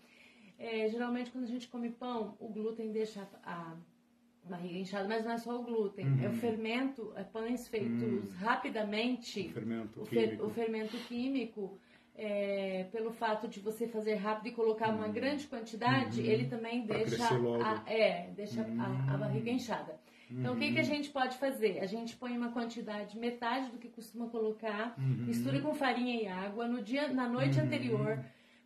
é, 0.57 0.87
geralmente 0.89 1.31
quando 1.31 1.45
a 1.45 1.47
gente 1.47 1.67
come 1.67 1.89
pão, 1.89 2.35
o 2.39 2.47
glúten 2.47 2.91
deixa 2.91 3.27
a 3.43 3.75
barriga 4.47 4.79
inchada, 4.79 5.07
mas 5.07 5.23
não 5.23 5.31
é 5.31 5.37
só 5.37 5.59
o 5.59 5.63
glúten, 5.63 6.07
uhum. 6.07 6.23
é 6.23 6.27
o 6.27 6.31
uhum. 6.31 6.37
fermento, 6.37 7.13
é 7.15 7.23
pães 7.23 7.67
feitos 7.67 8.01
uhum. 8.01 8.37
rapidamente. 8.39 9.47
O 9.47 9.51
fermento 9.51 10.01
o 10.01 10.05
químico. 10.05 10.45
o 10.45 10.49
fermento 10.49 10.97
químico, 11.07 11.79
é, 12.15 12.87
pelo 12.91 13.11
fato 13.11 13.47
de 13.47 13.59
você 13.59 13.87
fazer 13.87 14.15
rápido 14.15 14.47
e 14.47 14.51
colocar 14.51 14.89
uhum. 14.89 14.97
uma 14.97 15.07
grande 15.07 15.45
quantidade, 15.47 16.21
uhum. 16.21 16.27
ele 16.27 16.47
também 16.47 16.85
pra 16.85 16.97
deixa, 16.97 17.29
a, 17.29 17.91
é, 17.91 18.29
deixa 18.35 18.61
a, 18.61 19.13
a, 19.13 19.17
barriga 19.17 19.51
inchada. 19.51 19.99
Então, 20.29 20.55
o 20.55 20.57
que, 20.57 20.71
que 20.71 20.79
a 20.79 20.81
uhum. 20.81 20.87
gente 20.87 21.09
pode 21.09 21.37
fazer? 21.37 21.79
A 21.79 21.85
gente 21.85 22.17
põe 22.17 22.35
uma 22.35 22.51
quantidade, 22.51 23.17
metade 23.17 23.71
do 23.71 23.77
que 23.77 23.87
costuma 23.87 24.27
colocar, 24.27 24.93
mistura 24.97 25.61
com 25.61 25.73
farinha 25.73 26.21
e 26.21 26.27
água. 26.27 26.67
No 26.67 26.81
dia, 26.81 27.07
na 27.07 27.29
noite 27.29 27.57
anterior, 27.61 28.21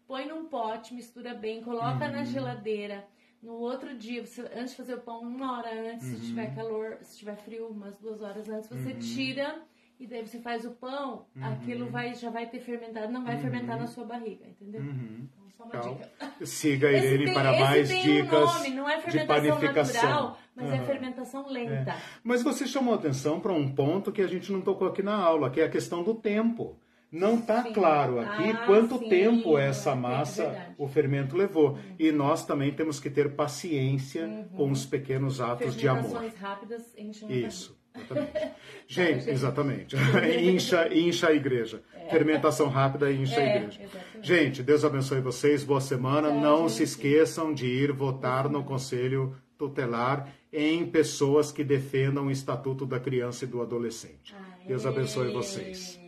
põe 0.08 0.28
num 0.28 0.46
pote, 0.46 0.94
mistura 0.94 1.36
bem, 1.36 1.62
coloca 1.62 2.10
na 2.10 2.24
geladeira. 2.24 3.06
No 3.42 3.54
outro 3.54 3.96
dia, 3.98 4.24
você, 4.26 4.42
antes 4.56 4.72
de 4.72 4.78
fazer 4.78 4.94
o 4.96 5.02
pão, 5.02 5.22
uma 5.22 5.58
hora 5.58 5.70
antes, 5.92 6.06
se 6.08 6.20
tiver 6.28 6.54
calor, 6.54 6.98
se 7.02 7.18
tiver 7.18 7.36
frio, 7.38 7.68
umas 7.68 7.98
duas 7.98 8.22
horas 8.22 8.48
antes, 8.48 8.70
você 8.70 8.94
tira 8.94 9.60
e 10.00 10.06
daí 10.06 10.26
você 10.26 10.40
faz 10.40 10.64
o 10.66 10.72
pão, 10.72 11.26
aquilo 11.42 11.90
vai, 11.90 12.14
já 12.14 12.30
vai 12.30 12.48
ter 12.48 12.60
fermentado, 12.60 13.12
não 13.12 13.24
vai 13.24 13.38
fermentar 13.38 13.78
na 13.78 13.88
sua 13.88 14.04
barriga, 14.06 14.46
entendeu? 14.48 14.82
Então, 14.84 15.50
só 15.58 15.64
uma 15.64 15.76
Então, 15.76 15.96
dica. 15.96 16.10
siga 16.46 16.92
Esse 16.92 17.08
ele 17.08 17.26
tem- 17.26 17.34
para 17.34 17.52
mais 17.60 17.90
dicas 17.90 18.50
um 18.50 18.54
nome, 18.54 18.70
não 18.72 18.90
é 18.90 19.00
fermentação 19.00 19.60
natural, 19.62 20.38
mas 20.56 20.72
é 20.72 20.76
Aham. 20.76 20.86
fermentação 20.86 21.48
lenta. 21.48 21.96
Mas 22.24 22.44
você 22.44 22.68
chamou 22.68 22.94
atenção 22.94 23.40
para 23.40 23.54
um 23.54 23.74
ponto 23.74 24.12
que 24.12 24.22
a 24.22 24.28
gente 24.28 24.52
não 24.52 24.62
tocou 24.62 24.88
aqui 24.88 25.02
na 25.02 25.16
aula, 25.16 25.50
que 25.50 25.60
é 25.62 25.66
a 25.66 25.70
questão 25.70 26.04
do 26.04 26.14
tempo. 26.14 26.78
Não 27.12 27.40
está 27.40 27.64
claro 27.74 28.20
aqui 28.22 28.52
Ah, 28.52 28.64
quanto 28.66 28.98
sim, 28.98 29.10
tempo 29.10 29.58
é 29.58 29.68
essa 29.68 29.94
massa, 29.94 30.74
o 30.78 30.88
fermento 30.88 31.36
levou. 31.36 31.78
E 32.00 32.10
nós 32.12 32.46
também 32.46 32.72
temos 32.72 33.00
que 33.02 33.10
ter 33.10 33.36
paciência 33.36 34.48
com 34.56 34.72
os 34.72 34.86
pequenos 34.86 35.42
atos 35.42 35.76
de 35.76 35.88
amor. 35.90 36.24
Rápidas 36.40 36.94
enchem 36.98 37.28
a 37.28 37.32
Isso, 37.48 37.78
exatamente. 37.94 38.52
Gente, 38.88 39.30
exatamente. 39.30 39.96
incha, 40.42 40.88
incha 40.94 41.28
a 41.28 41.34
igreja. 41.34 41.84
Fermentação 42.10 42.70
rápida 42.70 43.12
incha 43.12 43.38
a 43.40 43.44
É, 43.44 43.56
igreja. 43.58 43.82
exatamente. 43.84 44.28
Gente, 44.28 44.64
Deus 44.64 44.86
abençoe 44.86 45.20
vocês. 45.20 45.64
Boa 45.66 45.82
semana. 45.82 46.32
Não 46.32 46.70
gente. 46.70 46.78
se 46.78 46.84
esqueçam 46.84 47.54
de 47.54 47.66
ir 47.68 47.92
votar 47.92 48.48
no 48.50 48.64
Conselho 48.64 49.36
Tutelar 49.58 50.30
em 50.52 50.86
pessoas 50.88 51.52
que 51.52 51.64
defendam 51.64 52.28
o 52.28 52.32
Estatuto 52.32 52.86
da 52.86 53.00
Criança 53.00 53.44
e 53.44 53.48
do 53.48 53.62
Adolescente. 53.62 54.34
Deus 54.66 54.86
abençoe 54.86 55.32
vocês. 55.34 56.00